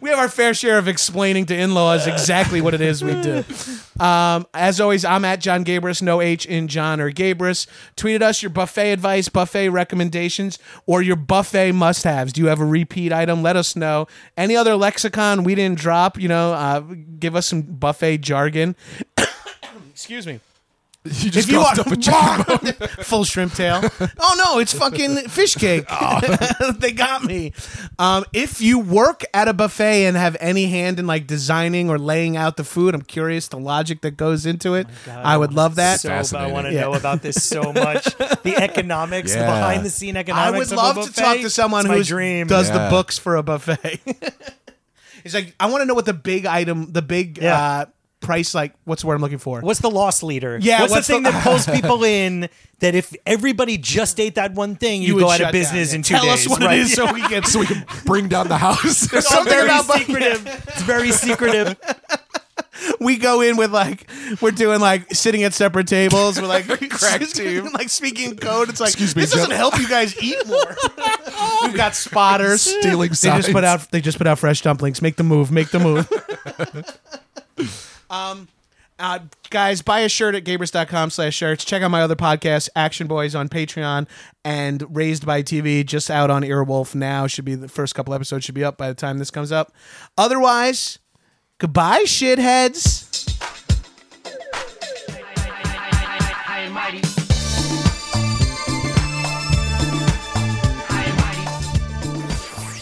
we 0.01 0.09
have 0.09 0.19
our 0.19 0.29
fair 0.29 0.53
share 0.53 0.77
of 0.77 0.87
explaining 0.87 1.47
to 1.47 1.55
in-laws 1.57 2.07
exactly 2.07 2.61
what 2.61 2.73
it 2.73 2.81
is 2.81 3.03
we 3.03 3.19
do. 3.21 3.43
Um, 3.99 4.47
as 4.53 4.79
always, 4.79 5.05
I'm 5.05 5.25
at 5.25 5.39
Jon 5.39 5.63
Gabrus, 5.65 6.01
no 6.01 6.21
H 6.21 6.45
in 6.45 6.67
Jon 6.67 6.99
or 6.99 7.11
Gabrus. 7.11 7.67
Tweeted 7.95 8.21
us 8.21 8.41
your 8.41 8.49
buffet 8.49 8.91
advice, 8.91 9.29
buffet 9.29 9.69
recommendations, 9.69 10.59
or 10.85 11.01
your 11.01 11.15
buffet 11.15 11.71
must-haves. 11.71 12.33
Do 12.33 12.41
you 12.41 12.47
have 12.47 12.59
a 12.59 12.65
repeat 12.65 13.11
item? 13.13 13.41
Let 13.43 13.55
us 13.55 13.75
know. 13.75 14.07
Any 14.37 14.55
other 14.55 14.75
lexicon 14.75 15.43
we 15.43 15.55
didn't 15.55 15.79
drop, 15.79 16.19
you 16.19 16.27
know, 16.27 16.53
uh, 16.53 16.79
give 17.19 17.35
us 17.35 17.47
some 17.47 17.61
buffet 17.61 18.19
jargon. 18.19 18.75
Excuse 19.91 20.25
me. 20.25 20.39
You 21.03 21.31
just 21.31 21.49
If 21.49 21.51
you 21.51 21.59
coughed 21.59 21.79
are 21.79 21.81
up 21.81 21.87
a 21.87 21.95
chicken 21.97 22.77
bone. 22.77 22.87
full 23.03 23.23
shrimp 23.23 23.53
tail. 23.55 23.81
Oh 24.19 24.43
no, 24.45 24.59
it's 24.59 24.71
fucking 24.71 25.29
fish 25.29 25.55
cake. 25.55 25.85
they 26.77 26.91
got 26.91 27.23
me. 27.23 27.53
Um, 27.97 28.23
if 28.33 28.61
you 28.61 28.77
work 28.77 29.23
at 29.33 29.47
a 29.47 29.53
buffet 29.53 30.05
and 30.05 30.15
have 30.15 30.37
any 30.39 30.67
hand 30.67 30.99
in 30.99 31.07
like 31.07 31.25
designing 31.25 31.89
or 31.89 31.97
laying 31.97 32.37
out 32.37 32.55
the 32.55 32.63
food, 32.63 32.93
I'm 32.93 33.01
curious 33.01 33.47
the 33.47 33.57
logic 33.57 34.01
that 34.01 34.11
goes 34.11 34.45
into 34.45 34.75
it. 34.75 34.85
I 35.09 35.37
would 35.37 35.53
love 35.53 35.75
that. 35.75 36.01
So 36.01 36.09
I 36.09 36.17
Fascinating. 36.17 36.53
want 36.53 36.67
to 36.67 36.73
Yeah. 36.73 36.81
know 36.81 36.93
about 36.93 37.23
this 37.23 37.43
so 37.43 37.73
much. 37.73 38.05
The 38.43 38.55
economics, 38.57 39.33
the 39.33 39.39
behind 39.39 39.83
the 39.83 39.89
scene 39.89 40.15
economics. 40.15 40.47
I 40.47 40.51
would 40.51 40.67
of 40.67 40.71
a 40.73 40.75
love 40.99 41.07
to 41.07 41.13
talk 41.19 41.37
to 41.37 41.49
someone 41.49 41.87
who 41.87 42.03
dream. 42.03 42.45
does 42.45 42.69
the 42.71 42.87
books 42.91 43.17
for 43.17 43.37
a 43.37 43.43
buffet. 43.43 44.01
He's 45.23 45.33
like, 45.33 45.55
I 45.59 45.65
want 45.65 45.81
to 45.81 45.85
know 45.87 45.93
what 45.95 46.05
the 46.05 46.13
big 46.13 46.45
item, 46.45 46.91
the 46.91 47.01
big 47.01 47.39
Yeah. 47.39 47.55
uh, 47.59 47.85
price, 48.21 48.55
like, 48.55 48.73
what's 48.85 49.01
the 49.01 49.07
word 49.07 49.15
I'm 49.15 49.21
looking 49.21 49.37
for? 49.39 49.59
What's 49.61 49.81
the 49.81 49.89
loss 49.91 50.23
leader? 50.23 50.57
Yeah, 50.61 50.81
what's, 50.81 50.93
what's 50.93 51.07
the 51.07 51.13
thing 51.13 51.23
the- 51.23 51.31
that 51.31 51.43
pulls 51.43 51.65
people 51.65 52.03
in? 52.05 52.47
That 52.79 52.95
if 52.95 53.13
everybody 53.27 53.77
just 53.77 54.19
ate 54.19 54.35
that 54.35 54.53
one 54.53 54.75
thing, 54.75 55.01
you, 55.03 55.13
would 55.15 55.21
go 55.21 55.29
out 55.29 55.41
of 55.41 55.51
business 55.51 55.89
down. 55.89 55.97
in 55.97 56.03
two 56.03 56.13
Tell 56.15 56.23
days. 56.23 56.45
us 56.45 56.49
what 56.49 56.61
right? 56.61 56.79
it 56.79 56.83
is 56.83 56.93
so 56.93 57.11
we 57.13 57.21
can. 57.27 57.43
so 57.43 57.59
we 57.59 57.65
can 57.67 57.85
bring 58.05 58.27
down 58.27 58.47
the 58.47 58.57
house. 58.57 59.03
It's 59.13 59.27
Something 59.27 59.53
very 59.53 59.65
about- 59.67 59.85
secretive. 59.85 60.47
It's 60.67 60.81
very 60.81 61.11
secretive. 61.11 61.75
we 62.99 63.17
go 63.17 63.41
in 63.41 63.55
with 63.57 63.71
like 63.71 64.09
we're 64.41 64.49
doing 64.49 64.79
like 64.79 65.13
sitting 65.13 65.43
at 65.43 65.53
separate 65.53 65.85
tables. 65.87 66.41
We're 66.41 66.47
like 66.47 66.65
Crack 66.89 67.21
team. 67.27 67.69
like 67.73 67.89
speaking 67.89 68.35
code. 68.35 68.69
It's 68.69 68.79
like 68.79 68.89
Excuse 68.89 69.15
me, 69.15 69.21
this 69.23 69.31
doesn't 69.33 69.51
help 69.51 69.77
you 69.77 69.87
guys 69.87 70.19
eat 70.21 70.37
more. 70.47 70.75
We've 71.61 71.75
got 71.75 71.93
spotters. 71.95 72.61
Stealing 72.61 73.09
They 73.09 73.29
just 73.29 73.51
put 73.51 73.63
out. 73.63 73.91
They 73.91 74.01
just 74.01 74.17
put 74.17 74.25
out 74.25 74.39
fresh 74.39 74.61
dumplings. 74.61 75.01
Make 75.03 75.17
the 75.17 75.23
move. 75.23 75.51
Make 75.51 75.69
the 75.69 75.79
move. 75.79 76.09
Um, 78.11 78.49
uh, 78.99 79.19
guys, 79.49 79.81
buy 79.81 80.01
a 80.01 80.09
shirt 80.09 80.35
at 80.35 80.43
gabrus.com 80.43 81.09
slash 81.09 81.33
shirts. 81.33 81.65
Check 81.65 81.81
out 81.81 81.89
my 81.89 82.03
other 82.03 82.15
podcast, 82.15 82.69
Action 82.75 83.07
Boys, 83.07 83.33
on 83.33 83.49
Patreon 83.49 84.07
and 84.45 84.95
Raised 84.95 85.25
by 85.25 85.41
TV, 85.41 85.83
just 85.83 86.11
out 86.11 86.29
on 86.29 86.43
Earwolf 86.43 86.93
now. 86.93 87.25
Should 87.25 87.45
be 87.45 87.55
the 87.55 87.67
first 87.67 87.95
couple 87.95 88.13
episodes 88.13 88.45
should 88.45 88.53
be 88.53 88.63
up 88.63 88.77
by 88.77 88.89
the 88.89 88.93
time 88.93 89.17
this 89.17 89.31
comes 89.31 89.51
up. 89.51 89.73
Otherwise, 90.17 90.99
goodbye, 91.57 92.03
shitheads. 92.05 93.07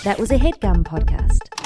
That 0.03 0.17
was 0.17 0.31
a 0.31 0.37
headgum 0.37 0.83
podcast. 0.83 1.58